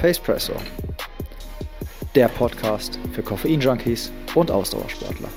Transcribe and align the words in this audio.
Pacepresso, 0.00 0.54
der 2.14 2.28
Podcast 2.28 2.98
für 3.12 3.22
Koffein-Junkies 3.22 4.10
und 4.34 4.50
Ausdauersportler. 4.50 5.28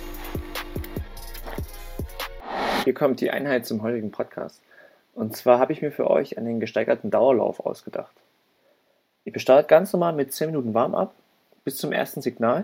Hier 2.86 2.94
kommt 2.94 3.20
die 3.20 3.30
Einheit 3.30 3.66
zum 3.66 3.82
heutigen 3.82 4.12
Podcast. 4.12 4.62
Und 5.16 5.36
zwar 5.36 5.60
habe 5.60 5.74
ich 5.74 5.82
mir 5.82 5.92
für 5.92 6.10
euch 6.10 6.38
einen 6.38 6.62
gesteigerten 6.62 7.12
Dauerlauf 7.12 7.60
ausgedacht. 7.60 8.16
Ihr 9.26 9.38
startet 9.38 9.68
ganz 9.68 9.92
normal 9.92 10.14
mit 10.14 10.32
10 10.32 10.52
Minuten 10.52 10.74
Warm-up 10.74 11.14
bis 11.66 11.76
zum 11.76 11.92
ersten 11.92 12.22
Signal. 12.22 12.64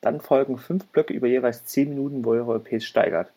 Dann 0.00 0.20
folgen 0.20 0.58
5 0.58 0.86
Blöcke 0.86 1.14
über 1.14 1.28
jeweils 1.28 1.64
10 1.66 1.90
Minuten, 1.90 2.24
wo 2.24 2.34
ihr 2.34 2.44
eure 2.44 2.58
Pace 2.58 2.84
steigert. 2.84 3.30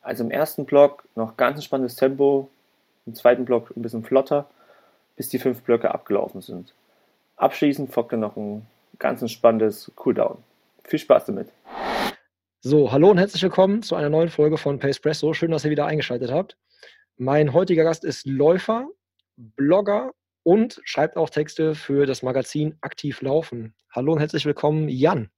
Also 0.00 0.24
im 0.24 0.30
ersten 0.30 0.64
Block 0.64 1.04
noch 1.16 1.36
ganz 1.36 1.56
entspanntes 1.56 1.96
Tempo, 1.96 2.48
im 3.04 3.14
zweiten 3.14 3.44
Block 3.44 3.76
ein 3.76 3.82
bisschen 3.82 4.04
flotter, 4.04 4.46
bis 5.16 5.28
die 5.28 5.38
5 5.38 5.60
Blöcke 5.60 5.92
abgelaufen 5.92 6.40
sind. 6.40 6.72
Abschließend 7.36 7.92
folgt 7.92 8.12
dann 8.12 8.20
noch 8.20 8.36
ein 8.36 8.66
ganz 8.98 9.20
entspanntes 9.20 9.92
Cooldown. 9.94 10.42
Viel 10.84 10.98
Spaß 10.98 11.26
damit. 11.26 11.52
So, 12.62 12.90
hallo 12.90 13.10
und 13.10 13.18
herzlich 13.18 13.42
willkommen 13.42 13.82
zu 13.82 13.94
einer 13.94 14.08
neuen 14.08 14.30
Folge 14.30 14.56
von 14.56 14.78
Pacepresso. 14.78 15.34
Schön, 15.34 15.50
dass 15.50 15.64
ihr 15.64 15.70
wieder 15.70 15.84
eingeschaltet 15.84 16.32
habt. 16.32 16.56
Mein 17.18 17.52
heutiger 17.52 17.84
Gast 17.84 18.04
ist 18.04 18.26
Läufer, 18.26 18.88
Blogger 19.36 20.12
und 20.44 20.80
schreibt 20.84 21.18
auch 21.18 21.28
Texte 21.28 21.74
für 21.74 22.06
das 22.06 22.22
Magazin 22.22 22.76
Aktiv 22.80 23.20
Laufen. 23.20 23.74
Hallo 23.90 24.14
und 24.14 24.20
herzlich 24.20 24.46
willkommen, 24.46 24.88
Jan. 24.88 25.28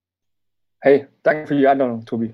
Hey, 0.81 1.09
danke 1.25 1.49
für 1.49 1.57
die 1.57 1.67
Einladung, 1.67 2.05
Tobi. 2.05 2.33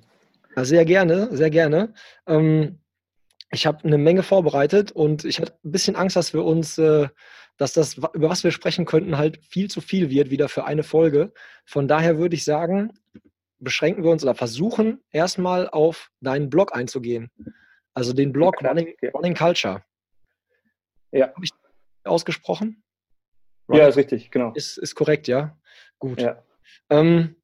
sehr 0.56 0.84
gerne, 0.84 1.34
sehr 1.34 1.51
gerne. 1.51 1.95
Ähm, 2.26 2.80
ich 3.54 3.66
habe 3.66 3.84
eine 3.84 3.98
Menge 3.98 4.22
vorbereitet 4.22 4.92
und 4.92 5.24
ich 5.24 5.40
hatte 5.40 5.54
ein 5.64 5.72
bisschen 5.72 5.96
Angst, 5.96 6.16
dass 6.16 6.34
wir 6.34 6.45
uns 6.45 6.78
äh, 6.78 7.08
dass 7.56 7.73
das, 7.73 7.96
über 7.96 8.29
was 8.29 8.45
wir 8.45 8.51
sprechen 8.51 8.84
könnten, 8.84 9.16
halt 9.16 9.45
viel 9.45 9.70
zu 9.70 9.80
viel 9.80 10.10
wird 10.10 10.30
wieder 10.30 10.48
für 10.48 10.65
eine 10.65 10.82
Folge. 10.82 11.32
Von 11.64 11.87
daher 11.87 12.18
würde 12.18 12.34
ich 12.34 12.45
sagen, 12.45 12.92
beschränken 13.59 14.02
wir 14.02 14.10
uns 14.10 14.23
oder 14.23 14.34
versuchen 14.34 15.02
erstmal 15.10 15.68
auf 15.68 16.10
deinen 16.20 16.51
Blog 16.51 16.74
einzugehen. 16.74 17.30
Also 17.95 18.12
den 18.12 18.32
Blog 18.32 18.60
ja, 18.60 18.68
Running, 18.68 18.95
Running, 19.14 19.34
Culture. 19.34 19.84
Ja. 21.12 21.29
Habe 21.29 21.45
ich 21.45 21.51
ausgesprochen? 22.02 22.82
Running 23.68 23.82
ja, 23.82 23.88
ist 23.88 23.96
richtig, 23.96 24.30
genau. 24.30 24.52
Ist, 24.54 24.76
ist 24.76 24.96
korrekt, 24.96 25.29
ja. 25.29 25.57
Gut. 26.01 26.20
Ja. 26.20 26.42
Ähm, 26.90 27.36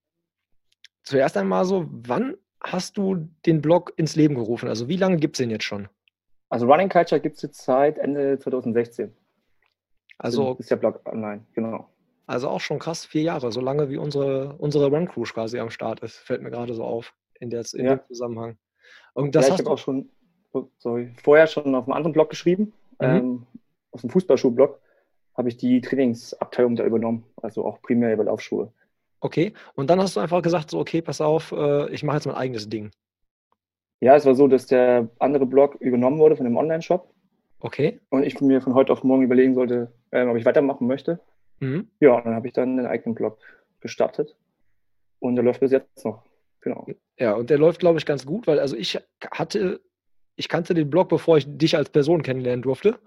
zuerst 1.04 1.36
einmal 1.36 1.64
so, 1.64 1.86
wann 1.88 2.36
hast 2.62 2.98
du 2.98 3.30
den 3.46 3.62
Blog 3.62 3.92
ins 3.96 4.16
Leben 4.16 4.34
gerufen? 4.34 4.68
Also 4.68 4.88
wie 4.88 4.96
lange 4.96 5.16
gibt 5.16 5.36
es 5.36 5.38
den 5.38 5.50
jetzt 5.50 5.64
schon? 5.64 5.88
Also 6.50 6.66
Running 6.66 6.88
Culture 6.88 7.20
gibt 7.20 7.36
es 7.36 7.42
jetzt 7.42 7.64
seit 7.64 7.96
Ende 7.98 8.38
2016. 8.38 9.14
Also 10.18 10.56
ist 10.58 10.70
der 10.70 10.76
Blog 10.76 11.00
online, 11.06 11.46
genau. 11.54 11.88
Also 12.26 12.48
auch 12.48 12.60
schon 12.60 12.78
krass, 12.78 13.06
vier 13.06 13.22
Jahre, 13.22 13.50
so 13.50 13.60
lange 13.60 13.88
wie 13.88 13.96
unsere, 13.96 14.54
unsere 14.58 14.88
Run 14.88 15.08
Crew 15.08 15.22
quasi 15.22 15.58
am 15.58 15.70
Start 15.70 16.00
ist, 16.00 16.16
fällt 16.16 16.42
mir 16.42 16.50
gerade 16.50 16.74
so 16.74 16.84
auf 16.84 17.14
in, 17.40 17.50
der, 17.50 17.64
in 17.72 17.86
ja. 17.86 17.96
dem 17.96 18.06
Zusammenhang. 18.06 18.58
Und 19.14 19.34
das 19.34 19.48
ja, 19.48 19.54
ich 19.54 19.60
habe 19.60 19.70
auch 19.70 19.78
schon, 19.78 20.10
oh, 20.52 20.66
sorry, 20.78 21.12
vorher 21.22 21.46
schon 21.46 21.74
auf 21.74 21.86
einem 21.86 21.94
anderen 21.94 22.12
Blog 22.12 22.30
geschrieben, 22.30 22.72
mhm. 23.00 23.06
ähm, 23.06 23.46
auf 23.92 24.02
dem 24.02 24.10
Fußballschuh-Blog 24.10 24.80
habe 25.36 25.48
ich 25.48 25.56
die 25.56 25.80
Trainingsabteilung 25.80 26.76
da 26.76 26.84
übernommen, 26.84 27.24
also 27.40 27.64
auch 27.64 27.80
primär 27.80 28.12
über 28.12 28.24
Laufschuhe. 28.24 28.72
Okay, 29.20 29.52
und 29.74 29.88
dann 29.88 30.00
hast 30.00 30.16
du 30.16 30.20
einfach 30.20 30.42
gesagt, 30.42 30.70
so, 30.70 30.78
okay, 30.78 31.02
pass 31.02 31.20
auf, 31.20 31.52
äh, 31.52 31.90
ich 31.90 32.02
mache 32.02 32.16
jetzt 32.16 32.26
mein 32.26 32.36
eigenes 32.36 32.68
Ding. 32.68 32.90
Ja, 34.00 34.16
es 34.16 34.26
war 34.26 34.34
so, 34.34 34.48
dass 34.48 34.66
der 34.66 35.08
andere 35.18 35.46
Blog 35.46 35.76
übernommen 35.80 36.18
wurde 36.18 36.36
von 36.36 36.44
dem 36.44 36.56
Online-Shop 36.56 37.12
Okay. 37.60 38.00
Und 38.08 38.24
ich 38.24 38.40
mir 38.40 38.60
von 38.60 38.74
heute 38.74 38.92
auf 38.92 39.04
morgen 39.04 39.22
überlegen 39.22 39.54
sollte, 39.54 39.92
ähm, 40.12 40.30
ob 40.30 40.36
ich 40.36 40.44
weitermachen 40.44 40.86
möchte. 40.86 41.20
Mhm. 41.60 41.88
Ja, 42.00 42.14
und 42.14 42.24
dann 42.24 42.34
habe 42.34 42.46
ich 42.46 42.54
dann 42.54 42.78
einen 42.78 42.86
eigenen 42.86 43.14
Blog 43.14 43.38
gestartet. 43.80 44.34
Und 45.18 45.36
der 45.36 45.44
läuft 45.44 45.60
bis 45.60 45.72
jetzt 45.72 46.04
noch. 46.04 46.24
Genau. 46.62 46.86
Ja, 47.18 47.34
und 47.34 47.50
der 47.50 47.58
läuft, 47.58 47.80
glaube 47.80 47.98
ich, 47.98 48.06
ganz 48.06 48.24
gut, 48.24 48.46
weil 48.46 48.58
also 48.58 48.76
ich 48.76 48.98
hatte, 49.30 49.80
ich 50.36 50.48
kannte 50.48 50.72
den 50.72 50.88
Blog, 50.88 51.10
bevor 51.10 51.36
ich 51.36 51.44
dich 51.46 51.76
als 51.76 51.90
Person 51.90 52.22
kennenlernen 52.22 52.62
durfte. 52.62 52.98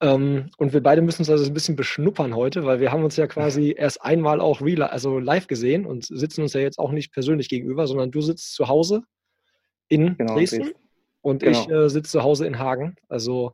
Ähm, 0.00 0.50
und 0.56 0.72
wir 0.72 0.82
beide 0.82 1.02
müssen 1.02 1.22
uns 1.22 1.30
also 1.30 1.44
ein 1.44 1.54
bisschen 1.54 1.74
beschnuppern 1.74 2.36
heute, 2.36 2.64
weil 2.64 2.78
wir 2.78 2.92
haben 2.92 3.02
uns 3.02 3.16
ja 3.16 3.26
quasi 3.26 3.74
erst 3.76 4.02
einmal 4.02 4.40
auch 4.40 4.60
real, 4.60 4.82
also 4.84 5.18
live 5.18 5.48
gesehen 5.48 5.84
und 5.84 6.04
sitzen 6.04 6.42
uns 6.42 6.52
ja 6.52 6.60
jetzt 6.60 6.78
auch 6.78 6.92
nicht 6.92 7.12
persönlich 7.12 7.48
gegenüber, 7.48 7.88
sondern 7.88 8.12
du 8.12 8.20
sitzt 8.20 8.54
zu 8.54 8.68
Hause 8.68 9.02
in 9.88 10.16
genau, 10.16 10.34
Dresden 10.34 10.72
und 11.22 11.42
genau. 11.42 11.60
ich 11.60 11.70
äh, 11.70 11.88
sitze 11.88 12.12
zu 12.12 12.22
Hause 12.22 12.46
in 12.46 12.58
Hagen. 12.58 12.96
Also 13.08 13.52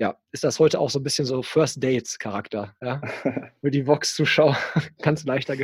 ja, 0.00 0.16
ist 0.32 0.44
das 0.44 0.58
heute 0.58 0.80
auch 0.80 0.88
so 0.88 0.98
ein 0.98 1.02
bisschen 1.02 1.26
so 1.26 1.42
First 1.42 1.84
Dates 1.84 2.18
Charakter, 2.18 2.74
ja? 2.80 3.02
Für 3.60 3.70
die 3.70 3.86
Vox-Zuschauer 3.86 4.56
ganz 5.02 5.24
leichter, 5.24 5.56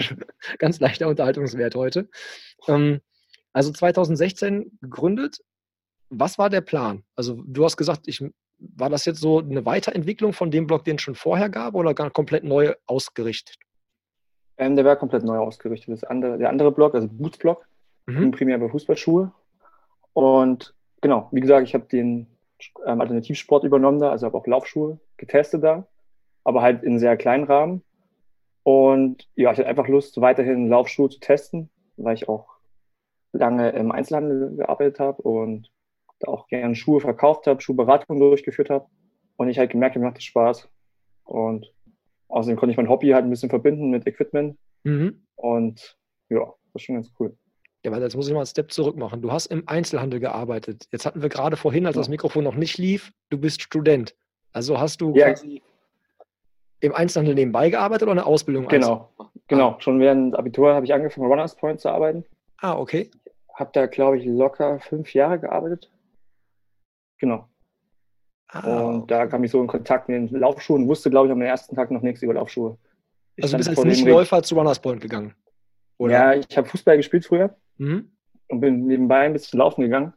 ganz 0.59 0.79
leichter 0.79 1.09
Unterhaltungswert 1.09 1.75
heute. 1.75 2.09
Ähm, 2.69 3.01
also 3.55 3.73
2016 3.73 4.79
gegründet. 4.83 5.39
Was 6.11 6.37
war 6.37 6.51
der 6.51 6.61
Plan? 6.61 7.03
Also 7.17 7.43
du 7.47 7.65
hast 7.65 7.79
gesagt, 7.79 8.07
ich, 8.07 8.23
war 8.59 8.91
das 8.91 9.07
jetzt 9.07 9.21
so 9.21 9.39
eine 9.39 9.65
Weiterentwicklung 9.65 10.35
von 10.35 10.51
dem 10.51 10.67
Blog, 10.67 10.85
den 10.85 10.97
es 10.97 11.03
schon 11.03 11.15
vorher 11.15 11.49
gab 11.49 11.75
oder 11.75 11.95
gar 11.95 12.11
komplett 12.11 12.45
neu 12.45 12.75
ausgerichtet? 12.85 13.57
Ähm, 14.59 14.77
der 14.77 14.85
war 14.85 14.97
komplett 14.97 15.25
neu 15.25 15.39
ausgerichtet. 15.39 15.95
Das 15.95 16.05
andere, 16.05 16.37
der 16.37 16.51
andere 16.51 16.73
Blog, 16.73 16.95
also 16.95 17.09
Boots 17.11 17.39
Blog, 17.39 17.67
mhm. 18.05 18.31
primär 18.33 18.57
über 18.57 18.69
Fußballschuhe. 18.69 19.33
Und 20.17 20.75
genau, 21.03 21.29
wie 21.31 21.41
gesagt, 21.41 21.69
ich 21.69 21.75
habe 21.75 21.85
den 21.85 22.27
ähm, 22.87 23.03
Alternativsport 23.03 23.65
übernommen 23.65 23.99
da, 23.99 24.11
also 24.13 24.25
habe 24.25 24.39
auch 24.39 24.47
Laufschuhe 24.47 24.99
getestet 25.19 25.63
da, 25.63 25.87
aber 26.43 26.63
halt 26.63 26.83
in 26.83 26.99
sehr 26.99 27.19
kleinen 27.19 27.45
Rahmen. 27.45 27.83
Und 28.63 29.29
ja, 29.35 29.53
ich 29.53 29.59
hatte 29.59 29.69
einfach 29.69 29.89
Lust, 29.89 30.19
weiterhin 30.23 30.71
Laufschuhe 30.71 31.11
zu 31.11 31.21
testen, 31.21 31.69
weil 31.99 32.15
ich 32.15 32.31
auch 32.31 32.49
lange 33.33 33.69
im 33.73 33.93
Einzelhandel 33.93 34.57
gearbeitet 34.57 35.01
habe 35.01 35.21
und 35.21 35.71
da 36.21 36.29
auch 36.29 36.47
gerne 36.49 36.75
Schuhe 36.75 37.01
verkauft 37.01 37.47
habe, 37.47 37.61
Schuhberatungen 37.61 38.19
durchgeführt 38.19 38.71
habe. 38.71 38.87
Und 39.37 39.51
ich 39.51 39.59
halt 39.59 39.71
gemerkt, 39.71 39.97
mir 39.97 40.03
macht 40.07 40.17
das 40.17 40.25
Spaß. 40.25 40.67
Und 41.25 41.71
außerdem 42.29 42.57
konnte 42.57 42.71
ich 42.71 42.79
mein 42.79 42.89
Hobby 42.89 43.11
halt 43.11 43.27
ein 43.27 43.31
bisschen 43.31 43.51
verbinden 43.51 43.91
mit 43.91 44.07
Equipment. 44.07 44.57
Mhm. 44.83 45.27
Und 45.35 45.99
ja, 46.31 46.55
das 46.73 46.81
ist 46.81 46.83
schon 46.85 46.95
ganz 46.95 47.13
cool. 47.21 47.37
Ja, 47.87 47.93
weil 47.93 48.03
jetzt 48.03 48.17
muss 48.17 48.27
ich 48.27 48.33
mal 48.33 48.41
einen 48.41 48.47
Step 48.47 48.73
zurück 48.73 48.97
machen. 48.97 49.23
Du 49.23 49.31
hast 49.31 49.47
im 49.47 49.63
Einzelhandel 49.69 50.19
gearbeitet. 50.19 50.89
Jetzt 50.91 51.07
hatten 51.07 51.23
wir 51.23 51.29
gerade 51.29 51.57
vorhin, 51.57 51.87
als 51.87 51.95
das 51.95 52.09
Mikrofon 52.09 52.43
noch 52.43 52.57
nicht 52.57 52.79
lief, 52.79 53.13
du 53.31 53.39
bist 53.39 53.63
Student. 53.63 54.17
Also 54.51 54.81
hast 54.81 55.01
du 55.01 55.15
ja. 55.15 55.29
quasi 55.29 55.63
im 56.81 56.93
Einzelhandel 56.93 57.37
nebenbei 57.37 57.71
gearbeitet 57.71 58.03
oder 58.03 58.11
eine 58.11 58.27
Ausbildung? 58.27 58.67
Genau, 58.67 59.09
ah. 59.19 59.31
genau. 59.47 59.77
Schon 59.79 60.01
während 60.01 60.37
Abitur 60.37 60.75
habe 60.75 60.85
ich 60.85 60.93
angefangen, 60.93 61.29
Runners 61.29 61.55
Point 61.55 61.81
zu 61.81 61.89
arbeiten. 61.89 62.25
Ah, 62.59 62.77
okay. 62.77 63.09
Habe 63.55 63.71
da, 63.73 63.87
glaube 63.87 64.19
ich, 64.19 64.25
locker 64.25 64.81
fünf 64.81 65.15
Jahre 65.15 65.39
gearbeitet. 65.39 65.89
Genau. 67.19 67.49
Ah, 68.49 68.81
und 68.81 68.97
okay. 68.97 69.05
da 69.07 69.27
kam 69.29 69.45
ich 69.45 69.53
so 69.53 69.61
in 69.61 69.69
Kontakt 69.69 70.09
mit 70.09 70.33
den 70.33 70.41
Laufschuhen, 70.41 70.89
wusste, 70.89 71.09
glaube 71.09 71.29
ich, 71.29 71.33
am 71.33 71.41
ersten 71.41 71.77
Tag 71.77 71.93
noch 71.93 72.03
nichts 72.03 72.21
über 72.21 72.35
Laufschuhe. 72.35 72.79
Ich 73.37 73.45
also 73.45 73.57
du 73.57 73.59
bist 73.59 73.69
als 73.69 73.85
Nicht-Läufer 73.85 74.43
zu 74.43 74.57
Runners 74.57 74.81
Point 74.81 75.01
gegangen? 75.01 75.35
Oder? 75.99 76.35
Ja, 76.35 76.35
ich 76.35 76.57
habe 76.59 76.67
Fußball 76.67 76.97
gespielt 76.97 77.25
früher 77.25 77.55
Mhm. 77.79 78.11
Und 78.49 78.61
bin 78.61 78.87
nebenbei 78.87 79.21
ein 79.21 79.33
bisschen 79.33 79.59
laufen 79.59 79.83
gegangen 79.83 80.13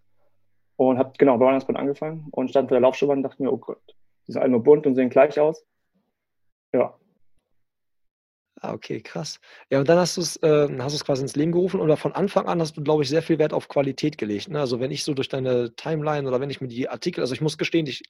und 0.76 0.98
habe 0.98 1.14
genau 1.18 1.38
bei 1.38 1.46
Weihnachtsbahn 1.46 1.78
angefangen 1.78 2.28
und 2.32 2.50
stand 2.50 2.70
vor 2.70 2.76
der 2.76 2.82
Laufschuhbahn 2.82 3.18
und 3.18 3.24
dachte 3.24 3.42
mir, 3.42 3.52
oh 3.52 3.58
Gott, 3.58 3.82
die 4.28 4.34
sind 4.34 4.42
alle 4.42 4.52
nur 4.52 4.64
bunt 4.64 4.86
und 4.86 4.96
sehen 4.96 5.10
gleich 5.10 5.40
aus. 5.40 5.66
Ja. 6.74 6.96
Ah, 8.62 8.74
okay, 8.74 9.02
krass. 9.02 9.40
Ja, 9.70 9.80
und 9.80 9.88
dann 9.88 9.98
hast 9.98 10.18
du 10.18 10.22
es 10.22 10.36
äh, 10.38 10.68
quasi 11.04 11.22
ins 11.22 11.36
Leben 11.36 11.54
gerufen 11.54 11.80
oder 11.80 11.96
von 11.96 12.12
Anfang 12.12 12.46
an 12.46 12.60
hast 12.60 12.76
du, 12.76 12.84
glaube 12.84 13.04
ich, 13.04 13.10
sehr 13.10 13.22
viel 13.22 13.40
Wert 13.40 13.54
auf 13.54 13.70
Qualität 13.70 14.18
gelegt. 14.18 14.50
Ne? 14.50 14.60
Also 14.60 14.80
wenn 14.80 14.92
ich 14.92 15.04
so 15.04 15.14
durch 15.14 15.30
deine 15.30 15.76
Timeline 15.76 16.28
oder 16.28 16.42
wenn 16.42 16.50
ich 16.50 16.60
mir 16.60 16.68
die 16.68 16.90
Artikel, 16.90 17.22
also 17.22 17.34
ich 17.34 17.42
muss 17.42 17.58
gestehen, 17.58 17.88
ich 17.88 18.04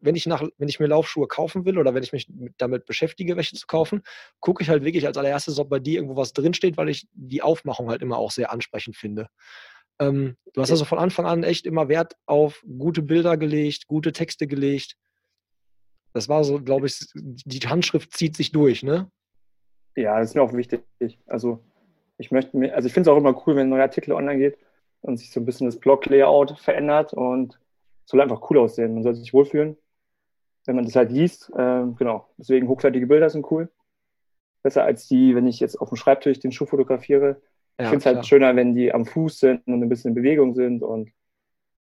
wenn 0.00 0.14
ich, 0.14 0.26
nach, 0.26 0.42
wenn 0.58 0.68
ich 0.68 0.80
mir 0.80 0.86
Laufschuhe 0.86 1.26
kaufen 1.26 1.64
will 1.64 1.78
oder 1.78 1.94
wenn 1.94 2.02
ich 2.02 2.12
mich 2.12 2.28
damit 2.56 2.86
beschäftige, 2.86 3.36
welche 3.36 3.56
zu 3.56 3.66
kaufen, 3.66 4.02
gucke 4.40 4.62
ich 4.62 4.70
halt 4.70 4.84
wirklich 4.84 5.06
als 5.06 5.16
allererstes, 5.16 5.58
ob 5.58 5.68
bei 5.68 5.78
dir 5.78 5.96
irgendwo 5.96 6.16
was 6.16 6.32
drinsteht, 6.32 6.76
weil 6.76 6.88
ich 6.88 7.08
die 7.12 7.42
Aufmachung 7.42 7.88
halt 7.88 8.02
immer 8.02 8.18
auch 8.18 8.30
sehr 8.30 8.52
ansprechend 8.52 8.96
finde. 8.96 9.28
Ähm, 10.00 10.36
du 10.52 10.60
hast 10.60 10.70
also 10.70 10.84
von 10.84 10.98
Anfang 10.98 11.26
an 11.26 11.42
echt 11.42 11.66
immer 11.66 11.88
Wert 11.88 12.14
auf 12.26 12.62
gute 12.78 13.02
Bilder 13.02 13.36
gelegt, 13.36 13.86
gute 13.86 14.12
Texte 14.12 14.46
gelegt. 14.46 14.96
Das 16.12 16.28
war 16.28 16.44
so, 16.44 16.60
glaube 16.60 16.86
ich, 16.86 17.06
die 17.14 17.68
Handschrift 17.68 18.16
zieht 18.16 18.36
sich 18.36 18.52
durch, 18.52 18.82
ne? 18.82 19.10
Ja, 19.96 20.18
das 20.18 20.30
ist 20.30 20.34
mir 20.36 20.42
auch 20.42 20.52
wichtig. 20.52 20.82
Also 21.26 21.64
ich 22.18 22.30
möchte 22.30 22.56
mir, 22.56 22.74
also 22.74 22.86
ich 22.86 22.92
finde 22.92 23.10
es 23.10 23.14
auch 23.14 23.18
immer 23.18 23.42
cool, 23.46 23.56
wenn 23.56 23.66
ein 23.66 23.70
neuer 23.70 23.82
Artikel 23.82 24.12
online 24.12 24.38
geht 24.38 24.58
und 25.00 25.16
sich 25.16 25.30
so 25.32 25.40
ein 25.40 25.44
bisschen 25.44 25.66
das 25.66 25.78
Blog-Layout 25.78 26.58
verändert 26.58 27.12
und 27.12 27.58
es 28.04 28.10
soll 28.10 28.20
einfach 28.20 28.48
cool 28.50 28.58
aussehen. 28.58 28.94
Man 28.94 29.02
soll 29.02 29.14
sich 29.14 29.32
wohlfühlen 29.32 29.76
wenn 30.68 30.76
man 30.76 30.84
das 30.84 30.94
halt 30.94 31.10
liest. 31.10 31.50
Ähm, 31.56 31.96
genau, 31.96 32.28
deswegen 32.36 32.68
hochwertige 32.68 33.06
Bilder 33.06 33.30
sind 33.30 33.50
cool. 33.50 33.70
Besser 34.62 34.84
als 34.84 35.08
die, 35.08 35.34
wenn 35.34 35.46
ich 35.46 35.60
jetzt 35.60 35.80
auf 35.80 35.88
dem 35.88 35.96
Schreibtisch 35.96 36.40
den 36.40 36.52
Schuh 36.52 36.66
fotografiere. 36.66 37.40
Ja, 37.80 37.84
ich 37.84 37.88
finde 37.88 37.96
es 37.96 38.06
halt 38.06 38.26
schöner, 38.26 38.54
wenn 38.54 38.74
die 38.74 38.92
am 38.92 39.06
Fuß 39.06 39.38
sind 39.38 39.66
und 39.66 39.82
ein 39.82 39.88
bisschen 39.88 40.10
in 40.10 40.14
Bewegung 40.14 40.54
sind 40.54 40.82
und 40.82 41.10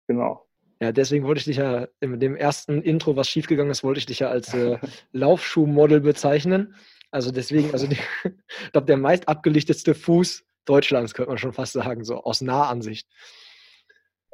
genau. 0.09 0.45
Ja, 0.81 0.91
deswegen 0.91 1.25
wollte 1.25 1.39
ich 1.39 1.45
dich 1.45 1.59
ja 1.59 1.87
in 2.01 2.19
dem 2.19 2.35
ersten 2.35 2.83
Intro, 2.83 3.15
was 3.15 3.29
schiefgegangen 3.29 3.71
ist, 3.71 3.85
wollte 3.85 3.99
ich 3.99 4.07
dich 4.07 4.19
ja 4.19 4.29
als 4.29 4.53
äh, 4.55 4.79
Laufschuhmodel 5.13 6.01
bezeichnen. 6.01 6.75
Also 7.13 7.31
deswegen, 7.31 7.71
also 7.73 7.87
die, 7.87 7.99
ich 8.25 8.73
glaube, 8.73 8.89
der 8.89 8.97
meist 8.97 9.29
abgelichtetste 9.29 9.95
Fuß 9.95 10.45
Deutschlands, 10.65 11.15
könnte 11.15 11.29
man 11.29 11.39
schon 11.39 11.53
fast 11.53 11.75
sagen, 11.75 12.03
so 12.03 12.17
aus 12.25 12.41
Nahansicht. 12.41 13.07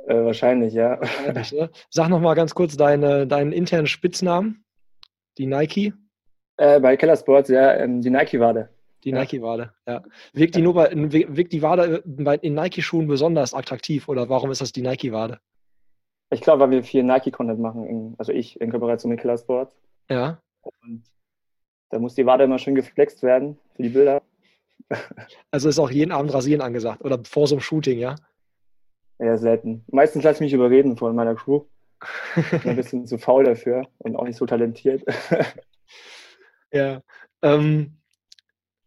Äh, 0.07 0.25
wahrscheinlich, 0.25 0.75
ja. 0.75 1.01
Ne? 1.53 1.71
Sag 1.91 2.09
noch 2.09 2.21
mal 2.21 2.35
ganz 2.35 2.55
kurz 2.55 2.77
deine, 2.77 3.27
deinen 3.27 3.53
internen 3.53 3.87
Spitznamen, 3.87 4.65
die 5.39 5.47
Nike. 5.47 5.93
Äh, 6.57 6.81
bei 6.81 6.97
Keller 6.97 7.17
Sports, 7.17 7.49
ja, 7.49 7.75
ähm, 7.75 8.01
die 8.01 8.11
Nike-Wade. 8.11 8.69
Die 9.05 9.11
ja. 9.11 9.19
Nike-Wade, 9.19 9.73
ja. 9.87 10.03
Wirkt 10.33 10.57
die, 10.57 10.63
nur 10.63 10.75
bei, 10.75 10.91
wirkt 10.93 11.53
die 11.53 11.63
Wade 11.63 12.03
in 12.43 12.55
Nike-Schuhen 12.55 13.07
besonders 13.07 13.55
attraktiv 13.55 14.09
oder 14.09 14.29
warum 14.29 14.51
ist 14.51 14.61
das 14.61 14.73
die 14.73 14.83
Nike-Wade? 14.83 15.41
Ich 16.31 16.43
glaube, 16.43 16.61
weil 16.61 16.71
wir 16.71 16.85
viel 16.85 17.03
Nike-Content 17.03 17.59
machen, 17.59 17.87
in, 17.87 18.15
also 18.19 18.33
ich 18.33 18.61
in 18.61 18.71
Kooperation 18.71 19.11
mit 19.11 19.21
Killer 19.21 19.39
Sports. 19.39 19.75
Ja. 20.09 20.41
Und 20.63 21.03
da 21.91 21.99
muss 21.99 22.15
die 22.15 22.27
Wade 22.27 22.45
immer 22.45 22.59
schön 22.59 22.75
geflext 22.75 23.23
werden 23.23 23.59
für 23.75 23.83
die 23.83 23.89
Bilder. 23.89 24.23
Also 25.51 25.69
ist 25.69 25.79
auch 25.79 25.91
jeden 25.91 26.13
Abend 26.13 26.33
rasieren 26.33 26.63
angesagt 26.63 27.05
oder 27.05 27.19
vor 27.25 27.47
so 27.47 27.55
einem 27.55 27.61
Shooting, 27.61 27.99
ja? 27.99 28.17
Ja, 29.21 29.37
selten. 29.37 29.85
Meistens 29.89 30.25
lasse 30.25 30.37
ich 30.37 30.41
mich 30.41 30.53
überreden 30.55 30.97
von 30.97 31.15
meiner 31.15 31.35
Crew. 31.35 31.65
ein 32.65 32.77
bisschen 32.77 33.07
zu 33.07 33.19
faul 33.19 33.45
dafür 33.45 33.87
und 33.99 34.17
auch 34.17 34.25
nicht 34.25 34.37
so 34.37 34.47
talentiert. 34.47 35.03
ja. 36.73 37.03
Ähm, 37.43 37.99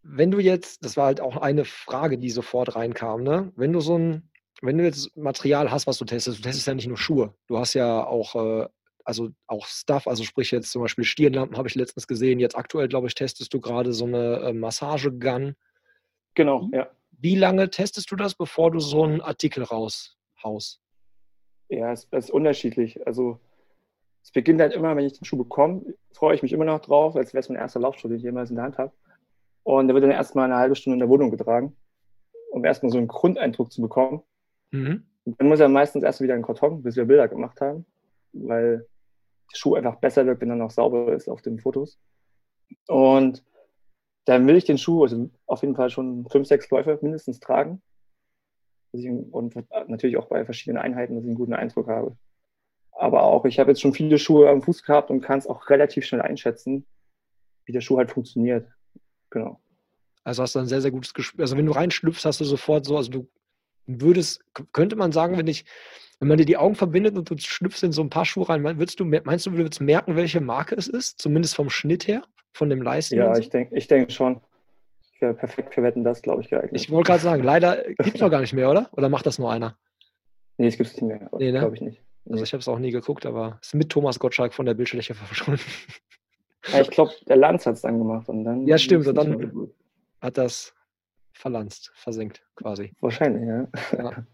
wenn 0.02 0.32
du 0.32 0.40
jetzt, 0.40 0.84
das 0.84 0.98
war 0.98 1.06
halt 1.06 1.22
auch 1.22 1.38
eine 1.38 1.66
Frage, 1.66 2.18
die 2.18 2.32
sofort 2.32 2.76
reinkam, 2.76 3.24
ne? 3.24 3.52
Wenn 3.56 3.72
du 3.72 3.80
so 3.80 3.98
ein, 3.98 4.30
wenn 4.62 4.78
du 4.78 4.84
jetzt 4.84 5.16
Material 5.16 5.72
hast, 5.72 5.86
was 5.86 5.98
du 5.98 6.06
testest, 6.06 6.40
du 6.40 6.42
testest 6.42 6.68
ja 6.68 6.74
nicht 6.74 6.88
nur 6.88 6.98
Schuhe, 6.98 7.36
du 7.48 7.58
hast 7.58 7.76
ja 7.76 8.04
auch, 8.04 8.36
äh, 8.36 8.68
also 9.06 9.30
auch 9.48 9.68
Stuff, 9.68 10.08
also 10.08 10.24
sprich 10.24 10.52
jetzt 10.52 10.72
zum 10.72 10.82
Beispiel 10.82 11.04
Stirnlampen 11.04 11.58
habe 11.58 11.68
ich 11.68 11.76
letztens 11.76 12.08
gesehen, 12.08 12.40
jetzt 12.40 12.58
aktuell, 12.58 12.88
glaube 12.88 13.08
ich, 13.08 13.16
testest 13.16 13.54
du 13.54 13.62
gerade 13.62 13.94
so 13.94 14.06
eine 14.06 14.40
äh, 14.40 14.54
Massagegun. 14.54 15.56
Genau, 16.34 16.70
ja. 16.74 16.90
Wie 17.12 17.36
lange 17.36 17.70
testest 17.70 18.12
du 18.12 18.16
das, 18.16 18.34
bevor 18.34 18.72
du 18.72 18.80
so 18.80 19.04
einen 19.04 19.22
Artikel 19.22 19.64
raushaust? 20.44 20.82
Ja, 21.70 21.92
es, 21.92 22.08
es 22.12 22.26
ist 22.26 22.32
unterschiedlich. 22.32 23.06
Also 23.06 23.40
es 24.24 24.32
beginnt 24.32 24.62
halt 24.62 24.74
immer, 24.74 24.96
wenn 24.96 25.06
ich 25.06 25.18
den 25.18 25.26
Schuh 25.26 25.38
bekomme, 25.38 25.96
freue 26.14 26.36
ich 26.36 26.44
mich 26.44 26.54
immer 26.54 26.66
noch 26.66 26.80
drauf, 26.80 27.16
als 27.16 27.34
wäre 27.34 27.42
es 27.42 27.50
mein 27.50 27.58
erster 27.58 27.80
Laufschuh, 27.80 28.08
den 28.08 28.18
ich 28.18 28.24
jemals 28.24 28.50
in 28.50 28.56
der 28.56 28.66
Hand 28.66 28.78
habe. 28.78 28.94
Und 29.64 29.88
der 29.88 29.96
wird 29.96 30.04
dann 30.04 30.12
erstmal 30.12 30.46
eine 30.46 30.58
halbe 30.58 30.76
Stunde 30.76 30.96
in 30.96 31.00
der 31.00 31.10
Wohnung 31.10 31.32
getragen, 31.32 31.76
um 32.52 32.64
erstmal 32.64 32.92
so 32.92 32.98
einen 32.98 33.08
Grundeindruck 33.08 33.72
zu 33.72 33.82
bekommen. 33.82 34.22
Mhm. 34.72 35.06
Und 35.26 35.40
dann 35.40 35.48
muss 35.48 35.60
er 35.60 35.70
meistens 35.70 36.04
erst 36.04 36.22
wieder 36.22 36.36
in 36.36 36.42
den 36.42 36.46
Karton, 36.46 36.84
bis 36.84 36.96
wir 36.96 37.06
Bilder 37.06 37.28
gemacht 37.28 37.62
haben, 37.62 37.86
weil 38.34 38.88
der 39.52 39.58
Schuh 39.58 39.76
einfach 39.76 39.96
besser 39.96 40.26
wirkt, 40.26 40.42
wenn 40.42 40.50
er 40.50 40.56
noch 40.56 40.72
sauber 40.72 41.14
ist 41.14 41.30
auf 41.30 41.42
den 41.42 41.60
Fotos. 41.60 42.00
Und 42.88 43.44
dann 44.26 44.48
will 44.48 44.56
ich 44.56 44.66
den 44.66 44.78
Schuh 44.78 45.04
also 45.04 45.30
auf 45.46 45.62
jeden 45.62 45.76
Fall 45.76 45.90
schon 45.90 46.26
fünf, 46.30 46.48
sechs 46.48 46.70
Läufe 46.70 46.98
mindestens 47.02 47.40
tragen. 47.40 47.82
Und 48.94 49.56
natürlich 49.88 50.18
auch 50.18 50.28
bei 50.28 50.46
verschiedenen 50.46 50.82
Einheiten, 50.82 51.16
dass 51.16 51.24
ich 51.24 51.30
einen 51.30 51.38
guten 51.38 51.54
Eindruck 51.54 51.88
habe. 51.88 52.16
Aber 52.92 53.24
auch, 53.24 53.46
ich 53.46 53.60
habe 53.60 53.72
jetzt 53.72 53.82
schon 53.82 53.94
viele 53.94 54.20
Schuhe 54.20 54.50
am 54.50 54.62
Fuß 54.62 54.84
gehabt 54.84 55.10
und 55.10 55.22
kann 55.22 55.40
es 55.40 55.48
auch 55.48 55.70
relativ 55.70 56.06
schnell 56.06 56.22
einschätzen, 56.22 56.86
wie 57.66 57.72
der 57.72 57.82
Schuh 57.82 57.98
halt 57.98 58.12
funktioniert. 58.12 58.68
Genau. 59.32 59.60
Also 60.24 60.44
hast 60.44 60.56
du 60.56 60.60
ein 60.60 60.68
sehr, 60.68 60.82
sehr 60.82 60.92
gutes 60.92 61.14
Gespür. 61.14 61.42
Also 61.42 61.58
wenn 61.58 61.66
du 61.66 61.72
reinschlüpfst, 61.72 62.24
hast 62.24 62.40
du 62.40 62.46
sofort 62.46 62.86
so, 62.86 62.96
also 62.96 63.10
du 63.10 63.28
würdest, 63.88 64.42
könnte 64.72 64.96
man 64.96 65.12
sagen, 65.12 65.38
wenn 65.38 65.48
ich, 65.48 65.66
wenn 66.20 66.28
man 66.28 66.38
dir 66.38 66.46
die 66.46 66.58
Augen 66.58 66.76
verbindet 66.76 67.18
und 67.18 67.30
du 67.30 67.38
schlüpfst 67.38 67.84
in 67.84 67.92
so 67.92 68.02
ein 68.02 68.10
paar 68.10 68.26
Schuhe 68.26 68.48
rein, 68.48 68.64
würdest 68.64 69.00
du, 69.00 69.06
meinst 69.06 69.46
du, 69.46 69.52
du 69.52 69.58
würdest 69.58 69.82
merken, 69.82 70.16
welche 70.16 70.40
Marke 70.40 70.76
es 70.76 70.88
ist? 70.88 71.20
Zumindest 71.20 71.56
vom 71.56 71.70
Schnitt 71.70 72.08
her, 72.08 72.24
von 72.54 72.70
dem 72.70 72.82
Leisten? 72.82 73.16
Ja, 73.16 73.34
so? 73.34 73.42
ich 73.42 73.50
denke 73.50 73.76
ich 73.76 73.88
denk 73.88 74.12
schon. 74.12 74.40
Wäre 75.24 75.34
perfekt 75.34 75.74
für 75.74 75.82
Wetten, 75.84 76.04
das 76.04 76.22
glaube 76.22 76.42
ich 76.42 76.50
geeignet. 76.50 76.74
Ich 76.76 76.92
wollte 76.92 77.08
gerade 77.08 77.24
sagen, 77.24 77.44
leider 77.44 77.82
gibt 77.98 78.16
es 78.16 78.20
noch 78.20 78.30
gar 78.30 78.42
nicht 78.42 78.52
mehr, 78.52 78.70
oder? 78.70 78.90
Oder 78.92 79.08
macht 79.08 79.26
das 79.26 79.40
nur 79.40 79.50
einer? 79.50 79.78
Nee, 80.58 80.68
es 80.68 80.76
gibt 80.76 80.90
es 80.90 80.96
nicht 80.96 81.04
mehr. 81.04 81.30
Nee, 81.38 81.54
ne? 81.54 81.60
Glaube 81.60 81.76
ich 81.76 81.82
nicht. 81.82 82.02
Also 82.30 82.44
ich 82.44 82.52
habe 82.52 82.60
es 82.60 82.68
auch 82.68 82.78
nie 82.78 82.92
geguckt, 82.92 83.26
aber 83.26 83.58
es 83.62 83.70
ist 83.70 83.76
mit 83.76 83.90
Thomas 83.90 84.20
Gottschalk 84.20 84.54
von 84.54 84.66
der 84.66 84.74
Bildschirmfläche 84.74 85.16
verschwunden. 85.16 85.62
Ja, 86.72 86.80
ich 86.80 86.90
glaube, 86.92 87.12
der 87.28 87.36
Lanz 87.36 87.66
hat 87.66 87.74
es 87.74 87.82
dann 87.82 87.98
gemacht. 87.98 88.30
Und 88.30 88.46
dann 88.46 88.66
ja, 88.66 88.78
stimmt. 88.78 89.06
Und 89.06 89.16
dann 89.16 89.70
hat 90.22 90.38
das 90.38 90.74
verlanzt, 91.34 91.92
versenkt 91.94 92.42
quasi. 92.56 92.94
Wahrscheinlich, 93.02 93.46
ja. 93.46 93.68
ja. 93.98 94.26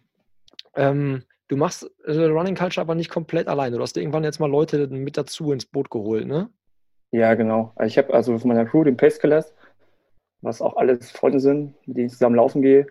Ähm, 0.76 1.24
du 1.48 1.58
machst 1.58 1.90
äh, 2.06 2.26
Running 2.26 2.54
Culture 2.54 2.82
aber 2.84 2.94
nicht 2.94 3.10
komplett 3.10 3.48
alleine. 3.48 3.78
Du 3.78 3.82
hast 3.82 3.98
irgendwann 3.98 4.24
jetzt 4.24 4.40
mal 4.40 4.50
Leute 4.50 4.88
mit 4.90 5.18
dazu 5.18 5.52
ins 5.52 5.66
Boot 5.66 5.90
geholt, 5.90 6.28
ne? 6.28 6.52
Ja, 7.10 7.34
genau. 7.34 7.74
Ich 7.84 7.98
habe 7.98 8.14
also 8.14 8.38
von 8.38 8.50
meiner 8.50 8.68
Crew 8.68 8.84
den 8.84 8.96
Pace 8.96 9.20
Killers, 9.20 9.56
was 10.42 10.62
auch 10.62 10.78
alles 10.78 11.12
Freunde 11.12 11.40
sind, 11.40 11.76
mit 11.88 11.98
denen 11.98 12.08
ich 12.08 12.14
zusammen 12.14 12.36
laufen 12.36 12.62
gehe. 12.62 12.88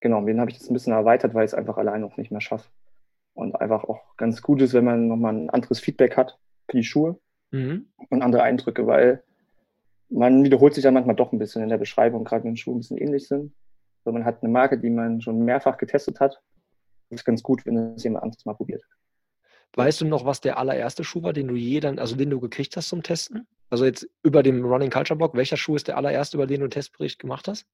Genau, 0.00 0.24
den 0.24 0.40
habe 0.40 0.50
ich 0.50 0.58
jetzt 0.58 0.70
ein 0.70 0.74
bisschen 0.74 0.92
erweitert, 0.92 1.34
weil 1.34 1.44
ich 1.44 1.52
es 1.52 1.54
einfach 1.54 1.78
alleine 1.78 2.00
noch 2.00 2.16
nicht 2.16 2.30
mehr 2.30 2.40
schaffe. 2.40 2.68
Und 3.34 3.54
einfach 3.60 3.84
auch 3.84 4.16
ganz 4.16 4.42
gut 4.42 4.60
ist, 4.60 4.74
wenn 4.74 4.84
man 4.84 5.08
nochmal 5.08 5.34
ein 5.34 5.50
anderes 5.50 5.80
Feedback 5.80 6.16
hat 6.16 6.38
für 6.68 6.76
die 6.76 6.84
Schuhe 6.84 7.18
mhm. 7.50 7.86
und 8.10 8.22
andere 8.22 8.42
Eindrücke, 8.42 8.86
weil 8.86 9.22
man 10.10 10.44
wiederholt 10.44 10.74
sich 10.74 10.84
ja 10.84 10.90
manchmal 10.90 11.16
doch 11.16 11.32
ein 11.32 11.38
bisschen 11.38 11.62
in 11.62 11.70
der 11.70 11.78
Beschreibung, 11.78 12.24
gerade 12.24 12.44
wenn 12.44 12.56
Schuhe 12.56 12.74
ein 12.74 12.80
bisschen 12.80 12.98
ähnlich 12.98 13.28
sind. 13.28 13.54
Also 14.04 14.12
man 14.12 14.24
hat 14.24 14.42
eine 14.42 14.52
Marke, 14.52 14.78
die 14.78 14.90
man 14.90 15.20
schon 15.22 15.44
mehrfach 15.44 15.78
getestet 15.78 16.20
hat. 16.20 16.42
Das 17.08 17.20
ist 17.20 17.24
ganz 17.24 17.42
gut, 17.42 17.64
wenn 17.64 17.76
es 17.94 18.04
jemand 18.04 18.24
anderes 18.24 18.44
mal 18.44 18.54
probiert. 18.54 18.82
Weißt 19.74 20.02
du 20.02 20.04
noch, 20.04 20.26
was 20.26 20.40
der 20.40 20.58
allererste 20.58 21.04
Schuh 21.04 21.22
war, 21.22 21.32
den 21.32 21.48
du 21.48 21.54
je 21.54 21.80
dann, 21.80 21.98
also 21.98 22.16
den 22.16 22.28
du 22.28 22.40
gekriegt 22.40 22.76
hast 22.76 22.88
zum 22.88 23.02
Testen? 23.02 23.46
Also 23.72 23.86
jetzt 23.86 24.06
über 24.22 24.42
dem 24.42 24.66
Running 24.66 24.90
Culture 24.90 25.16
Blog, 25.16 25.34
welcher 25.34 25.56
Schuh 25.56 25.76
ist 25.76 25.88
der 25.88 25.96
allererste, 25.96 26.36
über 26.36 26.46
den 26.46 26.60
du 26.60 26.64
einen 26.64 26.70
Testbericht 26.70 27.18
gemacht 27.18 27.48
hast? 27.48 27.64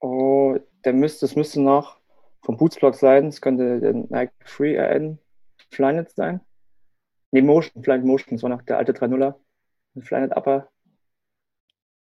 Oh, 0.00 0.56
der 0.86 0.94
müsste, 0.94 1.26
das 1.26 1.36
müsste 1.36 1.60
noch 1.60 2.00
vom 2.40 2.56
Bootsblog 2.56 2.94
sein. 2.94 3.26
Es 3.26 3.42
könnte 3.42 3.78
der 3.78 3.92
Nike 3.92 4.32
Free 4.46 4.80
RN 4.80 5.18
Flyknit 5.70 6.08
sein. 6.12 6.40
Nee, 7.30 7.42
Motion, 7.42 7.84
Flynet 7.84 8.06
Motion, 8.06 8.36
das 8.36 8.42
war 8.42 8.48
noch 8.48 8.62
der 8.62 8.78
alte 8.78 8.92
3.0er. 8.92 9.34
Flynet 10.00 10.34
Upper. 10.34 10.70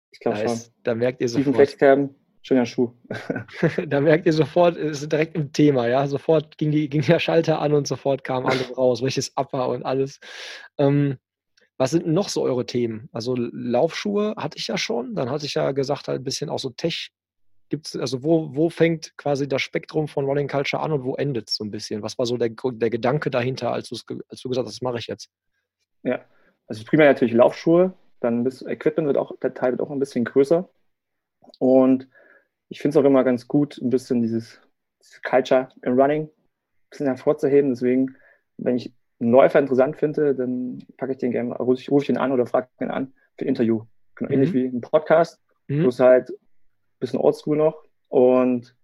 Ich 0.09 0.19
glaube 0.19 0.39
schon. 0.39 0.59
Da 0.83 0.95
merkt 0.95 1.21
ihr 1.21 1.30
sofort. 1.30 1.56
Flexcam, 1.56 2.16
schöner 2.42 2.66
Schuh. 2.66 2.94
da 3.88 4.01
merkt 4.01 4.25
ihr 4.25 4.33
sofort, 4.33 4.75
ist 4.75 5.12
direkt 5.12 5.36
im 5.36 5.54
Thema, 5.54 5.88
ja. 5.88 6.07
Sofort 6.07 6.57
ging, 6.57 6.71
die, 6.71 6.89
ging 6.89 7.04
der 7.04 7.19
Schalter 7.19 7.59
an 7.62 7.74
und 7.74 7.86
sofort 7.86 8.24
kam 8.24 8.48
alles 8.48 8.75
raus, 8.75 9.04
welches 9.04 9.38
Upper 9.38 9.69
und 9.69 9.86
alles. 9.86 10.19
Ähm, 10.80 11.19
was 11.77 11.92
sind 11.92 12.07
noch 12.07 12.30
so 12.30 12.44
eure 12.44 12.65
Themen? 12.65 13.09
Also 13.11 13.35
Laufschuhe 13.35 14.35
hatte 14.37 14.57
ich 14.57 14.68
ja 14.68 14.77
schon. 14.77 15.15
Dann 15.15 15.30
hatte 15.30 15.45
ich 15.45 15.56
ja 15.56 15.71
gesagt, 15.71 16.07
halt 16.07 16.21
ein 16.21 16.23
bisschen 16.23 16.49
auch 16.49 16.59
so 16.59 16.69
Tech 16.69 17.11
gibt's, 17.69 17.95
also 17.95 18.23
wo, 18.23 18.56
wo 18.56 18.69
fängt 18.69 19.18
quasi 19.18 19.47
das 19.47 19.63
Spektrum 19.63 20.07
von 20.07 20.25
Running 20.25 20.47
Culture 20.47 20.83
an 20.83 20.92
und 20.92 21.03
wo 21.03 21.15
endet 21.15 21.49
es 21.49 21.56
so 21.56 21.63
ein 21.63 21.71
bisschen? 21.71 22.03
Was 22.03 22.19
war 22.19 22.27
so 22.27 22.37
der, 22.37 22.49
der 22.49 22.89
Gedanke 22.92 23.31
dahinter, 23.31 23.73
als, 23.73 23.92
als 23.92 24.42
du 24.42 24.49
gesagt 24.49 24.68
hast, 24.68 24.75
das 24.75 24.81
mache 24.83 24.99
ich 24.99 25.07
jetzt? 25.07 25.31
Ja, 26.03 26.23
also 26.68 26.83
primär 26.83 27.07
natürlich 27.07 27.33
Laufschuhe, 27.33 27.94
dann 28.19 28.45
das 28.45 28.61
Equipment 28.61 29.07
wird 29.07 29.18
auch, 29.18 29.35
der 29.39 29.56
Teil 29.56 29.71
wird 29.71 29.81
auch 29.81 29.89
ein 29.89 29.97
bisschen 29.97 30.23
größer. 30.23 30.69
Und 31.57 32.07
ich 32.69 32.80
finde 32.80 32.97
es 32.97 33.03
auch 33.03 33.07
immer 33.07 33.23
ganz 33.23 33.47
gut, 33.47 33.80
ein 33.80 33.89
bisschen 33.89 34.21
dieses, 34.21 34.61
dieses 35.01 35.21
Culture 35.23 35.69
im 35.81 35.99
Running 35.99 36.25
ein 36.25 36.89
bisschen 36.92 37.07
hervorzuheben. 37.07 37.71
Deswegen, 37.71 38.15
wenn 38.57 38.77
ich 38.77 38.94
einen 39.23 39.31
Läufer 39.31 39.59
interessant 39.59 39.97
finde, 39.97 40.35
dann 40.35 40.80
packe 40.97 41.13
ich 41.13 41.18
den 41.18 41.31
gerne, 41.31 41.56
rufe 41.56 41.80
ich, 41.80 41.89
ruf 41.89 42.03
ich 42.03 42.09
ihn 42.09 42.18
an 42.18 42.31
oder 42.31 42.45
frage 42.45 42.68
ihn 42.80 42.92
an 42.92 43.13
für 43.37 43.45
ein 43.45 43.49
Interview. 43.49 43.85
Genau, 44.15 44.30
mhm. 44.30 44.33
Ähnlich 44.33 44.53
wie 44.53 44.65
ein 44.65 44.81
Podcast, 44.81 45.42
mhm. 45.68 45.85
es 45.85 45.99
halt 45.99 46.31
bisschen 46.99 47.19
oldschool 47.19 47.57
noch 47.57 47.83
und 48.09 48.75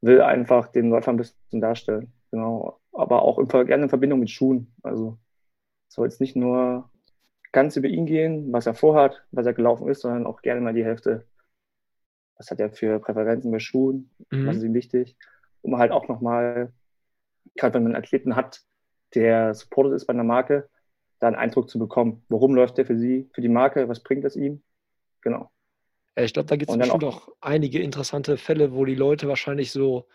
will 0.00 0.22
einfach 0.22 0.68
den 0.68 0.90
Läufer 0.90 1.12
ein 1.12 1.16
bisschen 1.16 1.60
darstellen. 1.60 2.12
Genau. 2.30 2.80
Aber 2.92 3.22
auch 3.22 3.38
im, 3.38 3.46
gerne 3.48 3.84
in 3.84 3.88
Verbindung 3.88 4.20
mit 4.20 4.30
Schuhen. 4.30 4.72
Also 4.82 5.18
soll 5.88 6.06
jetzt 6.06 6.20
nicht 6.20 6.36
nur 6.36 6.90
ganz 7.52 7.76
über 7.76 7.88
ihn 7.88 8.06
gehen, 8.06 8.52
was 8.52 8.66
er 8.66 8.74
vorhat, 8.74 9.24
was 9.30 9.46
er 9.46 9.54
gelaufen 9.54 9.88
ist, 9.88 10.00
sondern 10.00 10.26
auch 10.26 10.42
gerne 10.42 10.60
mal 10.60 10.74
die 10.74 10.84
Hälfte. 10.84 11.26
Was 12.36 12.50
hat 12.50 12.60
er 12.60 12.70
für 12.70 13.00
Präferenzen 13.00 13.50
bei 13.50 13.58
Schuhen? 13.58 14.10
Mhm. 14.30 14.46
Was 14.46 14.56
ist 14.56 14.62
ihm 14.62 14.74
wichtig? 14.74 15.16
Um 15.62 15.76
halt 15.78 15.92
auch 15.92 16.08
nochmal, 16.08 16.72
gerade 17.56 17.74
wenn 17.74 17.82
man 17.82 17.94
einen 17.94 18.04
Athleten 18.04 18.36
hat, 18.36 18.62
der 19.14 19.54
supported 19.54 19.92
ist 19.94 20.06
bei 20.06 20.12
einer 20.12 20.24
Marke, 20.24 20.68
da 21.18 21.26
einen 21.26 21.36
Eindruck 21.36 21.68
zu 21.68 21.78
bekommen. 21.78 22.24
Warum 22.28 22.54
läuft 22.54 22.78
der 22.78 22.86
für 22.86 22.96
sie, 22.96 23.28
für 23.32 23.40
die 23.40 23.48
Marke? 23.48 23.88
Was 23.88 24.02
bringt 24.02 24.24
es 24.24 24.36
ihm? 24.36 24.62
Genau. 25.20 25.50
Ich 26.16 26.32
glaube, 26.32 26.48
da 26.48 26.56
gibt 26.56 26.70
es 26.70 26.76
bestimmt 26.76 27.04
auch, 27.04 27.28
einige 27.40 27.80
interessante 27.80 28.36
Fälle, 28.36 28.72
wo 28.72 28.84
die 28.84 28.94
Leute 28.94 29.28
wahrscheinlich 29.28 29.70
so, 29.70 30.08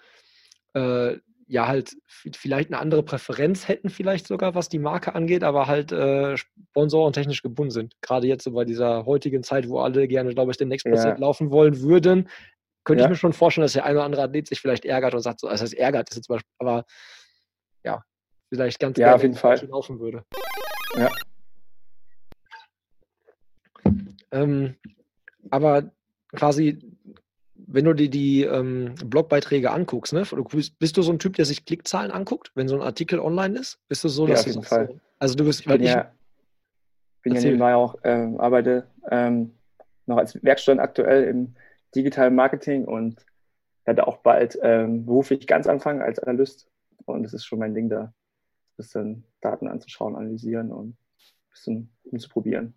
äh, 0.73 1.17
ja, 1.47 1.67
halt 1.67 1.95
vielleicht 2.33 2.69
eine 2.69 2.79
andere 2.79 3.03
Präferenz 3.03 3.67
hätten, 3.67 3.89
vielleicht 3.89 4.27
sogar, 4.27 4.55
was 4.55 4.69
die 4.69 4.79
Marke 4.79 5.15
angeht, 5.15 5.43
aber 5.43 5.67
halt 5.67 5.91
äh, 5.91 6.35
sponsorentechnisch 6.38 7.41
gebunden 7.41 7.71
sind. 7.71 7.95
Gerade 8.01 8.27
jetzt 8.27 8.43
so 8.43 8.51
bei 8.51 8.65
dieser 8.65 9.05
heutigen 9.05 9.43
Zeit, 9.43 9.69
wo 9.69 9.79
alle 9.79 10.07
gerne, 10.07 10.33
glaube 10.33 10.51
ich, 10.51 10.57
den 10.57 10.69
Next 10.69 10.85
ja. 10.85 11.17
laufen 11.17 11.51
wollen 11.51 11.81
würden, 11.81 12.29
könnte 12.83 13.01
ja. 13.01 13.07
ich 13.07 13.12
mir 13.12 13.15
schon 13.15 13.33
vorstellen, 13.33 13.63
dass 13.63 13.73
der 13.73 13.85
eine 13.85 13.95
oder 13.95 14.05
andere 14.05 14.23
Athlet 14.23 14.47
sich 14.47 14.59
vielleicht 14.59 14.85
ärgert 14.85 15.13
und 15.13 15.21
sagt, 15.21 15.39
so, 15.39 15.47
also 15.47 15.63
das 15.63 15.71
heißt, 15.71 15.79
ärgert 15.79 16.09
ist 16.09 16.17
jetzt 16.17 16.25
zum 16.25 16.35
Beispiel, 16.35 16.51
aber 16.59 16.85
ja, 17.83 18.03
vielleicht 18.53 18.79
ganz 18.79 19.00
ja, 19.00 19.07
gerne 19.07 19.15
auf 19.15 19.24
jeden 19.24 19.33
Fall. 19.33 19.60
laufen 19.65 20.00
würde. 20.00 20.24
Ja. 20.95 21.10
Ähm, 24.31 24.75
aber 25.50 25.91
quasi, 26.36 26.77
wenn 27.55 27.86
du 27.86 27.93
dir 27.93 28.12
die 28.12 28.43
ähm, 28.43 28.93
Blogbeiträge 29.03 29.72
anguckst, 29.72 30.13
ne? 30.13 30.24
Bist, 30.51 30.77
bist, 30.77 30.98
du 30.98 31.01
so 31.01 31.12
ein 31.12 31.17
Typ, 31.17 31.36
der 31.36 31.45
sich 31.45 31.65
Klickzahlen 31.65 32.12
anguckt, 32.12 32.51
wenn 32.53 32.67
so 32.67 32.75
ein 32.75 32.83
Artikel 32.83 33.19
online 33.19 33.57
ist? 33.57 33.79
Bist 33.88 34.03
du 34.03 34.10
so, 34.10 34.27
ja, 34.27 34.36
auf 34.36 34.45
jeden 34.45 34.62
Fall. 34.62 34.88
So, 34.88 35.00
also 35.17 35.36
du 35.36 35.45
bist, 35.45 35.62
ich 35.62 35.65
bin 35.65 35.81
ja, 35.81 36.12
bin 37.24 37.33
ja 37.33 37.41
nebenbei 37.41 37.74
auch, 37.74 37.95
ähm, 38.03 38.39
arbeite 38.39 38.86
ähm, 39.10 39.55
noch 40.05 40.17
als 40.17 40.43
Werkstudent 40.43 40.79
aktuell 40.79 41.24
im 41.24 41.55
digitalen 41.95 42.36
Marketing 42.36 42.86
und 42.86 43.25
werde 43.86 44.05
auch 44.05 44.17
bald 44.17 44.60
ähm, 44.62 45.07
beruflich 45.07 45.48
ganz 45.48 45.65
anfangen 45.65 46.03
als 46.03 46.19
Analyst. 46.19 46.67
Und 47.05 47.25
es 47.25 47.33
ist 47.33 47.45
schon 47.45 47.57
mein 47.60 47.74
Ding 47.74 47.89
da, 47.89 48.13
bisschen 48.77 49.23
Daten 49.41 49.67
anzuschauen, 49.67 50.15
analysieren 50.15 50.71
und 50.71 50.89
ein 50.89 50.97
bisschen 51.51 51.89
umzuprobieren. 52.03 52.73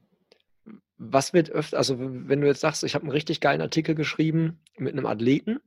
Was 0.98 1.32
wird 1.32 1.50
öfter, 1.50 1.78
also 1.78 1.96
wenn 1.98 2.40
du 2.40 2.46
jetzt 2.46 2.60
sagst, 2.60 2.82
ich 2.82 2.94
habe 2.94 3.04
einen 3.04 3.12
richtig 3.12 3.40
geilen 3.40 3.60
Artikel 3.60 3.94
geschrieben 3.94 4.58
mit 4.78 4.92
einem 4.92 5.06
Athleten, 5.06 5.60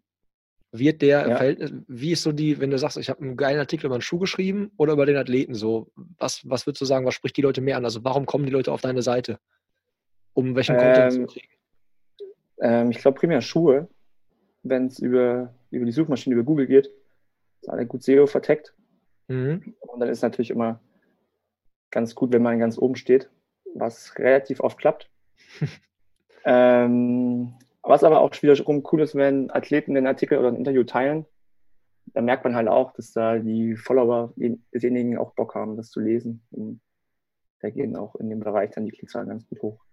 wird 0.72 1.02
der 1.02 1.28
ja. 1.28 1.38
Verhältnis, 1.38 1.74
wie 1.88 2.12
ist 2.12 2.24
so 2.24 2.32
die, 2.32 2.60
wenn 2.60 2.70
du 2.70 2.78
sagst, 2.78 2.98
ich 2.98 3.10
habe 3.10 3.22
einen 3.22 3.38
geilen 3.38 3.60
Artikel 3.60 3.88
über 3.88 3.96
einen 3.96 4.02
Schuh 4.02 4.20
geschrieben 4.20 4.72
oder 4.78 4.94
über 4.94 5.06
den 5.06 5.18
Athleten 5.18 5.56
so, 5.56 5.92
was, 5.96 6.48
was 6.48 6.68
würdest 6.68 6.82
du 6.82 6.86
sagen, 6.86 7.06
was 7.06 7.16
spricht 7.16 7.38
die 7.38 7.42
Leute 7.42 7.62
mehr 7.62 7.78
an? 7.78 7.86
Also 7.86 8.04
warum 8.04 8.26
kommen 8.26 8.46
die 8.46 8.52
Leute 8.52 8.72
auf 8.72 8.82
deine 8.82 9.02
Seite? 9.02 9.40
Um 10.34 10.56
welchen 10.56 10.76
ähm, 10.76 10.82
Content 10.82 11.14
zu 11.14 11.26
kriegen? 11.26 11.48
Ähm, 12.62 12.92
ich 12.92 13.00
glaube 13.00 13.20
primär 13.20 13.42
Schuhe, 13.42 13.88
wenn 14.64 14.88
es 14.88 15.00
über, 15.00 15.54
über 15.72 15.86
die 15.86 15.92
Suchmaschine, 15.92 16.36
über 16.36 16.44
Google 16.44 16.68
geht, 16.68 16.92
ist 17.62 17.70
alle 17.70 17.86
gut 17.86 18.04
SEO 18.04 18.28
verteckt. 18.28 18.74
Mhm. 19.30 19.76
Und 19.80 20.00
dann 20.00 20.10
ist 20.10 20.22
natürlich 20.22 20.50
immer 20.50 20.82
ganz 21.92 22.16
gut, 22.16 22.34
wenn 22.34 22.42
man 22.42 22.60
ganz 22.60 22.78
oben 22.78 22.96
steht, 22.96 23.30
was 23.74 24.18
relativ 24.18 24.60
oft 24.60 24.78
klappt. 24.78 25.10
ähm, 26.46 27.54
was 27.82 28.04
aber 28.04 28.20
auch 28.22 28.32
wiederum 28.42 28.84
cool 28.92 29.02
ist, 29.02 29.16
wenn 29.16 29.50
Athleten 29.52 29.94
den 29.94 30.08
Artikel 30.08 30.38
oder 30.38 30.50
ein 30.50 30.58
Interview 30.58 30.84
teilen, 30.84 31.26
da 32.14 32.22
merkt 32.22 32.44
man 32.44 32.56
halt 32.56 32.68
auch, 32.68 32.92
dass 32.94 33.12
da 33.14 33.38
die 33.38 33.76
Follower 33.76 34.34
desjenigen 34.74 35.18
auch 35.18 35.34
Bock 35.36 35.56
haben, 35.56 35.78
das 35.78 35.92
zu 35.92 36.00
lesen. 36.00 36.42
Und 36.52 36.82
da 37.62 37.70
gehen 37.70 37.96
auch 37.96 38.16
in 38.16 38.30
dem 38.30 38.40
Bereich 38.40 38.72
dann 38.72 38.86
die 38.86 38.92
Klickzahlen 38.92 39.30
ganz 39.30 39.48
gut 39.48 39.62
hoch. 39.62 39.86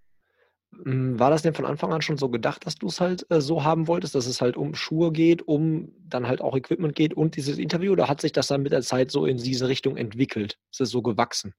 Hm, 0.72 1.18
war 1.18 1.30
das 1.30 1.42
denn 1.42 1.54
von 1.54 1.64
Anfang 1.64 1.92
an 1.92 2.02
schon 2.02 2.18
so 2.18 2.28
gedacht, 2.28 2.66
dass 2.66 2.76
du 2.76 2.88
es 2.88 3.00
halt 3.00 3.26
äh, 3.30 3.40
so 3.40 3.64
haben 3.64 3.88
wolltest, 3.88 4.14
dass 4.14 4.26
es 4.26 4.40
halt 4.40 4.56
um 4.56 4.74
Schuhe 4.74 5.12
geht, 5.12 5.46
um 5.46 5.92
dann 6.08 6.26
halt 6.26 6.40
auch 6.40 6.56
Equipment 6.56 6.94
geht 6.94 7.14
und 7.14 7.36
dieses 7.36 7.58
Interview? 7.58 7.92
Oder 7.92 8.08
hat 8.08 8.20
sich 8.20 8.32
das 8.32 8.48
dann 8.48 8.62
mit 8.62 8.72
der 8.72 8.82
Zeit 8.82 9.10
so 9.10 9.26
in 9.26 9.38
diese 9.38 9.68
Richtung 9.68 9.96
entwickelt? 9.96 10.58
Ist 10.70 10.80
es 10.80 10.90
so 10.90 11.02
gewachsen? 11.02 11.54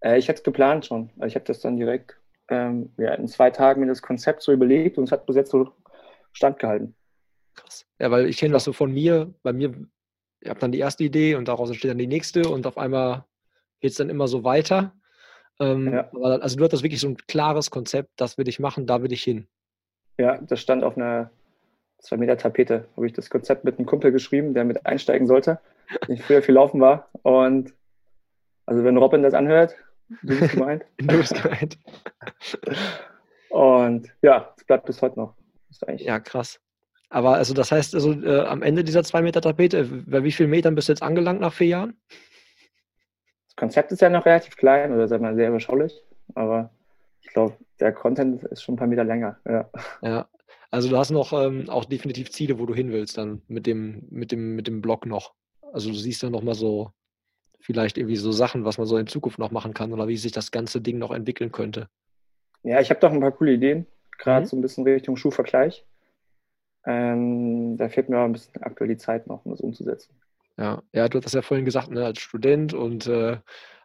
Äh, 0.00 0.18
ich 0.18 0.28
hätte 0.28 0.38
es 0.38 0.44
geplant 0.44 0.86
schon. 0.86 1.10
Ich 1.24 1.34
habe 1.34 1.44
das 1.44 1.60
dann 1.60 1.76
direkt 1.76 2.18
ähm, 2.48 2.92
ja, 2.96 3.14
in 3.14 3.28
zwei 3.28 3.50
Tagen 3.50 3.80
mir 3.80 3.86
das 3.86 4.02
Konzept 4.02 4.42
so 4.42 4.52
überlegt 4.52 4.98
und 4.98 5.04
es 5.04 5.12
hat 5.12 5.26
bis 5.26 5.36
jetzt 5.36 5.50
so 5.50 5.72
standgehalten. 6.32 6.94
Krass. 7.54 7.86
Ja, 7.98 8.10
weil 8.10 8.26
ich 8.26 8.38
kenne 8.38 8.52
das 8.52 8.64
so 8.64 8.72
von 8.72 8.92
mir. 8.92 9.34
Bei 9.42 9.52
mir, 9.52 9.74
ich 10.40 10.48
habe 10.48 10.60
dann 10.60 10.72
die 10.72 10.78
erste 10.78 11.04
Idee 11.04 11.34
und 11.34 11.48
daraus 11.48 11.68
entsteht 11.70 11.90
dann 11.90 11.98
die 11.98 12.06
nächste 12.06 12.48
und 12.48 12.66
auf 12.66 12.78
einmal 12.78 13.24
geht 13.80 13.90
es 13.90 13.96
dann 13.96 14.10
immer 14.10 14.28
so 14.28 14.44
weiter. 14.44 14.97
Ähm, 15.60 15.92
ja. 15.92 16.08
Also 16.12 16.56
du 16.56 16.64
hattest 16.64 16.82
wirklich 16.82 17.00
so 17.00 17.08
ein 17.08 17.16
klares 17.16 17.70
Konzept, 17.70 18.10
das 18.16 18.38
will 18.38 18.48
ich 18.48 18.58
machen, 18.58 18.86
da 18.86 19.02
will 19.02 19.12
ich 19.12 19.22
hin. 19.22 19.46
Ja, 20.18 20.38
das 20.38 20.60
stand 20.60 20.84
auf 20.84 20.96
einer 20.96 21.30
zwei 21.98 22.16
Meter 22.16 22.36
Tapete. 22.36 22.86
Habe 22.96 23.06
ich 23.06 23.12
das 23.12 23.30
Konzept 23.30 23.64
mit 23.64 23.78
einem 23.78 23.86
Kumpel 23.86 24.12
geschrieben, 24.12 24.54
der 24.54 24.64
mit 24.64 24.86
einsteigen 24.86 25.26
sollte, 25.26 25.60
ich 26.08 26.22
früher 26.22 26.42
viel 26.42 26.54
laufen 26.54 26.80
war. 26.80 27.08
Und 27.22 27.74
also 28.66 28.84
wenn 28.84 28.96
Robin 28.96 29.22
das 29.22 29.34
anhört, 29.34 29.74
du 30.22 30.38
bist 30.38 30.52
gemeint. 30.52 30.84
du 30.98 31.18
bist 31.18 31.34
gemeint. 31.42 31.78
Und 33.50 34.08
ja, 34.22 34.52
es 34.56 34.64
bleibt 34.64 34.86
bis 34.86 35.00
heute 35.02 35.18
noch. 35.18 35.34
Ja, 35.96 36.18
krass. 36.18 36.60
Aber 37.10 37.34
also 37.34 37.54
das 37.54 37.72
heißt, 37.72 37.94
also 37.94 38.12
äh, 38.12 38.40
am 38.40 38.62
Ende 38.62 38.84
dieser 38.84 39.02
zwei 39.02 39.22
Meter 39.22 39.40
Tapete, 39.40 39.84
bei 39.84 40.22
wie 40.24 40.32
vielen 40.32 40.50
Metern 40.50 40.74
bist 40.74 40.88
du 40.88 40.92
jetzt 40.92 41.02
angelangt 41.02 41.40
nach 41.40 41.52
vier 41.52 41.68
Jahren? 41.68 41.96
Konzept 43.58 43.90
ist 43.92 44.00
ja 44.00 44.08
noch 44.08 44.24
relativ 44.24 44.56
klein 44.56 44.92
oder 44.92 45.08
sagen 45.08 45.24
wir 45.24 45.34
sehr 45.34 45.48
überschaulich, 45.48 46.00
aber 46.34 46.70
ich 47.20 47.28
glaube, 47.28 47.56
der 47.80 47.92
Content 47.92 48.44
ist 48.44 48.62
schon 48.62 48.74
ein 48.74 48.78
paar 48.78 48.86
Meter 48.86 49.04
länger. 49.04 49.38
Ja, 49.44 49.68
ja. 50.00 50.28
also 50.70 50.88
du 50.88 50.96
hast 50.96 51.10
noch 51.10 51.32
ähm, 51.32 51.68
auch 51.68 51.84
definitiv 51.84 52.30
Ziele, 52.30 52.58
wo 52.58 52.66
du 52.66 52.74
hin 52.74 52.92
willst, 52.92 53.18
dann 53.18 53.42
mit 53.48 53.66
dem, 53.66 54.06
mit 54.10 54.30
dem, 54.30 54.54
mit 54.54 54.68
dem 54.68 54.80
Blog 54.80 55.06
noch. 55.06 55.34
Also 55.72 55.90
du 55.90 55.96
siehst 55.96 56.22
dann 56.22 56.32
nochmal 56.32 56.54
so, 56.54 56.92
vielleicht 57.58 57.98
irgendwie 57.98 58.16
so 58.16 58.30
Sachen, 58.30 58.64
was 58.64 58.78
man 58.78 58.86
so 58.86 58.96
in 58.96 59.08
Zukunft 59.08 59.40
noch 59.40 59.50
machen 59.50 59.74
kann 59.74 59.92
oder 59.92 60.06
wie 60.06 60.16
sich 60.16 60.32
das 60.32 60.52
ganze 60.52 60.80
Ding 60.80 60.98
noch 60.98 61.10
entwickeln 61.10 61.50
könnte. 61.50 61.88
Ja, 62.62 62.80
ich 62.80 62.90
habe 62.90 63.00
doch 63.00 63.12
ein 63.12 63.20
paar 63.20 63.32
coole 63.32 63.54
Ideen, 63.54 63.86
gerade 64.18 64.42
mhm. 64.42 64.48
so 64.48 64.56
ein 64.56 64.62
bisschen 64.62 64.84
Richtung 64.84 65.16
Schuhvergleich. 65.16 65.84
Ähm, 66.86 67.76
da 67.76 67.88
fehlt 67.88 68.08
mir 68.08 68.16
aber 68.18 68.26
ein 68.26 68.32
bisschen 68.32 68.62
aktuell 68.62 68.88
die 68.88 68.96
Zeit 68.96 69.26
noch, 69.26 69.44
um 69.44 69.50
das 69.50 69.60
umzusetzen. 69.60 70.14
Ja, 70.58 70.82
ja, 70.92 71.08
du 71.08 71.20
hast 71.22 71.34
ja 71.34 71.42
vorhin 71.42 71.64
gesagt, 71.64 71.90
ne, 71.90 72.04
als 72.04 72.20
Student 72.20 72.74
und 72.74 73.06
äh, 73.06 73.38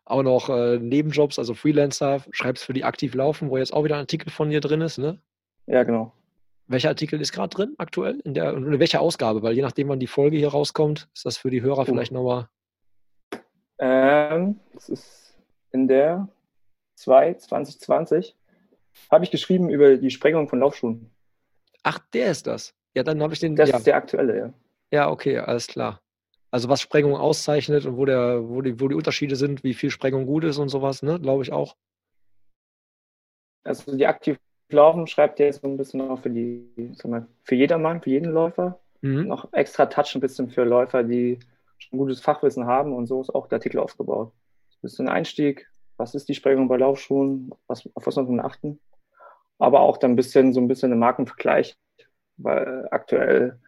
auch 0.05 0.23
noch 0.23 0.49
äh, 0.49 0.79
Nebenjobs, 0.79 1.37
also 1.37 1.53
Freelancer, 1.53 2.21
schreibst 2.31 2.65
für 2.65 2.73
die 2.73 2.83
aktiv 2.83 3.13
laufen, 3.13 3.49
wo 3.49 3.57
jetzt 3.57 3.73
auch 3.73 3.83
wieder 3.83 3.95
ein 3.95 4.01
Artikel 4.01 4.31
von 4.31 4.49
dir 4.49 4.59
drin 4.59 4.81
ist, 4.81 4.97
ne? 4.97 5.21
Ja, 5.67 5.83
genau. 5.83 6.13
Welcher 6.67 6.89
Artikel 6.89 7.21
ist 7.21 7.31
gerade 7.31 7.55
drin 7.55 7.75
aktuell? 7.77 8.19
In 8.21 8.33
der, 8.33 8.53
in 8.53 8.79
welcher 8.79 9.01
Ausgabe? 9.01 9.43
Weil 9.43 9.53
je 9.53 9.61
nachdem, 9.61 9.89
wann 9.89 9.99
die 9.99 10.07
Folge 10.07 10.37
hier 10.37 10.49
rauskommt, 10.49 11.09
ist 11.13 11.25
das 11.25 11.37
für 11.37 11.51
die 11.51 11.61
Hörer 11.61 11.79
oh. 11.79 11.85
vielleicht 11.85 12.11
nochmal. 12.11 12.49
Ähm, 13.77 14.59
das 14.73 14.89
ist 14.89 15.37
in 15.71 15.87
der 15.87 16.27
2 16.95 17.35
2020. 17.35 18.35
Habe 19.11 19.25
ich 19.25 19.31
geschrieben 19.31 19.69
über 19.69 19.97
die 19.97 20.09
Sprengung 20.09 20.47
von 20.47 20.59
Laufschuhen. 20.59 21.11
Ach, 21.83 21.99
der 22.13 22.31
ist 22.31 22.47
das. 22.47 22.73
Ja, 22.95 23.03
dann 23.03 23.21
habe 23.21 23.33
ich 23.33 23.39
den. 23.39 23.55
Das 23.55 23.69
ja. 23.69 23.77
ist 23.77 23.87
der 23.87 23.95
aktuelle, 23.95 24.37
ja. 24.37 24.53
Ja, 24.91 25.09
okay, 25.09 25.37
alles 25.37 25.67
klar. 25.67 26.02
Also 26.53 26.69
was 26.69 26.81
Sprengung 26.81 27.15
auszeichnet 27.15 27.87
und 27.87 27.97
wo, 27.97 28.05
der, 28.05 28.47
wo, 28.47 28.61
die, 28.61 28.79
wo 28.79 28.87
die 28.87 28.93
Unterschiede 28.93 29.35
sind, 29.35 29.63
wie 29.63 29.73
viel 29.73 29.89
Sprengung 29.89 30.27
gut 30.27 30.43
ist 30.43 30.59
und 30.59 30.69
sowas, 30.69 31.01
ne? 31.01 31.19
Glaube 31.19 31.41
ich 31.41 31.51
auch. 31.51 31.75
Also 33.63 33.97
die 33.97 34.05
aktiv 34.05 34.37
laufen 34.69 35.07
schreibt 35.07 35.39
ihr 35.39 35.47
jetzt 35.47 35.61
so 35.61 35.67
ein 35.67 35.77
bisschen 35.77 36.01
auch 36.01 36.19
für 36.19 36.29
die, 36.29 36.69
sag 36.93 37.09
mal, 37.09 37.27
für 37.43 37.55
jedermann, 37.55 38.03
für 38.03 38.11
jeden 38.11 38.31
Läufer. 38.31 38.79
Mhm. 39.01 39.29
Noch 39.29 39.51
extra 39.51 39.87
Touch 39.87 40.13
ein 40.13 40.21
bisschen 40.21 40.51
für 40.51 40.63
Läufer, 40.63 41.01
die 41.01 41.39
schon 41.79 41.97
gutes 41.97 42.21
Fachwissen 42.21 42.67
haben 42.67 42.93
und 42.93 43.07
so 43.07 43.21
ist 43.21 43.33
auch 43.33 43.47
der 43.47 43.55
Artikel 43.55 43.79
aufgebaut. 43.79 44.31
Ein 44.73 44.81
bisschen 44.81 45.09
Einstieg, 45.09 45.67
was 45.97 46.13
ist 46.13 46.29
die 46.29 46.35
Sprengung 46.35 46.67
bei 46.67 46.77
Laufschuhen, 46.77 47.49
was, 47.65 47.89
auf 47.95 48.05
was 48.05 48.15
muss 48.15 48.29
man 48.29 48.45
achten. 48.45 48.79
Aber 49.57 49.79
auch 49.79 49.97
dann 49.97 50.11
ein 50.11 50.15
bisschen 50.15 50.53
so 50.53 50.61
ein 50.61 50.67
bisschen 50.67 50.91
ein 50.91 50.99
Markenvergleich, 50.99 51.75
weil 52.37 52.87
aktuell 52.91 53.59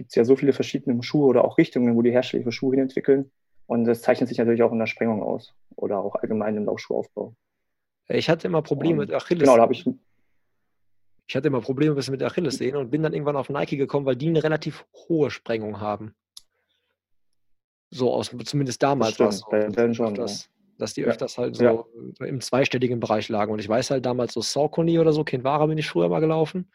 gibt 0.00 0.12
es 0.12 0.14
ja 0.14 0.24
so 0.24 0.34
viele 0.34 0.54
verschiedene 0.54 1.02
Schuhe 1.02 1.26
oder 1.26 1.44
auch 1.44 1.58
Richtungen, 1.58 1.94
wo 1.94 2.00
die 2.00 2.10
Hersteller 2.10 2.40
ihre 2.40 2.52
Schuhe 2.52 2.72
hin 2.72 2.84
entwickeln. 2.84 3.30
Und 3.66 3.84
das 3.84 4.00
zeichnet 4.00 4.30
sich 4.30 4.38
natürlich 4.38 4.62
auch 4.62 4.72
in 4.72 4.78
der 4.78 4.86
Sprengung 4.86 5.22
aus 5.22 5.52
oder 5.76 5.98
auch 5.98 6.14
allgemein 6.14 6.56
im 6.56 6.64
Laufschuhaufbau. 6.64 7.34
Ich 8.08 8.30
hatte 8.30 8.48
immer 8.48 8.62
Probleme 8.62 9.00
mit 9.00 9.12
Achilles. 9.12 9.42
Genau, 9.42 9.56
da 9.56 9.62
habe 9.62 9.74
ich. 9.74 9.86
Ich 11.26 11.36
hatte 11.36 11.48
immer 11.48 11.60
Probleme 11.60 11.94
mit 11.94 12.20
der 12.22 12.28
Achillessehne 12.28 12.78
und 12.78 12.90
bin 12.90 13.02
dann 13.02 13.12
irgendwann 13.12 13.36
auf 13.36 13.50
Nike 13.50 13.76
gekommen, 13.76 14.06
weil 14.06 14.16
die 14.16 14.28
eine 14.28 14.42
relativ 14.42 14.86
hohe 15.06 15.30
Sprengung 15.30 15.80
haben. 15.80 16.14
So 17.90 18.10
aus, 18.10 18.34
zumindest 18.46 18.82
damals 18.82 19.20
war 19.20 19.28
es 19.28 19.40
so, 19.40 19.92
schon, 19.92 20.14
dass, 20.14 20.44
ja. 20.44 20.50
dass 20.78 20.94
die 20.94 21.04
öfters 21.04 21.36
halt 21.36 21.56
so 21.56 21.64
ja. 21.64 21.84
im 22.26 22.40
zweistelligen 22.40 23.00
Bereich 23.00 23.28
lagen. 23.28 23.52
Und 23.52 23.58
ich 23.58 23.68
weiß 23.68 23.90
halt 23.90 24.06
damals 24.06 24.32
so 24.32 24.40
Saucony 24.40 24.98
oder 24.98 25.12
so, 25.12 25.24
Kinvara 25.24 25.66
bin 25.66 25.76
ich 25.76 25.90
früher 25.90 26.08
mal 26.08 26.20
gelaufen. 26.20 26.72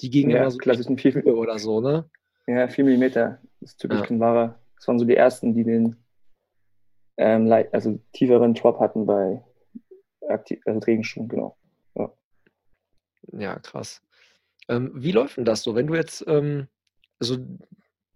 Die 0.00 0.08
gingen 0.08 0.30
ja, 0.30 0.38
immer 0.38 0.50
so 0.50 0.56
klassischen 0.56 0.96
4 0.96 1.26
oder 1.26 1.58
so, 1.58 1.82
ne? 1.82 2.08
Ja, 2.46 2.68
4 2.68 2.84
mm 2.84 3.38
ist 3.60 3.78
typisch 3.78 4.00
ja. 4.00 4.06
Kinvara. 4.06 4.58
Das 4.76 4.88
waren 4.88 4.98
so 4.98 5.04
die 5.04 5.16
ersten, 5.16 5.54
die 5.54 5.64
den 5.64 5.96
ähm, 7.16 7.52
also 7.72 8.00
tieferen 8.12 8.54
Drop 8.54 8.80
hatten 8.80 9.06
bei 9.06 9.42
Aktiv 10.28 10.60
also 10.64 10.80
Regenschuhen, 10.80 11.28
genau. 11.28 11.56
Ja, 11.94 12.12
ja 13.32 13.58
krass. 13.58 14.02
Ähm, 14.68 14.92
wie 14.94 15.12
läuft 15.12 15.36
denn 15.36 15.44
das 15.44 15.62
so? 15.62 15.74
Wenn 15.74 15.86
du 15.86 15.94
jetzt, 15.94 16.24
ähm, 16.26 16.68
also 17.20 17.36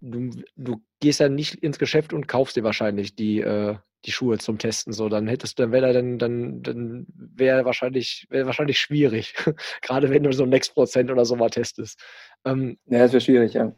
du, 0.00 0.30
du 0.56 0.82
gehst 1.00 1.20
ja 1.20 1.28
nicht 1.28 1.56
ins 1.56 1.78
Geschäft 1.78 2.12
und 2.12 2.28
kaufst 2.28 2.56
dir 2.56 2.64
wahrscheinlich 2.64 3.14
die, 3.14 3.40
äh, 3.40 3.76
die 4.04 4.12
Schuhe 4.12 4.38
zum 4.38 4.58
Testen, 4.58 4.92
so 4.92 5.08
dann 5.08 5.26
hättest 5.26 5.58
du, 5.58 5.64
dann 5.64 5.72
wäre 5.72 5.92
dann, 5.92 6.18
dann, 6.18 6.62
dann 6.62 7.06
wäre 7.16 7.64
wahrscheinlich, 7.64 8.26
wäre 8.30 8.46
wahrscheinlich 8.46 8.78
schwierig. 8.78 9.34
Gerade 9.82 10.10
wenn 10.10 10.22
du 10.22 10.32
so 10.32 10.46
Next 10.46 10.74
Prozent 10.74 11.10
oder 11.10 11.24
so 11.24 11.36
mal 11.36 11.50
testest. 11.50 12.00
Ähm, 12.44 12.78
ja, 12.86 13.00
das 13.00 13.12
wäre 13.12 13.20
schwierig, 13.20 13.54
ja. 13.54 13.74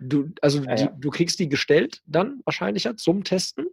Du, 0.00 0.30
also 0.40 0.62
ja, 0.62 0.74
die, 0.74 0.82
ja. 0.84 0.96
du 0.98 1.10
kriegst 1.10 1.38
die 1.38 1.48
gestellt 1.48 2.02
dann 2.06 2.40
wahrscheinlich 2.44 2.88
zum 2.96 3.24
Testen. 3.24 3.66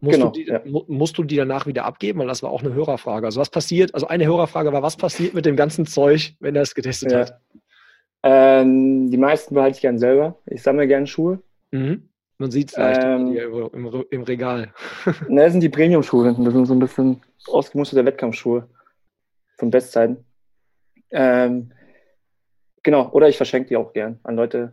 Musst, 0.00 0.18
genau, 0.18 0.30
du 0.30 0.40
die, 0.40 0.46
ja. 0.46 0.60
musst 0.64 1.16
du 1.16 1.22
die 1.22 1.36
danach 1.36 1.66
wieder 1.66 1.84
abgeben? 1.84 2.20
Weil 2.20 2.26
das 2.26 2.42
war 2.42 2.50
auch 2.50 2.62
eine 2.62 2.74
Hörerfrage. 2.74 3.26
Also 3.26 3.40
was 3.40 3.50
passiert, 3.50 3.94
also 3.94 4.08
eine 4.08 4.26
Hörerfrage 4.26 4.72
war, 4.72 4.82
was 4.82 4.96
passiert 4.96 5.34
mit 5.34 5.46
dem 5.46 5.56
ganzen 5.56 5.86
Zeug, 5.86 6.34
wenn 6.40 6.56
er 6.56 6.62
es 6.62 6.74
getestet 6.74 7.14
hat? 7.14 7.40
Ähm, 8.24 9.10
die 9.10 9.16
meisten 9.16 9.54
behalte 9.54 9.76
ich 9.76 9.82
gern 9.82 9.98
selber. 9.98 10.38
Ich 10.46 10.62
sammle 10.62 10.88
gern 10.88 11.06
Schuhe. 11.06 11.40
Mhm. 11.70 12.08
Man 12.38 12.50
sieht 12.50 12.70
es 12.70 12.74
vielleicht 12.74 13.02
ähm, 13.04 13.36
im, 13.36 14.04
im, 14.10 14.22
Regal. 14.22 14.72
ne, 15.28 15.42
das 15.42 15.52
sind 15.52 15.60
die 15.60 15.68
Premium-Schuhe. 15.68 16.34
Das 16.36 16.52
sind 16.52 16.66
so 16.66 16.74
ein 16.74 16.80
bisschen 16.80 17.20
ausgemusterte 17.46 18.04
Wettkampfschuhe 18.04 18.68
von 19.58 19.70
Bestzeiten. 19.70 20.24
Ähm, 21.10 21.72
Genau, 22.82 23.10
oder 23.10 23.28
ich 23.28 23.36
verschenke 23.36 23.68
die 23.68 23.76
auch 23.76 23.92
gern 23.92 24.18
an 24.24 24.36
Leute, 24.36 24.72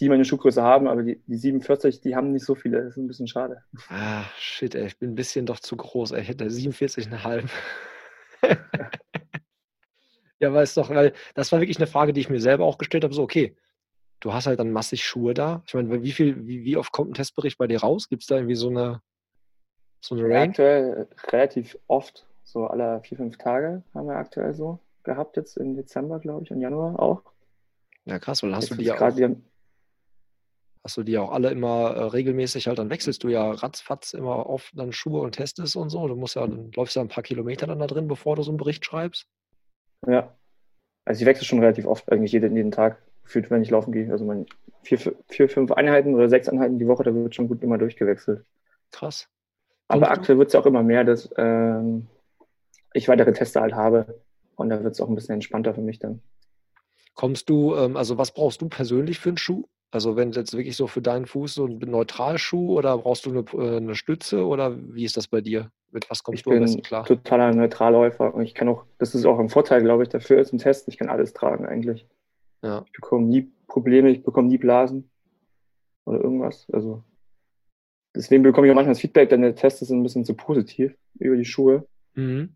die 0.00 0.08
meine 0.08 0.24
Schuhgröße 0.24 0.62
haben, 0.62 0.88
aber 0.88 1.02
die, 1.02 1.22
die 1.26 1.36
47, 1.36 2.00
die 2.00 2.16
haben 2.16 2.32
nicht 2.32 2.44
so 2.44 2.54
viele. 2.54 2.78
Das 2.82 2.92
ist 2.92 2.96
ein 2.98 3.06
bisschen 3.06 3.28
schade. 3.28 3.62
Ah, 3.88 4.24
shit, 4.38 4.74
ey, 4.74 4.86
ich 4.86 4.98
bin 4.98 5.12
ein 5.12 5.14
bisschen 5.14 5.46
doch 5.46 5.60
zu 5.60 5.76
groß. 5.76 6.12
Ey. 6.12 6.22
Ich 6.22 6.28
hätte 6.28 6.44
47,5. 6.46 7.48
ja, 10.38 10.52
weißt 10.52 10.76
doch, 10.76 10.90
weil 10.90 11.12
das 11.34 11.50
war 11.52 11.60
wirklich 11.60 11.78
eine 11.78 11.86
Frage, 11.86 12.12
die 12.12 12.20
ich 12.20 12.28
mir 12.28 12.40
selber 12.40 12.64
auch 12.64 12.78
gestellt 12.78 13.04
habe. 13.04 13.14
So, 13.14 13.22
okay, 13.22 13.56
du 14.20 14.32
hast 14.32 14.46
halt 14.46 14.60
dann 14.60 14.70
massig 14.70 15.04
Schuhe 15.04 15.32
da. 15.32 15.62
Ich 15.66 15.74
meine, 15.74 16.02
wie 16.02 16.12
viel, 16.12 16.46
wie, 16.46 16.64
wie 16.64 16.76
oft 16.76 16.92
kommt 16.92 17.10
ein 17.10 17.14
Testbericht 17.14 17.56
bei 17.56 17.66
dir 17.66 17.80
raus? 17.80 18.08
Gibt 18.08 18.22
es 18.22 18.28
da 18.28 18.36
irgendwie 18.36 18.54
so 18.54 18.68
eine, 18.68 19.00
so 20.00 20.14
eine 20.14 20.24
Range? 20.24 20.50
Aktuell 20.50 21.08
relativ 21.28 21.78
oft, 21.86 22.26
so 22.44 22.66
alle 22.66 23.00
vier, 23.02 23.16
fünf 23.16 23.38
Tage 23.38 23.82
haben 23.94 24.08
wir 24.08 24.16
aktuell 24.16 24.54
so 24.54 24.78
gehabt, 25.04 25.36
jetzt 25.36 25.56
im 25.56 25.74
Dezember, 25.74 26.18
glaube 26.18 26.44
ich, 26.44 26.50
und 26.50 26.60
Januar 26.60 27.00
auch. 27.00 27.22
Ja, 28.04 28.18
krass, 28.18 28.42
weil 28.42 28.54
hast 28.54 28.70
du 28.70 28.74
die 28.74 28.84
ja 28.84 29.00
auch, 29.00 29.14
die, 29.14 29.36
hast 30.86 30.96
du 30.96 31.02
die 31.02 31.18
auch 31.18 31.32
alle 31.32 31.50
immer 31.50 31.96
äh, 31.96 32.02
regelmäßig 32.04 32.68
halt, 32.68 32.78
dann 32.78 32.90
wechselst 32.90 33.24
du 33.24 33.28
ja 33.28 33.50
ratzfatz 33.50 34.14
immer 34.14 34.46
auf 34.46 34.70
dann 34.72 34.92
Schuhe 34.92 35.20
und 35.20 35.32
testest 35.32 35.74
und 35.74 35.90
so. 35.90 36.06
Du 36.06 36.14
musst 36.14 36.36
ja, 36.36 36.46
dann 36.46 36.70
läufst 36.76 36.94
ja 36.94 37.02
ein 37.02 37.08
paar 37.08 37.24
Kilometer 37.24 37.66
dann 37.66 37.80
da 37.80 37.88
drin, 37.88 38.06
bevor 38.06 38.36
du 38.36 38.44
so 38.44 38.52
einen 38.52 38.58
Bericht 38.58 38.84
schreibst. 38.84 39.26
Ja. 40.06 40.32
Also 41.04 41.22
ich 41.22 41.26
wechsle 41.26 41.44
schon 41.44 41.58
relativ 41.58 41.86
oft, 41.86 42.10
eigentlich 42.12 42.30
jeden, 42.30 42.54
jeden 42.54 42.70
Tag 42.70 43.02
gefühlt, 43.24 43.50
wenn 43.50 43.62
ich 43.62 43.70
laufen 43.70 43.90
gehe. 43.90 44.12
Also 44.12 44.24
mein 44.24 44.46
vier, 44.82 44.98
vier, 45.26 45.48
fünf 45.48 45.72
Einheiten 45.72 46.14
oder 46.14 46.28
sechs 46.28 46.48
Einheiten 46.48 46.78
die 46.78 46.86
Woche, 46.86 47.02
da 47.02 47.12
wird 47.12 47.34
schon 47.34 47.48
gut 47.48 47.64
immer 47.64 47.78
durchgewechselt. 47.78 48.44
Krass. 48.92 49.28
Aber 49.88 50.12
aktuell 50.12 50.38
wird 50.38 50.50
es 50.50 50.54
auch 50.54 50.66
immer 50.66 50.84
mehr, 50.84 51.02
dass 51.02 51.28
ähm, 51.36 52.06
ich 52.92 53.08
weitere 53.08 53.32
Tester 53.32 53.60
halt 53.60 53.74
habe. 53.74 54.20
Und 54.54 54.68
da 54.68 54.84
wird 54.84 54.94
es 54.94 55.00
auch 55.00 55.08
ein 55.08 55.16
bisschen 55.16 55.34
entspannter 55.34 55.74
für 55.74 55.82
mich 55.82 55.98
dann. 55.98 56.22
Kommst 57.14 57.50
du, 57.50 57.74
ähm, 57.74 57.96
also 57.96 58.18
was 58.18 58.32
brauchst 58.32 58.60
du 58.62 58.68
persönlich 58.68 59.18
für 59.18 59.30
einen 59.30 59.38
Schuh? 59.38 59.64
Also 59.90 60.16
wenn 60.16 60.32
jetzt 60.32 60.56
wirklich 60.56 60.76
so 60.76 60.86
für 60.86 61.00
deinen 61.00 61.26
Fuß 61.26 61.54
so 61.54 61.66
ein 61.66 61.78
Neutralschuh 61.78 62.76
oder 62.76 62.98
brauchst 62.98 63.24
du 63.24 63.30
eine, 63.30 63.44
äh, 63.54 63.76
eine 63.76 63.94
Stütze 63.94 64.44
oder 64.44 64.76
wie 64.94 65.04
ist 65.04 65.16
das 65.16 65.28
bei 65.28 65.40
dir? 65.40 65.70
Mit 65.92 66.10
was 66.10 66.22
kommst 66.22 66.40
ich 66.40 66.44
du 66.44 66.50
am 66.50 66.60
besten 66.60 66.82
klar? 66.82 67.02
Ich 67.02 67.08
bin 67.08 67.18
totaler 67.18 67.54
Neutralläufer 67.54 68.34
und 68.34 68.42
ich 68.42 68.54
kann 68.54 68.68
auch, 68.68 68.84
das 68.98 69.14
ist 69.14 69.24
auch 69.24 69.38
ein 69.38 69.48
Vorteil, 69.48 69.82
glaube 69.82 70.02
ich, 70.02 70.08
dafür 70.08 70.44
zum 70.44 70.58
Testen. 70.58 70.92
Ich 70.92 70.98
kann 70.98 71.08
alles 71.08 71.32
tragen 71.32 71.66
eigentlich. 71.66 72.06
Ja. 72.62 72.82
Ich 72.86 72.92
bekomme 72.92 73.26
nie 73.26 73.50
Probleme, 73.68 74.10
ich 74.10 74.22
bekomme 74.22 74.48
nie 74.48 74.58
Blasen 74.58 75.08
oder 76.04 76.20
irgendwas. 76.20 76.66
Also 76.72 77.02
deswegen 78.14 78.42
bekomme 78.42 78.66
ich 78.66 78.72
auch 78.72 78.74
manchmal 78.74 78.94
das 78.94 79.00
Feedback, 79.00 79.28
denn 79.28 79.42
der 79.42 79.54
Test 79.54 79.82
ist 79.82 79.90
ein 79.90 80.02
bisschen 80.02 80.24
zu 80.24 80.34
positiv 80.34 80.96
über 81.18 81.36
die 81.36 81.44
Schuhe. 81.44 81.86
Mhm. 82.14 82.54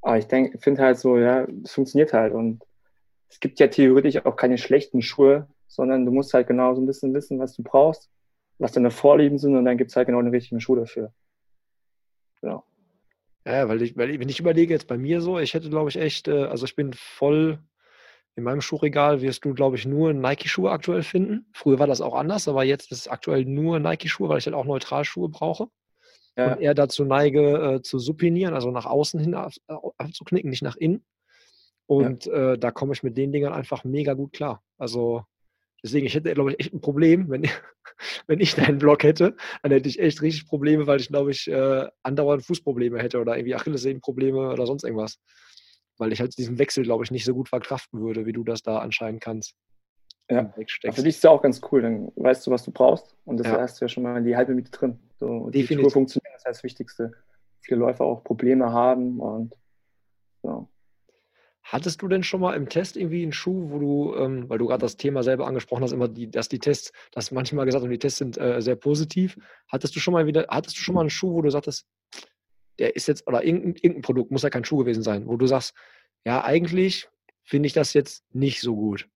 Aber 0.00 0.16
ich 0.16 0.26
denke, 0.26 0.58
finde 0.58 0.82
halt 0.82 0.98
so, 0.98 1.18
ja, 1.18 1.46
es 1.64 1.72
funktioniert 1.72 2.12
halt 2.12 2.32
und 2.32 2.62
es 3.28 3.40
gibt 3.40 3.58
ja 3.58 3.66
theoretisch 3.66 4.24
auch 4.24 4.36
keine 4.36 4.58
schlechten 4.58 5.02
Schuhe, 5.02 5.48
sondern 5.68 6.04
du 6.04 6.10
musst 6.10 6.34
halt 6.34 6.48
genau 6.48 6.74
so 6.74 6.80
ein 6.80 6.86
bisschen 6.86 7.14
wissen, 7.14 7.38
was 7.38 7.54
du 7.54 7.62
brauchst, 7.62 8.10
was 8.58 8.72
deine 8.72 8.90
Vorlieben 8.90 9.38
sind 9.38 9.56
und 9.56 9.64
dann 9.64 9.78
gibt 9.78 9.90
es 9.90 9.96
halt 9.96 10.06
genau 10.06 10.20
den 10.20 10.34
richtigen 10.34 10.60
Schuh 10.60 10.74
dafür. 10.74 11.12
Genau. 12.40 12.64
Ja, 13.46 13.68
weil 13.68 13.82
ich, 13.82 13.96
weil 13.96 14.10
ich, 14.10 14.18
wenn 14.18 14.28
ich 14.28 14.40
überlege 14.40 14.74
jetzt 14.74 14.88
bei 14.88 14.98
mir 14.98 15.20
so, 15.20 15.38
ich 15.38 15.54
hätte 15.54 15.70
glaube 15.70 15.90
ich 15.90 15.96
echt, 15.96 16.28
äh, 16.28 16.44
also 16.44 16.64
ich 16.64 16.74
bin 16.74 16.92
voll 16.92 17.60
in 18.38 18.44
meinem 18.44 18.60
Schuhregal 18.60 19.20
wirst 19.20 19.44
du, 19.44 19.52
glaube 19.52 19.74
ich, 19.76 19.84
nur 19.84 20.12
Nike-Schuhe 20.12 20.70
aktuell 20.70 21.02
finden. 21.02 21.46
Früher 21.52 21.80
war 21.80 21.88
das 21.88 22.00
auch 22.00 22.14
anders, 22.14 22.46
aber 22.46 22.62
jetzt 22.62 22.92
ist 22.92 23.00
es 23.00 23.08
aktuell 23.08 23.44
nur 23.44 23.80
Nike-Schuhe, 23.80 24.28
weil 24.28 24.38
ich 24.38 24.46
halt 24.46 24.54
auch 24.54 24.64
Neutralschuhe 24.64 25.28
brauche. 25.28 25.66
Ja. 26.36 26.52
Und 26.52 26.60
eher 26.60 26.74
dazu 26.74 27.04
neige, 27.04 27.74
äh, 27.78 27.82
zu 27.82 27.98
supinieren, 27.98 28.54
also 28.54 28.70
nach 28.70 28.86
außen 28.86 29.18
hin 29.18 29.34
abzuknicken, 29.34 30.50
nicht 30.50 30.62
nach 30.62 30.76
innen. 30.76 31.04
Und 31.86 32.26
ja. 32.26 32.52
äh, 32.52 32.58
da 32.58 32.70
komme 32.70 32.92
ich 32.92 33.02
mit 33.02 33.16
den 33.16 33.32
Dingern 33.32 33.52
einfach 33.52 33.82
mega 33.82 34.14
gut 34.14 34.32
klar. 34.32 34.62
Also 34.76 35.24
deswegen, 35.82 36.06
ich 36.06 36.14
hätte, 36.14 36.32
glaube 36.34 36.52
ich, 36.52 36.60
echt 36.60 36.72
ein 36.72 36.80
Problem, 36.80 37.28
wenn, 37.30 37.42
wenn 38.26 38.40
ich 38.40 38.54
deinen 38.54 38.78
Blog 38.78 39.02
hätte, 39.02 39.36
dann 39.62 39.72
hätte 39.72 39.88
ich 39.88 39.98
echt 39.98 40.22
richtig 40.22 40.46
Probleme, 40.46 40.86
weil 40.86 41.00
ich, 41.00 41.08
glaube 41.08 41.30
ich, 41.30 41.48
äh, 41.48 41.86
andauernd 42.02 42.44
Fußprobleme 42.44 42.98
hätte 42.98 43.20
oder 43.20 43.36
irgendwie 43.36 43.54
Achillessehnenprobleme 43.54 44.50
oder 44.50 44.66
sonst 44.66 44.84
irgendwas. 44.84 45.18
Weil 45.98 46.12
ich 46.12 46.20
halt 46.20 46.36
diesen 46.38 46.58
Wechsel, 46.58 46.84
glaube 46.84 47.04
ich, 47.04 47.10
nicht 47.10 47.24
so 47.24 47.34
gut 47.34 47.48
verkraften 47.48 48.00
würde, 48.00 48.26
wie 48.26 48.32
du 48.32 48.44
das 48.44 48.62
da 48.62 48.78
anscheinend 48.78 49.20
kannst. 49.20 49.54
Ja, 50.30 50.52
für 50.92 51.02
dich 51.02 51.16
ist 51.16 51.24
ja 51.24 51.30
auch 51.30 51.40
ganz 51.40 51.60
cool, 51.72 51.80
dann 51.80 52.12
weißt 52.16 52.46
du, 52.46 52.50
was 52.50 52.62
du 52.62 52.70
brauchst 52.70 53.16
und 53.24 53.38
das 53.38 53.46
ja. 53.46 53.60
hast 53.60 53.80
du 53.80 53.86
ja 53.86 53.88
schon 53.88 54.02
mal 54.02 54.22
die 54.22 54.36
halbe 54.36 54.54
Miete 54.54 54.70
drin. 54.70 54.98
So, 55.18 55.48
die 55.48 55.64
Tour 55.64 55.90
funktioniert, 55.90 56.34
das 56.34 56.40
ist 56.40 56.46
das 56.46 56.62
Wichtigste. 56.62 57.12
Viele 57.62 57.80
Läufer 57.80 58.04
auch 58.04 58.22
Probleme 58.22 58.70
haben 58.70 59.20
und 59.20 59.56
so. 60.42 60.68
Hattest 61.70 62.00
du 62.00 62.08
denn 62.08 62.22
schon 62.22 62.40
mal 62.40 62.54
im 62.54 62.70
Test 62.70 62.96
irgendwie 62.96 63.22
einen 63.22 63.32
Schuh, 63.32 63.68
wo 63.68 63.78
du, 63.78 64.14
ähm, 64.16 64.48
weil 64.48 64.56
du 64.56 64.66
gerade 64.66 64.80
das 64.80 64.96
Thema 64.96 65.22
selber 65.22 65.46
angesprochen 65.46 65.82
hast, 65.82 65.92
immer 65.92 66.08
die, 66.08 66.30
dass 66.30 66.48
die 66.48 66.60
Tests, 66.60 66.92
dass 67.12 67.30
manchmal 67.30 67.66
gesagt 67.66 67.84
und 67.84 67.90
die 67.90 67.98
Tests 67.98 68.18
sind 68.18 68.38
äh, 68.38 68.62
sehr 68.62 68.74
positiv. 68.74 69.36
Hattest 69.70 69.94
du 69.94 70.00
schon 70.00 70.14
mal 70.14 70.26
wieder, 70.26 70.46
hattest 70.48 70.78
du 70.78 70.80
schon 70.80 70.94
mal 70.94 71.02
einen 71.02 71.10
Schuh, 71.10 71.34
wo 71.34 71.42
du 71.42 71.50
sagtest, 71.50 71.86
der 72.78 72.96
ist 72.96 73.06
jetzt, 73.06 73.26
oder 73.26 73.44
irgendein, 73.44 73.74
irgendein 73.74 74.00
Produkt, 74.00 74.30
muss 74.30 74.44
ja 74.44 74.48
kein 74.48 74.64
Schuh 74.64 74.78
gewesen 74.78 75.02
sein, 75.02 75.26
wo 75.26 75.36
du 75.36 75.46
sagst, 75.46 75.74
ja, 76.24 76.42
eigentlich 76.42 77.06
finde 77.42 77.66
ich 77.66 77.74
das 77.74 77.92
jetzt 77.92 78.24
nicht 78.32 78.62
so 78.62 78.74
gut. 78.74 79.06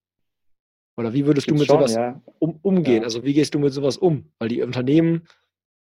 Oder 0.99 1.15
wie 1.15 1.25
würdest 1.25 1.47
Gibt's 1.47 1.59
du 1.59 1.62
mit 1.62 1.69
schon, 1.69 1.79
sowas 1.79 1.95
ja. 1.95 2.21
um, 2.38 2.59
umgehen? 2.61 2.99
Ja. 2.99 3.05
Also 3.05 3.25
wie 3.25 3.33
gehst 3.33 3.55
du 3.55 3.61
mit 3.61 3.73
sowas 3.73 3.97
um? 3.97 4.31
Weil 4.38 4.51
die 4.51 4.61
Unternehmen 4.61 5.27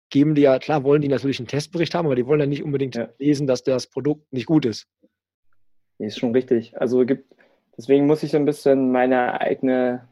geben 0.08 0.36
dir 0.36 0.42
ja, 0.42 0.58
klar 0.60 0.84
wollen 0.84 1.02
die 1.02 1.08
natürlich 1.08 1.40
einen 1.40 1.48
Testbericht 1.48 1.96
haben, 1.96 2.06
aber 2.06 2.14
die 2.14 2.26
wollen 2.26 2.38
ja 2.38 2.46
nicht 2.46 2.62
unbedingt 2.62 2.94
ja. 2.94 3.08
lesen, 3.18 3.48
dass 3.48 3.64
das 3.64 3.88
Produkt 3.88 4.32
nicht 4.32 4.46
gut 4.46 4.66
ist. 4.66 4.86
Nee, 6.00 6.06
ist 6.06 6.18
schon 6.18 6.32
richtig. 6.32 6.80
Also 6.80 7.04
gibt, 7.04 7.30
deswegen 7.76 8.06
muss 8.06 8.22
ich 8.22 8.30
so 8.30 8.38
ein 8.38 8.46
bisschen 8.46 8.90
meine 8.90 9.38
eigene 9.38 10.08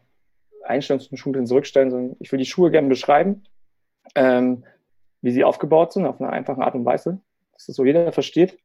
Einstellung 0.62 1.00
zum 1.00 1.16
Schuh 1.16 1.32
zurückstellen. 1.44 2.14
Ich 2.20 2.30
will 2.30 2.38
die 2.38 2.44
Schuhe 2.44 2.70
gerne 2.70 2.88
beschreiben, 2.88 3.44
ähm, 4.14 4.64
wie 5.22 5.30
sie 5.30 5.44
aufgebaut 5.44 5.94
sind, 5.94 6.04
auf 6.04 6.20
eine 6.20 6.28
einfache 6.28 6.60
Art 6.60 6.74
und 6.74 6.84
Weise, 6.84 7.22
dass 7.54 7.66
das 7.66 7.76
so 7.76 7.86
jeder 7.86 8.12
versteht. 8.12 8.58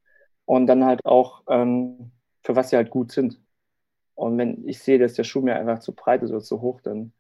Und 0.44 0.68
dann 0.68 0.84
halt 0.84 1.06
auch, 1.06 1.44
ähm, 1.48 2.12
für 2.42 2.58
was 2.58 2.72
sie 2.72 2.76
halt 2.76 2.90
gut 2.90 3.14
sind. 3.14 3.40
Und 4.16 4.38
wenn 4.38 4.68
ich 4.68 4.80
sehe, 4.80 5.00
dass 5.00 5.14
der 5.14 5.24
Schuh 5.24 5.40
mir 5.40 5.56
einfach 5.56 5.80
zu 5.80 5.96
breit 5.96 6.24
ist 6.24 6.32
oder 6.32 6.42
zu 6.42 6.60
hoch, 6.60 6.82
dann 6.82 7.14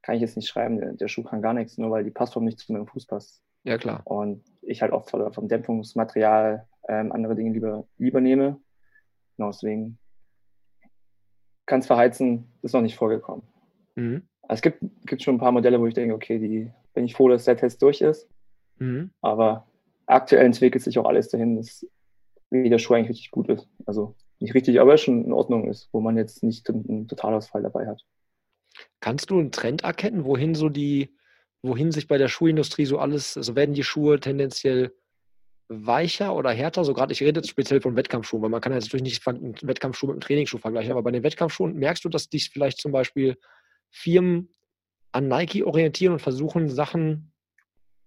kann 0.00 0.14
ich 0.14 0.22
jetzt 0.22 0.36
nicht 0.36 0.48
schreiben, 0.48 0.78
der, 0.78 0.94
der 0.94 1.08
Schuh 1.08 1.22
kann 1.22 1.42
gar 1.42 1.52
nichts, 1.52 1.76
nur 1.76 1.90
weil 1.90 2.04
die 2.04 2.10
Passform 2.10 2.46
nicht 2.46 2.60
zu 2.60 2.72
meinem 2.72 2.86
Fuß 2.86 3.04
passt. 3.04 3.42
Ja, 3.64 3.76
klar. 3.76 4.00
Und 4.04 4.42
ich 4.62 4.80
halt 4.80 4.92
auch 4.92 5.06
vom 5.06 5.48
Dämpfungsmaterial 5.48 6.66
ähm, 6.88 7.12
andere 7.12 7.34
Dinge 7.34 7.52
lieber, 7.52 7.86
lieber 7.98 8.22
nehme 8.22 8.58
Genau, 9.36 9.50
deswegen 9.50 9.98
kann 11.66 11.80
es 11.80 11.86
verheizen, 11.86 12.52
ist 12.62 12.74
noch 12.74 12.82
nicht 12.82 12.96
vorgekommen. 12.96 13.42
Mhm. 13.96 14.22
Also 14.42 14.58
es 14.58 14.62
gibt, 14.62 14.82
gibt 15.06 15.22
schon 15.22 15.36
ein 15.36 15.40
paar 15.40 15.52
Modelle, 15.52 15.80
wo 15.80 15.86
ich 15.86 15.94
denke, 15.94 16.14
okay, 16.14 16.38
die 16.38 16.70
bin 16.92 17.04
ich 17.04 17.14
froh, 17.14 17.28
dass 17.28 17.44
der 17.44 17.56
Test 17.56 17.82
durch 17.82 18.00
ist. 18.00 18.28
Mhm. 18.78 19.10
Aber 19.20 19.66
aktuell 20.06 20.44
entwickelt 20.44 20.82
sich 20.82 20.98
auch 20.98 21.06
alles 21.06 21.28
dahin, 21.28 21.56
dass 21.56 21.86
wie 22.50 22.68
der 22.68 22.78
Schuh 22.78 22.94
eigentlich 22.94 23.10
richtig 23.10 23.30
gut 23.30 23.48
ist. 23.48 23.68
Also 23.86 24.14
nicht 24.38 24.54
richtig, 24.54 24.80
aber 24.80 24.96
schon 24.96 25.24
in 25.24 25.32
Ordnung 25.32 25.68
ist, 25.68 25.88
wo 25.92 26.00
man 26.00 26.16
jetzt 26.16 26.42
nicht 26.42 26.68
einen 26.68 27.08
Totalausfall 27.08 27.62
dabei 27.62 27.86
hat. 27.86 28.02
Kannst 29.00 29.30
du 29.30 29.38
einen 29.38 29.52
Trend 29.52 29.84
erkennen, 29.84 30.24
wohin 30.24 30.54
so 30.54 30.68
die, 30.68 31.16
wohin 31.62 31.92
sich 31.92 32.08
bei 32.08 32.18
der 32.18 32.28
Schuhindustrie 32.28 32.84
so 32.84 32.98
alles, 32.98 33.36
also 33.36 33.56
werden 33.56 33.74
die 33.74 33.84
Schuhe 33.84 34.20
tendenziell 34.20 34.92
weicher 35.68 36.34
oder 36.34 36.50
härter? 36.50 36.84
So 36.84 36.94
gerade, 36.94 37.12
ich 37.12 37.22
rede 37.22 37.40
jetzt 37.40 37.50
speziell 37.50 37.80
von 37.80 37.96
Wettkampfschuhen, 37.96 38.42
weil 38.42 38.50
man 38.50 38.60
kann 38.60 38.72
ja 38.72 38.78
natürlich 38.78 39.02
nicht 39.02 39.26
einen 39.26 39.54
Wettkampfschuh 39.62 40.06
mit 40.06 40.14
einem 40.14 40.20
Trainingsschuh 40.20 40.58
vergleichen, 40.58 40.92
aber 40.92 41.02
bei 41.02 41.10
den 41.10 41.22
Wettkampfschuhen 41.22 41.74
merkst 41.74 42.04
du, 42.04 42.08
dass 42.08 42.28
dich 42.28 42.50
vielleicht 42.50 42.80
zum 42.80 42.92
Beispiel 42.92 43.36
Firmen 43.90 44.54
an 45.12 45.28
Nike 45.28 45.62
orientieren 45.64 46.14
und 46.14 46.18
versuchen, 46.20 46.68
Sachen, 46.68 47.32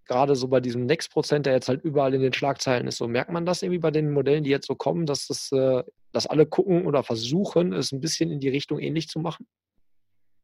gerade 0.06 0.36
so 0.36 0.48
bei 0.48 0.60
diesem 0.60 0.86
Next 0.86 1.12
Prozent, 1.12 1.46
der 1.46 1.54
jetzt 1.54 1.70
halt 1.70 1.84
überall 1.84 2.14
in 2.14 2.22
den 2.22 2.34
Schlagzeilen 2.34 2.88
ist, 2.88 2.98
so 2.98 3.08
merkt 3.08 3.32
man 3.32 3.46
das 3.46 3.62
irgendwie 3.62 3.80
bei 3.80 3.92
den 3.92 4.12
Modellen, 4.12 4.44
die 4.44 4.50
jetzt 4.50 4.68
so 4.68 4.76
kommen, 4.76 5.06
dass 5.06 5.28
das, 5.28 5.52
äh, 5.52 5.84
dass 6.12 6.28
alle 6.28 6.46
gucken 6.46 6.86
oder 6.86 7.04
versuchen, 7.04 7.74
es 7.74 7.92
ein 7.92 8.02
bisschen 8.02 8.32
in 8.32 8.40
die 8.40 8.50
Richtung 8.50 8.80
ähnlich 8.80 9.08
zu 9.08 9.20
machen? 9.20 9.48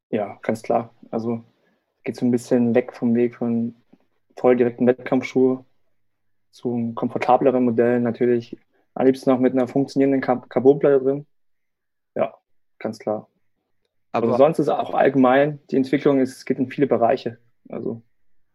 Ja, 0.09 0.37
ganz 0.41 0.61
klar. 0.61 0.93
Also 1.11 1.43
geht 2.03 2.15
so 2.15 2.25
ein 2.25 2.31
bisschen 2.31 2.75
weg 2.75 2.93
vom 2.93 3.15
Weg 3.15 3.35
von 3.35 3.75
voll 4.37 4.55
direkten 4.55 4.85
Wettkampfschuhe 4.85 5.65
zu 6.53 6.93
komfortableren 6.95 7.65
Modellen 7.65 8.03
natürlich 8.03 8.57
am 8.93 9.05
liebsten 9.07 9.31
noch 9.31 9.39
mit 9.39 9.53
einer 9.53 9.67
funktionierenden 9.67 10.21
Carbonplatte 10.21 11.03
drin. 11.03 11.25
Ja, 12.15 12.35
ganz 12.79 12.99
klar. 12.99 13.27
Aber 14.11 14.27
also 14.27 14.37
sonst 14.37 14.59
ist 14.59 14.69
auch 14.69 14.93
allgemein, 14.93 15.59
die 15.71 15.77
Entwicklung 15.77 16.19
ist, 16.19 16.37
es 16.37 16.45
geht 16.45 16.59
in 16.59 16.69
viele 16.69 16.85
Bereiche. 16.85 17.39
Also 17.69 18.03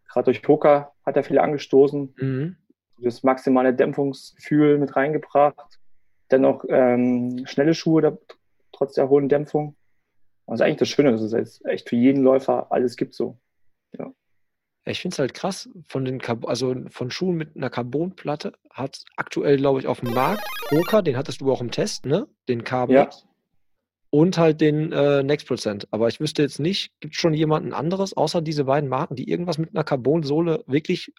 gerade 0.07 0.25
durch 0.25 0.41
Poker 0.41 0.93
hat 1.05 1.17
er 1.17 1.23
viele 1.23 1.43
angestoßen, 1.43 2.15
mhm. 2.17 2.55
das 2.99 3.23
maximale 3.23 3.73
Dämpfungsgefühl 3.73 4.77
mit 4.77 4.95
reingebracht. 4.95 5.79
Dennoch 6.31 6.63
ähm, 6.69 7.45
schnelle 7.45 7.73
Schuhe 7.73 8.01
da, 8.01 8.17
trotz 8.71 8.93
der 8.93 9.09
hohen 9.09 9.27
Dämpfung. 9.27 9.75
Also 10.47 10.63
eigentlich 10.63 10.77
das 10.77 10.89
Schöne, 10.89 11.11
dass 11.11 11.21
es 11.21 11.33
jetzt 11.33 11.65
echt 11.65 11.89
für 11.89 11.97
jeden 11.97 12.23
Läufer 12.23 12.71
alles 12.71 12.95
gibt 12.95 13.13
so. 13.13 13.37
Ja. 13.97 14.13
Ich 14.89 15.01
finde 15.01 15.13
es 15.13 15.19
halt 15.19 15.33
krass, 15.33 15.69
von 15.87 16.03
den 16.03 16.21
also 16.45 16.75
von 16.89 17.11
Schuhen 17.11 17.35
mit 17.35 17.55
einer 17.55 17.69
Carbonplatte 17.69 18.53
hat 18.71 19.03
aktuell, 19.17 19.57
glaube 19.57 19.79
ich, 19.79 19.87
auf 19.87 19.99
dem 19.99 20.13
Markt 20.13 20.43
Roka, 20.71 21.01
den 21.01 21.17
hattest 21.17 21.41
du 21.41 21.51
auch 21.51 21.61
im 21.61 21.71
Test, 21.71 22.05
ne? 22.05 22.27
Den 22.47 22.63
Carbon. 22.63 22.95
Ja. 22.95 23.09
und 24.11 24.37
halt 24.37 24.61
den 24.61 24.91
äh, 24.91 25.21
Next 25.23 25.47
Percent. 25.47 25.87
Aber 25.91 26.07
ich 26.07 26.19
wüsste 26.19 26.41
jetzt 26.41 26.59
nicht, 26.59 26.91
gibt 26.99 27.13
es 27.13 27.21
schon 27.21 27.33
jemanden 27.33 27.73
anderes, 27.73 28.15
außer 28.17 28.41
diese 28.41 28.65
beiden 28.65 28.89
Marken, 28.89 29.15
die 29.15 29.29
irgendwas 29.29 29.57
mit 29.57 29.75
einer 29.75 29.83
Carbon-Sohle 29.83 30.63
wirklich 30.65 31.13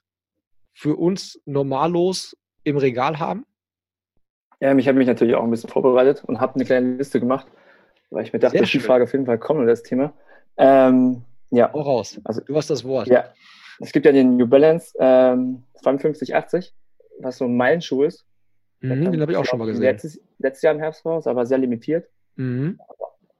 für 0.72 0.96
uns 0.96 1.40
normallos 1.44 2.36
im 2.64 2.76
Regal 2.76 3.18
haben? 3.18 3.46
Ja, 4.60 4.76
ich 4.76 4.88
habe 4.88 4.98
mich 4.98 5.06
natürlich 5.06 5.34
auch 5.34 5.44
ein 5.44 5.50
bisschen 5.50 5.70
vorbereitet 5.70 6.24
und 6.26 6.40
habe 6.40 6.56
eine 6.56 6.64
kleine 6.64 6.96
Liste 6.96 7.20
gemacht, 7.20 7.46
weil 8.10 8.24
ich 8.24 8.32
mir 8.32 8.40
dachte, 8.40 8.58
dass 8.58 8.70
die 8.70 8.80
Frage 8.80 9.04
auf 9.04 9.12
jeden 9.12 9.26
Fall 9.26 9.38
kommt, 9.38 9.66
das 9.68 9.82
Thema. 9.82 10.12
Ähm, 10.56 11.22
ja. 11.50 11.72
Hau 11.72 11.80
raus. 11.80 12.20
Also, 12.24 12.42
du 12.42 12.56
hast 12.56 12.70
das 12.70 12.84
Wort. 12.84 13.08
Ja. 13.08 13.24
Es 13.80 13.92
gibt 13.92 14.06
ja 14.06 14.12
den 14.12 14.36
New 14.36 14.46
Balance 14.46 14.94
ähm, 14.98 15.64
5280, 15.82 16.74
was 17.20 17.38
so 17.38 17.46
ein 17.46 17.56
Meilenschuh 17.56 18.04
ist. 18.04 18.26
Mhm, 18.80 19.10
den 19.10 19.20
habe 19.20 19.32
ich 19.32 19.38
auch 19.38 19.44
schon 19.44 19.58
mal 19.58 19.66
gesehen. 19.66 19.82
Letztes, 19.82 20.20
letztes 20.38 20.62
Jahr 20.62 20.74
im 20.74 20.80
Herbst 20.80 21.04
raus, 21.04 21.26
aber 21.26 21.46
sehr 21.46 21.58
limitiert. 21.58 22.08
Mhm. 22.36 22.78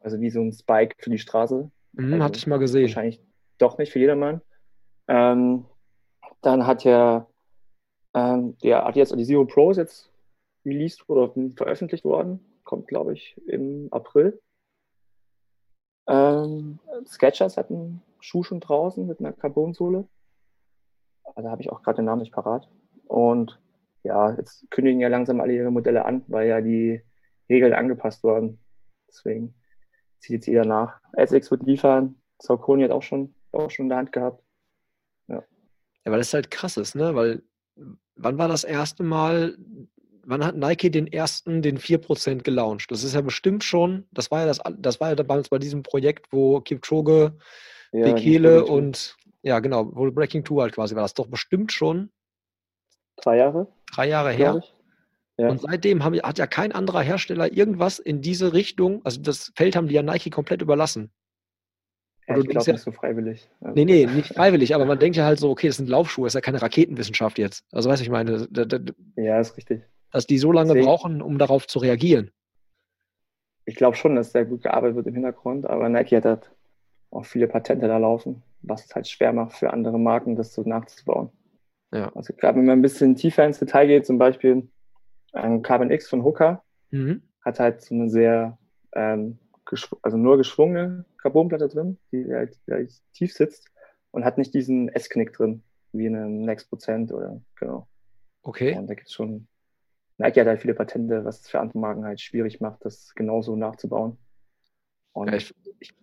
Also 0.00 0.20
wie 0.20 0.30
so 0.30 0.40
ein 0.40 0.52
Spike 0.52 0.96
für 0.98 1.10
die 1.10 1.18
Straße. 1.18 1.70
Mhm, 1.92 2.12
also 2.12 2.24
hatte 2.24 2.38
ich 2.38 2.46
mal 2.46 2.58
gesehen. 2.58 2.82
Wahrscheinlich 2.82 3.20
doch 3.58 3.78
nicht 3.78 3.92
für 3.92 3.98
jedermann. 3.98 4.40
Ähm, 5.08 5.66
dann 6.40 6.66
hat 6.66 6.84
ja 6.84 7.26
ähm, 8.14 8.56
der 8.62 8.86
Adidas 8.86 9.10
die 9.10 9.24
Zero 9.24 9.44
Pro 9.44 9.70
ist 9.70 9.76
jetzt 9.76 10.10
released 10.64 11.08
oder 11.08 11.32
veröffentlicht 11.56 12.04
worden. 12.04 12.40
Kommt, 12.64 12.88
glaube 12.88 13.12
ich, 13.12 13.36
im 13.46 13.88
April. 13.90 14.40
Ähm, 16.08 16.78
Sketchers 17.06 17.56
hat 17.56 17.70
einen 17.70 18.02
Schuh 18.20 18.42
schon 18.42 18.60
draußen 18.60 19.06
mit 19.06 19.20
einer 19.20 19.32
Carbonsohle. 19.32 20.06
Da 21.36 21.50
habe 21.50 21.62
ich 21.62 21.70
auch 21.70 21.82
gerade 21.82 21.96
den 21.96 22.06
Namen 22.06 22.20
nicht 22.20 22.32
parat. 22.32 22.68
Und 23.06 23.60
ja, 24.02 24.34
jetzt 24.34 24.70
kündigen 24.70 25.00
ja 25.00 25.08
langsam 25.08 25.40
alle 25.40 25.52
ihre 25.52 25.70
Modelle 25.70 26.04
an, 26.04 26.24
weil 26.28 26.48
ja 26.48 26.60
die 26.60 27.02
Regeln 27.48 27.72
angepasst 27.72 28.22
wurden. 28.22 28.58
Deswegen 29.08 29.54
zieht 30.20 30.34
jetzt 30.34 30.46
jeder 30.46 30.64
nach. 30.64 31.00
SX 31.16 31.50
wird 31.50 31.64
liefern, 31.64 32.16
Saucony 32.40 32.84
hat 32.84 32.90
auch 32.90 33.02
schon, 33.02 33.34
auch 33.52 33.70
schon 33.70 33.86
in 33.86 33.90
der 33.90 33.98
Hand 33.98 34.12
gehabt. 34.12 34.42
Ja. 35.28 35.42
ja, 36.04 36.12
weil 36.12 36.18
das 36.18 36.32
halt 36.32 36.50
krass 36.50 36.76
ist, 36.76 36.94
ne? 36.94 37.14
Weil 37.14 37.42
wann 38.16 38.38
war 38.38 38.48
das 38.48 38.64
erste 38.64 39.02
Mal, 39.02 39.56
wann 40.24 40.44
hat 40.44 40.56
Nike 40.56 40.90
den 40.90 41.06
ersten, 41.06 41.62
den 41.62 41.78
4% 41.78 42.42
gelauncht? 42.42 42.90
Das 42.90 43.04
ist 43.04 43.14
ja 43.14 43.20
bestimmt 43.20 43.64
schon, 43.64 44.06
das 44.12 44.30
war 44.30 44.40
ja 44.40 44.46
das, 44.46 44.60
das 44.78 45.00
war 45.00 45.10
ja 45.10 45.14
damals 45.14 45.48
bei 45.48 45.58
diesem 45.58 45.82
Projekt, 45.82 46.32
wo 46.32 46.60
Kipchoge, 46.60 47.36
ja, 47.92 48.12
Bekele 48.12 48.64
und 48.64 49.16
ja, 49.42 49.58
genau, 49.60 49.84
Breaking 49.84 50.44
Two 50.44 50.60
halt 50.60 50.74
quasi 50.74 50.94
war. 50.94 51.02
Das 51.02 51.14
doch 51.14 51.26
bestimmt 51.26 51.72
schon 51.72 52.10
drei 53.16 53.36
Jahre. 53.38 53.68
Drei 53.94 54.08
Jahre 54.08 54.32
her. 54.32 54.62
Ja. 55.36 55.48
Und 55.48 55.62
seitdem 55.62 56.04
haben, 56.04 56.20
hat 56.20 56.38
ja 56.38 56.46
kein 56.46 56.72
anderer 56.72 57.00
Hersteller 57.00 57.50
irgendwas 57.50 57.98
in 57.98 58.20
diese 58.20 58.52
Richtung, 58.52 59.00
also 59.04 59.20
das 59.22 59.52
Feld 59.56 59.74
haben 59.74 59.88
die 59.88 59.94
ja 59.94 60.02
Nike 60.02 60.30
komplett 60.30 60.60
überlassen. 60.60 61.10
Ja, 62.28 62.36
ich 62.36 62.46
glaube, 62.46 62.66
ja, 62.66 62.72
nicht 62.74 62.82
so 62.82 62.92
freiwillig. 62.92 63.48
Also. 63.60 63.74
Nee, 63.74 63.84
nee, 63.86 64.06
nicht 64.14 64.34
freiwillig, 64.34 64.74
aber 64.74 64.84
man 64.84 64.98
denkt 64.98 65.16
ja 65.16 65.24
halt 65.24 65.38
so, 65.38 65.50
okay, 65.50 65.68
das 65.68 65.78
sind 65.78 65.88
Laufschuhe, 65.88 66.26
das 66.26 66.32
ist 66.32 66.36
ja 66.36 66.40
keine 66.42 66.60
Raketenwissenschaft 66.60 67.38
jetzt. 67.38 67.64
Also, 67.72 67.88
weißt 67.88 68.00
du, 68.00 68.04
ich 68.04 68.10
meine, 68.10 68.46
da, 68.50 68.64
da, 68.66 68.78
ja, 69.16 69.40
ist 69.40 69.56
richtig. 69.56 69.82
Dass 70.12 70.26
die 70.26 70.38
so 70.38 70.52
lange 70.52 70.74
Deswegen, 70.74 70.86
brauchen, 70.86 71.22
um 71.22 71.38
darauf 71.38 71.66
zu 71.66 71.78
reagieren. 71.78 72.30
Ich 73.64 73.76
glaube 73.76 73.96
schon, 73.96 74.16
dass 74.16 74.32
sehr 74.32 74.44
gut 74.44 74.62
gearbeitet 74.62 74.96
wird 74.96 75.06
im 75.06 75.14
Hintergrund, 75.14 75.64
aber 75.66 75.88
Nike 75.88 76.16
hat 76.16 76.24
halt 76.24 76.50
auch 77.10 77.24
viele 77.24 77.48
Patente 77.48 77.88
da 77.88 77.96
laufen, 77.96 78.42
was 78.62 78.84
es 78.84 78.94
halt 78.94 79.08
schwer 79.08 79.32
macht 79.32 79.56
für 79.56 79.72
andere 79.72 79.98
Marken, 79.98 80.36
das 80.36 80.54
so 80.54 80.62
nachzubauen. 80.62 81.30
Ja. 81.92 82.12
Also 82.14 82.34
gerade 82.34 82.58
wenn 82.58 82.66
man 82.66 82.78
ein 82.78 82.82
bisschen 82.82 83.16
tiefer 83.16 83.44
ins 83.44 83.58
Detail 83.58 83.86
geht, 83.86 84.06
zum 84.06 84.18
Beispiel 84.18 84.68
ein 85.32 85.62
Carbon 85.62 85.90
X 85.90 86.08
von 86.08 86.24
Hooker 86.24 86.62
mhm. 86.90 87.22
hat 87.40 87.60
halt 87.60 87.82
so 87.82 87.94
eine 87.94 88.08
sehr, 88.08 88.58
ähm, 88.92 89.38
also 90.02 90.16
nur 90.16 90.36
geschwungene 90.36 91.04
Carbonplatte 91.18 91.68
drin, 91.68 91.98
die 92.12 92.32
halt, 92.32 92.58
die 92.66 92.72
halt 92.72 92.92
tief 93.12 93.32
sitzt 93.32 93.70
und 94.10 94.24
hat 94.24 94.38
nicht 94.38 94.54
diesen 94.54 94.88
S-Knick 94.88 95.32
drin, 95.32 95.62
wie 95.92 96.06
in 96.06 96.16
einem 96.16 96.42
Next 96.42 96.68
Prozent 96.68 97.12
oder 97.12 97.40
genau. 97.56 97.88
Okay. 98.42 98.76
Und 98.76 98.86
da 98.88 98.94
gibt 98.94 99.08
es 99.08 99.14
schon, 99.14 99.46
Nike 100.18 100.40
hat 100.40 100.46
halt 100.46 100.60
viele 100.60 100.74
Patente, 100.74 101.24
was 101.24 101.40
es 101.40 101.48
für 101.48 101.60
andere 101.60 101.78
Marken 101.78 102.04
halt 102.04 102.20
schwierig 102.20 102.60
macht, 102.60 102.84
das 102.84 103.14
genauso 103.14 103.56
nachzubauen. 103.56 104.16
Und 105.12 105.28
ja, 105.28 105.34
ich, 105.34 105.54
ich 105.80 105.94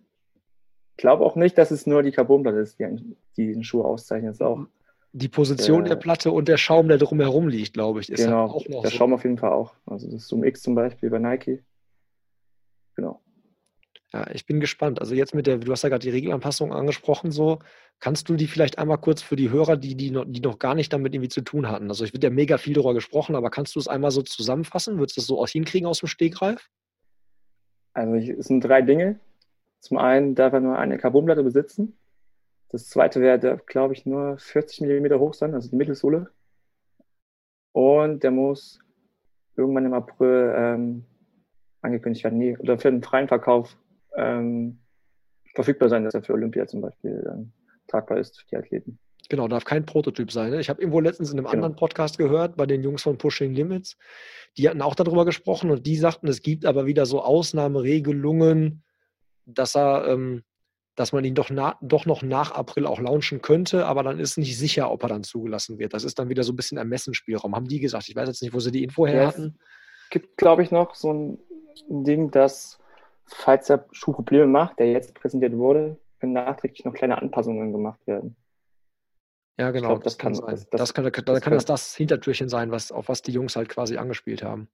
glaube 0.98 1.24
auch 1.24 1.36
nicht, 1.36 1.56
dass 1.56 1.70
es 1.70 1.86
nur 1.86 2.02
die 2.02 2.12
Carbonplatte 2.12 2.58
ist, 2.58 2.78
die, 2.78 3.16
die 3.36 3.52
den 3.54 3.64
Schuh 3.64 3.82
auszeichnet. 3.82 4.32
Es 4.32 4.36
ist 4.36 4.42
auch 4.42 4.66
die 5.12 5.28
Position 5.28 5.86
äh, 5.86 5.88
der 5.88 5.96
Platte 5.96 6.30
und 6.30 6.48
der 6.48 6.58
Schaum, 6.58 6.88
der 6.88 6.98
drumherum 6.98 7.48
liegt, 7.48 7.72
glaube 7.72 8.00
ich. 8.00 8.10
Ist 8.10 8.24
genau, 8.24 8.44
auch 8.44 8.68
noch 8.68 8.82
der 8.82 8.90
so. 8.90 8.96
Schaum 8.96 9.14
auf 9.14 9.24
jeden 9.24 9.38
Fall 9.38 9.52
auch. 9.52 9.74
Also 9.86 10.10
das 10.10 10.28
Zoom 10.28 10.44
X 10.44 10.60
zum 10.60 10.74
Beispiel 10.74 11.08
bei 11.08 11.18
Nike. 11.18 11.62
Genau. 12.94 13.22
Ja, 14.12 14.26
ich 14.32 14.46
bin 14.46 14.58
gespannt. 14.58 15.00
Also 15.00 15.14
jetzt 15.14 15.34
mit 15.34 15.46
der, 15.46 15.58
du 15.58 15.70
hast 15.70 15.82
ja 15.82 15.88
gerade 15.88 16.02
die 16.02 16.10
Regelanpassung 16.10 16.72
angesprochen, 16.72 17.30
so 17.30 17.58
kannst 18.00 18.28
du 18.28 18.36
die 18.36 18.46
vielleicht 18.46 18.78
einmal 18.78 18.98
kurz 18.98 19.22
für 19.22 19.36
die 19.36 19.50
Hörer, 19.50 19.76
die, 19.76 19.96
die, 19.96 20.10
noch, 20.10 20.24
die 20.26 20.40
noch 20.40 20.58
gar 20.58 20.74
nicht 20.74 20.92
damit 20.92 21.14
irgendwie 21.14 21.28
zu 21.28 21.42
tun 21.42 21.68
hatten. 21.68 21.88
Also 21.88 22.04
ich 22.04 22.12
wird 22.12 22.24
ja 22.24 22.30
mega 22.30 22.56
viel 22.56 22.74
darüber 22.74 22.94
gesprochen, 22.94 23.36
aber 23.36 23.50
kannst 23.50 23.74
du 23.74 23.80
es 23.80 23.88
einmal 23.88 24.10
so 24.10 24.22
zusammenfassen? 24.22 24.98
Würdest 24.98 25.16
du 25.16 25.20
das 25.20 25.26
so 25.26 25.38
aus 25.40 25.50
hinkriegen 25.50 25.86
aus 25.86 26.00
dem 26.00 26.08
Stegreif? 26.08 26.70
Also 27.92 28.14
es 28.14 28.46
sind 28.46 28.60
drei 28.60 28.80
Dinge. 28.80 29.20
Zum 29.80 29.98
einen 29.98 30.34
darf 30.34 30.52
er 30.52 30.60
nur 30.60 30.78
eine 30.78 30.98
Carbonplatte 30.98 31.42
besitzen. 31.42 31.96
Das 32.70 32.88
zweite 32.88 33.20
wäre, 33.20 33.58
glaube 33.66 33.94
ich, 33.94 34.04
nur 34.04 34.38
40 34.38 34.80
mm 34.82 35.18
hoch 35.18 35.34
sein, 35.34 35.54
also 35.54 35.70
die 35.70 35.76
Mittelsohle. 35.76 36.30
Und 37.72 38.22
der 38.22 38.30
muss 38.30 38.80
irgendwann 39.56 39.86
im 39.86 39.94
April 39.94 40.52
ähm, 40.56 41.04
angekündigt 41.80 42.24
werden, 42.24 42.38
nee, 42.38 42.56
oder 42.58 42.78
für 42.78 42.90
den 42.90 43.02
freien 43.02 43.28
Verkauf 43.28 43.76
ähm, 44.16 44.80
verfügbar 45.54 45.88
sein, 45.88 46.04
dass 46.04 46.14
er 46.14 46.22
für 46.22 46.34
Olympia 46.34 46.66
zum 46.66 46.80
Beispiel 46.80 47.24
ähm, 47.30 47.52
tragbar 47.86 48.18
ist 48.18 48.40
für 48.40 48.46
die 48.46 48.56
Athleten. 48.56 48.98
Genau, 49.28 49.48
darf 49.48 49.64
kein 49.64 49.84
Prototyp 49.84 50.32
sein. 50.32 50.50
Ne? 50.50 50.60
Ich 50.60 50.70
habe 50.70 50.80
irgendwo 50.80 51.00
letztens 51.00 51.30
in 51.30 51.38
einem 51.38 51.46
genau. 51.46 51.54
anderen 51.54 51.76
Podcast 51.76 52.16
gehört, 52.16 52.56
bei 52.56 52.66
den 52.66 52.82
Jungs 52.82 53.02
von 53.02 53.18
Pushing 53.18 53.52
Limits, 53.52 53.96
die 54.56 54.68
hatten 54.68 54.80
auch 54.80 54.94
darüber 54.94 55.24
gesprochen 55.24 55.70
und 55.70 55.86
die 55.86 55.96
sagten, 55.96 56.28
es 56.28 56.42
gibt 56.42 56.64
aber 56.64 56.86
wieder 56.86 57.04
so 57.04 57.22
Ausnahmeregelungen, 57.22 58.82
dass 59.48 59.76
er 59.76 60.06
ähm, 60.06 60.42
dass 60.98 61.12
man 61.12 61.24
ihn 61.24 61.34
doch, 61.34 61.48
na, 61.50 61.78
doch 61.80 62.06
noch 62.06 62.22
nach 62.22 62.50
April 62.50 62.84
auch 62.84 63.00
launchen 63.00 63.40
könnte, 63.40 63.86
aber 63.86 64.02
dann 64.02 64.18
ist 64.18 64.36
nicht 64.36 64.58
sicher, 64.58 64.90
ob 64.90 65.04
er 65.04 65.08
dann 65.08 65.22
zugelassen 65.22 65.78
wird. 65.78 65.94
Das 65.94 66.02
ist 66.02 66.18
dann 66.18 66.28
wieder 66.28 66.42
so 66.42 66.52
ein 66.52 66.56
bisschen 66.56 66.76
Ermessensspielraum, 66.76 67.54
haben 67.54 67.68
die 67.68 67.78
gesagt. 67.78 68.08
Ich 68.08 68.16
weiß 68.16 68.28
jetzt 68.28 68.42
nicht, 68.42 68.52
wo 68.52 68.58
sie 68.58 68.72
die 68.72 68.82
Info 68.82 69.06
her 69.06 69.28
hatten. 69.28 69.58
Es 70.04 70.10
gibt, 70.10 70.36
glaube 70.36 70.64
ich, 70.64 70.72
noch 70.72 70.96
so 70.96 71.12
ein 71.12 71.38
Ding, 71.88 72.32
dass, 72.32 72.80
falls 73.26 73.70
er 73.70 73.86
Schuhprobleme 73.92 74.46
macht, 74.46 74.80
der 74.80 74.90
jetzt 74.90 75.14
präsentiert 75.14 75.56
wurde, 75.56 75.98
können 76.18 76.32
nachträglich 76.32 76.84
noch 76.84 76.94
kleine 76.94 77.22
Anpassungen 77.22 77.72
gemacht 77.72 78.04
werden. 78.06 78.36
Ja, 79.56 79.70
genau. 79.70 79.88
Glaub, 79.88 80.04
das, 80.04 80.14
das, 80.14 80.18
kann 80.18 80.34
sein. 80.34 80.46
Das, 80.46 80.66
das, 80.70 80.94
kann, 80.94 81.04
das, 81.04 81.24
dann 81.24 81.40
kann 81.40 81.52
das 81.52 81.64
das 81.64 81.94
Hintertürchen 81.94 82.48
sein, 82.48 82.72
was, 82.72 82.90
auf 82.90 83.08
was 83.08 83.22
die 83.22 83.32
Jungs 83.32 83.54
halt 83.54 83.68
quasi 83.68 83.98
angespielt 83.98 84.42
haben. 84.42 84.68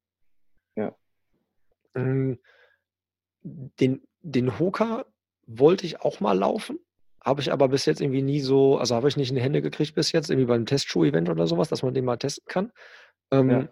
Ja. 0.74 0.94
Ähm, 1.94 2.38
den, 3.42 4.06
den 4.24 4.58
Hoka 4.58 5.04
wollte 5.46 5.86
ich 5.86 6.00
auch 6.00 6.20
mal 6.20 6.36
laufen. 6.36 6.80
Habe 7.22 7.40
ich 7.40 7.52
aber 7.52 7.68
bis 7.68 7.86
jetzt 7.86 8.00
irgendwie 8.00 8.22
nie 8.22 8.40
so, 8.40 8.78
also 8.78 8.94
habe 8.94 9.08
ich 9.08 9.16
nicht 9.16 9.30
in 9.30 9.36
die 9.36 9.42
Hände 9.42 9.62
gekriegt 9.62 9.94
bis 9.94 10.12
jetzt, 10.12 10.30
irgendwie 10.30 10.48
beim 10.48 10.66
Testschuh-Event 10.66 11.28
oder 11.28 11.46
sowas, 11.46 11.68
dass 11.68 11.82
man 11.82 11.94
den 11.94 12.04
mal 12.04 12.16
testen 12.16 12.44
kann. 12.46 12.72
Ähm, 13.30 13.50
ja. 13.50 13.68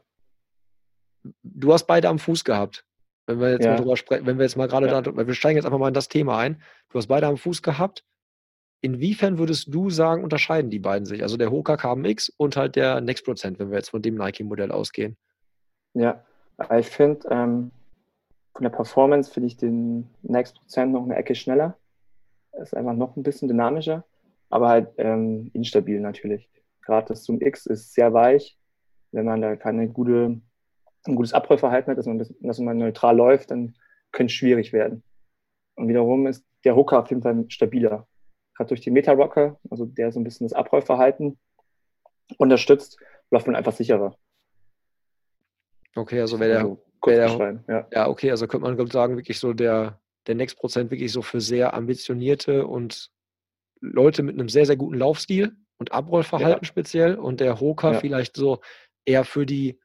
Du 1.43 1.73
hast 1.73 1.87
beide 1.87 2.09
am 2.09 2.19
Fuß 2.19 2.45
gehabt. 2.45 2.85
Wenn 3.27 3.41
wir 3.41 3.51
jetzt 3.53 3.65
ja. 3.65 3.73
mal 3.73 3.77
drüber 3.79 3.97
sprechen, 3.97 4.27
wenn 4.27 4.39
wir 4.39 4.45
jetzt 4.45 4.57
mal 4.57 4.69
gerade 4.69 4.87
ja. 4.89 5.01
da, 5.01 5.27
wir 5.27 5.35
steigen 5.35 5.57
jetzt 5.57 5.65
einfach 5.65 5.79
mal 5.79 5.89
in 5.89 5.95
das 5.95 6.09
Thema 6.09 6.39
ein. 6.39 6.63
Du 6.91 6.99
hast 6.99 7.07
beide 7.07 7.27
am 7.27 7.37
Fuß 7.37 7.63
gehabt. 7.63 8.05
Inwiefern 8.81 9.39
würdest 9.39 9.73
du 9.73 9.91
sagen, 9.91 10.25
unterscheiden 10.25 10.71
die 10.71 10.81
beiden 10.81 11.07
sich? 11.07 11.23
Also 11.23 11.37
der 11.37 11.51
Hoka 11.51 11.77
KMX 11.77 12.31
und 12.31 12.57
halt 12.57 12.75
der 12.75 13.01
Next 13.01 13.25
Prozent, 13.25 13.59
wenn 13.59 13.71
wir 13.71 13.77
jetzt 13.77 13.91
von 13.91 14.03
dem 14.03 14.17
Nike-Modell 14.17 14.73
ausgehen. 14.73 15.17
Ja, 15.95 16.25
ich 16.77 16.89
finde, 16.89 17.29
ähm, 17.31 17.71
von 18.55 18.63
der 18.65 18.71
Performance 18.71 19.31
finde 19.33 19.47
ich 19.47 19.57
den 19.57 20.09
Next 20.23 20.57
Prozent 20.57 20.93
noch 20.93 21.05
eine 21.05 21.17
Ecke 21.17 21.35
schneller. 21.35 21.77
Ist 22.53 22.77
einfach 22.77 22.95
noch 22.95 23.17
ein 23.17 23.23
bisschen 23.23 23.49
dynamischer, 23.49 24.05
aber 24.51 24.69
halt 24.69 24.91
ähm, 24.99 25.51
instabil 25.55 26.01
natürlich. 26.01 26.49
Gerade 26.83 27.09
das 27.09 27.25
Zoom 27.25 27.41
X 27.41 27.67
ist 27.67 27.95
sehr 27.95 28.13
weich. 28.13 28.59
Wenn 29.11 29.25
man 29.25 29.41
da 29.41 29.57
keine 29.57 29.89
gute, 29.89 30.41
ein 31.05 31.15
gutes 31.15 31.33
Abrollverhalten 31.33 31.91
hat, 31.91 31.99
dass 31.99 32.07
man, 32.07 32.19
dass 32.41 32.59
man 32.59 32.79
neutral 32.79 33.17
läuft, 33.17 33.51
dann 33.51 33.75
könnte 34.11 34.31
es 34.31 34.37
schwierig 34.37 34.73
werden. 34.73 35.03
Und 35.75 35.89
wiederum 35.89 36.27
ist 36.27 36.45
der 36.65 36.77
Hooker 36.77 37.01
auf 37.01 37.09
jeden 37.09 37.23
Fall 37.23 37.45
stabiler. 37.49 38.07
Gerade 38.55 38.69
durch 38.69 38.83
den 38.83 38.93
Meta-Rocker, 38.93 39.59
also 39.71 39.87
der 39.87 40.13
so 40.13 40.21
ein 40.21 40.25
bisschen 40.25 40.47
das 40.47 40.53
Abrollverhalten 40.53 41.39
unterstützt, 42.37 42.99
läuft 43.31 43.47
man 43.47 43.57
einfach 43.57 43.73
sicherer. 43.73 44.15
Okay, 45.95 46.21
also 46.21 46.39
wäre 46.39 46.51
der, 46.51 46.59
also, 46.61 46.83
kurz 47.03 47.17
der, 47.17 47.27
beschreiben. 47.27 47.65
Ja. 47.69 47.87
ja, 47.93 48.09
okay, 48.09 48.31
also 48.31 48.47
könnte 48.47 48.67
man 48.67 48.87
sagen, 48.91 49.17
wirklich 49.17 49.39
so 49.39 49.53
der, 49.53 50.01
der 50.27 50.35
Next 50.35 50.57
Prozent 50.57 50.91
wirklich 50.91 51.13
so 51.13 51.21
für 51.21 51.41
sehr 51.41 51.75
ambitionierte 51.75 52.67
und 52.67 53.11
Leute 53.81 54.23
mit 54.23 54.37
einem 54.37 54.49
sehr, 54.49 54.65
sehr 54.65 54.77
guten 54.77 54.97
Laufstil 54.97 55.53
und 55.79 55.93
Abrollverhalten 55.93 56.63
ja. 56.63 56.67
speziell 56.67 57.17
und 57.17 57.41
der 57.41 57.61
Hoka 57.61 57.93
ja. 57.93 57.99
vielleicht 57.99 58.37
so 58.37 58.61
eher 59.05 59.25
für 59.25 59.45
die 59.45 59.79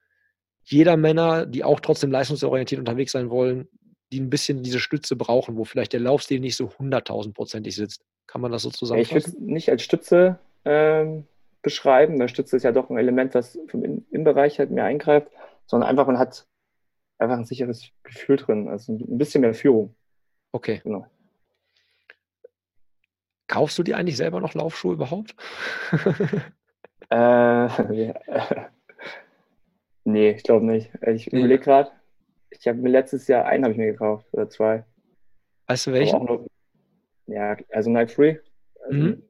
jeder 0.64 0.98
Männer, 0.98 1.46
die 1.46 1.64
auch 1.64 1.80
trotzdem 1.80 2.12
leistungsorientiert 2.12 2.80
unterwegs 2.80 3.14
sein 3.14 3.30
wollen, 3.30 3.68
die 4.12 4.20
ein 4.20 4.30
bisschen 4.30 4.64
diese 4.64 4.80
Stütze 4.80 5.16
brauchen, 5.16 5.58
wo 5.58 5.64
vielleicht 5.64 5.94
der 5.94 6.00
Laufstil 6.00 6.40
nicht 6.40 6.56
so 6.56 6.70
hunderttausendprozentig 6.78 7.76
sitzt. 7.76 8.04
Kann 8.28 8.42
man 8.42 8.52
das 8.52 8.64
so 8.64 8.70
zusammenfassen? 8.70 9.18
Ich 9.18 9.26
würde 9.26 9.38
es 9.38 9.42
nicht 9.42 9.70
als 9.70 9.82
Stütze 9.82 10.40
ähm, 10.66 11.26
beschreiben, 11.62 12.20
weil 12.20 12.30
Stütze 12.30 12.58
ist 12.58 12.64
ja 12.64 12.74
doch 12.74 12.90
ein 12.90 12.98
Element, 12.98 13.34
was 13.34 13.58
vom 13.68 13.84
Innenbereich 13.84 14.60
halt 14.60 14.72
mehr 14.72 14.84
eingreift, 14.84 15.30
sondern 15.66 15.90
einfach, 15.90 16.06
man 16.06 16.20
hat 16.20 16.46
einfach 17.18 17.38
ein 17.38 17.46
sicheres 17.46 17.90
Gefühl 18.04 18.38
drin, 18.38 18.68
also 18.68 18.94
ein 18.94 19.18
bisschen 19.18 19.42
mehr 19.42 19.54
Führung. 19.54 19.96
Okay. 20.52 20.82
Genau. 20.84 21.08
Kaufst 23.48 23.78
du 23.78 23.84
dir 23.84 23.98
eigentlich 23.98 24.18
selber 24.18 24.42
noch 24.42 24.54
Laufschuhe 24.54 24.94
überhaupt? 24.94 25.36
äh, 27.10 27.68
nee, 30.04 30.32
ich 30.32 30.44
glaube 30.44 30.66
nicht. 30.66 30.92
Ich 31.02 31.32
nee. 31.32 31.40
überlege 31.40 31.64
gerade, 31.64 31.92
ich 32.50 32.68
habe 32.68 32.80
mir 32.80 32.90
letztes 32.90 33.28
Jahr 33.28 33.46
einen 33.46 33.64
habe 33.64 33.74
ich 33.74 33.78
mir 33.78 33.92
gekauft 33.92 34.28
oder 34.32 34.50
zwei. 34.50 34.86
Weißt 35.68 35.88
du 35.88 35.94
welchen? 35.94 36.24
Nur, 36.24 36.48
ja, 37.28 37.58
also 37.72 37.90
Night 37.90 38.12
Free. 38.12 38.38
Also, 38.84 38.98
mhm. 38.98 39.24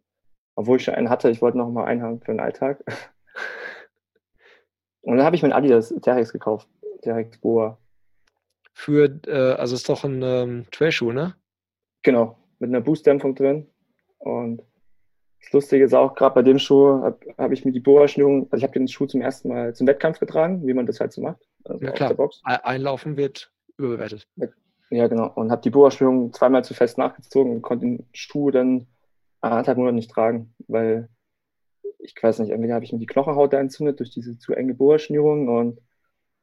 Obwohl 0.55 0.77
ich 0.77 0.83
schon 0.83 0.95
einen 0.95 1.09
hatte, 1.09 1.29
ich 1.29 1.41
wollte 1.41 1.57
noch 1.57 1.69
mal 1.69 1.85
einen 1.85 2.01
haben 2.01 2.19
für 2.19 2.31
den 2.31 2.39
Alltag. 2.39 2.83
Und 5.01 5.17
dann 5.17 5.25
habe 5.25 5.35
ich 5.35 5.41
mir 5.41 5.47
einen 5.47 5.63
Adidas 5.63 5.93
Terex 6.01 6.33
gekauft. 6.33 6.67
Terex 7.07 7.37
Boa. 7.37 7.77
Für, 8.73 9.05
äh, 9.27 9.53
also 9.53 9.75
ist 9.75 9.89
doch 9.89 10.03
ein 10.03 10.21
ähm, 10.21 10.65
Trailschuh, 10.71 11.11
ne? 11.11 11.35
Genau, 12.03 12.37
mit 12.59 12.69
einer 12.69 12.81
Boostdämpfung 12.81 13.33
drin. 13.33 13.67
Und 14.19 14.61
das 15.41 15.53
Lustige 15.53 15.85
ist 15.85 15.93
auch, 15.93 16.15
gerade 16.15 16.35
bei 16.35 16.41
dem 16.41 16.59
Schuh 16.59 17.01
habe 17.01 17.19
hab 17.37 17.51
ich 17.51 17.63
mir 17.63 17.71
die 17.71 17.79
Boa-Schnürung, 17.79 18.47
also 18.51 18.57
ich 18.57 18.63
habe 18.63 18.73
den 18.73 18.87
Schuh 18.87 19.05
zum 19.05 19.21
ersten 19.21 19.47
Mal 19.49 19.73
zum 19.73 19.87
Wettkampf 19.87 20.19
getragen, 20.19 20.67
wie 20.67 20.73
man 20.73 20.85
das 20.85 20.99
halt 20.99 21.13
so 21.13 21.21
macht. 21.21 21.47
Also 21.63 21.85
ja 21.85 21.91
klar, 21.91 22.13
Einlaufen 22.43 23.15
wird 23.15 23.51
überbewertet. 23.77 24.27
Ja, 24.89 25.07
genau. 25.07 25.31
Und 25.33 25.51
habe 25.51 25.61
die 25.61 25.69
Boa-Schnürung 25.69 26.33
zweimal 26.33 26.63
zu 26.63 26.73
fest 26.73 26.97
nachgezogen 26.97 27.53
und 27.53 27.61
konnte 27.61 27.85
den 27.85 28.05
Schuh 28.13 28.51
dann 28.51 28.87
anderthalb 29.41 29.77
Monate 29.77 29.95
nicht 29.95 30.11
tragen, 30.11 30.53
weil 30.67 31.09
ich 31.99 32.13
weiß 32.21 32.39
nicht, 32.39 32.51
entweder 32.51 32.75
habe 32.75 32.85
ich 32.85 32.93
mir 32.93 32.99
die 32.99 33.05
Knochenhaut 33.05 33.53
entzündet 33.53 33.99
durch 33.99 34.11
diese 34.11 34.37
zu 34.37 34.53
enge 34.53 34.73
Boa-Schnürung 34.73 35.47
und 35.47 35.79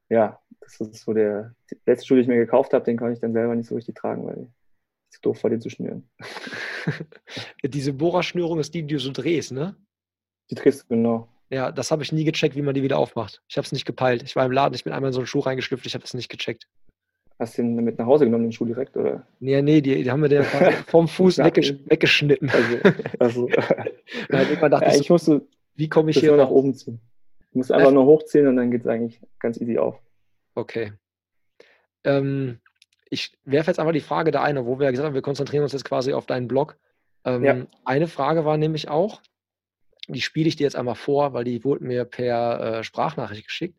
ja, 0.08 0.40
das 0.60 0.80
ist 0.80 1.04
so 1.04 1.12
der 1.12 1.54
letzte 1.86 2.06
Schuh, 2.06 2.14
den 2.14 2.22
ich 2.22 2.28
mir 2.28 2.36
gekauft 2.36 2.72
habe, 2.72 2.84
den 2.84 2.96
konnte 2.96 3.14
ich 3.14 3.20
dann 3.20 3.32
selber 3.32 3.54
nicht 3.54 3.68
so 3.68 3.74
richtig 3.74 3.94
tragen, 3.94 4.26
weil 4.26 4.38
ich 4.42 4.48
zu 5.10 5.20
doof 5.22 5.42
war, 5.42 5.50
den 5.50 5.60
zu 5.60 5.70
schnüren. 5.70 6.08
Diese 7.64 7.92
Bohrerschnürung 7.92 8.58
ist 8.58 8.74
die, 8.74 8.82
die 8.82 8.94
du 8.94 9.00
so 9.00 9.12
drehst, 9.12 9.52
ne? 9.52 9.76
Die 10.50 10.54
drehst 10.54 10.82
du, 10.82 10.88
genau. 10.88 11.28
Ja, 11.50 11.70
das 11.70 11.90
habe 11.90 12.02
ich 12.02 12.12
nie 12.12 12.24
gecheckt, 12.24 12.56
wie 12.56 12.62
man 12.62 12.74
die 12.74 12.82
wieder 12.82 12.98
aufmacht. 12.98 13.42
Ich 13.48 13.56
habe 13.56 13.64
es 13.64 13.72
nicht 13.72 13.84
gepeilt. 13.84 14.22
Ich 14.22 14.34
war 14.34 14.44
im 14.44 14.52
Laden, 14.52 14.74
ich 14.74 14.84
bin 14.84 14.92
einmal 14.92 15.10
in 15.10 15.12
so 15.12 15.20
einen 15.20 15.26
Schuh 15.26 15.40
reingeschlüpft, 15.40 15.86
ich 15.86 15.94
habe 15.94 16.02
das 16.02 16.14
nicht 16.14 16.28
gecheckt. 16.28 16.66
Hast 17.38 17.58
du 17.58 17.62
den 17.62 17.74
mit 17.76 17.98
nach 17.98 18.06
Hause 18.06 18.24
genommen, 18.24 18.44
den 18.44 18.52
Schuh 18.52 18.64
direkt, 18.64 18.96
oder? 18.96 19.26
Nee, 19.40 19.60
nee, 19.60 19.80
die, 19.80 20.02
die 20.02 20.10
haben 20.10 20.22
wir 20.22 20.28
der 20.28 20.44
vom 20.86 21.08
Fuß 21.08 21.38
weggesch 21.38 21.74
weggeschnitten. 21.86 22.50
Also, 22.50 22.78
also. 23.18 23.48
Nein, 24.28 24.46
ich 24.52 24.58
dachte, 24.58 24.86
ja, 24.86 24.94
ich 24.94 25.10
musste, 25.10 25.42
wie 25.74 25.88
komme 25.88 26.10
ich 26.10 26.18
hier 26.18 26.30
nur 26.30 26.38
nach 26.38 26.50
oben 26.50 26.74
ziehen? 26.74 27.00
Du 27.54 27.58
musst 27.58 27.70
einfach 27.70 27.92
nur 27.92 28.04
hochziehen 28.04 28.48
und 28.48 28.56
dann 28.56 28.72
geht 28.72 28.80
es 28.80 28.86
eigentlich 28.88 29.20
ganz 29.38 29.60
easy 29.60 29.78
auf. 29.78 30.00
Okay. 30.56 30.92
Ähm, 32.02 32.58
ich 33.08 33.38
werfe 33.44 33.70
jetzt 33.70 33.78
einfach 33.78 33.92
die 33.92 34.00
Frage 34.00 34.32
da 34.32 34.42
ein, 34.42 34.56
wo 34.66 34.80
wir 34.80 34.90
gesagt 34.90 35.06
haben, 35.06 35.14
wir 35.14 35.22
konzentrieren 35.22 35.62
uns 35.62 35.72
jetzt 35.72 35.84
quasi 35.84 36.12
auf 36.12 36.26
deinen 36.26 36.48
Blog. 36.48 36.76
Ähm, 37.24 37.44
ja. 37.44 37.64
Eine 37.84 38.08
Frage 38.08 38.44
war 38.44 38.56
nämlich 38.56 38.88
auch, 38.88 39.22
die 40.08 40.20
spiele 40.20 40.48
ich 40.48 40.56
dir 40.56 40.64
jetzt 40.64 40.74
einmal 40.74 40.96
vor, 40.96 41.32
weil 41.32 41.44
die 41.44 41.62
wurde 41.62 41.84
mir 41.84 42.04
per 42.04 42.60
äh, 42.60 42.84
Sprachnachricht 42.84 43.46
geschickt. 43.46 43.78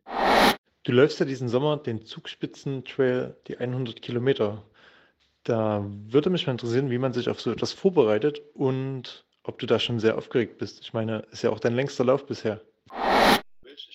Du 0.84 0.92
läufst 0.92 1.20
ja 1.20 1.26
diesen 1.26 1.48
Sommer 1.48 1.76
den 1.76 2.02
Zugspitzen-Trail, 2.02 3.36
die 3.46 3.58
100 3.58 4.00
Kilometer. 4.00 4.64
Da 5.44 5.84
würde 5.86 6.30
mich 6.30 6.46
mal 6.46 6.52
interessieren, 6.52 6.90
wie 6.90 6.98
man 6.98 7.12
sich 7.12 7.28
auf 7.28 7.42
so 7.42 7.52
etwas 7.52 7.74
vorbereitet 7.74 8.40
und 8.54 9.26
ob 9.42 9.58
du 9.58 9.66
da 9.66 9.78
schon 9.78 10.00
sehr 10.00 10.16
aufgeregt 10.16 10.56
bist. 10.56 10.80
Ich 10.80 10.94
meine, 10.94 11.26
ist 11.30 11.42
ja 11.42 11.50
auch 11.50 11.60
dein 11.60 11.74
längster 11.74 12.04
Lauf 12.04 12.24
bisher. 12.24 12.62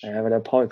Ja, 0.02 0.22
war 0.22 0.30
der 0.30 0.40
Paul. 0.40 0.68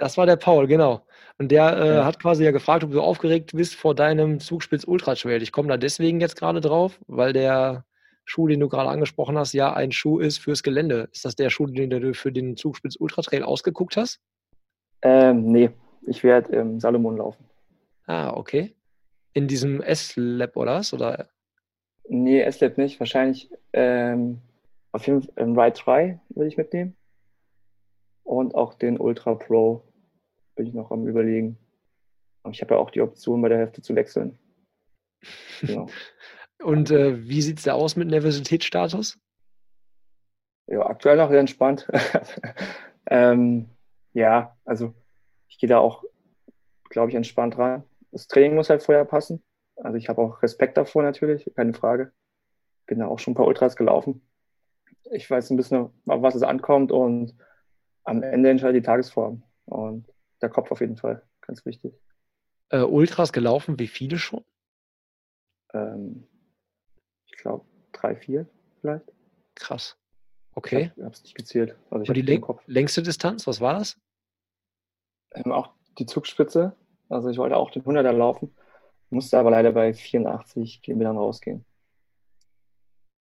Das 0.00 0.18
war 0.18 0.26
der 0.26 0.36
Paul, 0.36 0.66
genau. 0.66 1.06
Und 1.38 1.50
der 1.50 1.76
äh, 1.76 1.94
ja. 1.96 2.04
hat 2.04 2.20
quasi 2.20 2.44
ja 2.44 2.50
gefragt, 2.50 2.84
ob 2.84 2.90
du 2.90 3.00
aufgeregt 3.00 3.52
bist 3.54 3.74
vor 3.74 3.94
deinem 3.94 4.40
Zugspitz 4.40 4.84
Ultra 4.84 5.14
Trail. 5.14 5.42
Ich 5.42 5.52
komme 5.52 5.68
da 5.68 5.76
deswegen 5.76 6.20
jetzt 6.20 6.36
gerade 6.36 6.60
drauf, 6.60 7.00
weil 7.06 7.32
der 7.32 7.84
Schuh, 8.24 8.46
den 8.46 8.60
du 8.60 8.68
gerade 8.68 8.88
angesprochen 8.88 9.36
hast, 9.36 9.52
ja 9.52 9.72
ein 9.72 9.92
Schuh 9.92 10.18
ist 10.18 10.38
fürs 10.38 10.62
Gelände. 10.62 11.08
Ist 11.12 11.24
das 11.24 11.36
der 11.36 11.50
Schuh, 11.50 11.66
den 11.66 11.90
du 11.90 12.14
für 12.14 12.32
den 12.32 12.56
Zugspitz 12.56 12.96
Ultra 12.98 13.22
Trail 13.22 13.42
ausgeguckt 13.42 13.96
hast? 13.96 14.20
Ähm, 15.02 15.50
nee, 15.50 15.70
ich 16.06 16.24
werde 16.24 16.54
im 16.56 16.80
Salomon 16.80 17.18
laufen. 17.18 17.44
Ah, 18.06 18.30
okay. 18.30 18.74
In 19.32 19.48
diesem 19.48 19.82
S-Lab 19.82 20.56
oder 20.56 20.76
was? 20.76 20.92
Oder? 20.94 21.28
Nee, 22.08 22.40
S-Lab 22.42 22.78
nicht. 22.78 23.00
Wahrscheinlich 23.00 23.50
ähm, 23.72 24.40
auf 24.92 25.06
jeden 25.06 25.22
Fall 25.22 25.32
im 25.36 25.58
Ride 25.58 25.76
3 25.76 26.20
würde 26.30 26.48
ich 26.48 26.56
mitnehmen. 26.56 26.96
Und 28.24 28.54
auch 28.54 28.74
den 28.74 28.98
Ultra 28.98 29.34
Pro 29.34 29.84
bin 30.56 30.66
ich 30.66 30.74
noch 30.74 30.90
am 30.90 31.06
überlegen. 31.06 31.58
ich 32.50 32.60
habe 32.62 32.74
ja 32.74 32.80
auch 32.80 32.90
die 32.90 33.02
Option, 33.02 33.42
bei 33.42 33.48
der 33.48 33.58
Hälfte 33.58 33.82
zu 33.82 33.94
wechseln. 33.94 34.38
Genau. 35.60 35.88
Und 36.62 36.90
äh, 36.90 37.28
wie 37.28 37.42
sieht 37.42 37.58
es 37.58 37.64
da 37.64 37.74
aus 37.74 37.96
mit 37.96 38.08
Nervositätsstatus? 38.08 39.18
Ja, 40.66 40.86
aktuell 40.86 41.16
noch 41.16 41.28
sehr 41.28 41.40
entspannt. 41.40 41.86
ähm, 43.06 43.68
ja, 44.14 44.56
also 44.64 44.94
ich 45.48 45.58
gehe 45.58 45.68
da 45.68 45.78
auch, 45.78 46.04
glaube 46.88 47.10
ich, 47.10 47.16
entspannt 47.16 47.58
rein. 47.58 47.84
Das 48.12 48.28
Training 48.28 48.54
muss 48.54 48.70
halt 48.70 48.82
vorher 48.82 49.04
passen. 49.04 49.42
Also 49.76 49.98
ich 49.98 50.08
habe 50.08 50.22
auch 50.22 50.42
Respekt 50.42 50.76
davor 50.76 51.02
natürlich, 51.02 51.50
keine 51.54 51.74
Frage. 51.74 52.12
Bin 52.86 53.00
da 53.00 53.08
auch 53.08 53.18
schon 53.18 53.32
ein 53.32 53.34
paar 53.36 53.46
Ultras 53.46 53.76
gelaufen. 53.76 54.22
Ich 55.10 55.28
weiß 55.28 55.50
ein 55.50 55.56
bisschen, 55.56 55.90
auf 56.06 56.22
was 56.22 56.34
es 56.34 56.42
ankommt 56.42 56.92
und 56.92 57.34
am 58.04 58.22
Ende 58.22 58.50
entscheidet 58.50 58.76
die 58.76 58.86
Tagesform. 58.86 59.42
Und 59.66 60.06
der 60.40 60.50
Kopf 60.50 60.70
auf 60.70 60.80
jeden 60.80 60.96
Fall, 60.96 61.22
ganz 61.40 61.64
wichtig. 61.64 61.94
Äh, 62.68 62.80
Ultras 62.80 63.32
gelaufen, 63.32 63.78
wie 63.78 63.88
viele 63.88 64.18
schon? 64.18 64.44
Ähm, 65.72 66.26
ich 67.26 67.36
glaube 67.36 67.64
drei, 67.92 68.14
vier 68.14 68.46
vielleicht. 68.80 69.12
Krass. 69.54 69.98
Okay. 70.54 70.92
Ich 70.96 71.02
habe 71.02 71.12
es 71.12 71.22
nicht 71.22 71.34
gezählt. 71.34 71.76
Also 71.90 72.02
ich 72.02 72.08
Und 72.08 72.14
die 72.14 72.22
läng 72.22 72.44
längste 72.66 73.02
Distanz, 73.02 73.46
was 73.46 73.60
war 73.60 73.74
das? 73.74 73.98
Ähm, 75.32 75.52
auch 75.52 75.74
die 75.98 76.06
Zugspitze. 76.06 76.76
Also 77.08 77.28
ich 77.28 77.38
wollte 77.38 77.56
auch 77.56 77.70
den 77.70 77.82
100er 77.82 78.12
laufen, 78.12 78.54
musste 79.10 79.38
aber 79.38 79.50
leider 79.50 79.72
bei 79.72 79.92
84 79.92 80.82
Kilometern 80.82 81.16
rausgehen. 81.16 81.64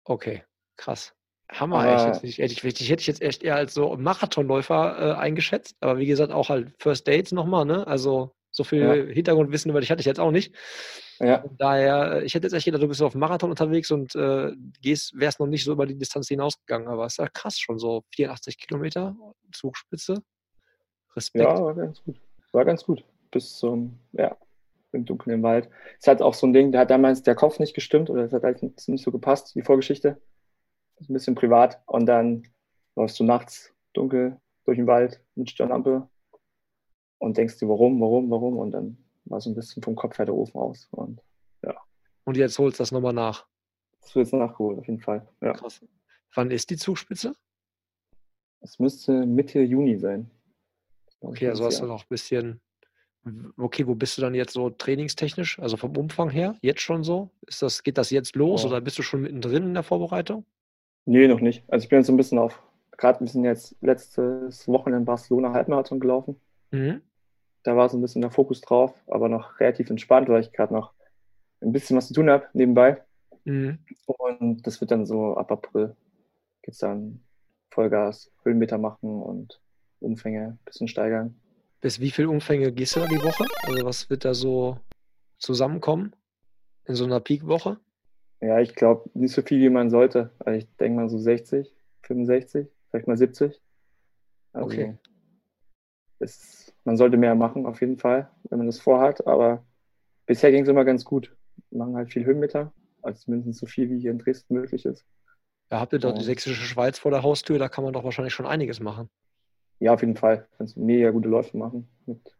Okay, 0.04 0.44
krass. 0.76 1.14
Hammer, 1.52 1.80
aber, 1.80 1.96
ich, 2.22 2.38
hätte 2.38 2.44
ich, 2.46 2.64
ich, 2.64 2.90
hätte 2.90 3.00
ich 3.00 3.06
jetzt 3.06 3.22
echt 3.22 3.42
eher 3.42 3.56
als 3.56 3.74
so 3.74 3.96
Marathonläufer 3.96 4.98
äh, 4.98 5.18
eingeschätzt, 5.18 5.76
aber 5.80 5.98
wie 5.98 6.06
gesagt, 6.06 6.32
auch 6.32 6.48
halt 6.48 6.72
First 6.78 7.08
Dates 7.08 7.32
nochmal, 7.32 7.64
ne? 7.64 7.86
Also 7.86 8.32
so 8.50 8.64
viel 8.64 8.82
ja. 8.82 9.12
Hintergrundwissen 9.12 9.70
über 9.70 9.80
dich 9.80 9.90
hatte 9.90 10.00
ich 10.00 10.06
jetzt 10.06 10.20
auch 10.20 10.30
nicht. 10.30 10.54
Ja. 11.18 11.44
daher, 11.58 12.12
äh, 12.12 12.24
ich 12.24 12.34
hätte 12.34 12.46
jetzt 12.46 12.54
echt 12.54 12.64
gedacht, 12.64 12.82
du 12.82 12.88
bist 12.88 13.02
auf 13.02 13.12
dem 13.12 13.20
Marathon 13.20 13.50
unterwegs 13.50 13.90
und 13.90 14.14
äh, 14.14 14.52
gehst, 14.80 15.12
wärst 15.18 15.38
noch 15.38 15.46
nicht 15.46 15.64
so 15.64 15.72
über 15.72 15.86
die 15.86 15.98
Distanz 15.98 16.28
hinausgegangen, 16.28 16.88
aber 16.88 17.04
es 17.04 17.14
ist 17.14 17.18
ja 17.18 17.28
krass 17.28 17.58
schon, 17.58 17.78
so 17.78 18.04
84 18.14 18.56
Kilometer 18.56 19.14
Zugspitze. 19.52 20.22
Respekt. 21.14 21.44
Ja, 21.44 21.62
war 21.62 21.74
ganz 21.74 22.02
gut. 22.02 22.16
War 22.52 22.64
ganz 22.64 22.84
gut. 22.84 23.04
Bis 23.30 23.58
zum, 23.58 23.98
ja, 24.12 24.36
im 24.92 25.04
dunklen 25.04 25.42
Wald. 25.42 25.68
Es 26.00 26.06
hat 26.06 26.22
auch 26.22 26.34
so 26.34 26.46
ein 26.46 26.52
Ding, 26.52 26.72
da 26.72 26.80
hat 26.80 26.90
damals 26.90 27.22
der 27.22 27.34
Kopf 27.34 27.58
nicht 27.58 27.74
gestimmt 27.74 28.08
oder 28.08 28.24
es 28.24 28.32
hat 28.32 28.42
halt 28.42 28.62
nicht 28.62 29.04
so 29.04 29.10
gepasst, 29.10 29.54
die 29.54 29.62
Vorgeschichte 29.62 30.20
ein 31.08 31.14
bisschen 31.14 31.34
privat 31.34 31.80
und 31.86 32.06
dann 32.06 32.42
läufst 32.96 33.18
du 33.18 33.24
nachts 33.24 33.72
dunkel 33.92 34.38
durch 34.64 34.76
den 34.76 34.86
Wald 34.86 35.22
mit 35.34 35.50
Stirnlampe 35.50 36.08
und 37.18 37.36
denkst 37.36 37.58
dir, 37.58 37.68
warum, 37.68 38.00
warum, 38.00 38.30
warum 38.30 38.58
und 38.58 38.72
dann 38.72 38.98
war 39.24 39.40
so 39.40 39.50
ein 39.50 39.54
bisschen 39.54 39.82
vom 39.82 39.94
Kopf 39.94 40.18
her 40.18 40.26
der 40.26 40.34
Ofen 40.34 40.60
aus 40.60 40.88
und 40.90 41.22
ja. 41.64 41.74
Und 42.24 42.36
jetzt 42.36 42.58
holst 42.58 42.78
du 42.78 42.82
das 42.82 42.92
nochmal 42.92 43.12
nach? 43.12 43.46
Das 44.00 44.14
wird 44.14 44.26
jetzt 44.26 44.32
nachgeholt, 44.32 44.78
auf 44.78 44.86
jeden 44.86 45.00
Fall. 45.00 45.26
Ja. 45.40 45.52
Krass. 45.52 45.84
Wann 46.34 46.50
ist 46.50 46.70
die 46.70 46.76
Zugspitze? 46.76 47.34
Es 48.60 48.78
müsste 48.78 49.26
Mitte 49.26 49.60
Juni 49.60 49.98
sein. 49.98 50.30
Okay, 51.20 51.48
also 51.48 51.64
hast 51.64 51.80
du 51.80 51.86
noch 51.86 52.02
ein 52.02 52.08
bisschen. 52.08 52.60
Okay, 53.58 53.86
wo 53.86 53.94
bist 53.94 54.16
du 54.16 54.22
dann 54.22 54.34
jetzt 54.34 54.54
so 54.54 54.70
trainingstechnisch? 54.70 55.58
Also 55.58 55.76
vom 55.76 55.94
Umfang 55.96 56.30
her? 56.30 56.56
Jetzt 56.62 56.80
schon 56.80 57.04
so? 57.04 57.30
Ist 57.46 57.60
das, 57.60 57.82
geht 57.82 57.98
das 57.98 58.10
jetzt 58.10 58.34
los 58.34 58.64
oh. 58.64 58.68
oder 58.68 58.80
bist 58.80 58.98
du 58.98 59.02
schon 59.02 59.22
mittendrin 59.22 59.64
in 59.64 59.74
der 59.74 59.82
Vorbereitung? 59.82 60.46
Nee, 61.04 61.28
noch 61.28 61.40
nicht. 61.40 61.64
Also 61.68 61.84
ich 61.84 61.88
bin 61.88 61.98
jetzt 61.98 62.06
so 62.06 62.12
ein 62.12 62.16
bisschen 62.16 62.38
auf, 62.38 62.62
gerade 62.96 63.20
wir 63.20 63.26
sind 63.26 63.44
jetzt 63.44 63.76
letztes 63.80 64.68
Wochenende 64.68 64.98
in 64.98 65.04
Barcelona 65.04 65.52
Halbmarathon 65.52 66.00
gelaufen. 66.00 66.40
Mhm. 66.70 67.02
Da 67.62 67.76
war 67.76 67.88
so 67.88 67.98
ein 67.98 68.00
bisschen 68.00 68.22
der 68.22 68.30
Fokus 68.30 68.60
drauf, 68.60 68.94
aber 69.06 69.28
noch 69.28 69.60
relativ 69.60 69.90
entspannt, 69.90 70.28
weil 70.28 70.40
ich 70.40 70.52
gerade 70.52 70.72
noch 70.72 70.92
ein 71.60 71.72
bisschen 71.72 71.96
was 71.96 72.08
zu 72.08 72.14
tun 72.14 72.30
habe 72.30 72.46
nebenbei. 72.52 73.02
Mhm. 73.44 73.78
Und 74.06 74.66
das 74.66 74.80
wird 74.80 74.90
dann 74.90 75.06
so 75.06 75.36
ab 75.36 75.50
April 75.52 75.96
geht 76.62 76.74
es 76.74 76.78
dann 76.78 77.20
Vollgas, 77.70 78.30
Höhenmeter 78.44 78.78
machen 78.78 79.22
und 79.22 79.60
Umfänge 80.00 80.58
ein 80.60 80.64
bisschen 80.64 80.88
steigern. 80.88 81.40
Bis 81.80 82.00
wie 82.00 82.10
viel 82.10 82.26
Umfänge 82.26 82.72
gehst 82.72 82.96
du 82.96 83.00
da 83.00 83.06
die 83.06 83.22
Woche? 83.22 83.44
Also 83.62 83.84
was 83.84 84.10
wird 84.10 84.24
da 84.24 84.34
so 84.34 84.78
zusammenkommen 85.38 86.14
in 86.84 86.94
so 86.94 87.04
einer 87.04 87.20
Peak-Woche? 87.20 87.78
Ja, 88.40 88.58
ich 88.58 88.74
glaube 88.74 89.10
nicht 89.14 89.34
so 89.34 89.42
viel, 89.42 89.60
wie 89.60 89.70
man 89.70 89.90
sollte. 89.90 90.30
Also 90.38 90.58
ich 90.58 90.76
denke 90.76 91.00
mal 91.00 91.08
so 91.08 91.18
60, 91.18 91.74
65, 92.02 92.68
vielleicht 92.90 93.06
mal 93.06 93.16
70. 93.16 93.60
Also 94.52 94.66
okay. 94.66 94.98
Es, 96.18 96.74
man 96.84 96.96
sollte 96.96 97.16
mehr 97.16 97.34
machen, 97.34 97.66
auf 97.66 97.80
jeden 97.80 97.98
Fall, 97.98 98.30
wenn 98.48 98.58
man 98.58 98.66
das 98.66 98.80
vorhat. 98.80 99.26
Aber 99.26 99.64
bisher 100.26 100.50
ging 100.50 100.62
es 100.62 100.68
immer 100.68 100.84
ganz 100.84 101.04
gut. 101.04 101.34
Wir 101.70 101.78
machen 101.78 101.96
halt 101.96 102.12
viel 102.12 102.24
Höhenmeter, 102.24 102.72
also 103.02 103.24
zumindest 103.24 103.60
so 103.60 103.66
viel, 103.66 103.90
wie 103.90 104.00
hier 104.00 104.10
in 104.10 104.18
Dresden 104.18 104.54
möglich 104.54 104.84
ist. 104.84 105.04
Ja, 105.70 105.80
habt 105.80 105.92
ihr 105.92 106.00
da 106.00 106.12
die 106.12 106.24
sächsische 106.24 106.64
Schweiz 106.64 106.98
vor 106.98 107.10
der 107.10 107.22
Haustür? 107.22 107.58
Da 107.58 107.68
kann 107.68 107.84
man 107.84 107.92
doch 107.92 108.02
wahrscheinlich 108.02 108.34
schon 108.34 108.46
einiges 108.46 108.80
machen. 108.80 109.08
Ja, 109.78 109.94
auf 109.94 110.00
jeden 110.00 110.16
Fall. 110.16 110.48
Kannst 110.56 110.76
mega 110.76 111.10
gute 111.10 111.28
Läufe 111.28 111.56
machen 111.56 111.88
mit 112.06 112.36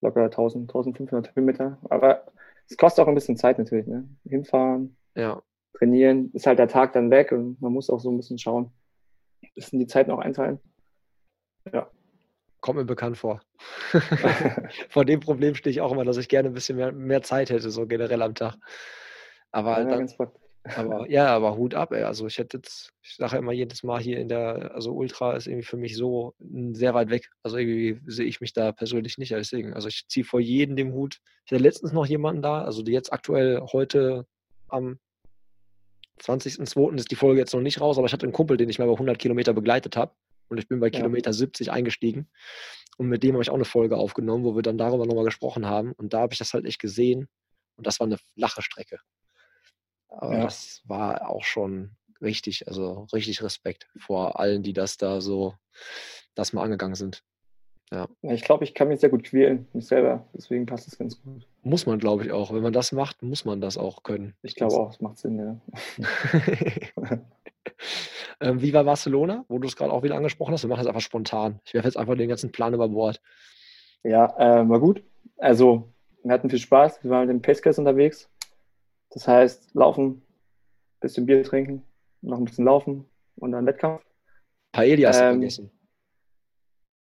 locker 0.00 0.24
1000, 0.24 0.68
1500 0.68 1.34
Höhenmeter. 1.34 1.78
Aber 1.88 2.26
es 2.68 2.76
kostet 2.76 3.04
auch 3.04 3.08
ein 3.08 3.14
bisschen 3.14 3.36
Zeit 3.36 3.58
natürlich. 3.58 3.86
Ne? 3.86 4.08
Hinfahren, 4.24 4.95
ja. 5.16 5.42
trainieren, 5.78 6.30
ist 6.32 6.46
halt 6.46 6.58
der 6.58 6.68
Tag 6.68 6.92
dann 6.92 7.10
weg 7.10 7.32
und 7.32 7.60
man 7.60 7.72
muss 7.72 7.90
auch 7.90 8.00
so 8.00 8.10
ein 8.10 8.16
bisschen 8.16 8.38
schauen, 8.38 8.70
ein 9.42 9.50
bisschen 9.54 9.78
die 9.78 9.86
Zeit 9.86 10.08
noch 10.08 10.18
einteilen. 10.18 10.60
Ja. 11.72 11.90
Kommt 12.60 12.78
mir 12.78 12.84
bekannt 12.84 13.18
vor. 13.18 13.40
vor 14.88 15.04
dem 15.04 15.20
Problem 15.20 15.54
stehe 15.54 15.70
ich 15.70 15.80
auch 15.80 15.92
immer, 15.92 16.04
dass 16.04 16.16
ich 16.16 16.28
gerne 16.28 16.48
ein 16.48 16.54
bisschen 16.54 16.76
mehr, 16.76 16.92
mehr 16.92 17.22
Zeit 17.22 17.50
hätte, 17.50 17.70
so 17.70 17.86
generell 17.86 18.22
am 18.22 18.34
Tag. 18.34 18.56
Aber 19.52 19.78
ja, 19.78 19.84
dann, 19.84 20.08
aber 20.74 21.08
ja, 21.10 21.28
aber 21.28 21.56
Hut 21.56 21.74
ab, 21.74 21.92
ey. 21.92 22.02
Also 22.02 22.26
ich 22.26 22.38
hätte 22.38 22.58
jetzt, 22.58 22.92
ich 23.02 23.16
sage 23.16 23.36
immer 23.36 23.52
jedes 23.52 23.82
Mal 23.82 24.00
hier 24.00 24.18
in 24.18 24.28
der, 24.28 24.72
also 24.74 24.92
Ultra 24.92 25.36
ist 25.36 25.46
irgendwie 25.46 25.66
für 25.66 25.76
mich 25.76 25.96
so 25.96 26.34
sehr 26.72 26.94
weit 26.94 27.10
weg. 27.10 27.28
Also 27.42 27.56
irgendwie 27.58 28.00
sehe 28.06 28.26
ich 28.26 28.40
mich 28.40 28.52
da 28.52 28.72
persönlich 28.72 29.18
nicht. 29.18 29.32
Deswegen, 29.32 29.74
also 29.74 29.88
ich 29.88 30.06
ziehe 30.08 30.24
vor 30.24 30.40
jedem 30.40 30.76
den 30.76 30.92
Hut. 30.92 31.18
Ich 31.44 31.52
hatte 31.52 31.62
letztens 31.62 31.92
noch 31.92 32.06
jemanden 32.06 32.42
da, 32.42 32.62
also 32.62 32.82
jetzt 32.82 33.12
aktuell 33.12 33.60
heute 33.72 34.26
am 34.68 34.98
20.02. 36.20 36.96
ist 36.96 37.10
die 37.10 37.16
Folge 37.16 37.40
jetzt 37.40 37.52
noch 37.54 37.60
nicht 37.60 37.80
raus, 37.80 37.98
aber 37.98 38.06
ich 38.06 38.12
hatte 38.12 38.24
einen 38.24 38.32
Kumpel, 38.32 38.56
den 38.56 38.68
ich 38.68 38.78
mal 38.78 38.86
bei 38.86 38.92
100 38.92 39.18
Kilometer 39.18 39.52
begleitet 39.52 39.96
habe. 39.96 40.12
Und 40.48 40.58
ich 40.58 40.68
bin 40.68 40.80
bei 40.80 40.86
ja. 40.86 40.92
Kilometer 40.92 41.32
70 41.32 41.70
eingestiegen. 41.70 42.28
Und 42.96 43.08
mit 43.08 43.22
dem 43.22 43.34
habe 43.34 43.42
ich 43.42 43.50
auch 43.50 43.54
eine 43.54 43.64
Folge 43.64 43.96
aufgenommen, 43.96 44.44
wo 44.44 44.54
wir 44.54 44.62
dann 44.62 44.78
darüber 44.78 45.06
nochmal 45.06 45.24
gesprochen 45.24 45.66
haben. 45.66 45.92
Und 45.92 46.14
da 46.14 46.20
habe 46.20 46.32
ich 46.32 46.38
das 46.38 46.54
halt 46.54 46.64
echt 46.64 46.80
gesehen. 46.80 47.28
Und 47.76 47.86
das 47.86 48.00
war 48.00 48.06
eine 48.06 48.18
flache 48.34 48.62
Strecke. 48.62 49.00
Aber 50.08 50.34
ja. 50.34 50.44
das 50.44 50.82
war 50.84 51.28
auch 51.28 51.44
schon 51.44 51.96
richtig, 52.22 52.68
also 52.68 53.06
richtig 53.12 53.42
Respekt 53.42 53.88
vor 53.98 54.40
allen, 54.40 54.62
die 54.62 54.72
das 54.72 54.96
da 54.96 55.20
so, 55.20 55.54
das 56.34 56.52
mal 56.52 56.62
angegangen 56.62 56.94
sind. 56.94 57.22
Ja. 57.92 58.08
Ich 58.22 58.42
glaube, 58.42 58.64
ich 58.64 58.74
kann 58.74 58.88
mich 58.88 59.00
sehr 59.00 59.10
gut 59.10 59.24
quälen, 59.24 59.68
mich 59.72 59.86
selber. 59.86 60.26
Deswegen 60.34 60.66
passt 60.66 60.88
es 60.88 60.98
ganz 60.98 61.22
gut. 61.22 61.46
Muss 61.62 61.86
man, 61.86 61.98
glaube 61.98 62.24
ich, 62.24 62.32
auch. 62.32 62.52
Wenn 62.52 62.62
man 62.62 62.72
das 62.72 62.90
macht, 62.92 63.22
muss 63.22 63.44
man 63.44 63.60
das 63.60 63.78
auch 63.78 64.02
können. 64.02 64.34
Ich 64.42 64.56
glaube 64.56 64.74
auch, 64.74 64.90
es 64.90 65.00
macht 65.00 65.18
Sinn, 65.18 65.38
ja. 65.38 65.60
ähm, 68.40 68.60
wie 68.60 68.72
war 68.72 68.82
Barcelona, 68.82 69.44
wo 69.48 69.58
du 69.58 69.68
es 69.68 69.76
gerade 69.76 69.92
auch 69.92 70.02
wieder 70.02 70.16
angesprochen 70.16 70.52
hast? 70.52 70.64
Wir 70.64 70.68
machen 70.68 70.80
das 70.80 70.88
einfach 70.88 71.00
spontan. 71.00 71.60
Ich 71.64 71.74
werfe 71.74 71.86
jetzt 71.86 71.96
einfach 71.96 72.16
den 72.16 72.28
ganzen 72.28 72.50
Plan 72.50 72.74
über 72.74 72.88
Bord. 72.88 73.20
Ja, 74.02 74.34
äh, 74.36 74.68
war 74.68 74.80
gut. 74.80 75.04
Also, 75.36 75.92
wir 76.24 76.32
hatten 76.32 76.50
viel 76.50 76.58
Spaß. 76.58 77.04
Wir 77.04 77.10
waren 77.10 77.28
mit 77.28 77.36
dem 77.36 77.42
Pacecast 77.42 77.78
unterwegs. 77.78 78.28
Das 79.10 79.28
heißt, 79.28 79.74
laufen, 79.74 80.22
bisschen 81.00 81.26
Bier 81.26 81.44
trinken, 81.44 81.82
noch 82.22 82.38
ein 82.38 82.44
bisschen 82.44 82.64
laufen 82.64 83.04
und 83.36 83.52
dann 83.52 83.64
Wettkampf. 83.64 84.02
Paella 84.72 85.08
ähm, 85.10 85.40
vergessen. 85.40 85.70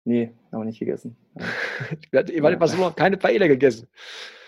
Nee, 0.09 0.33
noch 0.53 0.64
nicht 0.64 0.79
gegessen. 0.79 1.18
Ihr 2.12 2.42
wart 2.42 2.55
in 2.55 2.59
Barcelona 2.59 2.92
keine 2.92 3.18
Paella 3.18 3.47
gegessen. 3.47 3.88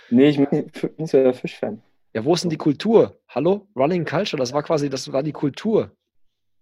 Nee, 0.09 0.31
ich 0.31 0.39
bin 0.39 0.73
nicht 0.97 1.11
so 1.11 1.23
der 1.23 1.35
Fischfan. 1.35 1.83
Ja, 2.15 2.25
wo 2.25 2.33
ist 2.33 2.45
denn 2.45 2.49
die 2.49 2.57
Kultur? 2.57 3.21
Hallo? 3.29 3.69
Running 3.77 4.07
Culture, 4.07 4.41
das 4.41 4.55
war 4.55 4.63
quasi, 4.63 4.89
das 4.89 5.13
war 5.13 5.23
die 5.23 5.33
Kultur. 5.33 5.91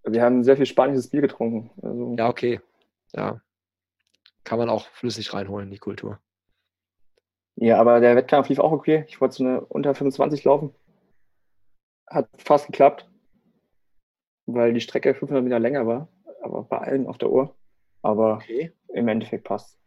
Wir 0.03 0.21
haben 0.21 0.43
sehr 0.43 0.57
viel 0.57 0.67
spanisches 0.67 1.07
Bier 1.07 1.21
getrunken. 1.21 1.71
Also 1.81 2.17
ja, 2.19 2.29
okay. 2.29 2.61
Ja. 3.15 3.41
Kann 4.43 4.59
man 4.59 4.69
auch 4.69 4.89
flüssig 4.89 5.33
reinholen, 5.33 5.71
die 5.71 5.79
Kultur. 5.79 6.19
Ja, 7.55 7.79
aber 7.79 8.01
der 8.01 8.17
Wettkampf 8.17 8.49
lief 8.49 8.59
auch 8.59 8.73
okay. 8.73 9.05
Ich 9.07 9.21
wollte 9.21 9.37
so 9.37 9.45
eine 9.45 9.61
unter 9.61 9.95
25 9.95 10.43
laufen. 10.43 10.75
Hat 12.09 12.29
fast 12.37 12.67
geklappt, 12.67 13.09
weil 14.47 14.75
die 14.75 14.81
Strecke 14.81 15.15
500 15.15 15.45
Meter 15.45 15.61
länger 15.61 15.87
war, 15.87 16.09
aber 16.43 16.65
bei 16.65 16.79
allen 16.79 17.07
auf 17.07 17.19
der 17.19 17.31
Uhr. 17.31 17.55
Aber 18.09 18.37
okay. 18.37 18.73
im 18.94 19.07
Endeffekt 19.07 19.44
passt. 19.44 19.79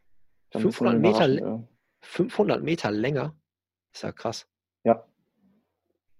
500 0.51 0.99
Meter, 0.99 1.27
ja. 1.27 1.63
500 2.01 2.61
Meter 2.61 2.91
länger? 2.91 3.35
Ist 3.91 4.03
ja 4.03 4.11
krass. 4.11 4.47
Ja. 4.83 5.03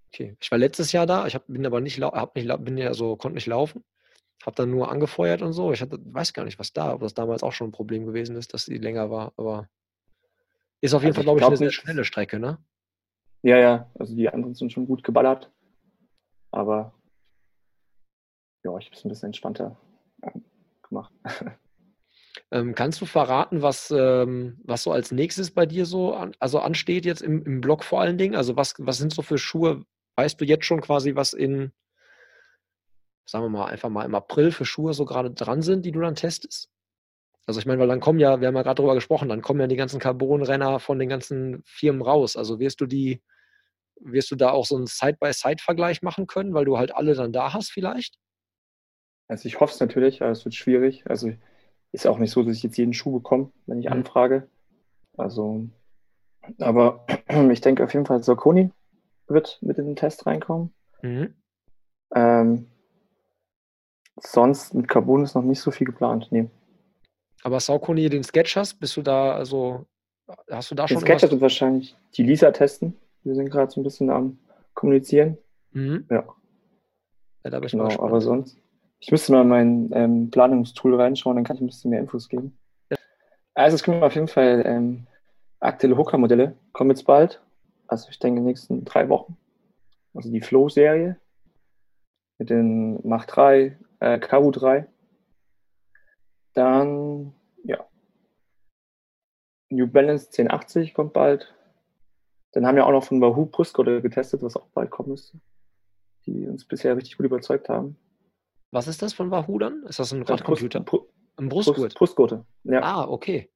Okay. 0.07 0.35
Ich 0.41 0.49
war 0.49 0.57
letztes 0.57 0.91
Jahr 0.93 1.05
da, 1.05 1.27
ich 1.27 1.35
hab, 1.35 1.45
bin 1.45 1.63
aber 1.63 1.79
nicht, 1.79 2.01
hab 2.01 2.35
nicht, 2.35 2.63
bin 2.63 2.77
ja 2.79 2.95
so, 2.95 3.17
konnte 3.17 3.35
nicht 3.35 3.45
laufen. 3.45 3.83
Hab 4.43 4.55
dann 4.55 4.71
nur 4.71 4.89
angefeuert 4.89 5.43
und 5.43 5.53
so. 5.53 5.73
Ich 5.73 5.81
hatte, 5.83 5.99
weiß 6.01 6.33
gar 6.33 6.43
nicht, 6.43 6.57
was 6.57 6.73
da, 6.73 6.95
ob 6.95 7.01
das 7.01 7.13
damals 7.13 7.43
auch 7.43 7.53
schon 7.53 7.67
ein 7.69 7.71
Problem 7.71 8.07
gewesen 8.07 8.35
ist, 8.35 8.55
dass 8.55 8.65
sie 8.65 8.79
länger 8.79 9.11
war, 9.11 9.33
aber 9.37 9.69
ist 10.81 10.95
auf 10.95 11.03
jeden 11.03 11.15
also 11.15 11.17
Fall, 11.17 11.25
glaube 11.25 11.37
ich, 11.37 11.41
glaub, 11.41 11.51
eine 11.51 11.57
sehr 11.57 11.71
schnelle 11.71 12.03
Strecke, 12.03 12.39
ne? 12.39 12.57
Ja, 13.43 13.59
ja, 13.59 13.91
also 13.99 14.15
die 14.15 14.27
anderen 14.27 14.55
sind 14.55 14.73
schon 14.73 14.87
gut 14.87 15.03
geballert. 15.03 15.51
Aber 16.49 16.95
ja, 18.63 18.75
ich 18.79 18.87
habe 18.87 18.95
es 18.95 19.05
ein 19.05 19.09
bisschen 19.09 19.27
entspannter 19.27 19.77
gemacht. 20.81 21.13
Ähm, 22.51 22.75
kannst 22.75 22.99
du 22.99 23.05
verraten, 23.05 23.61
was, 23.61 23.91
ähm, 23.91 24.59
was 24.63 24.83
so 24.83 24.91
als 24.91 25.11
nächstes 25.11 25.51
bei 25.51 25.65
dir 25.65 25.85
so 25.85 26.13
an, 26.13 26.35
also 26.39 26.59
ansteht 26.59 27.05
jetzt 27.05 27.21
im, 27.21 27.43
im 27.45 27.61
Blog 27.61 27.83
vor 27.83 28.01
allen 28.01 28.17
Dingen? 28.17 28.35
Also 28.35 28.57
was, 28.57 28.75
was 28.77 28.97
sind 28.97 29.13
so 29.13 29.21
für 29.21 29.37
Schuhe? 29.37 29.85
Weißt 30.17 30.39
du 30.39 30.45
jetzt 30.45 30.65
schon 30.65 30.81
quasi, 30.81 31.15
was 31.15 31.31
in, 31.33 31.71
sagen 33.25 33.45
wir 33.45 33.49
mal, 33.49 33.67
einfach 33.67 33.89
mal 33.89 34.03
im 34.03 34.15
April 34.15 34.51
für 34.51 34.65
Schuhe 34.65 34.93
so 34.93 35.05
gerade 35.05 35.31
dran 35.31 35.61
sind, 35.61 35.85
die 35.85 35.93
du 35.93 36.01
dann 36.01 36.15
testest? 36.15 36.69
Also 37.47 37.59
ich 37.59 37.65
meine, 37.65 37.79
weil 37.79 37.87
dann 37.87 38.01
kommen 38.01 38.19
ja, 38.19 38.41
wir 38.41 38.49
haben 38.49 38.55
ja 38.55 38.63
gerade 38.63 38.75
darüber 38.75 38.95
gesprochen, 38.95 39.29
dann 39.29 39.41
kommen 39.41 39.61
ja 39.61 39.67
die 39.67 39.77
ganzen 39.77 39.99
Carbon-Renner 39.99 40.79
von 40.79 40.99
den 40.99 41.09
ganzen 41.09 41.63
Firmen 41.65 42.01
raus. 42.01 42.35
Also 42.35 42.59
wirst 42.59 42.81
du 42.81 42.85
die, 42.85 43.21
wirst 43.95 44.29
du 44.29 44.35
da 44.35 44.51
auch 44.51 44.65
so 44.65 44.75
einen 44.75 44.87
Side-by-Side-Vergleich 44.87 46.01
machen 46.01 46.27
können, 46.27 46.53
weil 46.53 46.65
du 46.65 46.77
halt 46.77 46.93
alle 46.93 47.15
dann 47.15 47.31
da 47.31 47.53
hast 47.53 47.71
vielleicht? 47.71 48.17
Also 49.29 49.47
ich 49.47 49.61
hoffe 49.61 49.73
es 49.73 49.79
natürlich, 49.79 50.21
aber 50.21 50.31
es 50.31 50.43
wird 50.43 50.53
schwierig. 50.53 51.03
Also 51.07 51.33
ist 51.91 52.07
auch 52.07 52.17
nicht 52.17 52.31
so, 52.31 52.43
dass 52.43 52.57
ich 52.57 52.63
jetzt 52.63 52.77
jeden 52.77 52.93
Schuh 52.93 53.11
bekomme, 53.11 53.51
wenn 53.65 53.79
ich 53.79 53.91
anfrage. 53.91 54.47
Also, 55.17 55.67
aber 56.59 57.05
ich 57.51 57.61
denke 57.61 57.83
auf 57.83 57.93
jeden 57.93 58.05
Fall, 58.05 58.23
Saucony 58.23 58.71
wird 59.27 59.59
mit 59.61 59.77
in 59.77 59.85
den 59.85 59.95
Test 59.95 60.25
reinkommen. 60.25 60.73
Mhm. 61.01 61.33
Ähm, 62.13 62.67
sonst 64.19 64.73
mit 64.73 64.87
Carbon 64.87 65.23
ist 65.23 65.35
noch 65.35 65.43
nicht 65.43 65.61
so 65.61 65.71
viel 65.71 65.87
geplant. 65.87 66.27
Nee. 66.31 66.49
Aber 67.43 67.59
Saucony, 67.59 68.09
den 68.09 68.23
Sketchers, 68.23 68.73
bist 68.73 68.95
du 68.97 69.01
da, 69.01 69.33
also 69.33 69.85
hast 70.49 70.71
du 70.71 70.75
da 70.75 70.85
den 70.85 70.95
schon. 70.95 71.01
Sketchers 71.01 71.31
wird 71.31 71.41
wahrscheinlich 71.41 71.97
die 72.15 72.23
Lisa 72.23 72.51
testen. 72.51 72.95
Wir 73.23 73.35
sind 73.35 73.49
gerade 73.49 73.71
so 73.71 73.79
ein 73.79 73.83
bisschen 73.83 74.09
am 74.09 74.37
Kommunizieren. 74.73 75.37
Mhm. 75.71 76.05
Ja. 76.09 76.25
ja 77.43 77.49
da 77.49 77.59
bin 77.59 77.65
ich 77.65 77.71
genau, 77.71 77.85
mal 77.85 77.99
aber 77.99 78.21
sonst. 78.21 78.60
Ich 79.01 79.11
müsste 79.11 79.31
mal 79.31 79.41
in 79.41 79.47
mein 79.47 79.89
ähm, 79.93 80.31
Planungstool 80.31 80.95
reinschauen, 80.95 81.35
dann 81.35 81.43
kann 81.43 81.55
ich 81.55 81.61
ein 81.61 81.67
bisschen 81.67 81.89
mehr 81.89 81.99
Infos 81.99 82.29
geben. 82.29 82.55
Also 83.55 83.75
es 83.75 83.83
kommen 83.83 84.03
auf 84.03 84.13
jeden 84.13 84.27
Fall 84.27 84.63
ähm, 84.65 85.07
aktuelle 85.59 85.97
Hooker-Modelle, 85.97 86.55
kommen 86.71 86.91
jetzt 86.91 87.05
bald. 87.05 87.41
Also 87.87 88.09
ich 88.09 88.19
denke 88.19 88.37
in 88.37 88.43
den 88.43 88.49
nächsten 88.49 88.85
drei 88.85 89.09
Wochen. 89.09 89.37
Also 90.13 90.31
die 90.31 90.41
Flow-Serie 90.41 91.19
mit 92.37 92.49
den 92.51 92.99
Mach 93.03 93.25
3, 93.25 93.77
äh, 93.99 94.19
KU 94.19 94.51
3. 94.51 94.87
Dann, 96.53 97.33
ja. 97.63 97.85
New 99.69 99.87
Balance 99.87 100.27
1080 100.27 100.93
kommt 100.93 101.13
bald. 101.13 101.53
Dann 102.51 102.67
haben 102.67 102.75
wir 102.75 102.85
auch 102.85 102.91
noch 102.91 103.03
von 103.03 103.19
Wahoo 103.19 103.45
Brustgurte 103.45 104.01
getestet, 104.01 104.43
was 104.43 104.57
auch 104.57 104.67
bald 104.67 104.91
kommen 104.91 105.09
müsste. 105.09 105.39
Die 106.25 106.47
uns 106.47 106.65
bisher 106.65 106.95
richtig 106.95 107.17
gut 107.17 107.25
überzeugt 107.25 107.67
haben. 107.67 107.97
Was 108.71 108.87
ist 108.87 109.01
das 109.01 109.13
von 109.13 109.31
Wahoo 109.31 109.59
dann? 109.59 109.83
Ist 109.83 109.99
das 109.99 110.13
ein 110.13 110.23
Radcomputer? 110.23 110.79
Brust, 110.79 111.09
ein 111.37 111.49
Brustgurt? 111.49 111.93
Brustgurte, 111.93 112.45
ja. 112.63 112.81
Ah, 112.81 113.07
okay. 113.07 113.49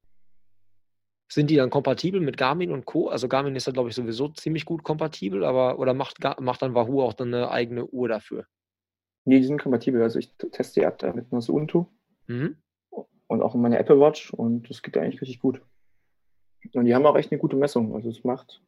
Sind 1.28 1.50
die 1.50 1.56
dann 1.56 1.70
kompatibel 1.70 2.20
mit 2.20 2.38
Garmin 2.38 2.72
und 2.72 2.86
Co? 2.86 3.08
Also 3.08 3.28
Garmin 3.28 3.56
ist 3.56 3.68
da, 3.68 3.72
glaube 3.72 3.90
ich, 3.90 3.96
sowieso 3.96 4.28
ziemlich 4.30 4.66
gut 4.66 4.84
kompatibel, 4.84 5.44
aber 5.44 5.80
oder 5.80 5.94
macht, 5.94 6.18
macht 6.40 6.62
dann 6.62 6.76
Wahoo 6.76 7.02
auch 7.02 7.14
dann 7.14 7.34
eine 7.34 7.50
eigene 7.50 7.86
Uhr 7.86 8.08
dafür? 8.08 8.46
Nee, 9.24 9.40
die 9.40 9.46
sind 9.46 9.62
kompatibel. 9.62 10.02
Also 10.04 10.20
ich 10.20 10.36
teste 10.36 10.82
die 10.82 10.86
App 10.86 11.00
da 11.00 11.12
mit 11.14 11.32
einer 11.32 11.50
Ubuntu 11.50 11.86
mhm. 12.28 12.58
und 13.28 13.42
auch 13.42 13.56
in 13.56 13.62
meiner 13.62 13.80
Apple 13.80 14.00
Watch 14.00 14.32
und 14.34 14.70
das 14.70 14.84
geht 14.84 14.98
eigentlich 14.98 15.22
richtig 15.22 15.40
gut. 15.40 15.62
Und 16.74 16.86
die 16.86 16.94
haben 16.94 17.06
auch 17.06 17.16
echt 17.16 17.32
eine 17.32 17.40
gute 17.40 17.56
Messung. 17.56 17.96
Also 17.96 18.10
es 18.10 18.24
macht 18.24 18.62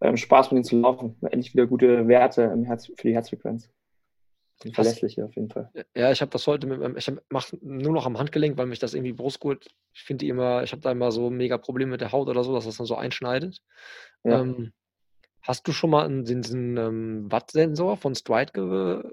ähm, 0.00 0.16
Spaß, 0.16 0.50
mit 0.50 0.56
denen 0.56 0.64
zu 0.64 0.80
laufen. 0.80 1.16
Endlich 1.22 1.54
wieder 1.54 1.66
gute 1.66 2.08
Werte 2.08 2.42
im 2.42 2.64
Herz, 2.64 2.86
für 2.86 3.06
die 3.06 3.14
Herzfrequenz. 3.14 3.70
Verlässliche 4.72 5.24
auf 5.24 5.34
jeden 5.34 5.48
Fall. 5.48 5.70
Ja, 5.94 6.12
ich 6.12 6.20
habe 6.20 6.30
das 6.30 6.46
heute 6.46 6.66
mit 6.66 6.96
ich 6.96 7.12
mache 7.30 7.56
nur 7.62 7.92
noch 7.92 8.06
am 8.06 8.18
Handgelenk, 8.18 8.58
weil 8.58 8.66
mich 8.66 8.78
das 8.78 8.94
irgendwie 8.94 9.12
Brustgurt, 9.12 9.68
ich 9.92 10.02
finde 10.02 10.26
immer, 10.26 10.62
ich 10.62 10.72
habe 10.72 10.82
da 10.82 10.90
immer 10.90 11.12
so 11.12 11.30
mega 11.30 11.56
Probleme 11.58 11.92
mit 11.92 12.00
der 12.00 12.12
Haut 12.12 12.28
oder 12.28 12.44
so, 12.44 12.54
dass 12.54 12.66
das 12.66 12.76
dann 12.76 12.86
so 12.86 12.96
einschneidet. 12.96 13.62
Ja. 14.24 14.40
Ähm, 14.40 14.72
Hast 15.42 15.66
du 15.66 15.72
schon 15.72 15.90
mal 15.90 16.04
einen, 16.04 16.24
diesen 16.24 16.76
ähm, 16.76 17.32
Watt-Sensor 17.32 17.96
von 17.96 18.14
Stride 18.14 19.10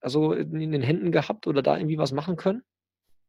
also 0.00 0.32
in 0.32 0.72
den 0.72 0.82
Händen 0.82 1.12
gehabt 1.12 1.46
oder 1.46 1.62
da 1.62 1.76
irgendwie 1.78 1.96
was 1.96 2.12
machen 2.12 2.36
können? 2.36 2.62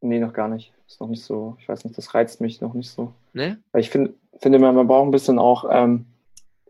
Nee, 0.00 0.18
noch 0.18 0.32
gar 0.32 0.48
nicht. 0.48 0.74
Ist 0.86 1.00
noch 1.00 1.08
nicht 1.08 1.24
so, 1.24 1.56
ich 1.58 1.68
weiß 1.68 1.84
nicht, 1.84 1.96
das 1.96 2.14
reizt 2.14 2.40
mich 2.40 2.60
noch 2.60 2.74
nicht 2.74 2.90
so. 2.90 3.14
Ne? 3.32 3.62
Weil 3.72 3.80
ich 3.80 3.90
finde, 3.90 4.14
finde 4.38 4.58
man 4.58 4.86
braucht 4.86 5.06
ein 5.06 5.12
bisschen 5.12 5.38
auch 5.38 5.64
ähm, 5.70 6.06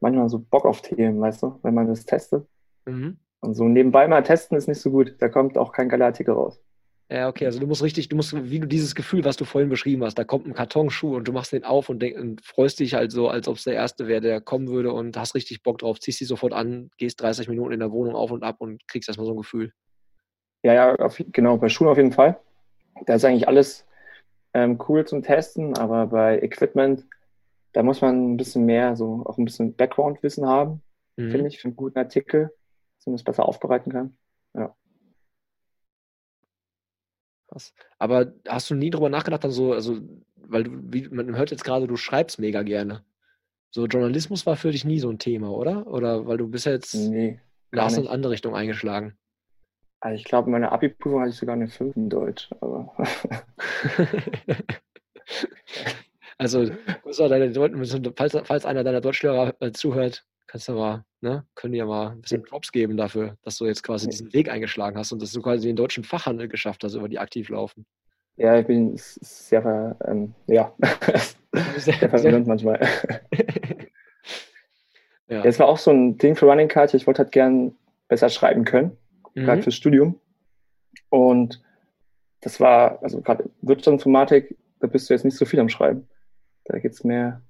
manchmal 0.00 0.28
so 0.28 0.38
Bock 0.38 0.64
auf 0.64 0.82
Themen, 0.82 1.20
weißt 1.20 1.42
du, 1.42 1.58
wenn 1.62 1.74
man 1.74 1.88
das 1.88 2.04
testet. 2.04 2.46
Mhm. 2.84 3.18
Und 3.46 3.54
so 3.54 3.64
nebenbei 3.64 4.06
mal 4.08 4.22
testen 4.22 4.58
ist 4.58 4.68
nicht 4.68 4.80
so 4.80 4.90
gut. 4.90 5.14
Da 5.20 5.28
kommt 5.28 5.56
auch 5.56 5.72
kein 5.72 5.88
geiler 5.88 6.06
Artikel 6.06 6.34
raus. 6.34 6.60
Ja, 7.08 7.28
okay, 7.28 7.46
also 7.46 7.60
du 7.60 7.68
musst 7.68 7.84
richtig, 7.84 8.08
du 8.08 8.16
musst, 8.16 8.34
wie 8.50 8.58
du 8.58 8.66
dieses 8.66 8.96
Gefühl, 8.96 9.24
was 9.24 9.36
du 9.36 9.44
vorhin 9.44 9.70
beschrieben 9.70 10.02
hast, 10.02 10.16
da 10.16 10.24
kommt 10.24 10.44
ein 10.44 10.54
Kartonschuh 10.54 11.14
und 11.14 11.28
du 11.28 11.32
machst 11.32 11.52
den 11.52 11.62
auf 11.62 11.88
und, 11.88 12.00
denk, 12.00 12.18
und 12.18 12.44
freust 12.44 12.80
dich 12.80 12.94
halt 12.94 13.12
so, 13.12 13.28
als 13.28 13.46
ob 13.46 13.56
es 13.56 13.62
der 13.62 13.74
Erste 13.74 14.08
wäre, 14.08 14.20
der 14.20 14.40
kommen 14.40 14.66
würde 14.66 14.92
und 14.92 15.16
hast 15.16 15.36
richtig 15.36 15.62
Bock 15.62 15.78
drauf, 15.78 16.00
ziehst 16.00 16.20
dich 16.20 16.26
sofort 16.26 16.52
an, 16.52 16.90
gehst 16.98 17.22
30 17.22 17.48
Minuten 17.48 17.72
in 17.72 17.78
der 17.78 17.92
Wohnung 17.92 18.16
auf 18.16 18.32
und 18.32 18.42
ab 18.42 18.56
und 18.58 18.88
kriegst 18.88 19.08
erstmal 19.08 19.26
so 19.26 19.34
ein 19.34 19.38
Gefühl. 19.38 19.72
Ja, 20.64 20.74
ja, 20.74 20.96
auf, 20.96 21.22
genau, 21.30 21.56
bei 21.58 21.68
Schuhen 21.68 21.86
auf 21.86 21.96
jeden 21.96 22.10
Fall. 22.10 22.40
Da 23.06 23.14
ist 23.14 23.24
eigentlich 23.24 23.46
alles 23.46 23.86
ähm, 24.52 24.80
cool 24.88 25.06
zum 25.06 25.22
Testen, 25.22 25.78
aber 25.78 26.08
bei 26.08 26.40
Equipment, 26.40 27.04
da 27.72 27.84
muss 27.84 28.00
man 28.00 28.32
ein 28.32 28.36
bisschen 28.36 28.66
mehr, 28.66 28.96
so 28.96 29.22
auch 29.26 29.38
ein 29.38 29.44
bisschen 29.44 29.76
Background-Wissen 29.76 30.44
haben, 30.44 30.82
mhm. 31.16 31.30
finde 31.30 31.46
ich, 31.46 31.60
für 31.60 31.68
einen 31.68 31.76
guten 31.76 32.00
Artikel, 32.00 32.50
das 33.12 33.22
besser 33.22 33.46
aufbereiten 33.46 33.92
kann. 33.92 34.16
Ja. 34.54 34.74
Krass. 37.48 37.74
Aber 37.98 38.32
hast 38.48 38.70
du 38.70 38.74
nie 38.74 38.90
drüber 38.90 39.08
nachgedacht, 39.08 39.44
dann 39.44 39.50
so, 39.50 39.72
also, 39.72 39.98
weil 40.36 40.64
du, 40.64 40.70
wie, 40.92 41.08
man 41.08 41.36
hört 41.36 41.50
jetzt 41.50 41.64
gerade, 41.64 41.86
du 41.86 41.96
schreibst 41.96 42.38
mega 42.38 42.62
gerne. 42.62 43.04
So 43.70 43.86
Journalismus 43.86 44.46
war 44.46 44.56
für 44.56 44.72
dich 44.72 44.84
nie 44.84 45.00
so 45.00 45.10
ein 45.10 45.18
Thema, 45.18 45.50
oder? 45.50 45.86
Oder 45.86 46.26
weil 46.26 46.38
du 46.38 46.48
bist 46.48 46.66
jetzt 46.66 46.94
nee, 46.94 47.40
hast 47.74 47.98
in 47.98 48.06
andere 48.06 48.32
Richtung 48.32 48.54
eingeschlagen. 48.54 49.16
Also 50.00 50.16
ich 50.16 50.24
glaube, 50.24 50.50
meine 50.50 50.72
Abi-Prüfung 50.72 51.20
hatte 51.20 51.30
ich 51.30 51.36
sogar 51.36 51.54
eine 51.54 51.68
5 51.68 51.96
in 51.96 52.08
Deutsch, 52.08 52.50
aber. 52.60 52.94
also, 56.38 56.66
falls, 58.16 58.38
falls 58.44 58.66
einer 58.66 58.84
deiner 58.84 59.00
Deutschlehrer 59.00 59.54
äh, 59.60 59.72
zuhört, 59.72 60.24
kannst 60.46 60.68
du 60.68 60.72
mal, 60.72 61.04
ne, 61.20 61.44
können 61.54 61.74
ja 61.74 61.84
mal 61.84 62.10
ein 62.10 62.20
bisschen 62.20 62.42
Props 62.42 62.72
geben 62.72 62.96
dafür, 62.96 63.36
dass 63.42 63.58
du 63.58 63.66
jetzt 63.66 63.82
quasi 63.82 64.08
diesen 64.08 64.32
Weg 64.32 64.50
eingeschlagen 64.50 64.96
hast 64.96 65.12
und 65.12 65.20
dass 65.20 65.32
du 65.32 65.42
quasi 65.42 65.66
den 65.66 65.76
deutschen 65.76 66.04
Fachhandel 66.04 66.48
geschafft 66.48 66.84
hast, 66.84 66.94
über 66.94 67.08
die 67.08 67.18
aktiv 67.18 67.48
laufen. 67.48 67.86
Ja, 68.36 68.58
ich 68.58 68.66
bin 68.66 68.92
sehr, 68.96 69.96
ähm, 70.06 70.34
ja, 70.46 70.74
sehr, 71.76 71.94
sehr 71.94 72.10
verwirrend 72.10 72.46
manchmal. 72.46 72.80
ja. 75.28 75.42
Es 75.44 75.58
war 75.58 75.68
auch 75.68 75.78
so 75.78 75.90
ein 75.90 76.18
Ding 76.18 76.36
für 76.36 76.46
Running 76.46 76.68
Culture. 76.68 76.96
Ich 76.96 77.06
wollte 77.06 77.22
halt 77.22 77.32
gern 77.32 77.74
besser 78.08 78.28
schreiben 78.28 78.64
können, 78.64 78.96
mhm. 79.34 79.44
gerade 79.44 79.62
fürs 79.62 79.74
Studium. 79.74 80.20
Und 81.08 81.62
das 82.40 82.60
war, 82.60 83.02
also 83.02 83.20
gerade 83.22 83.48
Wirtschaftsinformatik, 83.62 84.56
da 84.80 84.86
bist 84.86 85.08
du 85.08 85.14
jetzt 85.14 85.24
nicht 85.24 85.36
so 85.36 85.46
viel 85.46 85.60
am 85.60 85.68
Schreiben. 85.68 86.06
Da 86.66 86.78
geht 86.78 86.92
es 86.92 87.04
mehr 87.04 87.42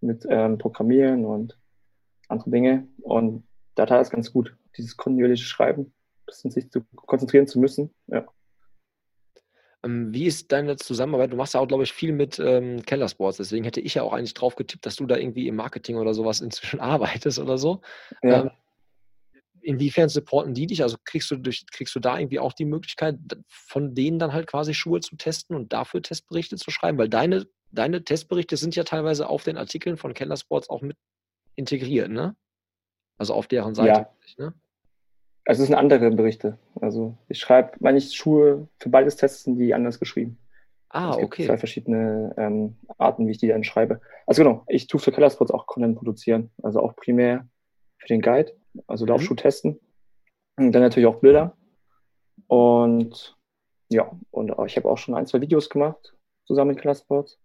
mit 0.00 0.26
ähm, 0.28 0.58
Programmieren 0.58 1.24
und 1.24 1.58
andere 2.32 2.50
Dinge. 2.50 2.88
Und 3.02 3.44
da 3.74 3.86
tat 3.86 4.02
es 4.02 4.10
ganz 4.10 4.32
gut, 4.32 4.56
dieses 4.76 4.96
kontinuierliche 4.96 5.44
Schreiben, 5.44 5.82
ein 5.82 6.26
bisschen 6.26 6.50
sich 6.50 6.70
zu 6.70 6.82
konzentrieren 6.96 7.46
zu 7.46 7.58
müssen. 7.58 7.90
Ja. 8.06 8.26
Ähm, 9.84 10.12
wie 10.12 10.26
ist 10.26 10.52
deine 10.52 10.76
Zusammenarbeit? 10.76 11.32
Du 11.32 11.36
machst 11.36 11.54
ja 11.54 11.60
auch, 11.60 11.68
glaube 11.68 11.82
ich, 11.82 11.92
viel 11.92 12.12
mit 12.12 12.38
ähm, 12.38 12.82
Keller 12.82 13.08
Sports. 13.08 13.38
Deswegen 13.38 13.64
hätte 13.64 13.80
ich 13.80 13.94
ja 13.94 14.02
auch 14.02 14.12
eigentlich 14.12 14.34
drauf 14.34 14.56
getippt, 14.56 14.86
dass 14.86 14.96
du 14.96 15.06
da 15.06 15.16
irgendwie 15.16 15.48
im 15.48 15.56
Marketing 15.56 15.96
oder 15.96 16.14
sowas 16.14 16.40
inzwischen 16.40 16.80
arbeitest 16.80 17.38
oder 17.38 17.58
so. 17.58 17.80
Ja. 18.22 18.42
Ähm, 18.42 18.50
inwiefern 19.60 20.08
supporten 20.08 20.54
die 20.54 20.66
dich? 20.66 20.82
Also 20.82 20.96
kriegst 21.04 21.30
du, 21.30 21.36
durch, 21.36 21.64
kriegst 21.70 21.94
du 21.94 22.00
da 22.00 22.18
irgendwie 22.18 22.38
auch 22.38 22.52
die 22.52 22.64
Möglichkeit, 22.64 23.16
von 23.48 23.94
denen 23.94 24.18
dann 24.18 24.32
halt 24.32 24.46
quasi 24.46 24.74
Schuhe 24.74 25.00
zu 25.00 25.16
testen 25.16 25.56
und 25.56 25.72
dafür 25.72 26.02
Testberichte 26.02 26.56
zu 26.56 26.70
schreiben? 26.70 26.98
Weil 26.98 27.08
deine, 27.08 27.46
deine 27.70 28.04
Testberichte 28.04 28.56
sind 28.56 28.76
ja 28.76 28.84
teilweise 28.84 29.28
auf 29.28 29.44
den 29.44 29.56
Artikeln 29.56 29.96
von 29.96 30.14
Keller 30.14 30.36
Sports 30.36 30.68
auch 30.68 30.82
mit 30.82 30.96
integriert, 31.54 32.10
ne? 32.10 32.36
Also 33.18 33.34
auf 33.34 33.46
deren 33.46 33.74
Seite. 33.74 34.08
Ja. 34.36 34.46
Ne? 34.46 34.54
Also 35.44 35.62
es 35.62 35.68
sind 35.68 35.76
andere 35.76 36.10
Berichte. 36.10 36.58
Also 36.80 37.16
ich 37.28 37.38
schreibe, 37.38 37.72
meine 37.80 37.98
ich, 37.98 38.14
Schuhe 38.14 38.68
für 38.78 38.88
beides 38.88 39.16
Tests 39.16 39.44
sind 39.44 39.58
die 39.58 39.74
anders 39.74 39.98
geschrieben. 39.98 40.38
Ah, 40.88 41.10
es 41.10 41.16
gibt 41.16 41.26
okay. 41.26 41.46
Zwei 41.46 41.58
verschiedene 41.58 42.34
ähm, 42.36 42.76
Arten, 42.98 43.26
wie 43.26 43.32
ich 43.32 43.38
die 43.38 43.48
dann 43.48 43.64
schreibe. 43.64 44.00
Also 44.26 44.42
genau, 44.42 44.64
ich 44.68 44.86
tue 44.86 45.00
für 45.00 45.10
Kellerspots 45.10 45.50
auch 45.50 45.66
Content 45.66 45.96
produzieren. 45.96 46.50
Also 46.62 46.80
auch 46.80 46.94
primär 46.94 47.48
für 47.98 48.08
den 48.08 48.20
Guide, 48.20 48.52
also 48.86 49.06
Laufschuh 49.06 49.34
mhm. 49.34 49.38
testen. 49.38 49.80
Und 50.56 50.72
dann 50.72 50.82
natürlich 50.82 51.06
auch 51.06 51.20
Bilder. 51.20 51.56
Und 52.46 53.36
ja, 53.88 54.10
und 54.30 54.54
ich 54.66 54.76
habe 54.76 54.88
auch 54.88 54.98
schon 54.98 55.14
ein, 55.14 55.26
zwei 55.26 55.40
Videos 55.40 55.70
gemacht 55.70 56.14
zusammen 56.44 56.72
mit 56.72 56.80
Kellersports. 56.80 57.38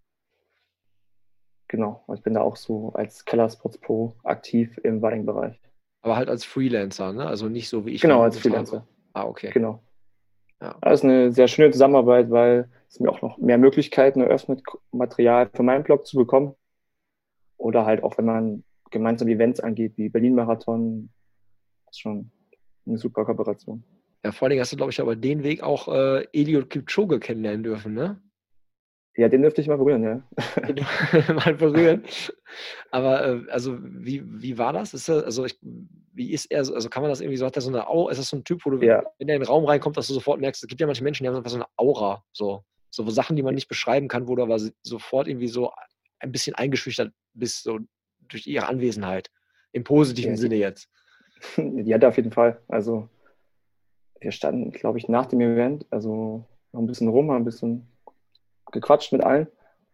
Genau, 1.67 2.03
ich 2.13 2.21
bin 2.21 2.33
da 2.33 2.41
auch 2.41 2.55
so 2.55 2.91
als 2.93 3.25
Kellersports 3.25 3.77
Pro 3.77 4.13
aktiv 4.23 4.79
im 4.83 5.03
Running-Bereich. 5.03 5.59
Aber 6.01 6.15
halt 6.15 6.29
als 6.29 6.45
Freelancer, 6.45 7.11
ne? 7.11 7.25
Also 7.25 7.49
nicht 7.49 7.67
so 7.67 7.85
wie 7.85 7.91
ich. 7.91 8.01
Genau, 8.01 8.21
als 8.21 8.37
Freelancer. 8.37 8.77
Habe. 8.77 8.87
Ah, 9.13 9.25
okay. 9.25 9.51
Genau. 9.51 9.83
Ja. 10.61 10.75
Das 10.81 10.99
ist 10.99 11.03
eine 11.03 11.31
sehr 11.31 11.47
schöne 11.47 11.71
Zusammenarbeit, 11.71 12.31
weil 12.31 12.69
es 12.89 12.99
mir 12.99 13.09
auch 13.09 13.21
noch 13.21 13.37
mehr 13.37 13.57
Möglichkeiten 13.57 14.21
eröffnet, 14.21 14.63
Material 14.91 15.49
für 15.53 15.63
meinen 15.63 15.83
Blog 15.83 16.07
zu 16.07 16.17
bekommen. 16.17 16.55
Oder 17.57 17.85
halt 17.85 18.03
auch, 18.03 18.17
wenn 18.17 18.25
man 18.25 18.63
gemeinsam 18.89 19.27
Events 19.27 19.59
angeht, 19.59 19.93
wie 19.97 20.09
Berlin-Marathon. 20.09 21.09
Das 21.85 21.95
ist 21.95 21.99
schon 21.99 22.31
eine 22.85 22.97
super 22.97 23.25
Kooperation. 23.25 23.83
Ja, 24.23 24.31
vor 24.31 24.47
allem 24.47 24.59
hast 24.59 24.71
du, 24.71 24.77
glaube 24.77 24.91
ich, 24.91 25.01
aber 25.01 25.15
den 25.15 25.43
Weg 25.43 25.61
auch 25.63 25.87
äh, 25.87 26.25
Eliot 26.33 26.69
Kipchoge 26.69 27.19
kennenlernen 27.19 27.63
dürfen, 27.63 27.93
ne? 27.93 28.21
Ja, 29.17 29.27
den 29.29 29.41
dürfte 29.41 29.61
ich 29.61 29.67
mal 29.67 29.77
berühren, 29.77 30.03
ja. 30.03 30.21
mal 31.33 31.55
berühren. 31.55 32.03
Aber 32.91 33.27
äh, 33.27 33.41
also 33.49 33.79
wie, 33.81 34.23
wie 34.23 34.59
war 34.59 34.73
das? 34.73 34.93
Ist 34.93 35.09
er, 35.09 35.25
also 35.25 35.43
ich, 35.45 35.57
wie 36.13 36.31
ist 36.31 36.45
er, 36.51 36.59
also 36.59 36.87
kann 36.87 37.01
man 37.01 37.09
das 37.09 37.19
irgendwie 37.19 37.37
so, 37.37 37.45
hat 37.47 37.55
er 37.55 37.63
so 37.63 37.69
eine 37.69 37.87
Aura, 37.87 38.11
ist 38.11 38.19
das 38.19 38.29
so 38.29 38.37
ein 38.37 38.43
Typ, 38.43 38.63
wo 38.63 38.69
du, 38.69 38.85
ja. 38.85 39.03
wenn 39.17 39.27
er 39.27 39.35
in 39.35 39.41
den 39.41 39.47
Raum 39.47 39.65
reinkommt, 39.65 39.97
dass 39.97 40.07
du 40.07 40.13
sofort 40.13 40.39
merkst, 40.39 40.63
es 40.63 40.67
gibt 40.67 40.79
ja 40.79 40.85
manche 40.85 41.03
Menschen, 41.03 41.23
die 41.23 41.29
haben 41.29 41.35
einfach 41.35 41.49
so 41.49 41.57
eine 41.57 41.65
Aura, 41.77 42.23
so, 42.31 42.63
so 42.91 43.09
Sachen, 43.09 43.35
die 43.35 43.41
man 43.41 43.55
nicht 43.55 43.67
beschreiben 43.67 44.07
kann, 44.07 44.27
wo 44.27 44.35
du 44.35 44.43
aber 44.43 44.59
sofort 44.83 45.27
irgendwie 45.27 45.47
so 45.47 45.71
ein 46.19 46.31
bisschen 46.31 46.53
eingeschüchtert 46.53 47.11
bist, 47.33 47.63
so 47.63 47.79
durch 48.27 48.45
ihre 48.45 48.67
Anwesenheit. 48.67 49.31
Im 49.71 49.83
positiven 49.83 50.31
ja. 50.31 50.37
Sinne 50.37 50.55
jetzt. 50.55 50.89
Hat 51.57 52.03
er 52.03 52.09
auf 52.09 52.17
jeden 52.17 52.31
Fall. 52.31 52.61
Also 52.67 53.09
wir 54.19 54.31
standen, 54.31 54.71
glaube 54.71 54.99
ich, 54.99 55.09
nach 55.09 55.25
dem 55.25 55.41
Event, 55.41 55.87
also 55.89 56.45
noch 56.71 56.81
ein 56.81 56.87
bisschen 56.87 57.07
rum, 57.07 57.31
ein 57.31 57.45
bisschen 57.45 57.87
gequatscht 58.79 59.11
mit 59.11 59.23
allen. 59.23 59.47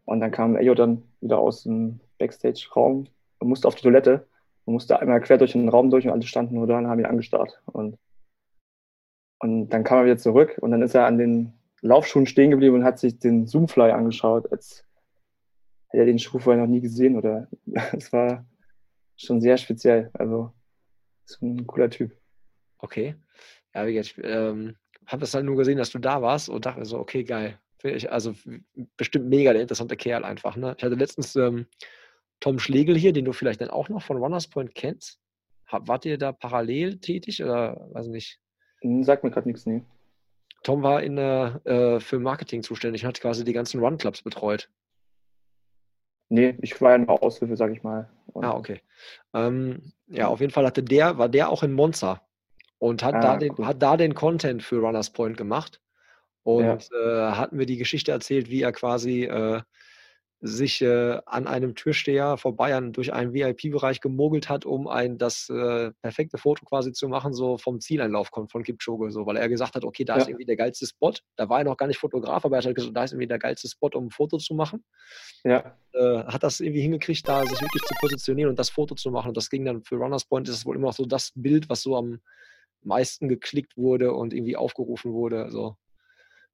Und 0.05 0.19
dann 0.19 0.31
kam 0.31 0.55
Ejo 0.55 0.75
dann 0.75 1.03
wieder 1.21 1.39
aus 1.39 1.63
dem 1.63 1.99
Backstage-Raum 2.19 3.07
und 3.39 3.47
musste 3.47 3.67
auf 3.67 3.75
die 3.75 3.83
Toilette 3.83 4.27
und 4.65 4.73
musste 4.73 4.99
einmal 4.99 5.21
quer 5.21 5.37
durch 5.37 5.53
den 5.53 5.69
Raum 5.69 5.89
durch 5.89 6.05
und 6.05 6.11
alle 6.11 6.23
standen 6.23 6.55
nur 6.55 6.67
da 6.67 6.77
und 6.77 6.87
haben 6.87 6.99
ihn 6.99 7.05
angestarrt. 7.05 7.61
Und, 7.65 7.97
und 9.39 9.69
dann 9.69 9.83
kam 9.83 9.99
er 9.99 10.05
wieder 10.05 10.17
zurück 10.17 10.57
und 10.61 10.71
dann 10.71 10.81
ist 10.81 10.95
er 10.95 11.05
an 11.05 11.17
den 11.17 11.53
Laufschuhen 11.81 12.25
stehen 12.25 12.51
geblieben 12.51 12.75
und 12.75 12.83
hat 12.83 12.99
sich 12.99 13.19
den 13.19 13.47
Zoomfly 13.47 13.91
angeschaut, 13.91 14.51
als 14.51 14.85
hätte 15.89 16.03
er 16.03 16.05
den 16.05 16.19
Schuh 16.19 16.39
vorher 16.39 16.61
noch 16.61 16.69
nie 16.69 16.81
gesehen 16.81 17.17
oder 17.17 17.47
es 17.93 18.11
war 18.13 18.45
schon 19.17 19.41
sehr 19.41 19.57
speziell. 19.57 20.09
Also 20.13 20.51
ist 21.25 21.41
ein 21.41 21.67
cooler 21.67 21.89
Typ. 21.89 22.15
Okay. 22.77 23.15
Ja, 23.73 23.87
wie 23.87 23.97
ich 23.97 24.17
ähm, 24.23 24.75
habe 25.07 25.21
das 25.21 25.33
halt 25.33 25.45
nur 25.45 25.57
gesehen, 25.57 25.77
dass 25.77 25.89
du 25.89 25.99
da 25.99 26.21
warst 26.21 26.49
und 26.49 26.65
dachte 26.65 26.85
so, 26.85 26.99
okay, 26.99 27.23
geil. 27.23 27.59
Also 27.83 28.33
bestimmt 28.97 29.27
mega 29.27 29.51
der 29.53 29.61
interessante 29.61 29.97
Kerl 29.97 30.23
einfach. 30.23 30.55
Ne? 30.55 30.75
Ich 30.77 30.83
hatte 30.83 30.95
letztens 30.95 31.35
ähm, 31.35 31.67
Tom 32.39 32.59
Schlegel 32.59 32.97
hier, 32.97 33.13
den 33.13 33.25
du 33.25 33.33
vielleicht 33.33 33.61
dann 33.61 33.69
auch 33.69 33.89
noch 33.89 34.01
von 34.01 34.17
Runners 34.17 34.47
Point 34.47 34.75
kennst. 34.75 35.19
Hab, 35.67 35.87
wart 35.87 36.05
ihr 36.05 36.17
da 36.17 36.31
parallel 36.31 36.99
tätig 36.99 37.43
oder 37.43 37.87
weiß 37.91 38.07
nicht? 38.07 38.39
Hm, 38.81 39.03
sagt 39.03 39.23
mir 39.23 39.31
gerade 39.31 39.47
nichts, 39.47 39.65
nee. 39.65 39.81
Tom 40.63 40.81
war 40.81 41.03
in 41.03 41.17
der, 41.17 41.61
äh, 41.65 41.99
für 41.99 42.19
Marketing 42.19 42.63
zuständig 42.63 43.03
und 43.03 43.09
hat 43.09 43.21
quasi 43.21 43.43
die 43.43 43.53
ganzen 43.53 43.81
Run-Clubs 43.81 44.21
betreut. 44.21 44.69
Nee, 46.29 46.55
ich 46.61 46.81
war 46.81 46.91
ja 46.91 46.97
nur 46.99 47.21
Aushilfe, 47.21 47.57
sag 47.57 47.71
ich 47.71 47.83
mal. 47.83 48.09
Und 48.27 48.45
ah, 48.45 48.55
okay. 48.55 48.81
Ähm, 49.33 49.93
ja, 50.07 50.27
auf 50.27 50.39
jeden 50.39 50.51
Fall 50.51 50.65
hatte 50.65 50.81
der, 50.81 51.17
war 51.17 51.29
der 51.29 51.49
auch 51.49 51.63
in 51.63 51.73
Monza 51.73 52.21
und 52.79 53.03
hat, 53.03 53.15
ah, 53.15 53.21
da, 53.21 53.37
den, 53.37 53.53
cool. 53.57 53.67
hat 53.67 53.81
da 53.81 53.97
den 53.97 54.15
Content 54.15 54.63
für 54.63 54.79
Runners 54.79 55.11
Point 55.11 55.37
gemacht. 55.37 55.79
Und 56.43 56.89
ja. 56.89 57.31
äh, 57.31 57.31
hatten 57.35 57.57
wir 57.57 57.65
die 57.65 57.77
Geschichte 57.77 58.11
erzählt, 58.11 58.49
wie 58.49 58.61
er 58.61 58.71
quasi 58.71 59.23
äh, 59.23 59.61
sich 60.45 60.81
äh, 60.81 61.21
an 61.25 61.47
einem 61.47 61.73
Türsteher 61.73 62.35
vorbei 62.35 62.75
an, 62.75 62.91
durch 62.91 63.13
einen 63.13 63.33
VIP-Bereich 63.33 64.01
gemogelt 64.01 64.49
hat, 64.49 64.65
um 64.65 64.89
ein 64.89 65.17
das 65.17 65.49
äh, 65.49 65.91
perfekte 66.01 66.37
Foto 66.37 66.65
quasi 66.65 66.91
zu 66.91 67.07
machen, 67.07 67.33
so 67.33 67.57
vom 67.57 67.79
Zieleinlauf 67.79 68.29
kommt 68.29 68.51
von 68.51 68.61
Kipchoge, 68.61 69.09
so, 69.11 69.25
weil 69.25 69.37
er 69.37 69.47
gesagt 69.47 69.75
hat, 69.75 69.85
okay, 69.85 70.03
da 70.03 70.15
ja. 70.15 70.21
ist 70.21 70.27
irgendwie 70.27 70.43
der 70.43 70.57
geilste 70.57 70.85
Spot. 70.85 71.13
Da 71.37 71.47
war 71.47 71.59
er 71.59 71.63
noch 71.63 71.77
gar 71.77 71.87
nicht 71.87 71.97
Fotograf, 71.97 72.43
aber 72.43 72.57
er 72.57 72.57
hat 72.57 72.65
halt 72.65 72.75
gesagt, 72.75 72.95
da 72.95 73.05
ist 73.05 73.13
irgendwie 73.13 73.27
der 73.27 73.39
geilste 73.39 73.69
Spot, 73.69 73.89
um 73.93 74.07
ein 74.07 74.11
Foto 74.11 74.37
zu 74.37 74.53
machen. 74.53 74.83
Ja. 75.45 75.77
Äh, 75.93 76.25
hat 76.25 76.43
das 76.43 76.59
irgendwie 76.59 76.81
hingekriegt, 76.81 77.25
da 77.25 77.45
sich 77.45 77.61
wirklich 77.61 77.83
zu 77.83 77.93
positionieren 78.01 78.49
und 78.49 78.59
das 78.59 78.69
Foto 78.69 78.95
zu 78.95 79.11
machen. 79.11 79.29
Und 79.29 79.37
das 79.37 79.49
ging 79.49 79.63
dann 79.63 79.81
für 79.81 79.95
Runners 79.95 80.25
Point, 80.25 80.49
ist 80.49 80.55
es 80.55 80.65
wohl 80.65 80.75
immer 80.75 80.87
noch 80.87 80.93
so 80.93 81.05
das 81.05 81.31
Bild, 81.35 81.69
was 81.69 81.83
so 81.83 81.95
am 81.95 82.19
meisten 82.81 83.29
geklickt 83.29 83.77
wurde 83.77 84.11
und 84.11 84.33
irgendwie 84.33 84.57
aufgerufen 84.57 85.13
wurde. 85.13 85.41
Also, 85.41 85.77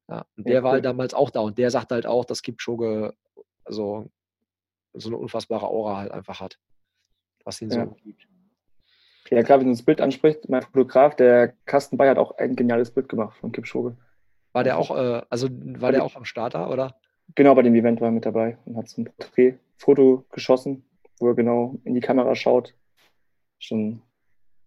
ja. 0.10 0.26
Und 0.36 0.47
der 0.47 0.55
ja, 0.55 0.64
war 0.64 0.72
halt 0.74 0.86
damals 0.86 1.14
auch 1.14 1.30
da 1.30 1.41
und 1.41 1.57
der 1.57 1.72
sagt 1.72 1.91
halt 1.91 2.05
auch, 2.05 2.26
dass 2.26 2.41
Kipchoge 2.41 3.14
also 3.64 4.10
so 4.93 5.10
eine 5.10 5.18
unfassbare 5.18 5.68
Aura 5.68 5.97
halt 5.97 6.12
einfach 6.12 6.39
hat, 6.39 6.60
was 7.43 7.62
ihn 7.62 7.70
ja. 7.70 7.86
so 7.86 7.91
gibt. 8.03 8.28
Ja, 9.30 9.43
klar, 9.43 9.60
wenn 9.60 9.68
du 9.68 9.74
das 9.74 9.84
Bild 9.84 10.01
ansprichst, 10.01 10.49
mein 10.49 10.64
Fotograf, 10.64 11.16
der 11.16 11.53
Carsten 11.66 11.97
Bayer 11.97 12.12
hat 12.12 12.18
auch 12.18 12.38
ein 12.39 12.55
geniales 12.55 12.91
Bild 12.91 13.07
gemacht 13.07 13.38
von 13.38 13.51
Kipchoge. 13.51 13.95
War 14.53 14.64
der 14.64 14.80
auch, 14.80 14.89
äh, 14.89 15.22
also 15.30 15.47
war 15.51 15.91
der 15.91 16.03
auch 16.03 16.16
am 16.16 16.26
Starter, 16.26 16.72
oder? 16.72 16.95
Genau, 17.36 17.53
bei 17.53 17.62
dem 17.62 17.76
Event 17.76 18.01
war 18.01 18.07
er 18.07 18.12
mit 18.12 18.26
dabei 18.26 18.57
und 18.66 18.76
hat 18.76 18.89
so 18.89 19.01
ein 19.01 19.05
Porträtfoto 19.05 20.26
geschossen, 20.32 20.84
wo 21.20 21.28
er 21.28 21.36
genau 21.36 21.76
in 21.84 21.93
die 21.93 21.99
Kamera 21.99 22.34
schaut. 22.34 22.74
Schon, 23.60 24.01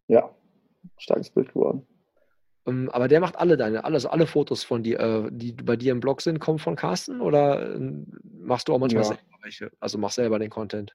ja, 0.06 0.30
starkes 0.96 1.30
Bild 1.30 1.52
geworden. 1.52 1.84
Ähm, 2.66 2.90
aber 2.90 3.08
der 3.08 3.20
macht 3.20 3.36
alle 3.36 3.56
deine, 3.56 3.84
alles, 3.84 4.06
alle 4.06 4.26
Fotos 4.26 4.62
von 4.62 4.82
dir, 4.82 5.00
äh, 5.00 5.28
die 5.30 5.52
bei 5.52 5.76
dir 5.76 5.92
im 5.92 6.00
Blog 6.00 6.22
sind, 6.22 6.38
kommen 6.38 6.58
von 6.58 6.76
Carsten 6.76 7.20
oder 7.20 7.74
äh, 7.74 7.80
machst 8.22 8.68
du 8.68 8.74
auch 8.74 8.78
manchmal 8.78 9.02
ja. 9.02 9.08
selber 9.08 9.22
welche? 9.42 9.70
Also 9.80 9.98
machst 9.98 10.16
selber 10.16 10.38
den 10.38 10.50
Content? 10.50 10.94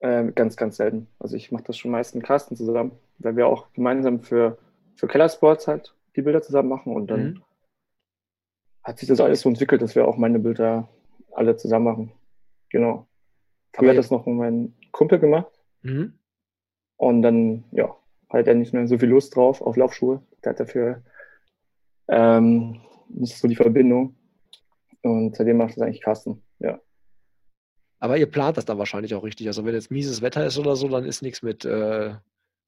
Ähm, 0.00 0.34
ganz, 0.34 0.56
ganz 0.56 0.76
selten. 0.76 1.06
Also 1.18 1.36
ich 1.36 1.52
mache 1.52 1.64
das 1.64 1.76
schon 1.76 1.90
meist 1.90 2.14
mit 2.14 2.24
Carsten 2.24 2.56
zusammen, 2.56 2.92
weil 3.18 3.36
wir 3.36 3.46
auch 3.46 3.72
gemeinsam 3.72 4.20
für, 4.20 4.58
für 4.96 5.06
Keller 5.06 5.28
Sports 5.28 5.68
halt 5.68 5.94
die 6.16 6.22
Bilder 6.22 6.42
zusammen 6.42 6.68
machen 6.68 6.94
und 6.94 7.08
dann 7.08 7.22
mhm. 7.22 7.42
hat 8.82 8.98
sich 8.98 9.08
das 9.08 9.20
alles 9.20 9.42
so 9.42 9.48
entwickelt, 9.48 9.82
dass 9.82 9.94
wir 9.94 10.08
auch 10.08 10.16
meine 10.16 10.38
Bilder 10.38 10.88
alle 11.32 11.56
zusammen 11.56 11.84
machen. 11.84 12.12
Genau. 12.70 13.06
Früher 13.72 13.90
hat 13.90 13.98
das 13.98 14.10
noch 14.10 14.26
mein 14.26 14.74
Kumpel 14.90 15.18
gemacht. 15.18 15.52
Mhm. 15.82 16.14
Und 16.96 17.22
dann, 17.22 17.64
ja, 17.70 17.94
hat 18.28 18.46
er 18.46 18.54
nicht 18.54 18.74
mehr 18.74 18.86
so 18.86 18.98
viel 18.98 19.08
Lust 19.08 19.36
drauf 19.36 19.60
auf 19.62 19.76
Laufschuhe. 19.76 20.22
Der 20.44 20.50
hat 20.50 20.60
dafür 20.60 21.02
ähm, 22.08 22.80
nicht 23.08 23.36
so 23.36 23.48
die 23.48 23.56
Verbindung. 23.56 24.14
Und 25.02 25.36
seitdem 25.36 25.56
macht 25.56 25.76
das 25.76 25.82
eigentlich 25.82 26.02
Carsten, 26.02 26.42
ja. 26.58 26.78
Aber 27.98 28.16
ihr 28.16 28.30
plant 28.30 28.56
das 28.56 28.64
dann 28.64 28.78
wahrscheinlich 28.78 29.14
auch 29.14 29.24
richtig. 29.24 29.46
Also 29.46 29.64
wenn 29.64 29.74
jetzt 29.74 29.90
mieses 29.90 30.22
Wetter 30.22 30.44
ist 30.46 30.58
oder 30.58 30.76
so, 30.76 30.88
dann 30.88 31.04
ist 31.04 31.22
nichts 31.22 31.42
mit 31.42 31.64
äh, 31.64 32.14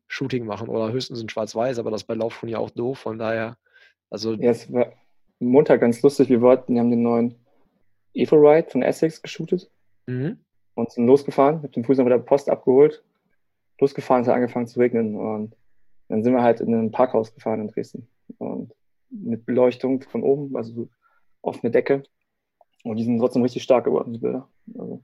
Shooting 0.09 0.45
machen 0.45 0.69
oder 0.69 0.93
höchstens 0.93 1.21
in 1.21 1.29
Schwarz-Weiß, 1.29 1.79
aber 1.79 1.91
das 1.91 2.05
bei 2.05 2.15
Laufschuhen 2.15 2.51
ja 2.51 2.59
auch 2.59 2.71
doof. 2.71 2.99
Von 2.99 3.19
daher, 3.19 3.57
also. 4.11 4.35
Ja, 4.35 4.51
es 4.51 4.71
war 4.73 4.93
Montag 5.39 5.81
ganz 5.81 6.03
lustig. 6.03 6.29
Wir 6.29 6.41
wollten, 6.41 6.75
wir 6.75 6.81
haben 6.81 6.91
den 6.91 7.03
neuen 7.03 7.35
Evo 8.15 8.37
Ride 8.37 8.71
von 8.71 8.83
Essex 8.83 9.23
geshootet 9.23 9.71
mhm. 10.07 10.39
und 10.75 10.93
sind 10.93 11.07
losgefahren. 11.07 11.57
Habe 11.57 11.69
den 11.69 11.85
Fuß 11.85 11.97
noch 11.99 12.05
mit 12.05 12.13
der 12.13 12.19
Post 12.19 12.51
abgeholt 12.51 13.03
losgefahren, 13.83 14.23
es 14.23 14.29
hat 14.29 14.37
angefangen 14.37 14.67
zu 14.67 14.81
regnen 14.81 15.17
und 15.17 15.55
dann 16.09 16.23
sind 16.23 16.35
wir 16.35 16.43
halt 16.43 16.61
in 16.61 16.75
ein 16.75 16.91
Parkhaus 16.91 17.35
gefahren 17.35 17.61
in 17.61 17.69
Dresden 17.69 18.09
und 18.39 18.73
mit 19.11 19.45
Beleuchtung 19.45 20.03
von 20.03 20.23
oben, 20.23 20.57
also 20.57 20.89
offene 21.43 21.71
Decke 21.71 22.03
und 22.85 22.97
die 22.97 23.05
sind 23.05 23.19
trotzdem 23.19 23.43
richtig 23.43 23.63
stark 23.63 23.85
geworden, 23.85 24.13
die 24.13 24.19
Bilder. 24.19 24.49
Also, 24.79 25.03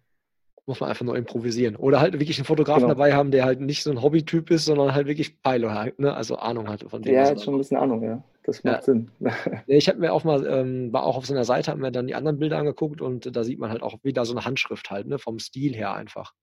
muss 0.67 0.81
man 0.81 0.91
einfach 0.91 1.05
nur 1.05 1.17
improvisieren. 1.17 1.77
Oder 1.77 2.01
halt 2.01 2.13
wirklich 2.13 2.39
einen 2.39 2.45
Fotografen 2.45 2.83
genau. 2.83 2.95
dabei 2.95 3.15
haben, 3.15 3.31
der 3.31 3.47
halt 3.47 3.61
nicht 3.61 3.83
so 3.83 3.91
ein 3.91 4.03
Hobbytyp 4.03 4.51
ist, 4.51 4.67
sondern 4.67 4.95
halt 4.95 5.07
wirklich 5.07 5.41
Peilo 5.43 5.71
hat, 5.71 5.99
ne? 5.99 6.15
also 6.15 6.37
Ahnung 6.37 6.69
hat 6.69 6.85
von 6.89 7.01
dem. 7.01 7.13
Der 7.13 7.27
hat 7.27 7.41
schon 7.41 7.55
ein 7.55 7.59
bisschen 7.59 7.79
Ahnung, 7.79 8.03
ja. 8.03 8.23
Das 8.45 8.65
macht 8.65 8.77
ja. 8.77 8.83
Sinn. 8.83 9.11
ich 9.67 9.89
habe 9.89 9.99
mir 9.99 10.13
auch 10.13 10.25
mal, 10.25 10.47
ähm, 10.47 10.93
war 10.93 11.05
auch 11.05 11.17
auf 11.17 11.27
seiner 11.27 11.45
Seite, 11.45 11.71
habe 11.71 11.81
mir 11.81 11.91
dann 11.91 12.07
die 12.07 12.15
anderen 12.15 12.39
Bilder 12.39 12.59
angeguckt 12.59 13.01
und 13.01 13.35
da 13.35 13.45
sieht 13.45 13.59
man 13.59 13.71
halt 13.71 13.83
auch 13.83 13.97
wieder 14.05 14.25
so 14.25 14.35
eine 14.35 14.45
Handschrift 14.45 14.91
halt, 14.91 15.07
ne? 15.07 15.19
vom 15.19 15.39
Stil 15.39 15.75
her 15.75 15.95
einfach. 15.95 16.35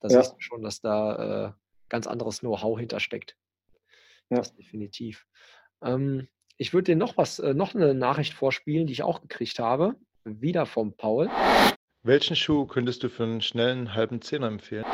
Da 0.00 0.08
ja. 0.08 0.22
siehst 0.22 0.34
du 0.34 0.40
schon, 0.40 0.62
dass 0.62 0.80
da 0.80 1.46
äh, 1.46 1.52
ganz 1.88 2.06
anderes 2.06 2.40
Know-how 2.40 2.78
hintersteckt. 2.78 3.36
Ja. 4.30 4.38
Das 4.38 4.54
definitiv. 4.54 5.26
Ähm, 5.82 6.28
ich 6.56 6.72
würde 6.72 6.92
dir 6.92 6.96
noch 6.96 7.16
was, 7.16 7.38
äh, 7.38 7.54
noch 7.54 7.74
eine 7.74 7.94
Nachricht 7.94 8.32
vorspielen, 8.32 8.86
die 8.86 8.92
ich 8.92 9.02
auch 9.02 9.20
gekriegt 9.20 9.58
habe. 9.58 9.94
Wieder 10.24 10.66
vom 10.66 10.96
Paul. 10.96 11.30
Welchen 12.02 12.36
Schuh 12.36 12.66
könntest 12.66 13.02
du 13.02 13.08
für 13.08 13.24
einen 13.24 13.40
schnellen 13.40 13.94
halben 13.94 14.20
Zehner 14.20 14.46
empfehlen? 14.46 14.84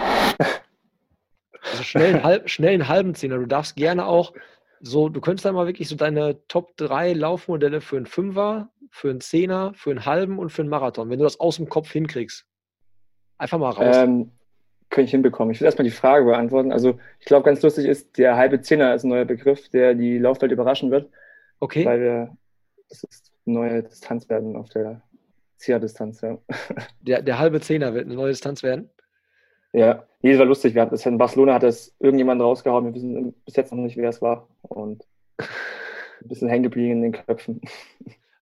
Also 1.71 1.85
schnellen, 1.85 2.23
halb, 2.23 2.51
schnellen 2.51 2.89
halben 2.89 3.15
Zehner. 3.15 3.39
Du 3.39 3.47
darfst 3.47 3.77
gerne 3.77 4.07
auch 4.07 4.33
so, 4.81 5.09
du 5.09 5.21
könntest 5.21 5.45
dann 5.45 5.55
mal 5.55 5.67
wirklich 5.67 5.89
so 5.89 5.95
deine 5.95 6.45
Top 6.49 6.77
3 6.77 7.13
Laufmodelle 7.13 7.81
für 7.81 7.97
einen 7.97 8.07
Fünfer, 8.07 8.71
für 8.91 9.11
einen 9.11 9.21
Zehner, 9.21 9.73
für 9.75 9.91
einen 9.91 10.05
halben 10.05 10.39
und 10.39 10.51
für 10.51 10.63
einen 10.63 10.71
Marathon, 10.71 11.09
wenn 11.09 11.19
du 11.19 11.25
das 11.25 11.39
aus 11.39 11.57
dem 11.57 11.69
Kopf 11.69 11.91
hinkriegst. 11.93 12.45
Einfach 13.39 13.59
mal 13.59 13.71
raus. 13.71 13.97
Ähm, 13.97 14.33
könnte 14.93 15.07
ich 15.07 15.11
hinbekommen. 15.11 15.53
Ich 15.53 15.61
will 15.61 15.65
erstmal 15.65 15.85
die 15.85 15.91
Frage 15.91 16.27
beantworten. 16.27 16.71
Also 16.71 17.01
ich 17.19 17.27
glaube, 17.27 17.45
ganz 17.45 17.63
lustig 17.63 17.87
ist, 17.87 18.19
der 18.19 18.37
halbe 18.37 18.61
Zehner 18.61 18.95
ist 18.95 19.05
ein 19.05 19.09
neuer 19.09 19.25
Begriff, 19.25 19.69
der 19.71 19.95
die 19.95 20.19
Laufwelt 20.19 20.53
überraschen 20.53 20.91
wird. 20.91 21.11
Okay. 21.59 21.85
Weil 21.87 22.01
wir, 22.01 22.37
das 22.89 23.03
ist 23.05 23.33
eine 23.47 23.55
neue 23.55 23.83
Distanz 23.83 24.29
werden 24.29 24.55
auf 24.55 24.69
der 24.69 25.03
Zehnerdistanz, 25.57 26.21
ja. 26.21 26.39
Der, 27.01 27.23
der 27.23 27.39
halbe 27.39 27.61
Zehner 27.61 27.95
wird 27.95 28.07
eine 28.07 28.15
neue 28.15 28.31
Distanz 28.31 28.63
werden? 28.63 28.91
Ja, 29.73 30.07
jedes 30.21 30.39
war 30.39 30.47
lustig. 30.47 30.75
Wir 30.75 30.83
hatten 30.83 30.91
das 30.91 31.07
in 31.07 31.19
Barcelona 31.19 31.55
hat 31.55 31.63
das 31.63 31.95
irgendjemand 31.99 32.43
rausgehauen. 32.43 32.85
Wir 32.85 32.95
wissen 32.95 33.33
bis 33.47 33.57
jetzt 33.57 33.73
noch 33.73 33.79
nicht, 33.79 33.97
wer 33.97 34.11
es 34.11 34.21
war. 34.21 34.49
Und 34.61 35.07
ein 35.39 36.29
bisschen 36.29 36.49
hängen 36.49 36.65
geblieben 36.65 37.03
in 37.03 37.03
den 37.03 37.13
Köpfen. 37.13 37.61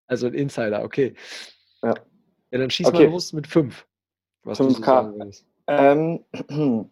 Also 0.08 0.26
ein 0.26 0.34
Insider, 0.34 0.82
okay. 0.82 1.14
Ja. 1.82 1.94
Ja, 2.50 2.58
dann 2.58 2.70
schieß 2.70 2.88
okay. 2.88 3.04
mal 3.04 3.12
los 3.12 3.32
mit 3.32 3.46
5. 3.46 3.86
5K. 4.44 5.44
Ähm, 5.70 6.24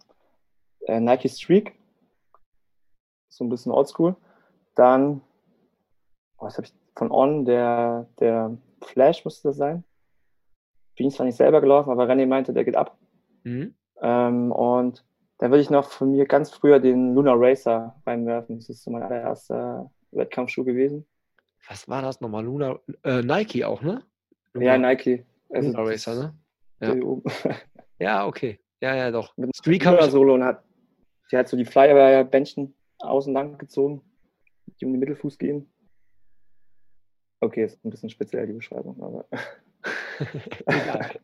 äh, 0.86 1.00
Nike 1.00 1.28
Streak. 1.28 1.74
So 3.28 3.44
ein 3.44 3.48
bisschen 3.48 3.72
oldschool. 3.72 4.16
Dann, 4.74 5.20
oh, 6.38 6.46
was 6.46 6.56
habe 6.56 6.66
ich 6.66 6.74
von 6.96 7.10
On, 7.10 7.44
der, 7.44 8.08
der 8.20 8.56
Flash 8.82 9.24
musste 9.24 9.48
das 9.48 9.56
sein. 9.56 9.84
Bin 10.96 11.10
zwar 11.10 11.26
nicht 11.26 11.36
selber 11.36 11.60
gelaufen, 11.60 11.90
aber 11.90 12.08
René 12.08 12.26
meinte, 12.26 12.52
der 12.52 12.64
geht 12.64 12.76
ab. 12.76 12.96
Mhm. 13.44 13.74
Ähm, 14.00 14.52
und 14.52 15.04
dann 15.38 15.50
würde 15.50 15.62
ich 15.62 15.70
noch 15.70 15.90
von 15.90 16.12
mir 16.12 16.26
ganz 16.26 16.50
früher 16.50 16.80
den 16.80 17.14
Lunar 17.14 17.36
Racer 17.38 18.00
reinwerfen. 18.06 18.56
Das 18.56 18.68
ist 18.68 18.82
so 18.82 18.90
mein 18.90 19.02
allererster 19.02 19.90
Wettkampfschuh 20.10 20.64
gewesen. 20.64 21.06
Was 21.68 21.88
war 21.88 22.02
das 22.02 22.20
nochmal? 22.20 22.44
Lunar, 22.44 22.80
äh, 23.04 23.22
Nike 23.22 23.64
auch, 23.64 23.82
ne? 23.82 24.02
Lunar, 24.52 24.74
ja, 24.74 24.78
Nike. 24.78 25.24
Also 25.50 25.68
Lunar 25.68 25.86
Racer, 25.86 26.14
ne? 26.14 26.34
Ja. 26.80 26.94
ja, 27.98 28.26
okay. 28.26 28.60
Ja, 28.80 28.94
ja, 28.94 29.10
doch. 29.10 29.36
Mit 29.36 29.56
Streaker 29.56 30.10
Solo 30.10 30.34
und 30.34 30.44
hat, 30.44 30.62
die 31.32 31.36
hat 31.36 31.48
so 31.48 31.56
die 31.56 31.64
Flyer-Bändchen 31.64 32.74
außen 32.98 33.32
lang 33.32 33.58
gezogen, 33.58 34.02
die 34.80 34.84
um 34.84 34.92
den 34.92 35.00
Mittelfuß 35.00 35.38
gehen. 35.38 35.72
Okay, 37.40 37.64
ist 37.64 37.84
ein 37.84 37.90
bisschen 37.90 38.10
speziell 38.10 38.46
die 38.46 38.52
Beschreibung, 38.52 39.00
aber. 39.02 39.26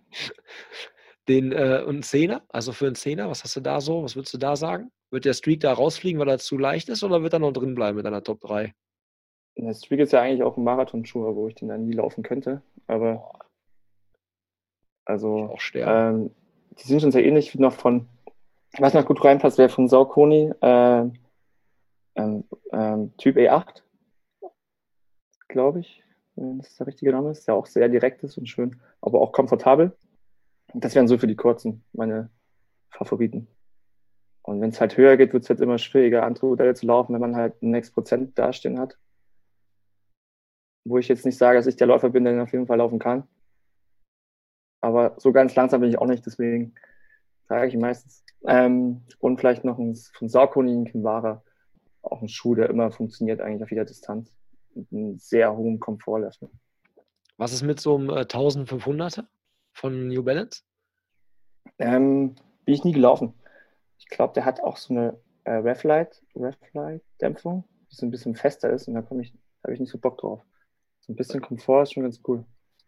Den 1.29 1.53
äh, 1.53 1.83
und 1.83 1.95
einen 1.95 2.03
Zehner, 2.03 2.43
also 2.51 2.73
für 2.73 2.87
einen 2.87 2.97
Zehner, 2.97 3.31
was 3.31 3.43
hast 3.45 3.57
du 3.57 3.61
da 3.61 3.81
so? 3.81 4.03
Was 4.03 4.15
würdest 4.15 4.35
du 4.35 4.39
da 4.39 4.57
sagen? 4.57 4.93
Wird 5.11 5.25
der 5.25 5.33
Streak 5.33 5.61
da 5.61 5.73
rausfliegen, 5.73 6.21
weil 6.21 6.29
er 6.29 6.39
zu 6.39 6.59
leicht 6.59 6.91
ist, 6.91 7.03
oder 7.03 7.23
wird 7.23 7.33
er 7.33 7.39
noch 7.39 7.53
drin 7.53 7.75
bleiben 7.75 7.97
mit 7.97 8.05
einer 8.05 8.23
Top 8.23 8.41
3? 8.41 8.75
Der 9.57 9.73
Streak 9.73 10.01
ist 10.01 10.13
ja 10.13 10.21
eigentlich 10.21 10.43
auch 10.43 10.57
ein 10.57 10.65
Marathonschuh, 10.65 11.35
wo 11.35 11.49
ich 11.49 11.55
den 11.55 11.69
dann 11.69 11.87
nie 11.87 11.95
laufen 11.95 12.23
könnte. 12.23 12.63
Aber 12.87 13.33
also 15.07 15.45
auch 15.45 15.61
ähm, 15.75 16.31
die 16.79 16.89
sind 16.89 17.01
schon 17.01 17.13
sehr 17.13 17.25
ähnlich 17.25 17.55
wie 17.55 17.61
noch 17.61 17.73
von, 17.73 18.09
was 18.79 18.95
noch 18.95 19.07
gut 19.07 19.25
reinpasst, 19.25 19.59
wäre 19.59 19.69
von 19.69 19.89
Saucony, 19.89 20.53
äh, 20.61 21.05
ähm, 22.17 22.45
ähm, 22.73 23.17
Typ 23.17 23.37
E8, 23.37 23.83
glaube 25.49 25.81
ich, 25.81 26.03
wenn 26.37 26.59
das 26.59 26.77
der 26.77 26.87
richtige 26.87 27.13
Name 27.13 27.31
ist, 27.31 27.47
der 27.47 27.55
auch 27.55 27.67
sehr 27.67 27.89
direkt 27.89 28.23
ist 28.23 28.39
und 28.39 28.49
schön, 28.49 28.81
aber 29.01 29.21
auch 29.21 29.33
komfortabel. 29.33 29.97
Das 30.75 30.95
wären 30.95 31.09
so 31.09 31.19
für 31.19 31.27
die 31.27 31.37
kurzen 31.37 31.85
meine 31.93 32.31
Favoriten. 32.91 33.47
Und 34.43 34.61
wenn 34.61 34.71
es 34.71 34.81
halt 34.81 34.97
höher 34.97 35.17
geht, 35.17 35.33
wird 35.33 35.45
es 35.45 35.49
halt 35.49 35.61
immer 35.61 35.79
schwieriger, 35.79 36.25
andere 36.25 36.47
Modelle 36.47 36.75
zu 36.75 36.87
laufen, 36.87 37.15
wenn 37.15 37.21
man 37.21 37.37
halt 37.37 37.63
ein 37.63 37.81
Prozent 37.93 38.39
dastehen 38.39 38.79
hat. 38.79 38.99
Wo 40.85 40.99
ich 40.99 41.09
jetzt 41.09 41.25
nicht 41.25 41.39
sage, 41.39 41.59
dass 41.59 41.67
ich 41.67 41.77
der 41.77 41.87
Läufer 41.87 42.11
bin, 42.11 42.25
der 42.25 42.43
auf 42.43 42.53
jeden 42.53 42.67
Fall 42.67 42.79
laufen 42.79 42.99
kann. 42.99 43.27
Aber 44.85 45.15
so 45.17 45.33
ganz 45.33 45.55
langsam 45.55 45.81
bin 45.81 45.89
ich 45.89 45.99
auch 45.99 46.07
nicht, 46.07 46.27
deswegen 46.27 46.75
sage 47.49 47.69
ich 47.69 47.77
meistens. 47.77 48.23
Ähm, 48.47 49.01
und 49.19 49.41
vielleicht 49.41 49.65
noch 49.65 49.79
ein, 49.79 49.95
von 49.95 50.29
Saucony, 50.29 50.73
ein 50.73 50.85
Kinvara, 50.85 51.43
auch 52.03 52.21
ein 52.21 52.29
Schuh, 52.29 52.55
der 52.55 52.69
immer 52.69 52.91
funktioniert 52.91 53.41
eigentlich 53.41 53.63
auf 53.63 53.71
jeder 53.71 53.87
Distanz. 53.87 54.31
Mit 54.75 54.93
einem 54.93 55.19
sehr 55.19 55.57
hohen 55.57 55.81
Komfortlevel. 55.81 56.51
Was 57.39 57.55
ist 57.55 57.63
mit 57.63 57.81
so 57.81 57.97
einem 57.97 58.11
äh, 58.11 58.25
1500er 58.25 59.25
von 59.73 60.09
New 60.09 60.23
Balance? 60.23 60.65
Ähm, 61.79 62.35
bin 62.67 62.75
ich 62.75 62.85
nie 62.85 62.93
gelaufen. 62.93 63.33
Ich 63.99 64.09
glaube, 64.09 64.35
der 64.35 64.45
hat 64.45 64.61
auch 64.61 64.77
so 64.77 64.93
eine 64.93 65.19
äh, 65.45 65.53
Reflight-Dämpfung, 65.53 67.65
die 67.91 67.95
so 67.95 68.05
ein 68.05 68.11
bisschen 68.11 68.35
fester 68.35 68.69
ist 68.69 68.87
und 68.87 68.93
da 68.93 69.01
komme 69.01 69.23
ich, 69.23 69.33
habe 69.63 69.73
ich 69.73 69.81
nicht 69.81 69.91
so 69.91 69.97
Bock 69.97 70.19
drauf. 70.19 70.43
So 71.01 71.15
ein 71.15 71.17
bisschen 71.17 71.41
Komfort 71.41 71.85
ist 71.85 71.95
schon 71.95 72.03
ganz 72.03 72.21
cool. 72.29 72.45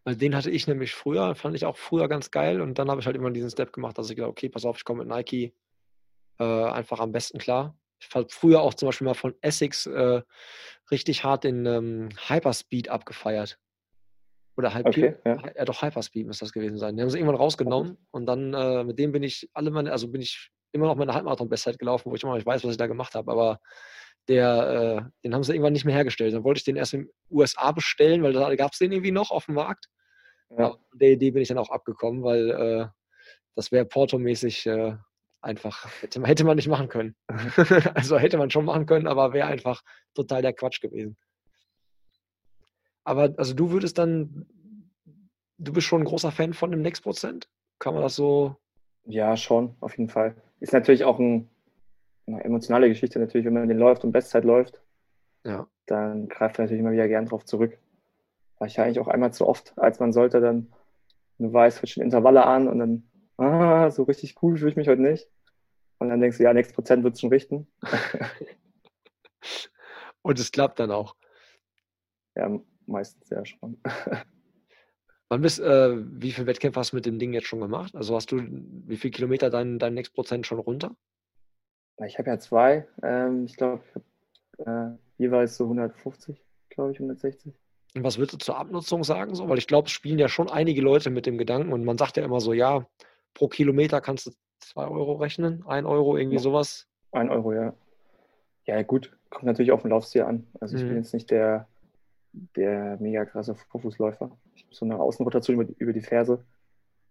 Weil 0.06 0.14
den 0.14 0.36
hatte 0.36 0.52
ich 0.52 0.68
nämlich 0.68 0.94
früher, 0.94 1.34
fand 1.34 1.56
ich 1.56 1.64
auch 1.66 1.76
früher 1.76 2.06
ganz 2.06 2.30
geil 2.30 2.60
und 2.60 2.78
dann 2.78 2.88
habe 2.88 3.00
ich 3.00 3.06
halt 3.06 3.16
immer 3.16 3.32
diesen 3.32 3.50
Step 3.50 3.72
gemacht, 3.72 3.98
dass 3.98 4.08
ich 4.08 4.14
gedacht, 4.14 4.30
okay, 4.30 4.48
pass 4.48 4.64
auf, 4.64 4.76
ich 4.76 4.84
komme 4.84 5.04
mit 5.04 5.08
Nike 5.08 5.52
äh, 6.38 6.44
einfach 6.44 7.00
am 7.00 7.10
besten 7.10 7.38
klar. 7.38 7.76
Ich 7.98 8.14
habe 8.14 8.28
früher 8.30 8.60
auch 8.60 8.74
zum 8.74 8.86
Beispiel 8.86 9.04
mal 9.04 9.14
von 9.14 9.34
Essex 9.40 9.84
äh, 9.86 10.22
richtig 10.92 11.24
hart 11.24 11.42
den 11.42 11.66
ähm, 11.66 12.08
Hyperspeed 12.28 12.88
abgefeiert. 12.88 13.58
Oder 14.56 14.72
Hyper, 14.72 14.88
okay, 14.90 15.16
ja. 15.24 15.42
ja. 15.56 15.64
doch 15.64 15.82
Hyperspeed 15.82 16.28
muss 16.28 16.38
das 16.38 16.52
gewesen 16.52 16.78
sein. 16.78 16.96
Die 16.96 17.02
haben 17.02 17.10
sie 17.10 17.18
irgendwann 17.18 17.40
rausgenommen 17.40 17.98
und 18.12 18.26
dann 18.26 18.54
äh, 18.54 18.84
mit 18.84 19.00
dem 19.00 19.10
bin 19.10 19.24
ich 19.24 19.50
alle 19.54 19.72
meine, 19.72 19.90
also 19.90 20.06
bin 20.06 20.20
ich 20.20 20.52
immer 20.70 20.86
noch 20.86 20.94
meine 20.94 21.14
Halbmarathon-Bestzeit 21.14 21.80
gelaufen, 21.80 22.12
wo 22.12 22.14
ich 22.14 22.22
immer 22.22 22.30
noch 22.30 22.36
nicht 22.36 22.46
weiß, 22.46 22.62
was 22.62 22.70
ich 22.70 22.76
da 22.76 22.86
gemacht 22.86 23.16
habe, 23.16 23.32
aber 23.32 23.58
der, 24.28 25.02
äh, 25.04 25.10
den 25.24 25.34
haben 25.34 25.42
sie 25.42 25.52
irgendwann 25.52 25.72
nicht 25.72 25.84
mehr 25.84 25.96
hergestellt. 25.96 26.32
Dann 26.32 26.44
wollte 26.44 26.58
ich 26.58 26.64
den 26.64 26.76
erst 26.76 26.94
in 26.94 27.02
den 27.02 27.10
USA 27.28 27.72
bestellen, 27.72 28.22
weil 28.22 28.32
da 28.32 28.54
gab 28.54 28.72
es 28.72 28.78
den 28.78 28.92
irgendwie 28.92 29.10
noch 29.10 29.32
auf 29.32 29.46
dem 29.46 29.56
Markt. 29.56 29.88
Ja. 30.50 30.56
Aber 30.56 30.78
der 30.94 31.10
Idee 31.10 31.30
bin 31.30 31.42
ich 31.42 31.48
dann 31.48 31.58
auch 31.58 31.70
abgekommen, 31.70 32.22
weil 32.22 32.50
äh, 32.50 32.86
das 33.54 33.72
wäre 33.72 33.84
portomäßig 33.84 34.66
äh, 34.66 34.96
einfach, 35.40 35.88
hätte, 36.02 36.22
hätte 36.24 36.44
man 36.44 36.56
nicht 36.56 36.68
machen 36.68 36.88
können. 36.88 37.16
also 37.94 38.18
hätte 38.18 38.38
man 38.38 38.50
schon 38.50 38.64
machen 38.64 38.86
können, 38.86 39.06
aber 39.06 39.32
wäre 39.32 39.48
einfach 39.48 39.82
total 40.14 40.42
der 40.42 40.52
Quatsch 40.52 40.80
gewesen. 40.80 41.16
Aber 43.04 43.34
also 43.36 43.54
du 43.54 43.70
würdest 43.70 43.98
dann, 43.98 44.46
du 45.58 45.72
bist 45.72 45.86
schon 45.86 46.02
ein 46.02 46.06
großer 46.06 46.32
Fan 46.32 46.52
von 46.54 46.70
dem 46.70 46.82
Next 46.82 47.02
Prozent? 47.02 47.48
Kann 47.78 47.94
man 47.94 48.02
das 48.02 48.16
so? 48.16 48.56
Ja, 49.04 49.36
schon, 49.36 49.76
auf 49.80 49.96
jeden 49.96 50.10
Fall. 50.10 50.34
Ist 50.58 50.72
natürlich 50.72 51.04
auch 51.04 51.18
ein, 51.18 51.48
eine 52.26 52.42
emotionale 52.42 52.88
Geschichte 52.88 53.18
natürlich, 53.18 53.46
wenn 53.46 53.54
man 53.54 53.68
den 53.68 53.78
läuft 53.78 54.04
und 54.04 54.12
Bestzeit 54.12 54.44
läuft. 54.44 54.80
Ja. 55.44 55.68
Dann 55.86 56.28
greift 56.28 56.58
man 56.58 56.64
natürlich 56.64 56.80
immer 56.80 56.92
wieder 56.92 57.06
gern 57.06 57.26
drauf 57.26 57.44
zurück. 57.44 57.78
Ich 58.64 58.80
eigentlich 58.80 59.00
auch 59.00 59.08
einmal 59.08 59.32
zu 59.32 59.46
oft, 59.46 59.78
als 59.78 60.00
man 60.00 60.12
sollte, 60.12 60.40
dann, 60.40 60.72
du 61.38 61.52
weißt, 61.52 61.86
schon 61.88 62.02
Intervalle 62.02 62.46
an 62.46 62.68
und 62.68 62.78
dann, 62.78 63.10
ah, 63.36 63.90
so 63.90 64.04
richtig 64.04 64.42
cool 64.42 64.56
fühle 64.56 64.70
ich 64.70 64.76
mich 64.76 64.88
heute 64.88 65.02
nicht. 65.02 65.28
Und 65.98 66.08
dann 66.08 66.20
denkst 66.20 66.38
du, 66.38 66.44
ja, 66.44 66.52
nächstes 66.52 66.74
Prozent 66.74 67.04
wird 67.04 67.14
es 67.14 67.20
schon 67.20 67.30
richten. 67.30 67.68
und 70.22 70.38
es 70.38 70.52
klappt 70.52 70.78
dann 70.78 70.90
auch. 70.90 71.16
Ja, 72.34 72.50
meistens 72.86 73.28
ja 73.30 73.44
schon. 73.44 73.80
Wann 75.28 75.40
bist, 75.40 75.58
äh, 75.58 75.96
wie 75.96 76.30
viele 76.30 76.46
Wettkämpfe 76.46 76.78
hast 76.78 76.92
du 76.92 76.96
mit 76.96 77.06
dem 77.06 77.18
Ding 77.18 77.32
jetzt 77.32 77.48
schon 77.48 77.60
gemacht? 77.60 77.96
Also 77.96 78.14
hast 78.14 78.30
du, 78.30 78.40
wie 78.40 78.96
viele 78.96 79.10
Kilometer 79.10 79.50
dein, 79.50 79.78
dein 79.78 79.94
Next 79.94 80.14
Prozent 80.14 80.46
schon 80.46 80.60
runter? 80.60 80.94
Ich 82.06 82.18
habe 82.18 82.30
ja 82.30 82.38
zwei. 82.38 82.86
Ähm, 83.02 83.46
ich 83.46 83.56
glaube, 83.56 83.82
äh, 84.58 84.90
jeweils 85.18 85.56
so 85.56 85.64
150, 85.64 86.40
glaube 86.68 86.92
ich, 86.92 86.98
160. 86.98 87.54
Und 87.96 88.04
was 88.04 88.18
würdest 88.18 88.34
du 88.34 88.38
zur 88.38 88.58
Abnutzung 88.58 89.04
sagen? 89.04 89.34
So? 89.34 89.48
Weil 89.48 89.56
ich 89.56 89.66
glaube, 89.66 89.86
es 89.86 89.92
spielen 89.92 90.18
ja 90.18 90.28
schon 90.28 90.50
einige 90.50 90.82
Leute 90.82 91.08
mit 91.08 91.24
dem 91.24 91.38
Gedanken 91.38 91.72
und 91.72 91.82
man 91.82 91.96
sagt 91.96 92.18
ja 92.18 92.24
immer 92.24 92.40
so, 92.40 92.52
ja, 92.52 92.86
pro 93.32 93.48
Kilometer 93.48 94.02
kannst 94.02 94.26
du 94.26 94.32
zwei 94.60 94.86
Euro 94.86 95.14
rechnen, 95.14 95.64
ein 95.66 95.86
Euro, 95.86 96.18
irgendwie 96.18 96.38
sowas. 96.38 96.86
Ein 97.12 97.30
Euro, 97.30 97.54
ja. 97.54 97.72
Ja, 98.66 98.82
gut, 98.82 99.16
kommt 99.30 99.44
natürlich 99.44 99.72
auf 99.72 99.80
den 99.80 99.92
Laufstil 99.92 100.22
an. 100.22 100.46
Also 100.60 100.76
ich 100.76 100.82
mhm. 100.82 100.88
bin 100.88 100.96
jetzt 100.98 101.14
nicht 101.14 101.30
der, 101.30 101.68
der 102.34 102.98
mega 103.00 103.24
krasse 103.24 103.54
Vorfußläufer. 103.54 104.30
Ich 104.54 104.64
habe 104.64 104.74
so 104.74 104.84
eine 104.84 104.98
Außenrotation 104.98 105.58
über, 105.58 105.72
über 105.78 105.92
die 105.94 106.02
Ferse. 106.02 106.44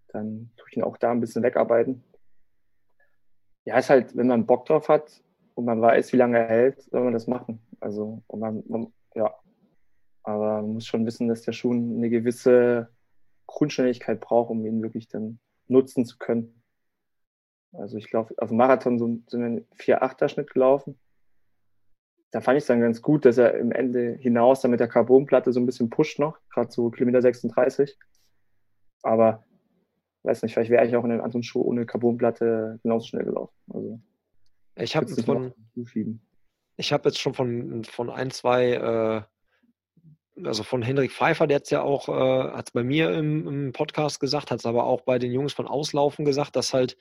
Dann 0.09 0.51
tue 0.55 0.67
ich 0.69 0.77
ihn 0.77 0.83
auch 0.83 0.97
da 0.97 1.09
ein 1.09 1.19
bisschen 1.19 1.41
wegarbeiten. 1.41 2.03
Ja, 3.63 3.79
ist 3.79 3.89
halt, 3.89 4.15
wenn 4.15 4.27
man 4.27 4.45
Bock 4.45 4.67
drauf 4.67 4.87
hat 4.87 5.23
und 5.55 5.65
man 5.65 5.81
weiß, 5.81 6.13
wie 6.13 6.17
lange 6.17 6.37
er 6.37 6.47
hält, 6.47 6.81
soll 6.83 7.03
man 7.03 7.13
das 7.13 7.25
machen. 7.25 7.59
Also, 7.79 8.21
und 8.27 8.39
man, 8.39 8.63
man 8.67 8.93
ja. 9.15 9.33
Aber 10.25 10.61
man 10.61 10.73
muss 10.73 10.85
schon 10.85 11.05
wissen, 11.05 11.27
dass 11.27 11.43
der 11.43 11.53
Schuh 11.53 11.71
eine 11.71 12.09
gewisse 12.09 12.89
Grundständigkeit 13.47 14.19
braucht, 14.19 14.49
um 14.49 14.65
ihn 14.65 14.81
wirklich 14.81 15.07
dann 15.07 15.39
nutzen 15.67 16.05
zu 16.05 16.17
können. 16.17 16.61
Also 17.73 17.97
ich 17.97 18.09
glaube, 18.09 18.33
auf 18.37 18.49
dem 18.49 18.57
Marathon 18.57 18.97
sind 18.97 19.31
wir 19.31 19.45
einen 19.45 19.67
4-8er 19.77 20.29
Schnitt 20.29 20.51
gelaufen 20.51 20.99
da 22.35 22.41
fand 22.41 22.57
ich 22.57 22.63
es 22.63 22.67
dann 22.67 22.81
ganz 22.81 23.01
gut, 23.01 23.23
dass 23.23 23.37
er 23.37 23.57
im 23.57 23.71
Ende 23.71 24.17
hinaus 24.19 24.59
dann 24.59 24.71
mit 24.71 24.81
der 24.81 24.89
Carbonplatte 24.89 25.53
so 25.53 25.61
ein 25.61 25.65
bisschen 25.65 25.89
pusht 25.89 26.19
noch, 26.19 26.37
gerade 26.49 26.69
so 26.69 26.89
Kilometer 26.89 27.21
36. 27.21 27.97
Aber 29.03 29.45
weiß 30.23 30.43
nicht, 30.43 30.53
vielleicht 30.53 30.69
wäre 30.69 30.85
ich 30.85 30.97
auch 30.97 31.05
in 31.05 31.11
einem 31.11 31.21
anderen 31.21 31.43
Schuh 31.43 31.61
ohne 31.61 31.85
Carbonplatte 31.85 32.81
genauso 32.83 33.07
schnell 33.07 33.23
gelaufen. 33.23 33.55
Also, 33.69 34.01
ich 34.75 34.97
habe 34.97 35.07
von, 35.07 35.53
ich 36.75 36.91
habe 36.91 37.07
jetzt 37.07 37.19
schon 37.19 37.33
von, 37.33 37.85
von 37.85 38.09
ein, 38.09 38.31
zwei, 38.31 38.73
äh, 38.73 39.21
also 40.43 40.63
von 40.63 40.81
Henrik 40.81 41.11
Pfeiffer, 41.11 41.47
der 41.47 41.55
hat 41.55 41.63
es 41.63 41.69
ja 41.69 41.81
auch, 41.81 42.09
äh, 42.09 42.51
hat 42.51 42.67
es 42.67 42.71
bei 42.71 42.83
mir 42.83 43.11
im, 43.11 43.47
im 43.47 43.71
Podcast 43.71 44.19
gesagt, 44.19 44.51
hat 44.51 44.59
es 44.59 44.65
aber 44.65 44.85
auch 44.85 45.01
bei 45.01 45.19
den 45.19 45.31
Jungs 45.31 45.53
von 45.53 45.67
Auslaufen 45.67 46.25
gesagt, 46.25 46.55
dass 46.55 46.73
halt, 46.73 46.97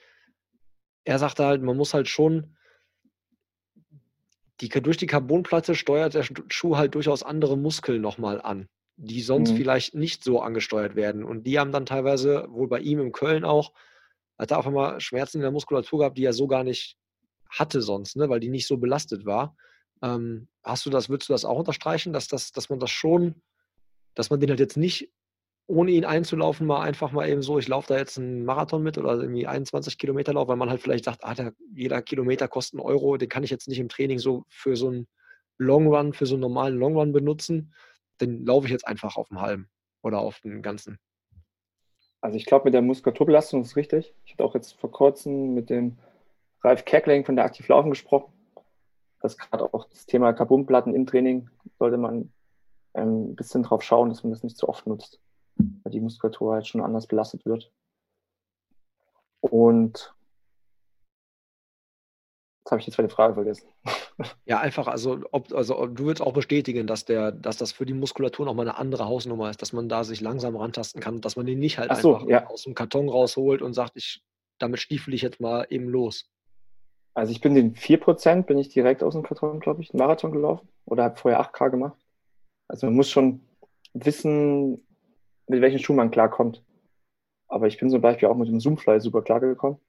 er 1.03 1.19
sagte 1.19 1.45
halt, 1.45 1.61
man 1.61 1.77
muss 1.77 1.93
halt 1.93 2.07
schon 2.07 2.55
die, 4.61 4.69
durch 4.69 4.97
die 4.97 5.07
Carbonplatte 5.07 5.75
steuert 5.75 6.13
der 6.13 6.25
Schuh 6.49 6.77
halt 6.77 6.95
durchaus 6.95 7.23
andere 7.23 7.57
Muskeln 7.57 8.01
nochmal 8.01 8.41
an, 8.41 8.69
die 8.95 9.21
sonst 9.21 9.51
mhm. 9.51 9.57
vielleicht 9.57 9.95
nicht 9.95 10.23
so 10.23 10.39
angesteuert 10.41 10.95
werden. 10.95 11.25
Und 11.25 11.43
die 11.43 11.59
haben 11.59 11.73
dann 11.73 11.85
teilweise, 11.85 12.47
wohl 12.49 12.69
bei 12.69 12.79
ihm 12.79 12.99
in 12.99 13.11
Köln 13.11 13.43
auch, 13.43 13.73
hat 14.37 14.51
er 14.51 14.59
auch 14.59 14.65
immer 14.65 14.99
Schmerzen 14.99 15.37
in 15.37 15.43
der 15.43 15.51
Muskulatur 15.51 15.99
gehabt, 15.99 16.17
die 16.17 16.25
er 16.25 16.33
so 16.33 16.47
gar 16.47 16.63
nicht 16.63 16.97
hatte 17.49 17.81
sonst, 17.81 18.15
ne, 18.15 18.29
weil 18.29 18.39
die 18.39 18.49
nicht 18.49 18.67
so 18.67 18.77
belastet 18.77 19.25
war. 19.25 19.55
Ähm, 20.01 20.47
hast 20.63 20.85
du 20.85 20.89
das, 20.89 21.09
würdest 21.09 21.29
du 21.29 21.33
das 21.33 21.45
auch 21.45 21.59
unterstreichen, 21.59 22.13
dass, 22.13 22.27
das, 22.27 22.51
dass 22.51 22.69
man 22.69 22.79
das 22.79 22.91
schon, 22.91 23.41
dass 24.13 24.29
man 24.29 24.39
den 24.39 24.49
halt 24.49 24.59
jetzt 24.59 24.77
nicht 24.77 25.11
ohne 25.67 25.91
ihn 25.91 26.05
einzulaufen, 26.05 26.67
mal 26.67 26.81
einfach 26.81 27.11
mal 27.11 27.27
eben 27.27 27.41
so, 27.41 27.57
ich 27.57 27.67
laufe 27.67 27.87
da 27.87 27.97
jetzt 27.97 28.19
einen 28.19 28.45
Marathon 28.45 28.83
mit 28.83 28.97
oder 28.97 29.15
irgendwie 29.15 29.47
21 29.47 29.97
Kilometer 29.97 30.33
Lauf, 30.33 30.47
weil 30.47 30.57
man 30.57 30.69
halt 30.69 30.81
vielleicht 30.81 31.05
sagt, 31.05 31.23
ah, 31.23 31.33
der, 31.33 31.53
jeder 31.73 32.01
Kilometer 32.01 32.47
kostet 32.47 32.79
einen 32.79 32.87
Euro, 32.87 33.17
den 33.17 33.29
kann 33.29 33.43
ich 33.43 33.49
jetzt 33.49 33.67
nicht 33.67 33.79
im 33.79 33.89
Training 33.89 34.19
so 34.19 34.45
für 34.49 34.75
so 34.75 34.89
einen 34.89 35.07
Long 35.57 35.87
Run, 35.87 36.13
für 36.13 36.25
so 36.25 36.35
einen 36.35 36.41
normalen 36.41 36.77
Long 36.77 36.95
Run 36.95 37.11
benutzen, 37.13 37.73
den 38.21 38.45
laufe 38.45 38.67
ich 38.67 38.71
jetzt 38.71 38.87
einfach 38.87 39.17
auf 39.17 39.29
dem 39.29 39.41
halben 39.41 39.69
oder 40.03 40.19
auf 40.19 40.39
den 40.41 40.61
ganzen. 40.61 40.99
Also 42.21 42.37
ich 42.37 42.45
glaube, 42.45 42.65
mit 42.65 42.73
der 42.73 42.81
Muskulaturbelastung 42.81 43.61
ist 43.61 43.75
richtig. 43.75 44.13
Ich 44.25 44.33
hatte 44.33 44.43
auch 44.43 44.55
jetzt 44.55 44.73
vor 44.79 44.91
kurzem 44.91 45.53
mit 45.53 45.69
dem 45.69 45.97
Ralf 46.63 46.85
Kerkling 46.85 47.25
von 47.25 47.35
der 47.35 47.45
Aktiv 47.45 47.67
Laufen 47.67 47.89
gesprochen. 47.89 48.31
Das 49.25 49.37
gerade 49.37 49.73
auch 49.73 49.87
das 49.89 50.05
Thema 50.05 50.33
Carbonplatten 50.33 50.95
im 50.95 51.05
Training 51.05 51.49
sollte 51.79 51.97
man 51.97 52.31
ähm, 52.93 53.31
ein 53.31 53.35
bisschen 53.35 53.63
drauf 53.63 53.81
schauen, 53.83 54.09
dass 54.09 54.23
man 54.23 54.31
das 54.31 54.43
nicht 54.43 54.57
zu 54.57 54.69
oft 54.69 54.87
nutzt 54.87 55.19
weil 55.57 55.91
die 55.91 56.01
Muskulatur 56.01 56.53
halt 56.53 56.67
schon 56.67 56.81
anders 56.81 57.07
belastet 57.07 57.45
wird. 57.45 57.71
Und 59.41 60.15
jetzt 62.63 62.71
habe 62.71 62.79
ich 62.79 62.85
die 62.85 62.91
zweite 62.91 63.09
Frage 63.09 63.35
vergessen. 63.35 63.67
Ja, 64.45 64.61
einfach, 64.61 64.87
also 64.87 65.19
ob, 65.33 65.51
also 65.53 65.87
du 65.87 66.05
würdest 66.05 66.25
auch 66.25 66.31
bestätigen, 66.31 66.87
dass 66.87 67.03
der, 67.03 67.33
dass 67.33 67.57
das 67.57 67.73
für 67.73 67.85
die 67.85 67.93
Muskulatur 67.93 68.45
nochmal 68.45 68.65
eine 68.65 68.77
andere 68.77 69.07
Hausnummer 69.07 69.49
ist, 69.49 69.61
dass 69.61 69.73
man 69.73 69.89
da 69.89 70.05
sich 70.05 70.21
langsam 70.21 70.55
rantasten 70.55 71.01
kann, 71.01 71.19
dass 71.19 71.35
man 71.35 71.45
den 71.45 71.59
nicht 71.59 71.79
halt 71.79 71.93
so, 71.97 72.15
einfach 72.15 72.29
ja. 72.29 72.47
aus 72.47 72.63
dem 72.63 72.75
Karton 72.75 73.09
rausholt 73.09 73.61
und 73.61 73.73
sagt, 73.73 73.97
ich, 73.97 74.23
damit 74.57 74.79
stiefel 74.79 75.13
ich 75.13 75.21
jetzt 75.21 75.41
mal 75.41 75.67
eben 75.69 75.89
los. 75.89 76.31
Also 77.15 77.31
ich 77.31 77.39
bin 77.39 77.55
den 77.55 77.75
4%, 77.75 78.45
bin 78.45 78.57
ich 78.57 78.69
direkt 78.69 79.01
aus 79.01 79.13
dem 79.13 79.23
Karton, 79.23 79.61
glaube 79.61 79.81
ich, 79.81 79.91
einen 79.91 79.99
Marathon 79.99 80.33
gelaufen 80.33 80.67
oder 80.85 81.05
habe 81.05 81.15
vorher 81.15 81.39
8K 81.39 81.69
gemacht. 81.69 81.97
Also 82.67 82.87
man 82.87 82.95
muss 82.95 83.09
schon 83.09 83.41
wissen, 83.93 84.85
mit 85.47 85.61
welchen 85.61 85.79
Schuhen 85.79 85.95
man 85.95 86.11
klarkommt. 86.11 86.63
Aber 87.47 87.67
ich 87.67 87.79
bin 87.79 87.89
zum 87.89 88.01
Beispiel 88.01 88.27
auch 88.27 88.35
mit 88.35 88.49
dem 88.49 88.59
Zoomfly 88.59 88.99
super 88.99 89.21
klargekommen. 89.21 89.79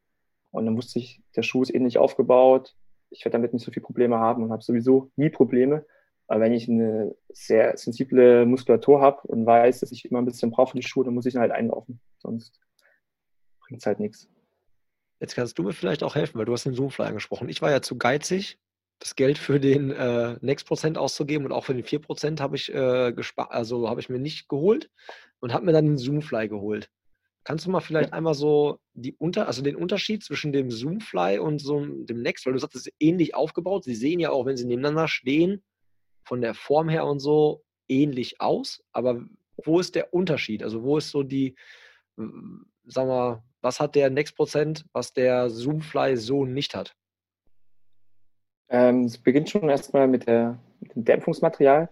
Und 0.52 0.66
dann 0.66 0.76
wusste 0.76 1.00
ich, 1.00 1.20
der 1.34 1.42
Schuh 1.42 1.62
ist 1.62 1.74
ähnlich 1.74 1.98
aufgebaut. 1.98 2.76
Ich 3.10 3.24
werde 3.24 3.38
damit 3.38 3.52
nicht 3.52 3.64
so 3.64 3.72
viele 3.72 3.84
Probleme 3.84 4.18
haben 4.18 4.44
und 4.44 4.52
habe 4.52 4.62
sowieso 4.62 5.10
nie 5.16 5.30
Probleme. 5.30 5.84
Aber 6.28 6.40
wenn 6.40 6.52
ich 6.52 6.68
eine 6.68 7.16
sehr 7.30 7.76
sensible 7.76 8.46
Muskulatur 8.46 9.00
habe 9.00 9.26
und 9.26 9.46
weiß, 9.46 9.80
dass 9.80 9.90
ich 9.90 10.04
immer 10.04 10.20
ein 10.20 10.24
bisschen 10.26 10.52
brauche 10.52 10.72
für 10.72 10.76
die 10.76 10.86
Schuhe, 10.86 11.04
dann 11.04 11.14
muss 11.14 11.26
ich 11.26 11.34
halt 11.34 11.50
einlaufen. 11.50 12.00
Sonst 12.18 12.60
bringt 13.60 13.80
es 13.80 13.86
halt 13.86 13.98
nichts. 13.98 14.28
Jetzt 15.20 15.34
kannst 15.34 15.58
du 15.58 15.62
mir 15.62 15.72
vielleicht 15.72 16.02
auch 16.02 16.14
helfen, 16.14 16.38
weil 16.38 16.44
du 16.44 16.52
hast 16.52 16.64
den 16.64 16.74
Zoomfly 16.74 17.06
angesprochen. 17.06 17.48
Ich 17.48 17.62
war 17.62 17.70
ja 17.70 17.80
zu 17.80 17.96
geizig, 17.96 18.58
das 18.98 19.14
Geld 19.14 19.38
für 19.38 19.60
den 19.60 19.90
äh, 19.90 20.36
Next 20.40 20.66
Prozent 20.66 20.98
auszugeben 20.98 21.46
und 21.46 21.52
auch 21.52 21.64
für 21.64 21.74
den 21.74 21.84
4% 21.84 22.40
habe 22.40 22.56
ich 22.56 22.72
äh, 22.74 23.12
gespart, 23.12 23.52
also 23.52 23.88
habe 23.88 24.00
ich 24.00 24.08
mir 24.08 24.18
nicht 24.18 24.48
geholt 24.48 24.90
und 25.40 25.52
habe 25.52 25.64
mir 25.64 25.72
dann 25.72 25.86
den 25.86 25.98
Zoomfly 25.98 26.48
geholt. 26.48 26.90
Kannst 27.44 27.64
du 27.64 27.70
mal 27.70 27.80
vielleicht 27.80 28.12
einmal 28.12 28.34
so 28.34 28.80
die 28.94 29.14
unter, 29.14 29.46
also 29.46 29.62
den 29.62 29.76
Unterschied 29.76 30.24
zwischen 30.24 30.52
dem 30.52 30.70
Zoomfly 30.70 31.38
und 31.38 31.60
so 31.60 31.86
dem 31.86 32.20
Next, 32.20 32.44
weil 32.44 32.54
du 32.54 32.58
sagst, 32.58 32.74
es 32.74 32.86
ist 32.86 32.94
ähnlich 32.98 33.36
aufgebaut. 33.36 33.84
Sie 33.84 33.94
sehen 33.94 34.18
ja 34.18 34.30
auch, 34.30 34.46
wenn 34.46 34.56
sie 34.56 34.64
nebeneinander 34.64 35.06
stehen, 35.06 35.62
von 36.24 36.40
der 36.40 36.54
Form 36.54 36.88
her 36.88 37.06
und 37.06 37.20
so 37.20 37.62
ähnlich 37.88 38.40
aus. 38.40 38.82
Aber 38.90 39.24
wo 39.64 39.78
ist 39.78 39.94
der 39.94 40.12
Unterschied? 40.12 40.64
Also 40.64 40.82
wo 40.82 40.98
ist 40.98 41.10
so 41.10 41.22
die, 41.22 41.54
sagen 42.16 43.08
wir, 43.08 43.44
was 43.62 43.80
hat 43.80 43.94
der 43.94 44.10
Next 44.10 44.36
Prozent, 44.36 44.84
was 44.92 45.12
der 45.12 45.48
Zoomfly 45.50 46.16
so 46.16 46.44
nicht 46.44 46.74
hat? 46.74 46.94
Ähm, 48.68 49.04
es 49.04 49.18
beginnt 49.18 49.50
schon 49.50 49.68
erstmal 49.68 50.08
mit, 50.08 50.26
der, 50.26 50.58
mit 50.80 50.94
dem 50.94 51.04
Dämpfungsmaterial. 51.04 51.88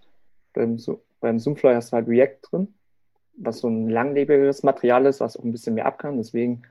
Beim, 0.53 0.79
beim 1.21 1.39
Zoomfly 1.39 1.75
hast 1.75 1.93
du 1.93 1.97
halt 1.97 2.09
React 2.09 2.39
drin, 2.43 2.75
was 3.37 3.59
so 3.59 3.69
ein 3.69 3.89
langlebigeres 3.89 4.63
Material 4.63 5.07
ist, 5.07 5.21
was 5.21 5.37
auch 5.37 5.45
ein 5.45 5.53
bisschen 5.53 5.75
mehr 5.75 5.87
ab 5.87 5.99
kann. 5.99 6.17
Deswegen 6.17 6.63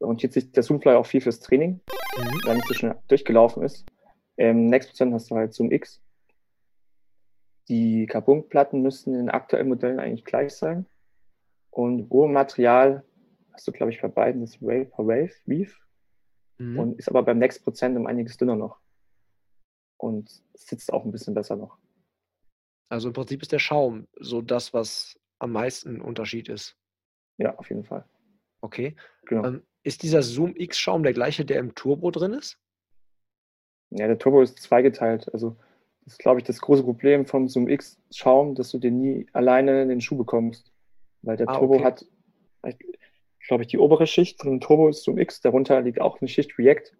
orientiert 0.00 0.32
sich 0.32 0.52
der 0.52 0.62
Zoomfly 0.62 0.92
auch 0.92 1.06
viel 1.06 1.20
fürs 1.20 1.40
Training, 1.40 1.80
mhm. 2.16 2.40
weil 2.44 2.56
nicht 2.56 2.68
so 2.68 2.74
schnell 2.74 2.96
durchgelaufen 3.08 3.62
ist. 3.62 3.86
Im 4.36 4.66
Next 4.66 4.90
Prozent 4.90 5.14
hast 5.14 5.30
du 5.30 5.36
halt 5.36 5.54
Zoom 5.54 5.70
X. 5.70 6.00
Die 7.68 8.06
Carbonplatten 8.06 8.82
müssten 8.82 9.14
in 9.14 9.30
aktuellen 9.30 9.68
Modellen 9.68 10.00
eigentlich 10.00 10.24
gleich 10.24 10.54
sein. 10.54 10.86
Und 11.70 12.10
Rohmaterial 12.10 13.04
hast 13.54 13.66
du, 13.66 13.72
glaube 13.72 13.92
ich, 13.92 14.02
bei 14.02 14.08
beiden 14.08 14.42
das 14.42 14.60
Wave, 14.60 14.90
Wave, 14.96 15.32
Weave. 15.46 15.72
Mhm. 16.58 16.78
Und 16.78 16.98
ist 16.98 17.08
aber 17.08 17.22
beim 17.22 17.38
Next 17.38 17.64
Prozent 17.64 17.96
um 17.96 18.06
einiges 18.06 18.36
dünner 18.36 18.56
noch. 18.56 18.80
Und 19.96 20.42
sitzt 20.54 20.92
auch 20.92 21.04
ein 21.04 21.12
bisschen 21.12 21.34
besser 21.34 21.56
noch. 21.56 21.78
Also 22.90 23.08
im 23.08 23.14
Prinzip 23.14 23.42
ist 23.42 23.52
der 23.52 23.58
Schaum 23.58 24.06
so 24.20 24.42
das, 24.42 24.74
was 24.74 25.18
am 25.38 25.52
meisten 25.52 26.00
Unterschied 26.00 26.48
ist. 26.48 26.76
Ja, 27.38 27.56
auf 27.56 27.68
jeden 27.70 27.84
Fall. 27.84 28.04
Okay. 28.60 28.96
Genau. 29.26 29.46
Ähm, 29.46 29.62
ist 29.82 30.02
dieser 30.02 30.22
Zoom 30.22 30.54
X-Schaum 30.56 31.02
der 31.02 31.12
gleiche, 31.12 31.44
der 31.44 31.58
im 31.58 31.74
Turbo 31.74 32.10
drin 32.10 32.32
ist? 32.32 32.58
Ja, 33.90 34.06
der 34.06 34.18
Turbo 34.18 34.42
ist 34.42 34.58
zweigeteilt. 34.60 35.32
Also 35.32 35.56
das 36.04 36.14
ist, 36.14 36.18
glaube 36.18 36.40
ich, 36.40 36.46
das 36.46 36.60
große 36.60 36.82
Problem 36.82 37.26
vom 37.26 37.48
Zoom 37.48 37.68
X-Schaum, 37.68 38.54
dass 38.54 38.70
du 38.70 38.78
den 38.78 39.00
nie 39.00 39.26
alleine 39.32 39.82
in 39.82 39.88
den 39.88 40.00
Schuh 40.00 40.16
bekommst. 40.16 40.72
Weil 41.22 41.36
der 41.36 41.48
ah, 41.48 41.58
Turbo 41.58 41.74
okay. 41.74 41.84
hat, 41.84 42.06
glaube 43.46 43.62
ich, 43.62 43.68
die 43.68 43.78
obere 43.78 44.06
Schicht 44.06 44.40
von 44.40 44.50
dem 44.50 44.60
Turbo 44.60 44.88
ist 44.88 45.04
Zoom 45.04 45.18
X, 45.18 45.40
darunter 45.40 45.80
liegt 45.80 46.00
auch 46.00 46.20
eine 46.20 46.28
Schicht 46.28 46.58
React, 46.58 46.96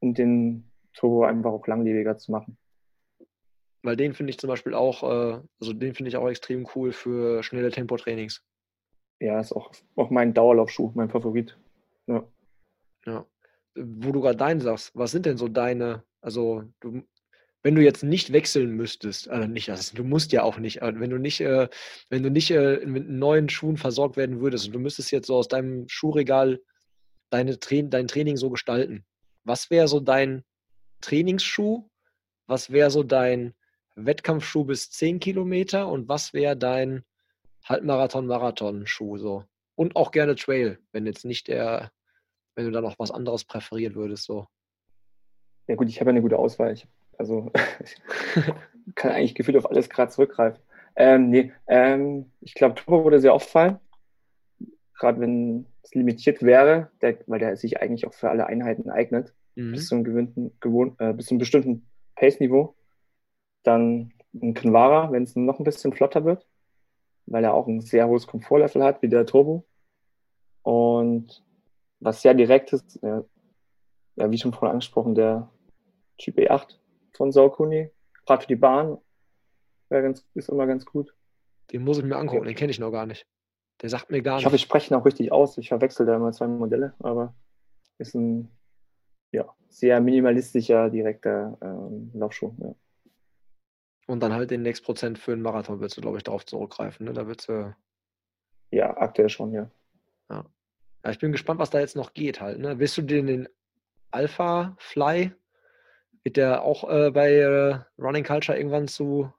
um 0.00 0.14
den 0.14 0.70
Turbo 0.94 1.24
einfach 1.24 1.50
auch 1.50 1.66
langlebiger 1.66 2.18
zu 2.18 2.32
machen. 2.32 2.56
Weil 3.82 3.96
den 3.96 4.14
finde 4.14 4.30
ich 4.30 4.38
zum 4.38 4.48
Beispiel 4.48 4.74
auch, 4.74 5.02
äh, 5.02 5.40
also 5.60 5.72
den 5.72 5.94
finde 5.94 6.08
ich 6.08 6.16
auch 6.16 6.28
extrem 6.28 6.68
cool 6.74 6.92
für 6.92 7.42
schnelle 7.42 7.70
Tempotrainings. 7.70 8.44
Ja, 9.20 9.40
ist 9.40 9.52
auch, 9.52 9.72
auch 9.96 10.10
mein 10.10 10.34
Dauerlaufschuh, 10.34 10.92
mein 10.94 11.10
Favorit. 11.10 11.58
Ja. 12.06 12.24
ja. 13.06 13.26
Wo 13.74 14.12
du 14.12 14.20
gerade 14.20 14.36
deinen 14.36 14.60
sagst, 14.60 14.92
was 14.94 15.10
sind 15.10 15.26
denn 15.26 15.36
so 15.36 15.48
deine, 15.48 16.04
also 16.20 16.64
du, 16.80 17.02
wenn 17.62 17.74
du 17.74 17.82
jetzt 17.82 18.02
nicht 18.02 18.32
wechseln 18.32 18.72
müsstest, 18.72 19.28
also 19.28 19.46
nicht, 19.46 19.70
also 19.70 19.96
du 19.96 20.04
musst 20.04 20.32
ja 20.32 20.42
auch 20.42 20.58
nicht, 20.58 20.82
aber 20.82 20.98
wenn 20.98 21.10
du 21.10 21.18
nicht, 21.18 21.40
äh, 21.40 21.68
wenn 22.08 22.22
du 22.22 22.30
nicht 22.30 22.50
äh, 22.50 22.84
mit 22.84 23.08
neuen 23.08 23.48
Schuhen 23.48 23.76
versorgt 23.76 24.16
werden 24.16 24.40
würdest 24.40 24.66
und 24.66 24.72
du 24.72 24.78
müsstest 24.78 25.12
jetzt 25.12 25.28
so 25.28 25.36
aus 25.36 25.48
deinem 25.48 25.88
Schuhregal 25.88 26.60
deine 27.30 27.58
Tra 27.58 27.82
dein 27.82 28.08
Training 28.08 28.36
so 28.36 28.50
gestalten, 28.50 29.04
was 29.44 29.70
wäre 29.70 29.88
so 29.88 30.00
dein 30.00 30.44
Trainingsschuh? 31.02 31.88
Was 32.46 32.70
wäre 32.70 32.90
so 32.90 33.02
dein 33.02 33.54
Wettkampfschuh 33.94 34.64
bis 34.64 34.90
10 34.90 35.20
Kilometer 35.20 35.88
und 35.88 36.08
was 36.08 36.32
wäre 36.32 36.56
dein 36.56 37.04
Halbmarathon-Marathon-Schuh 37.64 39.18
so? 39.18 39.44
Und 39.74 39.96
auch 39.96 40.10
gerne 40.10 40.36
Trail, 40.36 40.78
wenn 40.92 41.06
jetzt 41.06 41.24
nicht 41.24 41.48
der, 41.48 41.92
wenn 42.54 42.66
du 42.66 42.70
da 42.70 42.80
noch 42.80 42.98
was 42.98 43.10
anderes 43.10 43.44
präferieren 43.44 43.94
würdest 43.94 44.24
so. 44.24 44.46
Ja 45.68 45.76
gut, 45.76 45.88
ich 45.88 46.00
habe 46.00 46.10
ja 46.10 46.12
eine 46.12 46.22
gute 46.22 46.38
Auswahl. 46.38 46.72
Ich, 46.72 46.86
also 47.18 47.50
ich 47.84 48.94
kann 48.94 49.12
eigentlich 49.12 49.34
gefühlt 49.34 49.56
auf 49.56 49.70
alles 49.70 49.88
gerade 49.88 50.10
zurückgreifen. 50.10 50.60
Ähm, 50.96 51.30
nee, 51.30 51.52
ähm, 51.68 52.30
ich 52.40 52.54
glaube, 52.54 52.74
Turbo 52.74 53.04
würde 53.04 53.20
sehr 53.20 53.32
auffallen. 53.32 53.78
Gerade 54.98 55.20
wenn 55.20 55.66
es 55.82 55.94
limitiert 55.94 56.42
wäre, 56.42 56.90
der, 57.00 57.18
weil 57.26 57.38
der 57.38 57.56
sich 57.56 57.80
eigentlich 57.80 58.06
auch 58.06 58.12
für 58.12 58.30
alle 58.30 58.46
Einheiten 58.46 58.90
eignet, 58.90 59.32
mhm. 59.54 59.72
bis, 59.72 59.88
zu 59.88 59.94
einem 59.94 60.04
gewöhnten, 60.04 60.52
gewohnt, 60.60 61.00
äh, 61.00 61.12
bis 61.12 61.26
zu 61.26 61.34
einem 61.34 61.38
bestimmten 61.38 61.86
Pace-Niveau. 62.16 62.74
Dann 63.62 64.12
ein 64.34 64.54
Kinvara, 64.54 65.12
wenn 65.12 65.22
es 65.22 65.36
noch 65.36 65.58
ein 65.58 65.64
bisschen 65.64 65.92
flotter 65.92 66.24
wird, 66.24 66.46
weil 67.26 67.44
er 67.44 67.54
auch 67.54 67.66
ein 67.66 67.80
sehr 67.80 68.08
hohes 68.08 68.26
Komfortlevel 68.26 68.82
hat, 68.82 69.02
wie 69.02 69.08
der 69.08 69.26
Turbo. 69.26 69.64
Und 70.62 71.42
was 72.00 72.22
sehr 72.22 72.34
direkt 72.34 72.72
ist, 72.72 72.98
ja, 73.02 73.24
ja 74.16 74.30
wie 74.30 74.38
schon 74.38 74.52
vorhin 74.52 74.72
angesprochen, 74.72 75.14
der 75.14 75.50
Typ 76.18 76.38
E8 76.38 76.78
von 77.14 77.32
Saucony, 77.32 77.90
gerade 78.26 78.42
für 78.42 78.48
die 78.48 78.56
Bahn, 78.56 78.98
ganz, 79.88 80.26
ist 80.34 80.48
immer 80.48 80.66
ganz 80.66 80.86
gut. 80.86 81.14
Den 81.70 81.84
muss 81.84 81.98
ich 81.98 82.04
mir 82.04 82.16
angucken, 82.16 82.46
den 82.46 82.54
kenne 82.54 82.70
ich 82.70 82.78
noch 82.78 82.90
gar 82.90 83.06
nicht. 83.06 83.26
Der 83.80 83.88
sagt 83.88 84.10
mir 84.10 84.22
gar 84.22 84.34
nicht. 84.34 84.42
Ich 84.42 84.46
hoffe, 84.46 84.56
ich 84.56 84.62
spreche 84.62 84.92
ihn 84.92 84.96
auch 84.98 85.04
richtig 85.04 85.32
aus. 85.32 85.58
Ich 85.58 85.68
verwechsel 85.68 86.06
da 86.06 86.16
immer 86.16 86.32
zwei 86.32 86.46
Modelle, 86.46 86.94
aber 87.00 87.34
ist 87.98 88.14
ein 88.14 88.50
ja, 89.32 89.54
sehr 89.68 90.00
minimalistischer, 90.00 90.90
direkter 90.90 91.58
ähm, 91.60 92.10
Laufschuh. 92.14 92.54
Ja. 92.58 92.74
Und 94.06 94.20
dann 94.20 94.32
halt 94.32 94.50
den 94.50 94.62
Next 94.62 94.84
Prozent 94.84 95.18
für 95.18 95.32
einen 95.32 95.42
Marathon 95.42 95.80
würdest 95.80 95.96
du, 95.96 96.00
glaube 96.00 96.18
ich, 96.18 96.24
darauf 96.24 96.44
zurückgreifen. 96.44 97.06
Ne? 97.06 97.12
Da 97.12 97.26
wird's, 97.26 97.48
äh... 97.48 97.72
Ja, 98.70 98.96
aktuell 98.96 99.28
schon, 99.28 99.52
ja. 99.52 99.70
ja. 100.30 100.44
ja. 101.04 101.10
Ich 101.10 101.18
bin 101.18 101.32
gespannt, 101.32 101.60
was 101.60 101.70
da 101.70 101.80
jetzt 101.80 101.96
noch 101.96 102.12
geht 102.12 102.40
halt. 102.40 102.58
Ne? 102.58 102.78
Willst 102.78 102.96
du 102.98 103.02
den, 103.02 103.26
den 103.26 103.48
Alpha 104.10 104.74
Fly, 104.78 105.32
wird 106.24 106.36
der 106.36 106.62
auch 106.62 106.88
äh, 106.88 107.10
bei 107.10 107.32
äh, 107.32 107.78
Running 107.98 108.24
Culture 108.24 108.56
irgendwann 108.56 108.88
zu, 108.88 109.32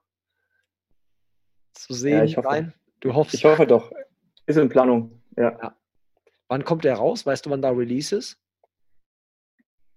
zu 1.72 1.94
sehen 1.94 2.18
ja, 2.18 2.24
ich 2.24 2.36
hoffe, 2.36 2.48
sein? 2.48 2.74
Du 3.00 3.14
hoffst. 3.14 3.34
Ich 3.34 3.44
hoffe 3.44 3.66
doch. 3.66 3.92
Ist 4.46 4.56
in 4.56 4.68
Planung, 4.68 5.22
ja. 5.36 5.56
ja. 5.62 5.76
Wann 6.48 6.64
kommt 6.64 6.84
der 6.84 6.96
raus? 6.96 7.24
Weißt 7.24 7.46
du, 7.46 7.50
wann 7.50 7.62
da 7.62 7.70
Release 7.70 8.14
ist? 8.14 8.38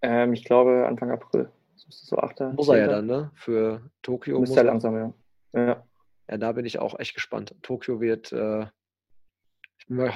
Ähm, 0.02 0.34
ich 0.34 0.46
glaube 0.46 0.86
Anfang 0.88 1.12
April. 1.12 1.52
So 1.90 2.18
8. 2.18 2.54
Muss 2.54 2.68
er 2.70 2.78
ja 2.78 2.88
dann, 2.88 3.06
ne? 3.06 3.32
Für 3.36 3.82
Tokio. 4.02 4.40
Muss 4.40 4.56
er 4.56 4.64
langsam, 4.64 4.96
ja. 4.96 5.14
ja. 5.54 5.88
Ja, 6.30 6.38
da 6.38 6.52
bin 6.52 6.66
ich 6.66 6.80
auch 6.80 7.00
echt 7.00 7.14
gespannt. 7.14 7.56
Tokio 7.62 8.02
wird, 8.02 8.34
äh, 8.34 8.66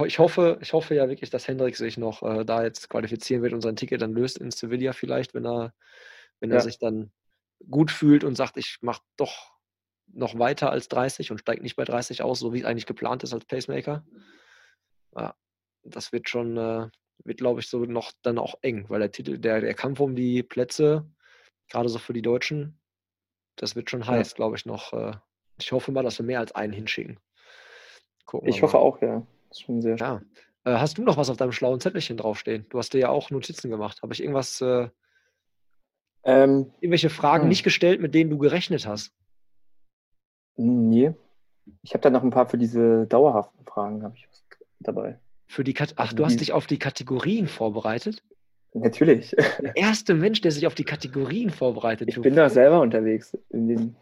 ich, 0.06 0.20
hoffe, 0.20 0.58
ich 0.62 0.74
hoffe 0.74 0.96
ja 0.96 1.08
wirklich, 1.08 1.30
dass 1.30 1.48
Hendrik 1.48 1.78
sich 1.78 1.98
noch 1.98 2.22
äh, 2.24 2.44
da 2.44 2.64
jetzt 2.64 2.90
qualifizieren 2.90 3.44
wird 3.44 3.54
und 3.54 3.62
sein 3.62 3.78
Ticket 3.78 4.02
dann 4.02 4.14
löst 4.14 4.38
in 4.38 4.52
Sevilla 4.52 4.92
vielleicht, 4.92 5.34
wenn 5.34 5.46
er, 5.46 5.74
wenn 6.42 6.50
ja. 6.50 6.58
er 6.58 6.62
sich 6.62 6.78
dann 6.78 7.12
gut 7.70 7.92
fühlt 7.92 8.26
und 8.26 8.36
sagt, 8.36 8.58
ich 8.58 8.80
mache 8.82 9.02
doch 9.16 9.54
noch 10.08 10.38
weiter 10.38 10.72
als 10.72 10.90
30 10.90 11.32
und 11.32 11.38
steigt 11.38 11.64
nicht 11.64 11.78
bei 11.78 11.86
30 11.86 12.22
aus, 12.22 12.40
so 12.40 12.54
wie 12.54 12.60
es 12.60 12.66
eigentlich 12.66 12.86
geplant 12.86 13.24
ist 13.24 13.34
als 13.34 13.46
Pacemaker. 13.46 14.06
Ja, 15.16 15.36
das 15.84 16.12
wird 16.12 16.28
schon, 16.28 16.58
äh, 16.58 16.90
wird, 17.24 17.38
glaube 17.38 17.62
ich, 17.62 17.70
so 17.70 17.86
noch 17.86 18.12
dann 18.22 18.38
auch 18.38 18.56
eng, 18.62 18.90
weil 18.90 19.00
der 19.00 19.12
Titel, 19.12 19.38
der, 19.38 19.62
der 19.62 19.74
Kampf 19.74 20.02
um 20.02 20.16
die 20.16 20.44
Plätze, 20.44 21.10
gerade 21.70 21.88
so 21.88 22.00
für 22.00 22.14
die 22.14 22.22
Deutschen, 22.22 22.82
das 23.56 23.76
wird 23.76 23.90
schon 23.90 24.06
heiß, 24.06 24.32
ja. 24.32 24.36
glaube 24.36 24.56
ich, 24.58 24.66
noch. 24.66 24.94
Äh, 24.94 25.14
ich 25.60 25.72
hoffe 25.72 25.92
mal, 25.92 26.04
dass 26.04 26.18
wir 26.18 26.26
mehr 26.26 26.40
als 26.40 26.54
einen 26.54 26.74
hinschicken. 26.74 27.20
Gucken 28.26 28.50
ich 28.50 28.62
hoffe 28.62 28.80
auch, 28.80 29.02
ja. 29.02 29.26
Das 29.50 29.60
ist 29.60 29.66
schon 29.66 29.82
sehr 29.82 29.96
ja. 29.98 30.22
Äh, 30.64 30.78
hast 30.78 30.98
du 30.98 31.04
noch 31.04 31.18
was 31.18 31.30
auf 31.30 31.38
deinem 31.38 31.52
schlauen 31.52 31.80
Zettelchen 31.80 32.18
draufstehen? 32.18 32.66
Du 32.70 32.80
hast 32.80 32.94
dir 32.94 33.00
ja 33.00 33.10
auch 33.10 33.30
Notizen 33.30 33.70
gemacht. 33.70 34.02
Habe 34.02 34.14
ich 34.14 34.22
irgendwas, 34.22 34.62
äh, 34.62 34.90
ähm, 36.24 36.72
irgendwelche 36.80 37.10
Fragen 37.10 37.44
hm. 37.44 37.50
nicht 37.50 37.64
gestellt, 37.64 38.02
mit 38.02 38.14
denen 38.14 38.30
du 38.30 38.38
gerechnet 38.38 38.88
hast? 38.88 39.14
Nee. 40.56 41.14
Ich 41.84 41.94
habe 41.94 42.02
da 42.02 42.10
noch 42.10 42.24
ein 42.24 42.32
paar 42.32 42.48
für 42.48 42.58
diese 42.58 43.08
dauerhaften 43.08 43.66
Fragen, 43.66 44.04
habe 44.04 44.16
ich 44.16 44.28
dabei. 44.80 45.20
Für 45.48 45.64
die 45.64 45.74
Kat 45.74 45.94
Ach, 45.96 46.06
also 46.06 46.16
du 46.16 46.26
hast 46.26 46.40
dich 46.40 46.54
auf 46.54 46.68
die 46.68 46.80
Kategorien 46.80 47.48
vorbereitet? 47.48 48.24
Natürlich. 48.74 49.32
Der 49.32 49.76
erste 49.76 50.14
Mensch, 50.14 50.42
der 50.42 50.52
sich 50.52 50.66
auf 50.66 50.76
die 50.76 50.86
Kategorien 50.86 51.50
vorbereitet. 51.50 52.08
Ich 52.08 52.22
bin 52.22 52.36
da 52.36 52.50
selber 52.50 52.80
unterwegs 52.80 53.38
den, 53.50 53.96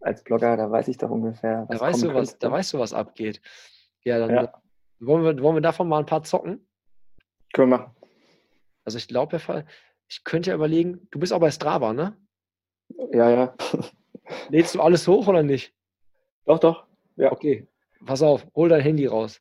als 0.00 0.24
Blogger, 0.24 0.56
da 0.56 0.70
weiß 0.70 0.88
ich 0.88 0.98
doch 0.98 1.10
ungefähr, 1.10 1.66
was 1.68 1.78
da 1.78 1.86
weißt 1.86 2.02
du, 2.02 2.14
was, 2.14 2.38
Da 2.38 2.50
weißt 2.50 2.72
du, 2.72 2.78
was 2.78 2.92
abgeht. 2.92 3.40
Ja, 4.02 4.18
dann 4.18 4.30
ja. 4.30 4.52
Wollen, 4.98 5.24
wir, 5.24 5.42
wollen 5.42 5.56
wir 5.56 5.60
davon 5.60 5.88
mal 5.88 5.98
ein 5.98 6.06
paar 6.06 6.22
zocken? 6.22 6.66
Können 7.52 7.70
wir 7.70 7.78
machen. 7.78 7.96
Also 8.84 8.98
ich 8.98 9.08
glaube, 9.08 9.40
ich 10.08 10.24
könnte 10.24 10.50
ja 10.50 10.56
überlegen, 10.56 11.08
du 11.10 11.18
bist 11.18 11.32
auch 11.32 11.40
bei 11.40 11.50
Strava, 11.50 11.92
ne? 11.92 12.16
Ja, 13.12 13.30
ja. 13.30 13.54
Lädst 14.48 14.74
du 14.74 14.80
alles 14.80 15.06
hoch 15.08 15.26
oder 15.26 15.42
nicht? 15.42 15.74
Doch, 16.44 16.58
doch. 16.58 16.86
Ja. 17.16 17.32
Okay. 17.32 17.66
Pass 18.04 18.22
auf, 18.22 18.46
hol 18.54 18.68
dein 18.68 18.82
Handy 18.82 19.06
raus. 19.06 19.40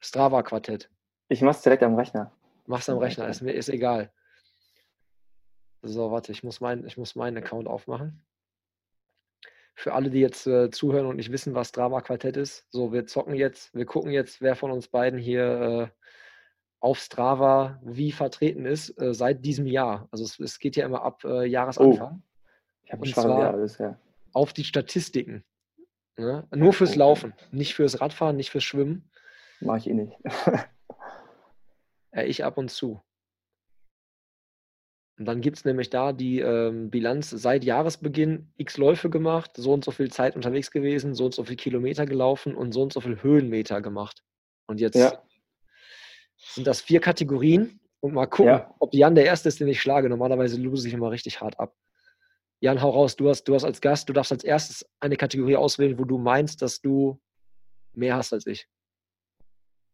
Strava-Quartett. 0.00 0.90
Ich 1.28 1.42
mach's 1.42 1.62
direkt 1.62 1.82
am 1.82 1.94
Rechner. 1.94 2.32
Mach's 2.66 2.88
am 2.88 2.98
Rechner, 2.98 3.28
ist 3.28 3.42
mir 3.42 3.52
ist 3.52 3.68
egal. 3.68 4.12
So, 5.82 6.10
warte, 6.10 6.32
ich 6.32 6.42
muss, 6.42 6.60
mein, 6.60 6.86
ich 6.86 6.96
muss 6.96 7.14
meinen 7.14 7.36
Account 7.38 7.68
aufmachen. 7.68 8.22
Für 9.74 9.94
alle, 9.94 10.10
die 10.10 10.20
jetzt 10.20 10.46
äh, 10.46 10.70
zuhören 10.70 11.06
und 11.06 11.16
nicht 11.16 11.30
wissen, 11.30 11.54
was 11.54 11.70
Drama 11.70 12.00
Quartett 12.00 12.36
ist, 12.36 12.66
so, 12.70 12.92
wir 12.92 13.06
zocken 13.06 13.34
jetzt, 13.34 13.72
wir 13.74 13.86
gucken 13.86 14.10
jetzt, 14.10 14.40
wer 14.40 14.56
von 14.56 14.72
uns 14.72 14.88
beiden 14.88 15.20
hier 15.20 15.92
äh, 15.94 15.98
auf 16.80 16.98
Strava 16.98 17.80
wie 17.82 18.12
vertreten 18.12 18.66
ist 18.66 19.00
äh, 19.00 19.14
seit 19.14 19.44
diesem 19.44 19.66
Jahr. 19.66 20.08
Also 20.10 20.24
es, 20.24 20.38
es, 20.38 20.58
geht 20.58 20.76
ja 20.76 20.86
immer 20.86 21.02
ab 21.02 21.24
äh, 21.24 21.44
Jahresanfang. 21.46 22.22
Oh, 22.22 22.38
ich 22.84 22.92
habe 22.92 23.06
schon 23.06 23.30
alles, 23.30 23.78
ja. 23.78 23.98
Auf 24.32 24.52
die 24.52 24.64
Statistiken. 24.64 25.44
Ne? 26.16 26.46
Nur 26.54 26.72
fürs 26.72 26.96
Laufen, 26.96 27.32
nicht 27.50 27.74
fürs 27.74 28.00
Radfahren, 28.00 28.36
nicht 28.36 28.50
fürs 28.50 28.64
Schwimmen. 28.64 29.10
Mache 29.60 29.78
ich 29.78 29.86
eh 29.88 29.94
nicht. 29.94 30.18
Ja, 32.12 32.22
ich 32.22 32.44
ab 32.44 32.58
und 32.58 32.70
zu. 32.70 33.02
Und 35.18 35.24
dann 35.24 35.40
gibt 35.40 35.56
es 35.56 35.64
nämlich 35.64 35.90
da 35.90 36.12
die 36.12 36.40
ähm, 36.40 36.90
Bilanz 36.90 37.30
seit 37.30 37.64
Jahresbeginn 37.64 38.52
x 38.56 38.76
Läufe 38.76 39.10
gemacht, 39.10 39.52
so 39.56 39.72
und 39.72 39.84
so 39.84 39.90
viel 39.90 40.10
Zeit 40.10 40.36
unterwegs 40.36 40.70
gewesen, 40.70 41.14
so 41.14 41.26
und 41.26 41.34
so 41.34 41.44
viel 41.44 41.56
Kilometer 41.56 42.06
gelaufen 42.06 42.54
und 42.54 42.72
so 42.72 42.82
und 42.82 42.92
so 42.92 43.00
viel 43.00 43.22
Höhenmeter 43.22 43.80
gemacht. 43.80 44.22
Und 44.66 44.80
jetzt 44.80 44.94
ja. 44.94 45.22
Sind 46.54 46.66
das 46.66 46.80
vier 46.80 47.00
Kategorien 47.00 47.80
und 48.00 48.14
mal 48.14 48.26
gucken, 48.26 48.52
ja. 48.52 48.74
ob 48.78 48.94
Jan 48.94 49.14
der 49.14 49.24
Erste 49.24 49.48
ist, 49.48 49.60
den 49.60 49.68
ich 49.68 49.80
schlage. 49.80 50.08
Normalerweise 50.08 50.60
lose 50.60 50.88
ich 50.88 50.94
immer 50.94 51.10
richtig 51.10 51.40
hart 51.40 51.58
ab. 51.58 51.74
Jan, 52.60 52.82
hau 52.82 52.90
raus. 52.90 53.16
Du 53.16 53.28
hast, 53.28 53.44
du 53.44 53.54
hast 53.54 53.64
als 53.64 53.80
Gast, 53.80 54.08
du 54.08 54.12
darfst 54.12 54.32
als 54.32 54.44
erstes 54.44 54.88
eine 55.00 55.16
Kategorie 55.16 55.56
auswählen, 55.56 55.98
wo 55.98 56.04
du 56.04 56.18
meinst, 56.18 56.62
dass 56.62 56.80
du 56.80 57.20
mehr 57.92 58.16
hast 58.16 58.32
als 58.32 58.46
ich. 58.46 58.68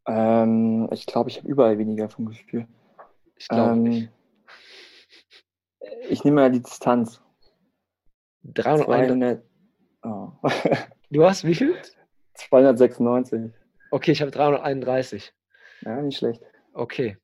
Ähm, 0.06 0.88
ich 0.92 1.06
glaube, 1.06 1.30
ich 1.30 1.38
habe 1.38 1.48
überall 1.48 1.78
weniger 1.78 2.08
vom 2.08 2.26
Gefühl. 2.26 2.66
Ich 3.36 3.48
glaube 3.48 3.72
ähm, 3.72 3.82
nicht. 3.82 4.10
Ich 6.08 6.24
nehme 6.24 6.42
mal 6.42 6.50
die 6.50 6.62
Distanz. 6.62 7.20
301. 8.44 9.40
Oh. 10.02 10.32
du 11.10 11.24
hast 11.24 11.44
wie 11.44 11.54
viel? 11.54 11.76
296. 12.34 13.52
Okay, 13.90 14.12
ich 14.12 14.20
habe 14.20 14.30
331. 14.30 15.32
Ja, 15.84 16.00
nicht 16.00 16.18
schlecht. 16.18 16.42
Okay. 16.72 17.16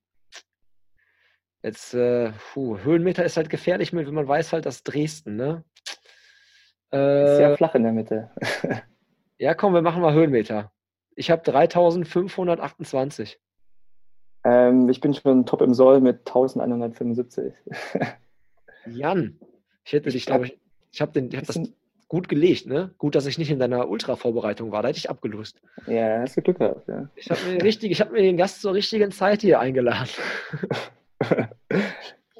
Jetzt, 1.62 1.94
äh, 1.94 2.32
puh, 2.52 2.78
Höhenmeter 2.78 3.24
ist 3.24 3.36
halt 3.36 3.50
gefährlich, 3.50 3.92
wenn 3.92 4.14
man 4.14 4.28
weiß 4.28 4.52
halt, 4.52 4.66
dass 4.66 4.82
Dresden, 4.82 5.36
ne? 5.36 5.64
Äh, 6.90 7.36
sehr 7.36 7.56
flach 7.56 7.74
in 7.74 7.82
der 7.82 7.92
Mitte. 7.92 8.30
ja, 9.38 9.54
komm, 9.54 9.74
wir 9.74 9.82
machen 9.82 10.02
mal 10.02 10.14
Höhenmeter. 10.14 10.72
Ich 11.14 11.30
habe 11.30 11.42
3528. 11.42 13.38
Ähm, 14.44 14.88
ich 14.88 15.00
bin 15.00 15.12
schon 15.12 15.44
top 15.44 15.60
im 15.60 15.74
Soll 15.74 16.00
mit 16.00 16.20
1175. 16.20 17.52
Jan, 18.86 19.38
ich 19.84 19.92
hätte 19.92 20.10
dich, 20.10 20.24
glaube 20.24 20.46
ich, 20.46 20.58
ich 20.92 21.00
habe 21.02 21.20
hab 21.20 21.46
das 21.46 21.60
gut 22.10 22.28
gelegt, 22.28 22.66
ne? 22.66 22.92
Gut, 22.98 23.14
dass 23.14 23.24
ich 23.26 23.38
nicht 23.38 23.52
in 23.52 23.60
deiner 23.60 23.88
Ultra-Vorbereitung 23.88 24.72
war, 24.72 24.82
da 24.82 24.88
hätte 24.88 24.98
ich 24.98 25.08
abgelöst. 25.08 25.62
Ja, 25.86 26.18
hast 26.18 26.36
du 26.36 26.42
Glück 26.42 26.58
gehabt, 26.58 26.88
ja. 26.88 27.08
Ich 27.14 27.30
habe 27.30 27.40
mir, 27.46 27.62
richtig, 27.62 27.92
ich 27.92 28.00
hab 28.00 28.10
mir 28.10 28.20
den 28.20 28.36
Gast 28.36 28.60
zur 28.60 28.74
richtigen 28.74 29.12
Zeit 29.12 29.42
hier 29.42 29.60
eingeladen. 29.60 30.10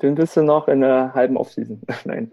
Den 0.02 0.16
bist 0.16 0.36
du 0.36 0.42
noch 0.42 0.66
in 0.66 0.80
der 0.80 1.14
halben 1.14 1.36
Offseason. 1.36 1.80
Nein. 2.04 2.32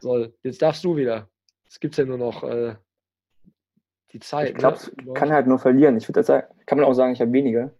So, 0.00 0.26
jetzt 0.42 0.60
darfst 0.60 0.84
du 0.84 0.96
wieder. 0.96 1.30
Es 1.66 1.80
gibt 1.80 1.96
ja 1.96 2.04
nur 2.04 2.18
noch 2.18 2.44
äh, 2.44 2.74
die 4.12 4.20
Zeit. 4.20 4.50
Ich 4.50 4.56
glaube, 4.56 4.78
ne? 5.02 5.14
kann 5.14 5.32
halt 5.32 5.46
nur 5.46 5.58
verlieren. 5.58 5.96
Ich 5.96 6.06
würde 6.08 6.22
sagen, 6.22 6.46
kann 6.66 6.76
man 6.76 6.86
auch 6.86 6.92
sagen, 6.92 7.14
ich 7.14 7.22
habe 7.22 7.32
weniger. 7.32 7.70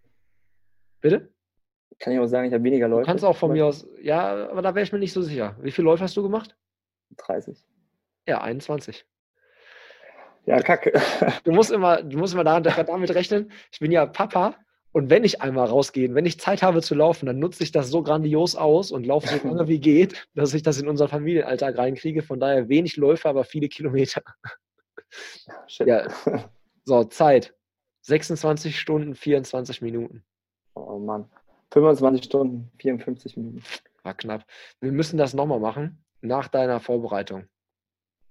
Bitte? 1.01 1.29
Kann 1.99 2.13
ich 2.13 2.19
auch 2.19 2.25
sagen, 2.25 2.47
ich 2.47 2.53
habe 2.53 2.63
weniger 2.63 2.87
Läufe. 2.87 3.03
Du 3.03 3.07
kannst 3.07 3.25
auch 3.25 3.37
von 3.37 3.51
mir 3.51 3.67
aus, 3.67 3.87
ja, 4.01 4.49
aber 4.49 4.63
da 4.63 4.73
wäre 4.73 4.83
ich 4.83 4.91
mir 4.91 4.97
nicht 4.97 5.13
so 5.13 5.21
sicher. 5.21 5.55
Wie 5.61 5.69
viele 5.69 5.85
Läufe 5.85 6.03
hast 6.03 6.17
du 6.17 6.23
gemacht? 6.23 6.55
30. 7.17 7.63
Ja, 8.27 8.41
21. 8.41 9.05
Ja, 10.45 10.59
kacke. 10.59 10.93
Du 11.43 11.51
musst 11.51 11.71
immer, 11.71 12.03
du 12.03 12.17
musst 12.17 12.33
immer 12.33 12.43
damit 12.43 13.15
rechnen, 13.15 13.51
ich 13.71 13.79
bin 13.79 13.91
ja 13.91 14.05
Papa 14.05 14.55
und 14.93 15.09
wenn 15.09 15.23
ich 15.23 15.41
einmal 15.41 15.67
rausgehe, 15.67 16.13
wenn 16.13 16.27
ich 16.27 16.39
Zeit 16.39 16.61
habe 16.61 16.81
zu 16.81 16.93
laufen, 16.93 17.25
dann 17.25 17.39
nutze 17.39 17.63
ich 17.63 17.71
das 17.71 17.89
so 17.89 18.03
grandios 18.03 18.55
aus 18.55 18.91
und 18.91 19.05
laufe 19.05 19.27
so 19.27 19.47
lange 19.47 19.67
wie 19.67 19.79
geht, 19.79 20.27
dass 20.35 20.53
ich 20.53 20.61
das 20.61 20.79
in 20.79 20.87
unseren 20.87 21.09
Familienalltag 21.09 21.77
reinkriege. 21.77 22.21
Von 22.21 22.39
daher 22.39 22.69
wenig 22.69 22.95
Läufe, 22.95 23.27
aber 23.27 23.43
viele 23.43 23.67
Kilometer. 23.67 24.21
Shit. 25.67 25.87
Ja. 25.87 26.07
So, 26.85 27.05
Zeit. 27.05 27.55
26 28.01 28.77
Stunden, 28.77 29.15
24 29.15 29.81
Minuten. 29.81 30.25
Oh 30.75 30.99
Mann. 30.99 31.31
25 31.71 32.25
Stunden, 32.25 32.69
54 32.79 33.37
Minuten. 33.37 33.63
War 34.03 34.13
knapp. 34.15 34.45
Wir 34.81 34.91
müssen 34.91 35.17
das 35.17 35.33
nochmal 35.33 35.61
machen, 35.61 36.03
nach 36.19 36.49
deiner 36.49 36.81
Vorbereitung. 36.81 37.47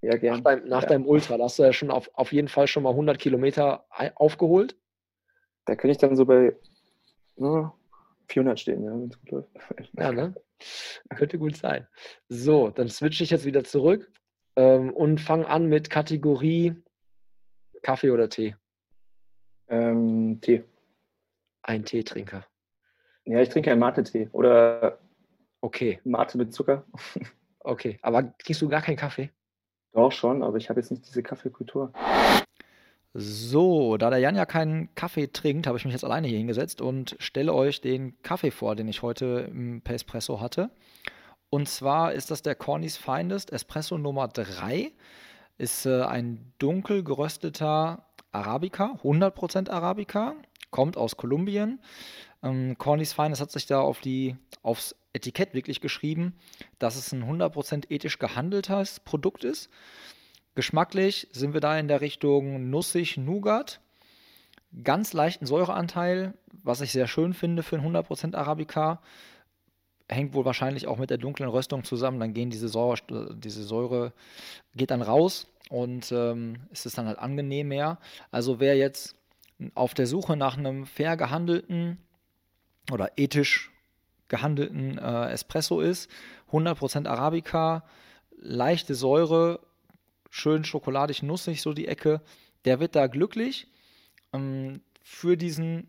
Ja, 0.03 0.17
gerne. 0.17 0.37
Nach, 0.37 0.43
deinem, 0.43 0.67
nach 0.67 0.81
ja. 0.83 0.89
deinem 0.89 1.07
Ultra, 1.07 1.37
da 1.37 1.45
hast 1.45 1.59
du 1.59 1.63
ja 1.63 1.71
schon 1.71 1.89
auf, 1.89 2.11
auf 2.13 2.33
jeden 2.33 2.49
Fall 2.49 2.67
schon 2.67 2.83
mal 2.83 2.89
100 2.89 3.17
Kilometer 3.17 3.85
aufgeholt. 4.15 4.77
Da 5.63 5.75
könnte 5.75 5.93
ich 5.93 5.97
dann 5.97 6.17
so 6.17 6.25
bei 6.25 6.57
oh, 7.37 7.69
400 8.27 8.59
stehen, 8.59 8.83
ja, 8.83 8.91
wenn 8.91 9.09
es 9.09 9.19
gut 9.21 9.31
läuft. 9.31 9.49
Ja, 9.97 10.11
ne? 10.11 10.35
Könnte 11.15 11.39
gut 11.39 11.55
sein. 11.55 11.87
So, 12.27 12.69
dann 12.69 12.89
switche 12.89 13.23
ich 13.23 13.29
jetzt 13.29 13.45
wieder 13.45 13.63
zurück 13.63 14.11
ähm, 14.57 14.91
und 14.91 15.21
fange 15.21 15.47
an 15.47 15.67
mit 15.67 15.89
Kategorie 15.89 16.75
Kaffee 17.81 18.11
oder 18.11 18.27
Tee. 18.29 18.55
Ähm, 19.69 20.39
Tee. 20.41 20.63
Ein 21.61 21.85
Teetrinker. 21.85 22.45
Ja, 23.23 23.39
ich 23.39 23.47
trinke 23.47 23.71
einen 23.71 23.79
Mate-Tee 23.79 24.29
oder 24.33 24.99
okay. 25.61 26.01
Mate 26.03 26.37
mit 26.37 26.53
Zucker. 26.53 26.85
Okay, 27.65 27.97
aber 28.01 28.37
trinkst 28.39 28.61
du 28.61 28.67
gar 28.67 28.81
keinen 28.81 28.97
Kaffee? 28.97 29.31
Doch 29.93 30.11
schon, 30.11 30.43
aber 30.43 30.57
ich 30.57 30.69
habe 30.69 30.79
jetzt 30.79 30.91
nicht 30.91 31.07
diese 31.07 31.23
Kaffeekultur. 31.23 31.93
So, 33.13 33.97
da 33.97 34.09
der 34.09 34.17
Jan 34.17 34.35
ja 34.35 34.47
keinen 34.47 34.93
Kaffee 34.95 35.27
trinkt, 35.27 35.67
habe 35.67 35.77
ich 35.77 35.85
mich 35.85 35.93
jetzt 35.93 36.03
alleine 36.03 36.27
hier 36.27 36.39
hingesetzt 36.39 36.81
und 36.81 37.15
stelle 37.19 37.53
euch 37.53 37.79
den 37.79 38.19
Kaffee 38.23 38.49
vor, 38.49 38.75
den 38.75 38.87
ich 38.87 39.03
heute 39.03 39.47
im 39.51 39.83
Espresso 39.85 40.41
hatte. 40.41 40.71
Und 41.51 41.69
zwar 41.69 42.13
ist 42.13 42.31
das 42.31 42.41
der 42.41 42.55
Cornys 42.55 42.97
Finest 42.97 43.53
Espresso 43.53 43.99
Nummer 43.99 44.27
3. 44.27 44.91
Ist 45.59 45.85
äh, 45.85 46.01
ein 46.01 46.51
dunkel 46.57 47.03
gerösteter 47.03 48.07
Arabica, 48.31 48.97
100% 49.03 49.69
Arabica, 49.69 50.33
kommt 50.71 50.97
aus 50.97 51.15
Kolumbien. 51.15 51.79
Ähm, 52.41 52.75
Cornys 52.79 53.13
Finest 53.13 53.41
hat 53.41 53.51
sich 53.51 53.67
da 53.67 53.79
auf 53.81 53.99
die, 53.99 54.35
aufs 54.63 54.95
Etikett 55.13 55.53
wirklich 55.53 55.79
geschrieben, 55.79 56.33
dass 56.79 56.95
es 56.95 57.11
ein 57.11 57.23
100% 57.23 57.89
ethisch 57.89 58.19
gehandeltes 58.19 58.99
Produkt 58.99 59.43
ist. 59.43 59.69
Geschmacklich 60.55 61.27
sind 61.31 61.53
wir 61.53 61.61
da 61.61 61.77
in 61.77 61.87
der 61.87 62.01
Richtung 62.01 62.69
nussig 62.69 63.17
Nougat. 63.17 63.79
Ganz 64.83 65.13
leichten 65.13 65.45
Säureanteil, 65.45 66.33
was 66.63 66.81
ich 66.81 66.91
sehr 66.91 67.07
schön 67.07 67.33
finde 67.33 67.63
für 67.63 67.77
ein 67.77 67.85
100% 67.85 68.35
Arabica. 68.35 69.01
Hängt 70.09 70.33
wohl 70.33 70.45
wahrscheinlich 70.45 70.87
auch 70.87 70.97
mit 70.97 71.09
der 71.09 71.17
dunklen 71.17 71.49
Röstung 71.49 71.83
zusammen. 71.83 72.19
Dann 72.19 72.33
gehen 72.33 72.49
diese 72.49 72.67
Säure, 72.67 73.35
diese 73.35 73.63
Säure 73.63 74.13
geht 74.75 74.91
dann 74.91 75.01
raus 75.01 75.47
und 75.69 76.11
ähm, 76.11 76.57
ist 76.71 76.85
es 76.85 76.93
dann 76.93 77.07
halt 77.07 77.19
angenehm 77.19 77.69
mehr. 77.69 77.99
Also 78.31 78.59
wer 78.59 78.75
jetzt 78.75 79.15
auf 79.75 79.93
der 79.93 80.07
Suche 80.07 80.35
nach 80.35 80.57
einem 80.57 80.85
fair 80.85 81.17
gehandelten 81.17 81.97
oder 82.91 83.11
ethisch 83.15 83.72
gehandelten 84.33 84.97
äh, 84.97 85.29
Espresso 85.29 85.79
ist, 85.79 86.09
100% 86.51 87.07
Arabica, 87.07 87.83
leichte 88.35 88.95
Säure, 88.95 89.59
schön 90.31 90.63
schokoladig 90.63 91.21
nussig, 91.21 91.61
so 91.61 91.73
die 91.73 91.87
Ecke, 91.87 92.19
der 92.65 92.79
wird 92.79 92.95
da 92.95 93.05
glücklich. 93.05 93.67
Ähm, 94.33 94.81
für 95.03 95.37
diesen 95.37 95.87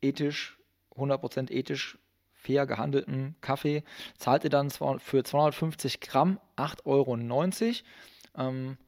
ethisch, 0.00 0.58
100% 0.96 1.52
ethisch 1.52 1.96
fair 2.32 2.66
gehandelten 2.66 3.36
Kaffee 3.40 3.84
zahlt 4.18 4.42
ihr 4.42 4.50
dann 4.50 4.70
für 4.70 5.22
250 5.22 6.00
Gramm 6.00 6.40
8,90 6.56 6.84
Euro. 6.84 8.48
Ähm, 8.48 8.78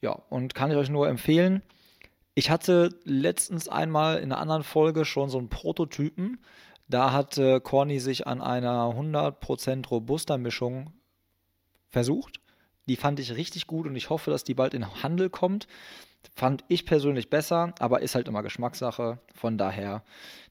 ja, 0.00 0.12
und 0.30 0.54
kann 0.54 0.70
ich 0.70 0.78
euch 0.78 0.88
nur 0.88 1.08
empfehlen. 1.08 1.60
Ich 2.34 2.48
hatte 2.48 2.88
letztens 3.04 3.68
einmal 3.68 4.16
in 4.16 4.32
einer 4.32 4.40
anderen 4.40 4.62
Folge 4.62 5.04
schon 5.04 5.28
so 5.28 5.36
einen 5.36 5.50
Prototypen. 5.50 6.38
Da 6.88 7.12
hat 7.12 7.38
äh, 7.38 7.60
Corny 7.60 8.00
sich 8.00 8.26
an 8.26 8.40
einer 8.40 8.94
100% 8.94 9.88
robuster 9.88 10.38
Mischung 10.38 10.92
versucht. 11.88 12.40
Die 12.88 12.96
fand 12.96 13.20
ich 13.20 13.36
richtig 13.36 13.66
gut 13.66 13.86
und 13.86 13.96
ich 13.96 14.10
hoffe, 14.10 14.30
dass 14.30 14.44
die 14.44 14.54
bald 14.54 14.74
in 14.74 15.02
Handel 15.02 15.30
kommt. 15.30 15.68
Fand 16.34 16.64
ich 16.68 16.86
persönlich 16.86 17.30
besser, 17.30 17.74
aber 17.78 18.02
ist 18.02 18.14
halt 18.14 18.28
immer 18.28 18.42
Geschmackssache. 18.42 19.18
Von 19.34 19.58
daher 19.58 20.02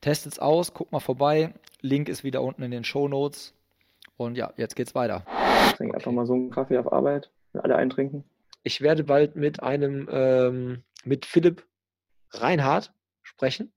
testet's 0.01 0.39
aus, 0.39 0.73
guckt 0.73 0.91
mal 0.91 0.99
vorbei. 0.99 1.53
Link 1.81 2.09
ist 2.09 2.23
wieder 2.23 2.41
unten 2.41 2.63
in 2.63 2.71
den 2.71 2.83
Show 2.83 3.07
Notes. 3.07 3.53
Und 4.17 4.37
ja, 4.37 4.53
jetzt 4.57 4.75
geht's 4.75 4.95
weiter. 4.95 5.25
Ich 5.67 5.73
trinke 5.73 5.95
einfach 5.95 6.11
mal 6.11 6.25
so 6.25 6.33
einen 6.33 6.51
Kaffee 6.51 6.77
auf 6.77 6.91
Arbeit. 6.91 7.31
Alle 7.53 7.75
eintrinken. 7.75 8.23
Ich 8.63 8.81
werde 8.81 9.03
bald 9.03 9.35
mit 9.35 9.63
einem, 9.63 10.07
ähm, 10.11 10.83
mit 11.03 11.25
Philipp 11.25 11.65
Reinhardt 12.31 12.93
sprechen. 13.23 13.71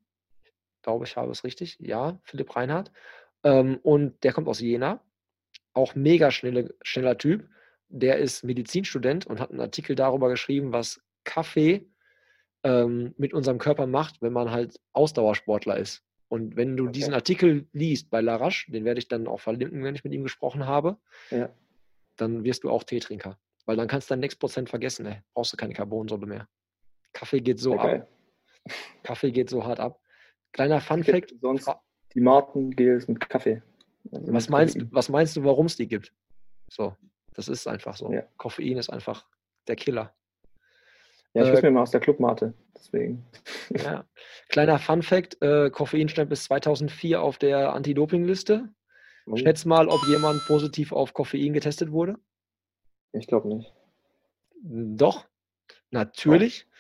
Glaube, 0.84 1.04
ich 1.04 1.16
habe 1.16 1.32
es 1.32 1.42
richtig. 1.42 1.76
Ja, 1.80 2.20
Philipp 2.22 2.54
Reinhardt. 2.54 2.92
Ähm, 3.42 3.80
und 3.82 4.22
der 4.22 4.32
kommt 4.32 4.46
aus 4.46 4.60
Jena. 4.60 5.02
Auch 5.72 5.96
mega 5.96 6.30
schnelle, 6.30 6.74
schneller 6.82 7.18
Typ 7.18 7.48
der 7.94 8.18
ist 8.18 8.42
Medizinstudent 8.42 9.26
und 9.26 9.40
hat 9.40 9.50
einen 9.50 9.60
Artikel 9.60 9.94
darüber 9.94 10.28
geschrieben, 10.28 10.72
was 10.72 11.00
Kaffee 11.22 11.86
ähm, 12.64 13.14
mit 13.18 13.32
unserem 13.32 13.58
Körper 13.58 13.86
macht, 13.86 14.20
wenn 14.20 14.32
man 14.32 14.50
halt 14.50 14.80
Ausdauersportler 14.92 15.76
ist. 15.76 16.02
Und 16.28 16.56
wenn 16.56 16.76
du 16.76 16.84
okay. 16.84 16.92
diesen 16.92 17.14
Artikel 17.14 17.68
liest 17.72 18.10
bei 18.10 18.20
Larache, 18.20 18.70
den 18.70 18.84
werde 18.84 18.98
ich 18.98 19.06
dann 19.06 19.28
auch 19.28 19.40
verlinken, 19.40 19.84
wenn 19.84 19.94
ich 19.94 20.02
mit 20.02 20.12
ihm 20.12 20.24
gesprochen 20.24 20.66
habe, 20.66 20.96
ja. 21.30 21.50
dann 22.16 22.42
wirst 22.42 22.64
du 22.64 22.70
auch 22.70 22.82
Teetrinker. 22.82 23.38
Weil 23.64 23.76
dann 23.76 23.86
kannst 23.86 24.10
du 24.10 24.12
dein 24.12 24.20
Next 24.20 24.40
Prozent 24.40 24.68
vergessen, 24.68 25.06
ey. 25.06 25.22
Brauchst 25.32 25.52
du 25.52 25.56
keine 25.56 25.74
Carbonsäure 25.74 26.26
mehr. 26.26 26.48
Kaffee 27.12 27.40
geht 27.40 27.60
so 27.60 27.74
okay. 27.74 28.00
ab. 28.00 28.08
Kaffee 29.04 29.30
geht 29.30 29.50
so 29.50 29.64
hart 29.64 29.78
ab. 29.78 30.00
Kleiner 30.54 30.80
Fun 30.80 31.02
Fact. 31.02 31.34
Sonst 31.40 31.68
Die 32.14 32.20
Martengels 32.20 33.08
mit 33.08 33.28
Kaffee. 33.28 33.60
Also 34.12 34.32
was, 34.32 34.48
meinst, 34.48 34.78
was 34.92 35.08
meinst 35.08 35.36
du, 35.36 35.44
warum 35.44 35.66
es 35.66 35.76
die 35.76 35.88
gibt? 35.88 36.12
So, 36.68 36.96
das 37.34 37.48
ist 37.48 37.66
einfach 37.66 37.96
so. 37.96 38.10
Ja. 38.12 38.22
Koffein 38.36 38.78
ist 38.78 38.88
einfach 38.88 39.26
der 39.66 39.76
Killer. 39.76 40.14
Ja, 41.32 41.52
ich 41.52 41.58
äh, 41.58 41.62
mir 41.62 41.72
mal 41.72 41.82
aus 41.82 41.90
der 41.90 42.00
Clubmate, 42.00 42.54
deswegen. 42.76 43.26
Ja. 43.70 44.04
Kleiner 44.48 44.78
Fun 44.78 45.02
Fact: 45.02 45.42
äh, 45.42 45.70
Koffein 45.70 46.08
stand 46.08 46.30
bis 46.30 46.44
2004 46.44 47.20
auf 47.20 47.38
der 47.38 47.72
Anti-Doping-Liste. 47.72 48.68
Oh. 49.26 49.36
Schätz 49.36 49.64
mal, 49.64 49.88
ob 49.88 50.06
jemand 50.06 50.46
positiv 50.46 50.92
auf 50.92 51.14
Koffein 51.14 51.52
getestet 51.52 51.90
wurde. 51.90 52.16
Ich 53.12 53.26
glaube 53.26 53.48
nicht. 53.48 53.72
Doch, 54.62 55.26
natürlich. 55.90 56.66
Oh. 56.68 56.74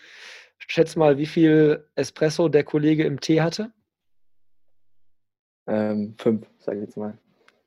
Schätz 0.66 0.96
mal, 0.96 1.18
wie 1.18 1.26
viel 1.26 1.88
Espresso 1.94 2.48
der 2.48 2.64
Kollege 2.64 3.04
im 3.04 3.20
Tee 3.20 3.40
hatte. 3.40 3.72
Ähm, 5.66 6.14
fünf, 6.18 6.46
sage 6.58 6.78
ich 6.78 6.84
jetzt 6.84 6.96
mal. 6.96 7.18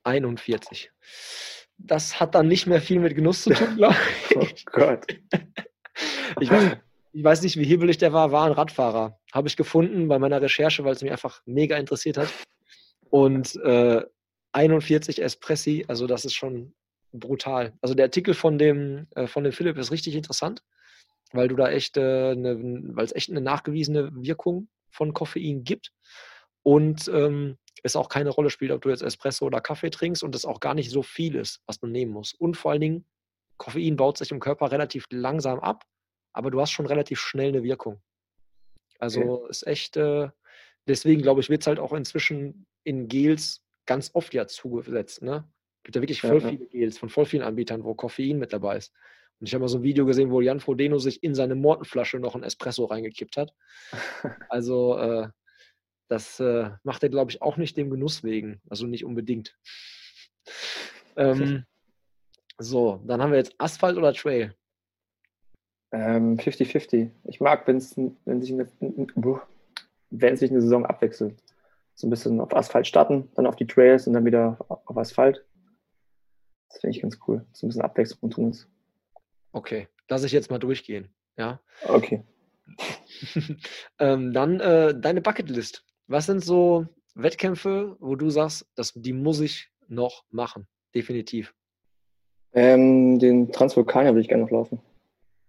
41. 0.04 0.90
Das 1.78 2.18
hat 2.18 2.34
dann 2.34 2.48
nicht 2.48 2.66
mehr 2.66 2.80
viel 2.80 3.00
mit 3.00 3.14
Genuss 3.14 3.42
zu 3.42 3.50
tun, 3.50 3.76
glaube 3.76 3.96
ich. 4.30 4.36
oh 4.36 4.46
Gott. 4.66 5.06
ich, 6.40 6.50
weiß, 6.50 6.76
ich 7.12 7.24
weiß 7.24 7.42
nicht, 7.42 7.56
wie 7.56 7.64
hibbelig 7.64 7.98
der 7.98 8.12
war, 8.12 8.32
war 8.32 8.46
ein 8.46 8.52
Radfahrer. 8.52 9.18
Habe 9.32 9.48
ich 9.48 9.56
gefunden 9.56 10.08
bei 10.08 10.18
meiner 10.18 10.40
Recherche, 10.40 10.84
weil 10.84 10.92
es 10.92 11.02
mich 11.02 11.12
einfach 11.12 11.42
mega 11.46 11.76
interessiert 11.76 12.16
hat. 12.16 12.28
Und 13.10 13.56
äh, 13.64 14.02
41 14.52 15.22
Espressi, 15.22 15.84
also 15.88 16.06
das 16.06 16.24
ist 16.24 16.34
schon 16.34 16.74
brutal. 17.12 17.72
Also 17.80 17.94
der 17.94 18.06
Artikel 18.06 18.34
von 18.34 18.58
dem, 18.58 19.06
äh, 19.14 19.26
von 19.26 19.44
dem 19.44 19.52
Philipp 19.52 19.78
ist 19.78 19.90
richtig 19.90 20.14
interessant, 20.14 20.62
weil 21.32 21.48
du 21.48 21.56
da 21.56 21.70
echt, 21.70 21.96
äh, 21.96 22.34
ne, 22.34 22.58
weil 22.94 23.04
es 23.04 23.14
echt 23.14 23.30
eine 23.30 23.40
nachgewiesene 23.40 24.10
Wirkung 24.14 24.68
von 24.90 25.12
Koffein 25.12 25.64
gibt. 25.64 25.92
Und 26.62 27.08
ähm, 27.08 27.58
es 27.82 27.96
auch 27.96 28.08
keine 28.08 28.30
Rolle 28.30 28.50
spielt, 28.50 28.72
ob 28.72 28.82
du 28.82 28.90
jetzt 28.90 29.02
Espresso 29.02 29.46
oder 29.46 29.60
Kaffee 29.60 29.90
trinkst 29.90 30.22
und 30.22 30.34
es 30.34 30.44
auch 30.44 30.60
gar 30.60 30.74
nicht 30.74 30.90
so 30.90 31.02
viel 31.02 31.36
ist, 31.36 31.62
was 31.66 31.78
du 31.78 31.86
nehmen 31.86 32.12
musst. 32.12 32.38
Und 32.40 32.56
vor 32.56 32.72
allen 32.72 32.80
Dingen, 32.80 33.06
Koffein 33.56 33.96
baut 33.96 34.18
sich 34.18 34.30
im 34.30 34.40
Körper 34.40 34.70
relativ 34.70 35.06
langsam 35.10 35.60
ab, 35.60 35.84
aber 36.32 36.50
du 36.50 36.60
hast 36.60 36.70
schon 36.70 36.86
relativ 36.86 37.20
schnell 37.20 37.48
eine 37.48 37.62
Wirkung. 37.62 38.00
Also 38.98 39.20
okay. 39.20 39.50
ist 39.50 39.66
echt, 39.66 39.96
äh, 39.96 40.28
deswegen 40.86 41.22
glaube 41.22 41.40
ich, 41.40 41.48
wird 41.48 41.62
es 41.62 41.66
halt 41.66 41.78
auch 41.78 41.92
inzwischen 41.92 42.66
in 42.84 43.08
Gels 43.08 43.62
ganz 43.86 44.10
oft 44.14 44.34
ja 44.34 44.46
zugesetzt. 44.46 45.22
Ne? 45.22 45.48
gibt 45.88 45.96
ja 45.96 46.02
wirklich 46.02 46.20
voll 46.20 46.42
ja, 46.42 46.50
viele 46.50 46.66
Gels 46.66 46.98
von 46.98 47.08
voll 47.08 47.24
vielen 47.24 47.42
Anbietern, 47.42 47.82
wo 47.82 47.94
Koffein 47.94 48.38
mit 48.38 48.52
dabei 48.52 48.76
ist. 48.76 48.92
Und 49.40 49.46
ich 49.46 49.54
habe 49.54 49.62
mal 49.62 49.68
so 49.68 49.78
ein 49.78 49.84
Video 49.84 50.04
gesehen, 50.04 50.30
wo 50.30 50.40
Jan 50.40 50.60
Frodeno 50.60 50.98
sich 50.98 51.22
in 51.22 51.34
seine 51.34 51.54
Mortenflasche 51.54 52.18
noch 52.18 52.34
ein 52.34 52.42
Espresso 52.42 52.84
reingekippt 52.84 53.36
hat. 53.36 53.54
Also 54.48 54.98
äh, 54.98 55.28
das 56.08 56.40
äh, 56.40 56.70
macht 56.82 57.02
er, 57.02 57.10
glaube 57.10 57.30
ich, 57.30 57.42
auch 57.42 57.56
nicht 57.56 57.76
dem 57.76 57.90
Genuss 57.90 58.24
wegen. 58.24 58.60
Also 58.68 58.86
nicht 58.86 59.04
unbedingt. 59.04 59.56
ähm, 61.16 61.64
so, 62.58 63.00
dann 63.06 63.22
haben 63.22 63.30
wir 63.30 63.38
jetzt 63.38 63.54
Asphalt 63.58 63.96
oder 63.96 64.12
Trail? 64.12 64.54
50-50. 65.92 66.94
Ähm, 66.94 67.12
ich 67.24 67.40
mag, 67.40 67.66
wenn's, 67.66 67.96
wenn 67.96 68.42
sich 68.42 68.52
eine, 68.52 68.68
wenn 70.10 70.36
sich 70.36 70.50
eine 70.50 70.60
Saison 70.60 70.84
abwechselt. 70.84 71.42
So 71.94 72.06
ein 72.06 72.10
bisschen 72.10 72.40
auf 72.40 72.54
Asphalt 72.54 72.86
starten, 72.86 73.30
dann 73.34 73.46
auf 73.46 73.56
die 73.56 73.66
Trails 73.66 74.06
und 74.06 74.12
dann 74.12 74.24
wieder 74.24 74.56
auf 74.68 74.96
Asphalt. 74.96 75.44
Das 76.68 76.80
finde 76.80 76.96
ich 76.96 77.02
ganz 77.02 77.18
cool, 77.26 77.44
dass 77.50 77.62
ein 77.62 77.68
bisschen 77.68 77.82
Abwechslung 77.82 78.30
drin 78.30 78.50
ist. 78.50 78.68
Okay, 79.52 79.88
lass 80.08 80.24
ich 80.24 80.32
jetzt 80.32 80.50
mal 80.50 80.58
durchgehen. 80.58 81.08
Ja. 81.36 81.60
Okay. 81.86 82.24
ähm, 83.98 84.32
dann 84.32 84.60
äh, 84.60 84.98
deine 84.98 85.20
Bucketlist. 85.20 85.84
Was 86.06 86.26
sind 86.26 86.44
so 86.44 86.86
Wettkämpfe, 87.14 87.96
wo 88.00 88.16
du 88.16 88.30
sagst, 88.30 88.66
dass 88.74 88.92
die 88.94 89.12
muss 89.12 89.40
ich 89.40 89.70
noch 89.88 90.24
machen? 90.30 90.66
Definitiv. 90.94 91.54
Ähm, 92.52 93.18
den 93.18 93.52
Transvulkanier 93.52 94.10
würde 94.10 94.20
ich 94.20 94.28
gerne 94.28 94.44
noch 94.44 94.50
laufen. 94.50 94.80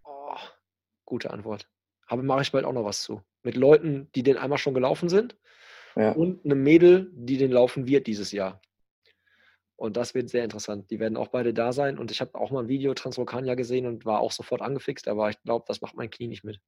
Oh, 0.04 0.36
gute 1.06 1.32
Antwort. 1.32 1.68
Aber 2.08 2.24
mache 2.24 2.42
ich 2.42 2.52
bald 2.52 2.66
auch 2.66 2.74
noch 2.74 2.86
was 2.86 3.02
zu. 3.02 3.22
Mit 3.44 3.56
Leuten, 3.56 4.10
die 4.16 4.24
den 4.24 4.38
einmal 4.38 4.58
schon 4.58 4.74
gelaufen 4.74 5.10
sind 5.10 5.38
ja. 5.96 6.12
und 6.12 6.44
einem 6.44 6.62
Mädel, 6.64 7.10
die 7.14 7.38
den 7.38 7.52
laufen 7.52 7.88
wird 7.88 8.08
dieses 8.08 8.32
Jahr. 8.32 8.62
Und 9.80 9.96
das 9.96 10.14
wird 10.14 10.30
sehr 10.30 10.44
interessant. 10.44 10.92
Die 10.92 11.00
werden 11.00 11.16
auch 11.16 11.30
beide 11.30 11.54
da 11.54 11.72
sein. 11.72 11.98
Und 11.98 12.12
ich 12.12 12.20
habe 12.20 12.36
auch 12.36 12.52
mal 12.52 12.64
ein 12.64 12.68
Video 12.68 12.94
Transvulkanier 12.94 13.56
gesehen 13.56 13.86
und 13.86 14.06
war 14.06 14.20
auch 14.20 14.34
sofort 14.34 14.62
angefixt, 14.62 15.08
aber 15.08 15.30
ich 15.30 15.42
glaube, 15.44 15.64
das 15.70 15.80
macht 15.80 15.96
mein 15.96 16.10
Knie 16.10 16.28
nicht 16.28 16.44
mit. 16.44 16.60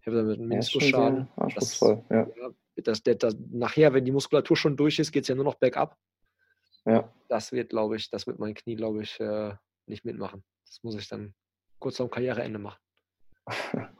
Ich 0.00 0.06
habe 0.08 0.16
damit 0.16 0.40
einen 0.40 0.48
Meniskusschaden. 0.48 1.28
Ja, 1.36 1.46
das, 1.54 1.78
ja. 1.78 2.02
ja 2.10 2.26
das, 2.74 3.04
das, 3.04 3.36
nachher, 3.52 3.94
wenn 3.94 4.04
die 4.04 4.10
Muskulatur 4.10 4.56
schon 4.56 4.76
durch 4.76 4.98
ist, 4.98 5.12
geht 5.12 5.22
es 5.22 5.28
ja 5.28 5.36
nur 5.36 5.44
noch 5.44 5.54
bergab. 5.54 5.96
Ja. 6.84 7.08
Das 7.28 7.52
wird, 7.52 7.70
glaube 7.70 7.94
ich, 7.94 8.10
das 8.10 8.26
wird 8.26 8.40
mein 8.40 8.54
Knie, 8.54 8.74
glaube 8.74 9.02
ich, 9.04 9.20
äh, 9.20 9.54
nicht 9.86 10.04
mitmachen. 10.04 10.42
Das 10.66 10.82
muss 10.82 10.96
ich 10.96 11.08
dann 11.08 11.34
kurz 11.78 11.98
vorm 11.98 12.10
Karriereende 12.10 12.58
machen. 12.58 12.80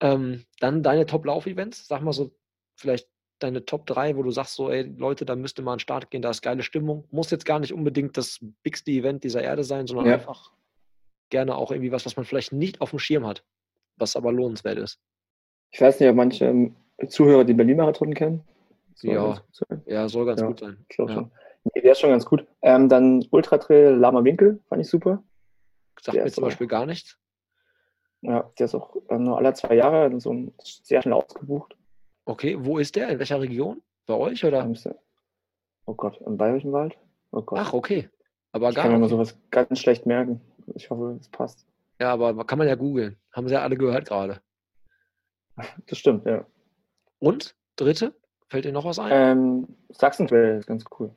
ähm, 0.00 0.44
dann 0.60 0.82
deine 0.82 1.06
Top-Lauf-Events. 1.06 1.88
Sag 1.88 2.02
mal 2.02 2.12
so, 2.12 2.36
vielleicht 2.74 3.08
deine 3.38 3.64
Top 3.64 3.86
3, 3.86 4.16
wo 4.16 4.22
du 4.22 4.30
sagst, 4.30 4.54
so, 4.54 4.70
ey, 4.70 4.82
Leute, 4.96 5.24
da 5.24 5.36
müsste 5.36 5.62
mal 5.62 5.72
an 5.72 5.76
den 5.76 5.80
Start 5.80 6.10
gehen, 6.10 6.22
da 6.22 6.30
ist 6.30 6.42
geile 6.42 6.62
Stimmung. 6.62 7.04
Muss 7.10 7.30
jetzt 7.30 7.44
gar 7.44 7.58
nicht 7.58 7.72
unbedingt 7.72 8.16
das 8.16 8.38
bigste 8.62 8.90
Event 8.90 9.24
dieser 9.24 9.42
Erde 9.42 9.64
sein, 9.64 9.86
sondern 9.86 10.06
ja. 10.06 10.14
einfach 10.14 10.52
gerne 11.30 11.56
auch 11.56 11.70
irgendwie 11.70 11.92
was, 11.92 12.06
was 12.06 12.16
man 12.16 12.24
vielleicht 12.24 12.52
nicht 12.52 12.80
auf 12.80 12.90
dem 12.90 12.98
Schirm 12.98 13.26
hat, 13.26 13.44
was 13.96 14.16
aber 14.16 14.32
lohnenswert 14.32 14.78
ist. 14.78 15.00
Ich 15.70 15.80
weiß 15.80 16.00
nicht, 16.00 16.08
ob 16.08 16.16
manche 16.16 16.46
ähm, 16.46 16.76
Zuhörer 17.08 17.44
die 17.44 17.54
Berlin-Marathon 17.54 18.14
kennen. 18.14 18.42
Soll 18.94 19.12
ja, 19.12 19.42
ja, 19.86 20.08
soll 20.08 20.24
ganz 20.24 20.40
ja, 20.40 20.46
gut 20.46 20.60
sein. 20.60 20.78
Ich 20.88 20.96
glaube 20.96 21.10
ja. 21.10 21.16
schon. 21.18 21.30
Nee, 21.74 21.82
der 21.82 21.92
ist 21.92 22.00
schon 22.00 22.10
ganz 22.10 22.24
gut. 22.24 22.46
Ähm, 22.62 22.88
dann 22.88 23.26
Ultra 23.30 23.58
Trail 23.58 23.94
Lama 23.94 24.24
Winkel, 24.24 24.60
fand 24.68 24.80
ich 24.80 24.88
super. 24.88 25.22
Sagt 26.00 26.16
der 26.16 26.24
mir 26.24 26.30
zum 26.30 26.44
Beispiel 26.44 26.66
gar 26.66 26.86
nichts. 26.86 27.18
Ja, 28.22 28.50
der 28.58 28.66
ist 28.66 28.74
auch 28.74 28.96
ähm, 29.10 29.24
nur 29.24 29.36
alle 29.36 29.52
zwei 29.54 29.74
Jahre 29.74 30.18
so 30.20 30.32
ein, 30.32 30.54
sehr 30.62 31.02
schnell 31.02 31.14
ausgebucht. 31.14 31.76
Okay, 32.26 32.56
wo 32.58 32.78
ist 32.78 32.96
der? 32.96 33.08
In 33.08 33.18
welcher 33.20 33.40
Region? 33.40 33.80
Bei 34.04 34.14
euch 34.14 34.44
oder? 34.44 34.68
Oh 35.86 35.94
Gott, 35.94 36.20
im 36.20 36.36
Bayerischen 36.36 36.72
Wald? 36.72 36.98
Oh 37.30 37.40
Gott. 37.40 37.60
Ach, 37.60 37.72
okay. 37.72 38.10
Aber 38.50 38.66
gar 38.66 38.70
ich 38.70 38.76
kann 38.76 38.92
mir 38.92 38.98
mal 38.98 39.08
sowas 39.08 39.38
ganz 39.50 39.78
schlecht 39.78 40.06
merken. 40.06 40.40
Ich 40.74 40.90
hoffe, 40.90 41.16
es 41.20 41.28
passt. 41.28 41.66
Ja, 42.00 42.12
aber 42.12 42.44
kann 42.44 42.58
man 42.58 42.66
ja 42.66 42.74
googeln. 42.74 43.16
Haben 43.32 43.46
sie 43.46 43.54
ja 43.54 43.62
alle 43.62 43.76
gehört 43.76 44.08
gerade. 44.08 44.40
Das 45.86 45.98
stimmt, 45.98 46.26
ja. 46.26 46.44
Und? 47.18 47.56
Dritte? 47.76 48.14
Fällt 48.48 48.64
dir 48.64 48.72
noch 48.72 48.84
was 48.84 48.98
ein? 48.98 49.10
Ähm, 49.10 49.76
Sachsen-Trail 49.88 50.58
ist 50.58 50.66
ganz 50.66 50.84
cool. 50.98 51.14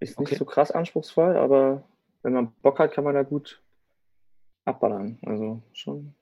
Ist 0.00 0.18
nicht 0.20 0.28
okay. 0.28 0.36
so 0.36 0.44
krass 0.44 0.70
anspruchsvoll, 0.70 1.36
aber 1.36 1.84
wenn 2.22 2.34
man 2.34 2.52
Bock 2.62 2.78
hat, 2.78 2.92
kann 2.92 3.04
man 3.04 3.14
da 3.14 3.22
gut 3.22 3.62
abballern. 4.64 5.18
Also 5.24 5.62
schon 5.72 6.14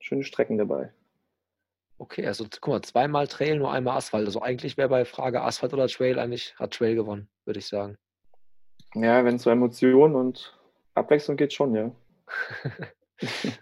schöne 0.00 0.24
Strecken 0.24 0.58
dabei. 0.58 0.92
Okay, 2.00 2.26
also 2.26 2.46
guck 2.62 2.72
mal, 2.72 2.80
zweimal 2.80 3.28
Trail, 3.28 3.58
nur 3.58 3.70
einmal 3.70 3.98
Asphalt. 3.98 4.24
Also 4.24 4.40
eigentlich 4.40 4.78
wäre 4.78 4.88
bei 4.88 5.04
Frage 5.04 5.42
Asphalt 5.42 5.74
oder 5.74 5.86
Trail 5.86 6.18
eigentlich 6.18 6.58
hat 6.58 6.72
Trail 6.72 6.94
gewonnen, 6.94 7.28
würde 7.44 7.58
ich 7.58 7.66
sagen. 7.66 7.98
Ja, 8.94 9.22
wenn 9.22 9.36
es 9.36 9.42
so 9.42 9.50
Emotionen 9.50 10.14
und 10.14 10.58
Abwechslung 10.94 11.36
geht, 11.36 11.52
schon, 11.52 11.74
ja. 11.74 11.92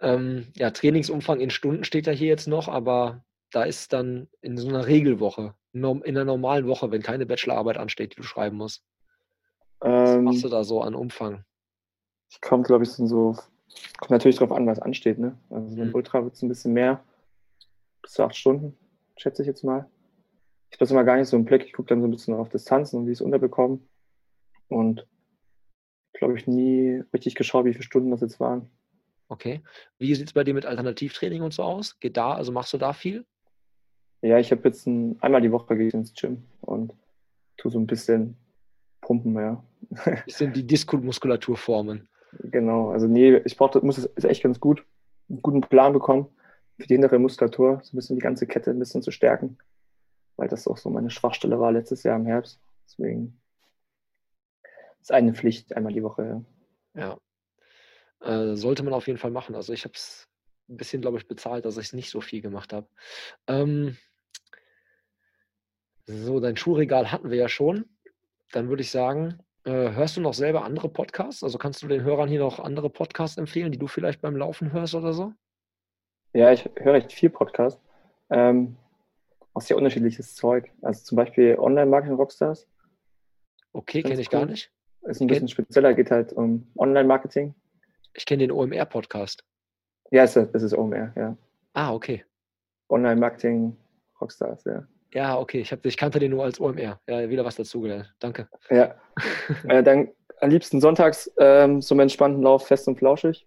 ähm, 0.00 0.46
ja, 0.54 0.70
Trainingsumfang 0.70 1.40
in 1.40 1.50
Stunden 1.50 1.82
steht 1.82 2.06
ja 2.06 2.12
hier 2.12 2.28
jetzt 2.28 2.46
noch, 2.46 2.68
aber 2.68 3.24
da 3.50 3.64
ist 3.64 3.92
dann 3.92 4.28
in 4.40 4.56
so 4.56 4.68
einer 4.68 4.86
Regelwoche, 4.86 5.56
in 5.72 5.84
einer 5.84 6.24
normalen 6.24 6.68
Woche, 6.68 6.92
wenn 6.92 7.02
keine 7.02 7.26
Bachelorarbeit 7.26 7.76
ansteht, 7.76 8.12
die 8.12 8.20
du 8.20 8.22
schreiben 8.22 8.56
musst. 8.56 8.84
Was 9.80 10.14
ähm, 10.14 10.22
machst 10.22 10.44
du 10.44 10.48
da 10.48 10.62
so 10.62 10.80
an 10.80 10.94
Umfang? 10.94 11.44
Ich 12.30 12.40
komme, 12.40 12.62
glaube 12.62 12.84
ich, 12.84 12.90
so, 12.90 13.36
kommt 13.98 14.10
natürlich 14.10 14.36
darauf 14.36 14.56
an, 14.56 14.68
was 14.68 14.78
ansteht, 14.78 15.18
ne? 15.18 15.36
Also 15.50 15.74
beim 15.74 15.88
mhm. 15.88 15.94
Ultra 15.96 16.22
wird 16.22 16.34
es 16.34 16.42
ein 16.42 16.48
bisschen 16.48 16.72
mehr 16.72 17.02
bis 18.04 18.12
zu 18.12 18.22
acht 18.22 18.36
Stunden, 18.36 18.76
schätze 19.16 19.42
ich 19.42 19.48
jetzt 19.48 19.64
mal. 19.64 19.88
Ich 20.70 20.76
habe 20.76 20.80
das 20.80 20.90
immer 20.90 21.04
gar 21.04 21.16
nicht 21.16 21.28
so 21.28 21.36
im 21.36 21.44
Blick. 21.44 21.64
Ich 21.64 21.72
gucke 21.72 21.88
dann 21.88 22.00
so 22.00 22.06
ein 22.06 22.10
bisschen 22.10 22.34
auf 22.34 22.48
Distanzen 22.50 23.00
und 23.00 23.06
wie 23.06 23.12
ich 23.12 23.18
es 23.18 23.22
unterbekomme. 23.22 23.80
Und 24.68 25.06
glaube 26.12 26.36
ich 26.36 26.46
nie 26.46 27.02
richtig 27.12 27.34
geschaut, 27.34 27.64
wie 27.64 27.72
viele 27.72 27.84
Stunden 27.84 28.10
das 28.10 28.20
jetzt 28.20 28.40
waren. 28.40 28.70
Okay. 29.28 29.62
Wie 29.98 30.14
sieht 30.14 30.28
es 30.28 30.32
bei 30.32 30.44
dir 30.44 30.54
mit 30.54 30.66
Alternativtraining 30.66 31.42
und 31.42 31.54
so 31.54 31.62
aus? 31.62 31.98
Geht 31.98 32.16
da, 32.16 32.34
also 32.34 32.52
machst 32.52 32.72
du 32.72 32.78
da 32.78 32.92
viel? 32.92 33.24
Ja, 34.20 34.38
ich 34.38 34.50
habe 34.52 34.62
jetzt 34.64 34.86
ein, 34.86 35.20
einmal 35.22 35.40
die 35.40 35.52
Woche 35.52 35.76
gehe 35.76 35.88
ich 35.88 35.94
ins 35.94 36.14
Gym 36.14 36.44
und 36.60 36.94
tue 37.56 37.70
so 37.70 37.78
ein 37.78 37.86
bisschen 37.86 38.36
pumpen, 39.00 39.34
ja. 39.34 39.62
Bisschen 40.24 40.52
die 40.52 40.66
Diskumuskulatur 40.66 41.56
formen. 41.56 42.08
Genau, 42.40 42.90
also 42.90 43.06
nee, 43.06 43.36
ich 43.44 43.56
brauche, 43.56 43.84
muss 43.84 43.98
es 43.98 44.06
ist 44.06 44.24
echt 44.24 44.42
ganz 44.42 44.60
gut, 44.60 44.84
einen 45.28 45.42
guten 45.42 45.60
Plan 45.60 45.92
bekommen 45.92 46.33
für 46.78 46.86
die 46.86 46.94
hintere 46.94 47.18
Muskulatur, 47.18 47.80
so 47.82 47.94
ein 47.94 47.96
bisschen 47.96 48.16
die 48.16 48.22
ganze 48.22 48.46
Kette 48.46 48.70
ein 48.70 48.78
bisschen 48.78 49.02
zu 49.02 49.10
stärken, 49.10 49.58
weil 50.36 50.48
das 50.48 50.66
auch 50.66 50.76
so 50.76 50.90
meine 50.90 51.10
Schwachstelle 51.10 51.58
war 51.60 51.72
letztes 51.72 52.02
Jahr 52.02 52.16
im 52.16 52.26
Herbst. 52.26 52.60
Deswegen 52.86 53.40
ist 55.00 55.12
eine 55.12 55.34
Pflicht 55.34 55.74
einmal 55.76 55.92
die 55.92 56.02
Woche. 56.02 56.44
Ja. 56.94 57.18
Äh, 58.20 58.56
sollte 58.56 58.82
man 58.82 58.94
auf 58.94 59.06
jeden 59.06 59.18
Fall 59.18 59.30
machen. 59.30 59.54
Also 59.54 59.72
ich 59.72 59.84
habe 59.84 59.94
es 59.94 60.28
ein 60.68 60.76
bisschen, 60.76 61.02
glaube 61.02 61.18
ich, 61.18 61.28
bezahlt, 61.28 61.64
dass 61.64 61.76
ich 61.76 61.86
es 61.86 61.92
nicht 61.92 62.10
so 62.10 62.20
viel 62.20 62.40
gemacht 62.40 62.72
habe. 62.72 62.88
Ähm, 63.46 63.96
So, 66.06 66.38
dein 66.38 66.56
Schuhregal 66.56 67.10
hatten 67.10 67.30
wir 67.30 67.38
ja 67.38 67.48
schon. 67.48 67.86
Dann 68.52 68.68
würde 68.68 68.82
ich 68.82 68.90
sagen, 68.90 69.38
äh, 69.64 69.70
hörst 69.70 70.16
du 70.16 70.20
noch 70.20 70.34
selber 70.34 70.64
andere 70.64 70.90
Podcasts? 70.90 71.42
Also 71.42 71.56
kannst 71.56 71.82
du 71.82 71.88
den 71.88 72.02
Hörern 72.02 72.28
hier 72.28 72.40
noch 72.40 72.60
andere 72.60 72.90
Podcasts 72.90 73.38
empfehlen, 73.38 73.72
die 73.72 73.78
du 73.78 73.86
vielleicht 73.86 74.20
beim 74.20 74.36
Laufen 74.36 74.72
hörst 74.72 74.94
oder 74.94 75.14
so? 75.14 75.32
Ja, 76.34 76.50
ich 76.50 76.68
höre 76.76 76.94
recht 76.94 77.12
viel 77.12 77.30
Podcast. 77.30 77.80
Ähm, 78.28 78.76
auch 79.54 79.60
sehr 79.60 79.76
unterschiedliches 79.76 80.34
Zeug. 80.34 80.72
Also 80.82 81.04
zum 81.04 81.16
Beispiel 81.16 81.56
Online-Marketing-Rockstars. 81.56 82.66
Okay, 83.72 84.02
kenne 84.02 84.20
ich 84.20 84.32
cool. 84.32 84.40
gar 84.40 84.46
nicht. 84.46 84.70
Ist 85.02 85.20
ein 85.20 85.28
bisschen 85.28 85.48
spezieller, 85.48 85.94
geht 85.94 86.10
halt 86.10 86.32
um 86.32 86.66
Online-Marketing. 86.76 87.54
Ich 88.14 88.26
kenne 88.26 88.46
den 88.46 88.50
OMR-Podcast. 88.50 89.44
Ja, 90.10 90.24
es 90.24 90.34
ist, 90.34 90.52
es 90.54 90.62
ist 90.64 90.74
OMR, 90.74 91.12
ja. 91.16 91.36
Ah, 91.72 91.92
okay. 91.94 92.24
Online-Marketing 92.88 93.76
Rockstars, 94.20 94.64
ja. 94.64 94.86
Ja, 95.12 95.38
okay, 95.38 95.60
ich, 95.60 95.70
hab, 95.70 95.86
ich 95.86 95.96
kannte 95.96 96.18
den 96.18 96.32
nur 96.32 96.42
als 96.42 96.58
OMR. 96.58 97.00
Ja, 97.08 97.28
wieder 97.28 97.44
was 97.44 97.54
dazugelernt. 97.54 98.12
Danke. 98.18 98.48
Ja. 98.70 98.96
äh, 99.68 99.84
dann 99.84 100.08
am 100.40 100.50
liebsten 100.50 100.80
sonntags 100.80 101.30
ähm, 101.38 101.80
so 101.80 101.94
einen 101.94 102.00
entspannten 102.00 102.42
Lauf, 102.42 102.66
fest 102.66 102.88
und 102.88 102.98
flauschig. 102.98 103.46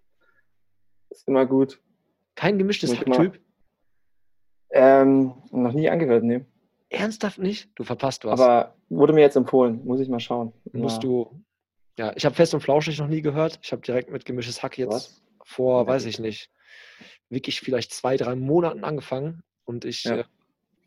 Ist 1.10 1.28
immer 1.28 1.44
gut. 1.44 1.78
Kein 2.38 2.56
gemischtes 2.56 2.92
Typ? 2.92 3.40
Ähm, 4.70 5.34
noch 5.50 5.72
nie 5.72 5.90
angehört, 5.90 6.22
nee. 6.22 6.44
Ernsthaft 6.88 7.40
nicht? 7.40 7.68
Du 7.74 7.82
verpasst 7.82 8.24
was. 8.24 8.38
Aber 8.38 8.76
wurde 8.88 9.12
mir 9.12 9.22
jetzt 9.22 9.34
empfohlen, 9.34 9.84
muss 9.84 9.98
ich 9.98 10.08
mal 10.08 10.20
schauen. 10.20 10.52
Musst 10.72 11.02
ja. 11.02 11.08
du. 11.08 11.44
Ja, 11.98 12.12
ich 12.14 12.24
habe 12.24 12.36
fest 12.36 12.54
und 12.54 12.60
flauschig 12.60 12.96
noch 13.00 13.08
nie 13.08 13.22
gehört. 13.22 13.58
Ich 13.60 13.72
habe 13.72 13.82
direkt 13.82 14.12
mit 14.12 14.24
gemischtes 14.24 14.62
Hack 14.62 14.78
jetzt 14.78 14.92
was? 14.92 15.22
vor, 15.42 15.88
weiß 15.88 16.04
ich 16.04 16.20
nicht, 16.20 16.48
wirklich 17.28 17.60
vielleicht 17.60 17.92
zwei, 17.92 18.16
drei 18.16 18.36
Monaten 18.36 18.84
angefangen 18.84 19.42
und 19.64 19.84
ich 19.84 20.04
ja. 20.04 20.18
äh, 20.18 20.24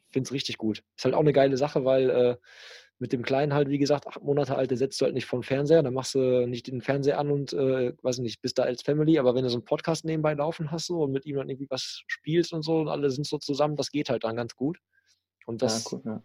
finde 0.10 0.28
es 0.28 0.32
richtig 0.32 0.58
gut. 0.58 0.86
Ist 0.96 1.04
halt 1.04 1.16
auch 1.16 1.20
eine 1.20 1.34
geile 1.34 1.58
Sache, 1.58 1.84
weil 1.84 2.10
äh, 2.10 2.38
mit 3.02 3.12
dem 3.14 3.24
Kleinen 3.24 3.52
halt, 3.52 3.68
wie 3.68 3.80
gesagt, 3.80 4.06
acht 4.06 4.22
Monate 4.22 4.56
alt, 4.56 4.78
setzt 4.78 5.02
du 5.02 5.06
halt 5.06 5.16
nicht 5.16 5.26
vom 5.26 5.42
Fernseher, 5.42 5.82
dann 5.82 5.96
machst 5.96 6.14
du 6.14 6.46
nicht 6.46 6.68
den 6.68 6.84
Fernseher 6.84 7.18
an 7.18 7.32
und, 7.32 7.52
äh, 7.52 7.94
weiß 8.04 8.20
nicht, 8.20 8.44
bist 8.44 8.60
da 8.60 8.64
als 8.64 8.84
Family, 8.84 9.18
aber 9.18 9.34
wenn 9.34 9.44
du 9.44 9.50
so 9.50 9.58
einen 9.58 9.66
Podcast 9.66 10.06
nebenbei 10.06 10.36
laufen 10.36 10.70
hast 10.70 10.86
so, 10.86 11.02
und 11.02 11.12
mit 11.12 11.26
ihm 11.26 11.38
dann 11.38 11.50
irgendwie 11.50 11.70
was 11.72 12.04
spielst 12.06 12.54
und 12.54 12.62
so 12.62 12.78
und 12.78 12.90
alle 12.90 13.10
sind 13.10 13.26
so 13.26 13.40
zusammen, 13.40 13.76
das 13.76 13.90
geht 13.90 14.12
halt 14.12 14.24
dann 14.24 14.36
ganz 14.36 14.56
gut. 14.56 14.78
Und 15.48 15.64
das, 15.64 15.84
ja, 15.84 15.98
cool, 15.98 16.02
ja. 16.06 16.24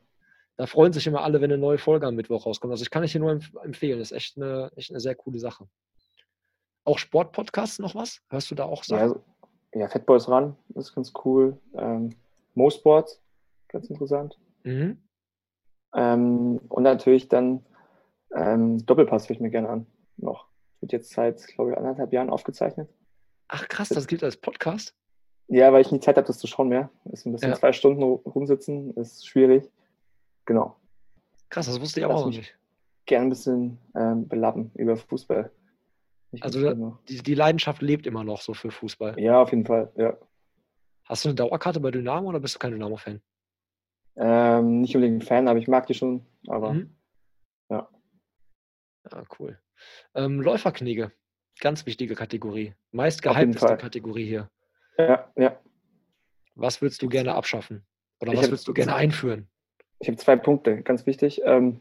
da 0.58 0.66
freuen 0.66 0.92
sich 0.92 1.06
immer 1.06 1.22
alle, 1.22 1.40
wenn 1.40 1.50
eine 1.50 1.58
neue 1.58 1.78
Folge 1.78 2.06
am 2.06 2.14
Mittwoch 2.14 2.44
rauskommt. 2.44 2.72
Also 2.72 2.82
ich 2.82 2.90
kann 2.90 3.02
ich 3.02 3.12
dir 3.12 3.20
nur 3.20 3.32
empf 3.32 3.54
empfehlen, 3.64 3.98
das 3.98 4.10
ist 4.10 4.16
echt 4.16 4.36
eine, 4.36 4.70
echt 4.76 4.90
eine 4.90 5.00
sehr 5.00 5.14
coole 5.14 5.38
Sache. 5.38 5.66
Auch 6.84 6.98
Sportpodcasts 6.98 7.78
noch 7.78 7.94
was? 7.94 8.20
Hörst 8.28 8.50
du 8.50 8.54
da 8.54 8.64
auch 8.64 8.84
Sachen? 8.84 8.98
Ja, 8.98 9.02
also, 9.04 9.24
ja 9.72 9.88
Fatboys 9.88 10.28
Run 10.28 10.54
ist 10.74 10.94
ganz 10.94 11.10
cool. 11.24 11.56
Ähm, 11.74 12.14
Mo 12.54 12.68
Sports, 12.68 13.22
ganz 13.68 13.88
interessant. 13.88 14.38
Mhm. 14.64 14.98
Ähm, 15.96 16.60
und 16.68 16.82
natürlich 16.82 17.28
dann 17.28 17.64
ähm, 18.34 18.84
Doppelpass 18.84 19.28
höre 19.28 19.36
ich 19.36 19.40
mir 19.40 19.50
gerne 19.50 19.68
an. 19.68 19.86
Noch. 20.16 20.46
Wird 20.80 20.92
jetzt 20.92 21.10
seit, 21.10 21.44
glaube 21.48 21.72
ich, 21.72 21.76
anderthalb 21.76 22.12
Jahren 22.12 22.30
aufgezeichnet. 22.30 22.88
Ach 23.48 23.66
krass, 23.68 23.88
das 23.88 24.06
gilt 24.06 24.22
als 24.22 24.36
Podcast? 24.36 24.94
Ja, 25.48 25.72
weil 25.72 25.80
ich 25.80 25.92
nie 25.92 26.00
Zeit 26.00 26.16
habe, 26.16 26.26
das 26.26 26.38
zu 26.38 26.46
schauen 26.46 26.68
mehr. 26.68 26.90
Ist 27.12 27.26
ein 27.26 27.32
bisschen 27.32 27.50
ja. 27.50 27.56
zwei 27.56 27.72
Stunden 27.72 28.02
rumsitzen, 28.02 28.92
ist 28.94 29.26
schwierig. 29.26 29.70
Genau. 30.44 30.76
Krass, 31.48 31.66
das 31.66 31.80
wusste 31.80 32.00
ich 32.00 32.06
auch 32.06 32.26
noch 32.26 32.26
nicht. 32.26 32.56
Gerne 33.06 33.26
ein 33.26 33.30
bisschen 33.30 33.78
ähm, 33.94 34.26
belappen 34.26 34.72
über 34.74 34.96
Fußball. 34.96 35.50
Ich 36.32 36.42
also 36.42 36.98
die, 37.08 37.22
die, 37.22 37.34
Leidenschaft 37.34 37.80
lebt 37.80 38.06
immer 38.06 38.24
noch 38.24 38.40
so 38.40 38.52
für 38.52 38.72
Fußball. 38.72 39.18
Ja, 39.20 39.40
auf 39.40 39.50
jeden 39.50 39.64
Fall, 39.64 39.92
ja. 39.96 40.16
Hast 41.04 41.24
du 41.24 41.28
eine 41.28 41.36
Dauerkarte 41.36 41.78
bei 41.78 41.92
Dynamo 41.92 42.28
oder 42.28 42.40
bist 42.40 42.56
du 42.56 42.58
kein 42.58 42.72
Dynamo-Fan? 42.72 43.22
Ähm, 44.16 44.80
nicht 44.80 44.94
unbedingt 44.94 45.22
ein 45.22 45.26
Fan, 45.26 45.48
aber 45.48 45.58
ich 45.58 45.68
mag 45.68 45.86
die 45.86 45.94
schon. 45.94 46.26
Aber 46.46 46.72
mhm. 46.72 46.96
ja. 47.70 47.88
Ja, 49.10 49.24
cool. 49.38 49.58
Ähm, 50.14 50.40
Läuferknigge, 50.40 51.12
ganz 51.60 51.86
wichtige 51.86 52.14
Kategorie. 52.14 52.74
Meist 52.92 53.22
gehypteste 53.22 53.76
Kategorie 53.76 54.26
hier. 54.26 54.50
Ja, 54.98 55.30
ja. 55.36 55.60
Was 56.54 56.80
würdest 56.80 57.02
du 57.02 57.08
gerne 57.08 57.34
abschaffen? 57.34 57.84
Oder 58.20 58.32
ich 58.32 58.38
was 58.38 58.48
würdest 58.48 58.68
du 58.68 58.72
gerne 58.72 58.94
einführen? 58.94 59.48
Ich 59.98 60.08
habe 60.08 60.16
zwei 60.16 60.36
Punkte, 60.36 60.82
ganz 60.82 61.06
wichtig. 61.06 61.42
Ähm, 61.44 61.80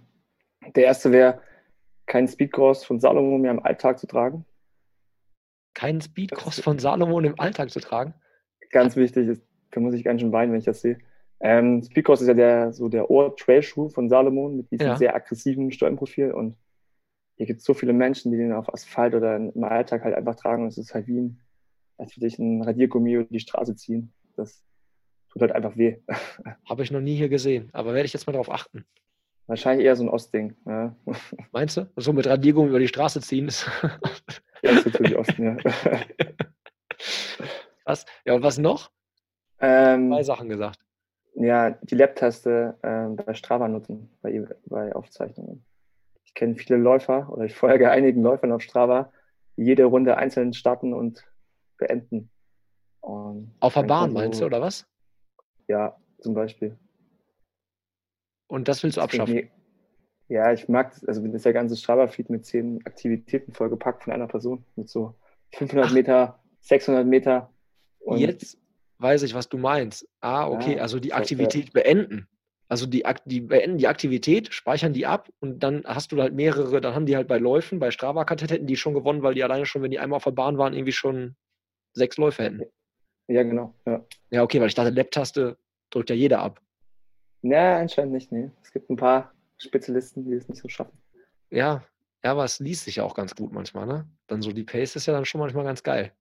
der 0.75 0.85
erste 0.85 1.11
wäre, 1.11 1.41
keinen 2.05 2.27
Speedcross 2.27 2.83
von 2.83 2.99
Salomon 2.99 3.41
mehr 3.41 3.51
im 3.51 3.63
Alltag 3.63 3.99
zu 3.99 4.07
tragen. 4.07 4.45
Keinen 5.73 6.01
Speedcross 6.01 6.59
von 6.59 6.79
Salomon 6.79 7.25
im 7.25 7.39
Alltag 7.39 7.69
zu 7.69 7.79
tragen? 7.79 8.13
Ganz 8.71 8.95
wichtig, 8.95 9.39
da 9.71 9.79
muss 9.79 9.93
ich 9.93 10.03
ganz 10.03 10.21
schön 10.21 10.31
weinen, 10.31 10.51
wenn 10.51 10.59
ich 10.59 10.65
das 10.65 10.81
sehe. 10.81 10.99
Ähm, 11.41 11.83
Speedcross 11.83 12.21
ist 12.21 12.27
ja 12.27 12.33
der, 12.33 12.73
so 12.73 12.87
der 12.87 13.09
Ohr-Trail-Schuh 13.09 13.89
von 13.89 14.09
Salomon 14.09 14.57
mit 14.57 14.71
diesem 14.71 14.87
ja. 14.87 14.95
sehr 14.95 15.15
aggressiven 15.15 15.71
Stollenprofil 15.71 16.31
und 16.31 16.55
hier 17.35 17.45
gibt 17.45 17.59
es 17.59 17.65
so 17.65 17.73
viele 17.73 17.93
Menschen, 17.93 18.31
die 18.31 18.37
den 18.37 18.53
auf 18.53 18.73
Asphalt 18.73 19.13
oder 19.13 19.35
im 19.35 19.63
Alltag 19.63 20.03
halt 20.03 20.15
einfach 20.15 20.35
tragen 20.35 20.63
und 20.63 20.69
es 20.69 20.77
ist 20.77 20.93
halt 20.93 21.07
wie 21.07 21.19
ein, 21.19 21.41
als 21.97 22.15
würde 22.15 22.27
ich 22.27 22.39
ein 22.39 22.61
Radiergummi 22.61 23.13
über 23.13 23.23
die 23.25 23.41
Straße 23.41 23.75
ziehen. 23.75 24.13
Das 24.37 24.63
tut 25.31 25.41
halt 25.41 25.51
einfach 25.51 25.75
weh. 25.75 25.97
Habe 26.69 26.83
ich 26.83 26.91
noch 26.91 27.01
nie 27.01 27.15
hier 27.15 27.29
gesehen, 27.29 27.69
aber 27.73 27.93
werde 27.93 28.05
ich 28.05 28.13
jetzt 28.13 28.27
mal 28.27 28.33
darauf 28.33 28.49
achten. 28.49 28.85
Wahrscheinlich 29.47 29.85
eher 29.85 29.95
so 29.95 30.03
ein 30.03 30.09
Ostding. 30.09 30.55
Ja. 30.65 30.95
Meinst 31.51 31.75
du? 31.75 31.91
So 31.97 32.13
mit 32.13 32.25
Radiergummi 32.25 32.69
über 32.69 32.79
die 32.79 32.87
Straße 32.87 33.19
ziehen 33.19 33.49
ist. 33.49 33.69
ja, 33.83 33.91
das 34.61 34.77
ist 34.77 34.85
natürlich 34.85 35.17
Osten, 35.17 35.43
ja. 35.43 35.57
Was? 37.83 38.05
Ja, 38.25 38.33
und 38.33 38.41
was 38.41 38.57
noch? 38.57 38.89
Ähm, 39.59 40.09
Zwei 40.09 40.23
Sachen 40.23 40.49
gesagt 40.49 40.84
ja, 41.35 41.71
die 41.71 41.95
Lab-Taste 41.95 42.77
äh, 42.81 43.07
bei 43.23 43.33
Strava 43.33 43.67
nutzen, 43.67 44.09
bei, 44.21 44.43
bei 44.65 44.95
Aufzeichnungen. 44.95 45.65
Ich 46.23 46.33
kenne 46.33 46.55
viele 46.55 46.77
Läufer 46.77 47.31
oder 47.31 47.45
ich 47.45 47.55
folge 47.55 47.91
einigen 47.91 48.21
Läufern 48.21 48.51
auf 48.51 48.61
Strava, 48.61 49.11
die 49.57 49.63
jede 49.63 49.85
Runde 49.85 50.17
einzeln 50.17 50.53
starten 50.53 50.93
und 50.93 51.25
beenden. 51.77 52.29
Und 53.01 53.53
auf 53.59 53.73
der 53.73 53.83
Bahn 53.83 54.11
so, 54.11 54.17
meinst 54.17 54.41
du, 54.41 54.45
oder 54.45 54.61
was? 54.61 54.87
Ja, 55.67 55.97
zum 56.19 56.33
Beispiel. 56.33 56.77
Und 58.47 58.67
das 58.67 58.83
willst 58.83 58.97
du 58.97 59.01
abschaffen? 59.01 59.49
Ja, 60.27 60.51
ich 60.51 60.67
mag 60.67 60.91
das. 60.91 61.05
Also, 61.05 61.25
das 61.27 61.43
der 61.43 61.53
ganze 61.53 61.75
Strava-Feed 61.75 62.29
mit 62.29 62.45
zehn 62.45 62.83
Aktivitäten 62.85 63.53
vollgepackt 63.53 64.03
von 64.03 64.13
einer 64.13 64.27
Person, 64.27 64.65
mit 64.75 64.89
so 64.89 65.15
500 65.53 65.85
Ach. 65.85 65.93
Meter, 65.93 66.39
600 66.61 67.05
Meter. 67.05 67.51
Und 67.99 68.17
jetzt, 68.17 68.57
weiß 68.99 69.23
ich, 69.23 69.33
was 69.33 69.49
du 69.49 69.57
meinst. 69.57 70.07
Ah, 70.21 70.47
okay, 70.47 70.75
ja, 70.75 70.81
also 70.81 70.99
die 70.99 71.13
Aktivität 71.13 71.73
beenden. 71.73 72.27
Also 72.67 72.87
die, 72.87 73.03
die 73.25 73.41
beenden 73.41 73.77
die 73.77 73.87
Aktivität, 73.87 74.51
speichern 74.53 74.93
die 74.93 75.05
ab 75.05 75.29
und 75.39 75.61
dann 75.61 75.83
hast 75.85 76.11
du 76.11 76.21
halt 76.21 76.33
mehrere, 76.33 76.81
dann 76.81 76.95
haben 76.95 77.05
die 77.05 77.15
halt 77.15 77.27
bei 77.27 77.37
Läufen, 77.37 77.79
bei 77.79 77.91
strava 77.91 78.25
hätten 78.27 78.65
die 78.65 78.75
schon 78.75 78.95
gewonnen, 78.95 79.21
weil 79.21 79.35
die 79.35 79.43
alleine 79.43 79.65
schon, 79.67 79.83
wenn 79.83 79.91
die 79.91 79.99
einmal 79.99 80.17
auf 80.17 80.23
der 80.23 80.31
Bahn 80.31 80.57
waren, 80.57 80.73
irgendwie 80.73 80.91
schon 80.91 81.35
sechs 81.93 82.17
Läufe 82.17 82.43
hätten. 82.43 82.61
Ja, 83.27 83.43
genau. 83.43 83.75
Ja, 83.85 84.03
ja 84.31 84.43
okay, 84.43 84.59
weil 84.59 84.67
ich 84.67 84.75
dachte, 84.75 84.89
Lab-Taste 84.89 85.57
drückt 85.91 86.09
ja 86.09 86.15
jeder 86.15 86.39
ab. 86.39 86.59
Ja, 87.43 87.77
anscheinend 87.77 88.13
nicht, 88.13 88.31
nee. 88.31 88.49
Es 88.63 88.71
gibt 88.71 88.89
ein 88.89 88.95
paar 88.95 89.31
Spezialisten, 89.57 90.25
die 90.25 90.33
es 90.33 90.47
nicht 90.47 90.61
so 90.61 90.67
schaffen. 90.67 90.97
Ja, 91.51 91.83
ja, 92.23 92.31
aber 92.31 92.43
es 92.43 92.59
liest 92.59 92.85
sich 92.85 92.95
ja 92.95 93.03
auch 93.03 93.13
ganz 93.13 93.35
gut 93.35 93.53
manchmal, 93.53 93.85
ne? 93.85 94.09
Dann 94.25 94.41
so 94.41 94.51
die 94.51 94.63
Pace 94.63 94.95
ist 94.95 95.05
ja 95.05 95.13
dann 95.13 95.25
schon 95.25 95.39
manchmal 95.39 95.63
ganz 95.63 95.83
geil. 95.83 96.11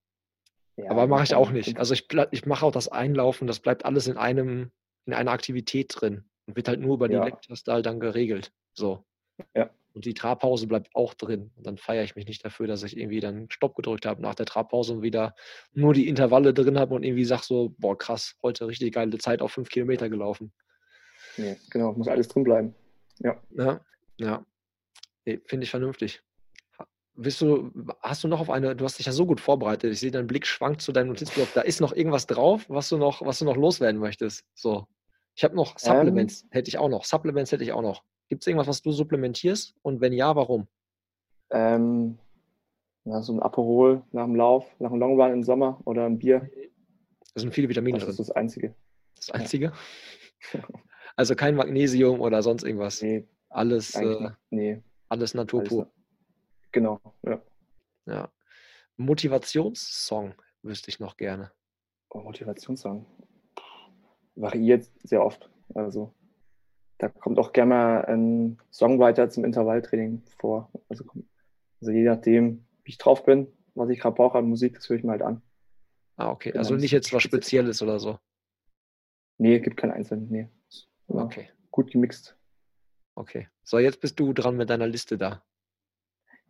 Ja, 0.77 0.91
aber 0.91 1.07
mache 1.07 1.25
ich 1.25 1.35
auch 1.35 1.51
nicht. 1.51 1.79
Also 1.79 1.95
ich, 1.95 2.09
ich 2.33 2.47
mache 2.47 2.67
auch 2.67 2.73
das 2.73 2.89
Einlaufen, 2.89 3.47
das 3.47 3.61
bleibt 3.61 3.85
alles 3.85 4.09
in 4.09 4.17
einem, 4.17 4.73
in 5.07 5.13
einer 5.13 5.31
Aktivität 5.31 5.95
drin 5.95 6.25
und 6.47 6.57
wird 6.57 6.69
halt 6.69 6.81
nur 6.81 6.95
über 6.95 7.09
die 7.09 7.15
ja. 7.15 7.25
Lecktaste 7.25 7.73
halt 7.73 7.87
dann 7.87 8.01
geregelt. 8.01 8.53
So. 8.73 9.05
Ja. 9.55 9.71
Und 9.95 10.05
die 10.05 10.15
Trabpause 10.15 10.67
bleibt 10.67 10.95
auch 10.95 11.15
drin. 11.15 11.53
Und 11.55 11.67
dann 11.67 11.79
feiere 11.79 12.03
ich 12.03 12.17
mich 12.17 12.27
nicht 12.27 12.45
dafür, 12.45 12.67
dass 12.67 12.83
ich 12.83 12.97
irgendwie 12.97 13.21
dann 13.21 13.49
Stopp 13.51 13.77
gedrückt 13.77 14.07
habe 14.07 14.21
nach 14.21 14.35
der 14.35 14.47
Trabpause 14.47 14.95
und 14.95 15.03
wieder 15.03 15.37
nur 15.73 15.95
die 15.95 16.09
Intervalle 16.09 16.53
drin 16.53 16.79
habe 16.79 16.95
und 16.95 17.05
irgendwie 17.05 17.25
sage 17.25 17.43
so, 17.45 17.75
boah, 17.79 17.97
krass, 17.97 18.37
heute 18.43 18.67
richtig 18.67 18.93
geile 18.93 19.17
Zeit 19.19 19.41
auf 19.41 19.53
fünf 19.53 19.69
Kilometer 19.69 20.09
gelaufen. 20.09 20.53
Nee, 21.37 21.57
genau, 21.71 21.93
muss 21.93 22.09
alles 22.09 22.27
drin 22.27 22.43
bleiben. 22.43 22.75
Ja. 23.21 23.41
Ja, 23.51 23.81
ja. 24.19 24.45
Nee, 25.25 25.41
Finde 25.47 25.65
ich 25.65 25.71
vernünftig. 25.71 26.23
Bist 27.17 27.41
du, 27.41 27.71
hast 28.01 28.25
du 28.25 28.29
noch 28.29 28.41
auf 28.41 28.51
eine, 28.51 28.75
du 28.75 28.85
hast 28.85 28.99
dich 28.99 29.07
ja 29.07 29.13
so 29.13 29.25
gut 29.25 29.41
vorbereitet, 29.41 29.93
ich 29.93 30.01
sehe, 30.01 30.11
dein 30.11 30.27
Blick 30.27 30.47
schwankt 30.47 30.81
zu 30.81 30.91
deinem 30.91 31.09
Notizblock, 31.09 31.49
da 31.55 31.61
ist 31.61 31.81
noch 31.81 31.93
irgendwas 31.93 32.27
drauf, 32.27 32.65
was 32.69 32.89
du 32.89 32.97
noch, 32.97 33.25
was 33.25 33.39
du 33.39 33.45
noch 33.45 33.57
loswerden 33.57 34.01
möchtest. 34.01 34.45
So. 34.55 34.87
Ich 35.37 35.45
habe 35.45 35.55
noch 35.55 35.73
ähm. 35.73 35.79
Supplements, 35.79 36.43
ähm, 36.43 36.49
hätte 36.51 36.69
ich 36.69 36.79
auch 36.79 36.89
noch. 36.89 37.05
Supplements 37.05 37.53
hätte 37.53 37.65
ich 37.65 37.73
auch 37.73 37.83
noch. 37.83 38.03
Gibt 38.29 38.43
es 38.43 38.47
irgendwas, 38.47 38.67
was 38.67 38.83
du 38.83 38.91
supplementierst? 38.91 39.75
Und 39.83 40.01
wenn 40.01 40.13
ja, 40.13 40.35
warum? 40.35 40.67
Ähm, 41.51 42.19
ja, 43.05 43.21
so 43.21 43.33
ein 43.35 43.41
Aperol 43.41 44.03
nach 44.13 44.25
dem 44.25 44.35
Lauf, 44.35 44.67
nach 44.79 44.91
dem 44.91 44.99
Longrun 44.99 45.33
im 45.33 45.43
Sommer 45.43 45.81
oder 45.85 46.07
ein 46.07 46.19
Bier. 46.19 46.49
Da 47.35 47.41
sind 47.41 47.53
viele 47.53 47.69
Vitamine 47.69 47.99
drin. 47.99 48.07
Das 48.07 48.19
ist 48.19 48.29
das 48.29 48.37
Einzige. 48.37 48.75
Das 49.17 49.31
Einzige? 49.31 49.73
Ja. 50.53 50.61
also 51.17 51.35
kein 51.35 51.55
Magnesium 51.55 52.21
oder 52.21 52.43
sonst 52.43 52.65
irgendwas. 52.65 53.03
Nee. 53.03 53.29
Alles, 53.51 53.95
äh, 53.95 54.31
nee. 54.51 54.83
alles 55.09 55.35
naturpur. 55.35 55.83
Alles, 55.83 55.94
Genau, 56.75 57.01
ja. 57.23 57.41
Ja. 58.07 58.33
Motivationssong 58.97 60.35
wüsste 60.63 60.91
ich 60.91 60.99
noch 60.99 61.17
gerne. 61.17 61.53
Oh, 62.11 62.19
Motivationssong. 62.19 63.07
Variiert 64.35 64.91
sehr 65.05 65.25
oft. 65.25 65.49
Also 65.73 66.13
da 66.99 67.09
kommt 67.09 67.39
auch 67.39 67.53
gerne 67.53 67.69
mal 67.69 68.05
ein 68.07 68.59
Songwriter 68.73 69.31
zum 69.31 69.45
Intervalltraining 69.45 70.25
vor. 70.39 70.73
Also, 70.89 71.05
also 71.81 71.93
je 71.93 72.03
nachdem, 72.03 72.67
wie 72.83 72.91
ich 72.91 72.99
drauf 72.99 73.25
bin, 73.25 73.47
was 73.77 73.89
ich 73.91 74.01
gerade 74.01 74.17
brauche 74.17 74.39
an 74.39 74.49
Musik, 74.49 74.75
das 74.75 74.89
höre 74.89 74.97
ich 74.97 75.05
mir 75.05 75.13
halt 75.13 75.23
an. 75.23 75.43
Ah, 76.17 76.31
okay. 76.31 76.51
Genau, 76.51 76.59
also 76.59 76.75
nicht 76.75 76.91
jetzt 76.91 77.13
was 77.13 77.23
Spezielles 77.23 77.83
oder 77.83 78.01
so. 78.01 78.19
Nee, 79.39 79.61
gibt 79.61 79.77
keinen 79.77 79.93
einzelnen. 79.93 80.29
Nee. 80.29 80.49
Okay. 81.07 81.51
Gut 81.71 81.93
gemixt. 81.93 82.37
Okay. 83.15 83.49
So, 83.63 83.79
jetzt 83.79 84.01
bist 84.01 84.19
du 84.19 84.33
dran 84.33 84.57
mit 84.57 84.71
deiner 84.71 84.89
Liste 84.89 85.17
da. 85.17 85.45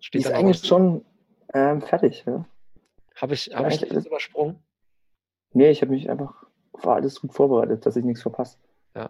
Steht 0.04 0.20
Die 0.20 0.26
ist 0.26 0.32
eigentlich 0.32 0.60
was? 0.60 0.66
schon 0.66 1.02
ähm, 1.54 1.80
fertig. 1.80 2.24
Ja. 2.26 2.44
Habe 3.16 3.32
ich, 3.32 3.50
hab 3.54 3.72
ich 3.72 3.90
alles 3.90 4.04
übersprungen? 4.04 4.58
Nee, 5.54 5.70
ich 5.70 5.80
habe 5.80 5.92
mich 5.92 6.10
einfach 6.10 6.44
war 6.72 6.96
alles 6.96 7.22
gut 7.22 7.32
vorbereitet, 7.32 7.86
dass 7.86 7.96
ich 7.96 8.04
nichts 8.04 8.20
verpasse. 8.20 8.58
Ja. 8.94 9.08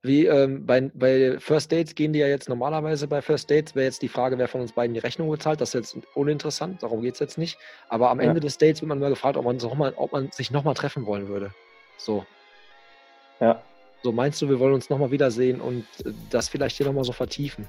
Wie 0.00 0.24
ähm, 0.24 0.64
bei, 0.64 0.90
bei 0.94 1.38
First 1.38 1.70
Dates 1.70 1.94
gehen 1.94 2.14
die 2.14 2.20
ja 2.20 2.28
jetzt 2.28 2.48
normalerweise 2.48 3.08
bei 3.08 3.20
First 3.20 3.50
Dates, 3.50 3.74
wäre 3.74 3.84
jetzt 3.84 4.00
die 4.00 4.08
Frage, 4.08 4.38
wer 4.38 4.48
von 4.48 4.62
uns 4.62 4.72
beiden 4.72 4.94
die 4.94 5.00
Rechnung 5.00 5.28
bezahlt. 5.28 5.60
Das 5.60 5.74
ist 5.74 5.92
jetzt 5.94 6.06
uninteressant, 6.14 6.82
darum 6.82 7.02
geht 7.02 7.12
es 7.12 7.20
jetzt 7.20 7.36
nicht. 7.36 7.58
Aber 7.90 8.08
am 8.08 8.18
ja. 8.18 8.28
Ende 8.28 8.40
des 8.40 8.56
Dates 8.56 8.80
wird 8.80 8.88
man 8.88 9.00
mal 9.00 9.10
gefragt, 9.10 9.36
ob 9.36 9.44
man, 9.44 9.60
so 9.60 9.74
mal, 9.74 9.92
ob 9.96 10.12
man 10.12 10.30
sich 10.30 10.50
nochmal 10.50 10.74
treffen 10.74 11.04
wollen 11.04 11.28
würde. 11.28 11.52
So. 11.98 12.24
Ja. 13.38 13.60
So 14.02 14.12
meinst 14.12 14.40
du, 14.40 14.48
wir 14.48 14.60
wollen 14.60 14.72
uns 14.72 14.88
nochmal 14.88 15.10
wiedersehen 15.10 15.60
und 15.60 15.84
äh, 16.06 16.12
das 16.30 16.48
vielleicht 16.48 16.78
hier 16.78 16.86
nochmal 16.86 17.04
so 17.04 17.12
vertiefen? 17.12 17.68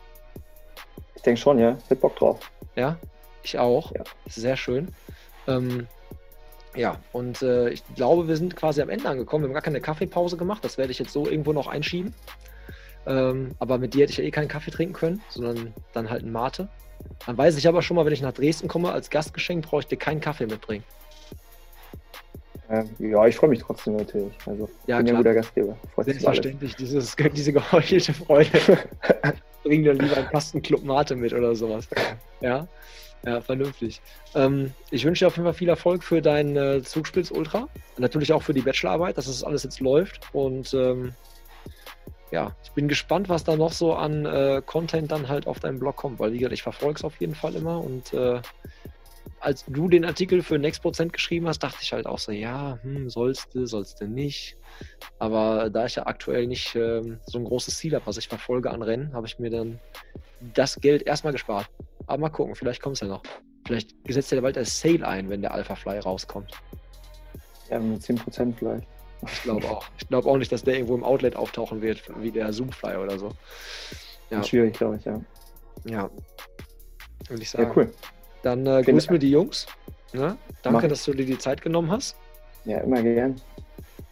Ich 1.16 1.22
denke 1.22 1.40
schon, 1.40 1.60
ja. 1.60 1.78
Ich 1.84 1.90
hätte 1.90 2.02
Bock 2.02 2.16
drauf. 2.16 2.52
Ja, 2.76 2.98
ich 3.44 3.58
auch. 3.58 3.92
Ja. 3.94 4.04
Sehr 4.28 4.58
schön. 4.58 4.90
Ähm, 5.48 5.88
ja, 6.76 7.00
und 7.12 7.42
äh, 7.42 7.70
ich 7.70 7.84
glaube, 7.96 8.28
wir 8.28 8.36
sind 8.36 8.56
quasi 8.56 8.82
am 8.82 8.90
Ende 8.90 9.08
angekommen. 9.08 9.44
Wir 9.44 9.48
haben 9.50 9.54
gar 9.54 9.62
keine 9.62 9.82
Kaffeepause 9.82 10.38
gemacht. 10.38 10.64
Das 10.66 10.78
werde 10.78 10.92
ich 10.92 11.00
jetzt 11.00 11.12
so 11.12 11.28
irgendwo 11.28 11.54
noch 11.54 11.68
einschieben. 11.68 12.14
Ähm, 13.06 13.52
aber 13.60 13.78
mit 13.78 13.94
dir 13.94 14.04
hätte 14.04 14.12
ich 14.12 14.18
ja 14.18 14.24
eh 14.24 14.32
keinen 14.32 14.48
Kaffee 14.48 14.72
trinken 14.72 14.94
können, 14.94 15.22
sondern 15.30 15.74
dann 15.94 16.10
halt 16.10 16.24
ein 16.24 16.32
Mate. 16.32 16.70
Dann 17.26 17.38
weiß 17.38 17.58
ich 17.58 17.68
aber 17.68 17.82
schon 17.82 17.96
mal, 17.96 18.06
wenn 18.06 18.14
ich 18.14 18.22
nach 18.22 18.34
Dresden 18.34 18.68
komme, 18.68 18.92
als 18.92 19.10
Gastgeschenk 19.10 19.66
brauche 19.66 19.82
ich 19.82 19.88
dir 19.88 19.98
keinen 19.98 20.22
Kaffee 20.22 20.48
mitbringen. 20.48 20.84
Ähm, 22.70 22.90
ja, 22.98 23.28
ich 23.28 23.36
freue 23.36 23.50
mich 23.50 23.60
trotzdem 23.60 23.98
natürlich. 23.98 24.34
Also, 24.46 24.70
ja, 24.88 24.98
bin 24.98 25.06
klar. 25.06 25.16
ja 25.16 25.18
guter 25.18 25.34
Gastgeber. 25.34 25.78
Freut 25.94 26.06
Selbstverständlich, 26.06 26.76
dieses, 26.76 27.16
diese 27.36 27.54
geheuchelte 27.54 28.14
Freude. 28.14 28.80
Bring 29.64 29.84
dir 29.84 29.94
lieber 29.94 30.18
einen 30.18 30.28
Kastenclub 30.28 30.84
Mate 30.84 31.16
mit 31.16 31.34
oder 31.34 31.56
sowas. 31.56 31.88
Ja. 32.42 32.68
Ja, 33.26 33.40
vernünftig. 33.40 34.02
Ähm, 34.36 34.74
ich 34.92 35.06
wünsche 35.06 35.24
dir 35.24 35.28
auf 35.28 35.38
jeden 35.38 35.46
Fall 35.46 35.54
viel 35.54 35.70
Erfolg 35.70 36.04
für 36.04 36.22
deinen 36.22 36.58
äh, 36.58 36.84
Zugspitz 36.84 37.32
Ultra. 37.32 37.70
Natürlich 37.98 38.34
auch 38.34 38.44
für 38.44 38.54
die 38.54 38.62
Bachelorarbeit, 38.62 39.18
dass 39.18 39.28
das 39.28 39.46
alles 39.46 39.64
jetzt 39.64 39.80
läuft. 39.80 40.28
Und 40.34 40.74
ähm, 40.74 41.14
ja, 42.32 42.54
ich 42.64 42.72
bin 42.72 42.90
gespannt, 42.90 43.30
was 43.30 43.46
da 43.46 43.56
noch 43.56 43.72
so 43.72 43.94
an 43.94 44.26
äh, 44.26 44.62
Content 44.66 45.12
dann 45.12 45.30
halt 45.30 45.48
auf 45.48 45.60
deinem 45.62 45.80
Blog 45.80 45.96
kommt, 45.96 46.20
weil 46.20 46.34
wie 46.34 46.40
gesagt, 46.40 46.54
ich 46.54 46.64
verfolge 46.64 46.98
es 46.98 47.04
auf 47.06 47.18
jeden 47.22 47.36
Fall 47.36 47.56
immer. 47.56 47.82
Und 47.82 48.14
äh, 48.14 48.42
als 49.44 49.66
du 49.66 49.90
den 49.90 50.06
Artikel 50.06 50.42
für 50.42 50.58
Next 50.58 50.82
Prozent 50.82 51.12
geschrieben 51.12 51.48
hast, 51.48 51.60
dachte 51.60 51.80
ich 51.82 51.92
halt 51.92 52.06
auch 52.06 52.18
so, 52.18 52.32
ja, 52.32 52.80
hm, 52.82 53.10
sollst 53.10 53.54
du, 53.54 53.66
sollst 53.66 54.00
du 54.00 54.08
nicht. 54.08 54.58
Aber 55.20 55.70
da 55.70 55.86
ich 55.86 55.96
ja 55.96 56.06
aktuell 56.06 56.48
nicht 56.48 56.76
ähm, 56.76 57.20
so 57.26 57.40
ein 57.40 57.44
großes 57.44 57.78
Ziel 57.78 57.94
habe, 57.94 58.08
was 58.08 58.18
ich 58.18 58.28
verfolge 58.28 58.72
an 58.72 58.82
Rennen, 58.82 59.14
habe 59.14 59.28
ich 59.28 59.40
mir 59.40 59.50
dann 59.50 59.80
das 60.54 60.78
Geld 60.80 61.04
erstmal 61.04 61.34
gespart. 61.34 61.70
Aber 62.08 62.22
mal 62.22 62.30
gucken, 62.30 62.56
vielleicht 62.56 62.82
kommt 62.82 62.96
es 62.96 63.02
ja 63.02 63.08
noch. 63.08 63.24
Vielleicht 63.66 63.92
setzt 64.08 64.32
ja 64.32 64.42
bald 64.42 64.58
als 64.58 64.80
Sale 64.80 65.06
ein, 65.06 65.30
wenn 65.30 65.42
der 65.42 65.54
Alpha 65.54 65.76
Fly 65.76 66.00
rauskommt. 66.00 66.52
Ja, 67.70 67.80
mit 67.80 68.02
10% 68.02 68.54
vielleicht. 68.56 68.88
Ich 69.26 69.44
glaube 69.44 69.70
auch. 69.70 69.86
Ich 69.98 70.08
glaube 70.08 70.30
auch 70.30 70.38
nicht, 70.38 70.52
dass 70.52 70.64
der 70.64 70.76
irgendwo 70.76 70.96
im 70.96 71.04
Outlet 71.04 71.36
auftauchen 71.36 71.82
wird, 71.82 72.02
wie 72.22 72.32
der 72.32 72.52
Zoomfly 72.52 72.96
oder 72.96 73.18
so. 73.20 73.32
Ja. 74.30 74.44
Schwierig, 74.44 74.74
glaube 74.74 74.98
ich, 74.98 75.06
ja. 75.06 75.22
Ja. 75.86 76.10
Würde 77.30 77.44
ich 77.44 77.50
sagen. 77.50 77.64
Ja, 77.64 77.74
cool. 77.76 77.94
Dann 78.44 78.68
äh, 78.68 78.84
grüß 78.84 79.10
mir 79.10 79.20
die 79.20 79.32
Jungs. 79.32 79.66
Ne? 80.14 80.38
Danke, 80.62 80.82
Mach. 80.82 80.88
dass 80.88 81.06
du 81.06 81.14
dir 81.14 81.26
die 81.26 81.38
Zeit 81.38 81.62
genommen 81.62 81.90
hast. 81.90 82.16
Ja, 82.66 82.80
immer 82.80 83.02
gern. 83.02 83.42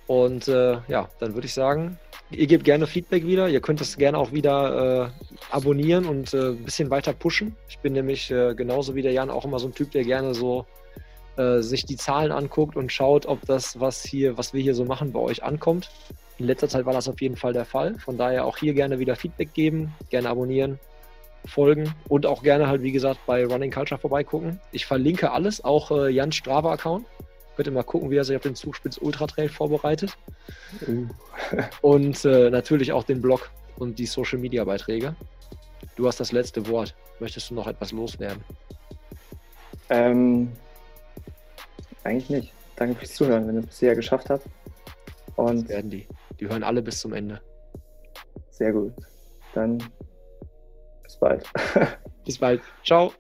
Und 0.08 0.48
äh, 0.48 0.78
ja, 0.88 1.08
dann 1.20 1.36
würde 1.36 1.46
ich 1.46 1.54
sagen, 1.54 1.98
ihr 2.32 2.48
gebt 2.48 2.64
gerne 2.64 2.88
Feedback 2.88 3.26
wieder. 3.26 3.48
Ihr 3.48 3.62
könnt 3.62 3.80
es 3.82 3.98
gerne 3.98 4.18
auch 4.18 4.32
wieder 4.32 5.06
äh, 5.06 5.54
abonnieren 5.54 6.06
und 6.06 6.34
äh, 6.34 6.50
ein 6.50 6.64
bisschen 6.64 6.90
weiter 6.90 7.14
pushen. 7.14 7.56
Ich 7.70 7.80
bin 7.80 7.94
nämlich 7.94 8.32
äh, 8.32 8.56
genauso 8.56 8.96
wie 8.96 9.02
der 9.02 9.12
Jan 9.12 9.30
auch 9.30 9.46
immer 9.46 9.60
so 9.60 9.68
ein 9.68 9.74
Typ, 9.74 9.92
der 9.92 10.04
gerne 10.04 10.34
so 10.34 10.66
äh, 11.38 11.62
sich 11.62 11.86
die 11.86 11.96
Zahlen 11.96 12.32
anguckt 12.32 12.76
und 12.76 12.92
schaut, 12.92 13.26
ob 13.26 13.46
das, 13.46 13.80
was 13.80 14.04
hier, 14.04 14.38
was 14.38 14.54
wir 14.54 14.62
hier 14.62 14.76
so 14.76 14.86
machen, 14.86 15.14
bei 15.14 15.20
euch 15.20 15.44
ankommt. 15.44 15.90
In 16.38 16.48
letzter 16.48 16.68
Zeit 16.68 16.86
war 16.86 16.94
das 16.94 17.08
auf 17.08 17.22
jeden 17.22 17.38
Fall 17.38 17.54
der 17.54 17.66
Fall. 17.66 17.98
Von 18.00 18.18
daher 18.18 18.46
auch 18.46 18.58
hier 18.58 18.74
gerne 18.74 19.00
wieder 19.00 19.16
Feedback 19.16 19.54
geben, 19.54 19.94
gerne 20.10 20.30
abonnieren, 20.30 20.80
folgen 21.46 21.94
und 22.08 22.26
auch 22.26 22.44
gerne 22.44 22.68
halt, 22.68 22.82
wie 22.82 22.92
gesagt, 22.92 23.20
bei 23.26 23.46
Running 23.46 23.72
Culture 23.72 24.00
vorbeigucken. 24.00 24.60
Ich 24.72 24.86
verlinke 24.86 25.32
alles, 25.32 25.64
auch 25.64 25.92
äh, 25.92 26.10
Jans 26.10 26.36
Strava-Account. 26.36 27.06
Könnt 27.56 27.68
ihr 27.68 27.74
mal 27.74 27.84
gucken, 27.84 28.10
wie 28.10 28.16
er 28.16 28.24
sich 28.24 28.36
auf 28.36 28.44
den 28.44 28.56
Zugspitz 28.56 28.98
Ultra 28.98 29.28
Trail 29.28 29.50
vorbereitet. 29.50 30.18
Uh. 30.88 31.08
und 31.82 32.24
äh, 32.26 32.50
natürlich 32.50 32.92
auch 32.92 33.04
den 33.04 33.22
Blog 33.22 33.52
und 33.78 34.00
die 34.00 34.06
Social 34.06 34.40
Media 34.40 34.64
Beiträge. 34.64 35.16
Du 35.96 36.08
hast 36.08 36.20
das 36.20 36.32
letzte 36.32 36.68
Wort. 36.68 36.96
Möchtest 37.20 37.50
du 37.50 37.56
noch 37.56 37.68
etwas 37.68 37.92
loswerden? 37.92 38.44
Ähm, 39.90 40.52
eigentlich 42.04 42.30
nicht. 42.30 42.54
Danke 42.78 42.96
fürs 42.96 43.14
Zuhören, 43.14 43.48
wenn 43.48 43.56
ihr 43.56 43.62
es 43.62 43.68
bisher 43.68 43.96
geschafft 43.96 44.30
habt. 44.30 44.46
Und 45.36 45.64
das 45.64 45.70
werden 45.70 45.92
die. 45.92 46.08
Die 46.40 46.48
hören 46.48 46.64
alle 46.64 46.82
bis 46.82 47.00
zum 47.00 47.14
Ende. 47.14 47.42
Sehr 48.50 48.72
gut. 48.72 48.94
Dann 49.54 49.84
bald. 51.22 51.50
bis 52.26 52.38
bald. 52.38 52.62
Ciao. 52.84 53.14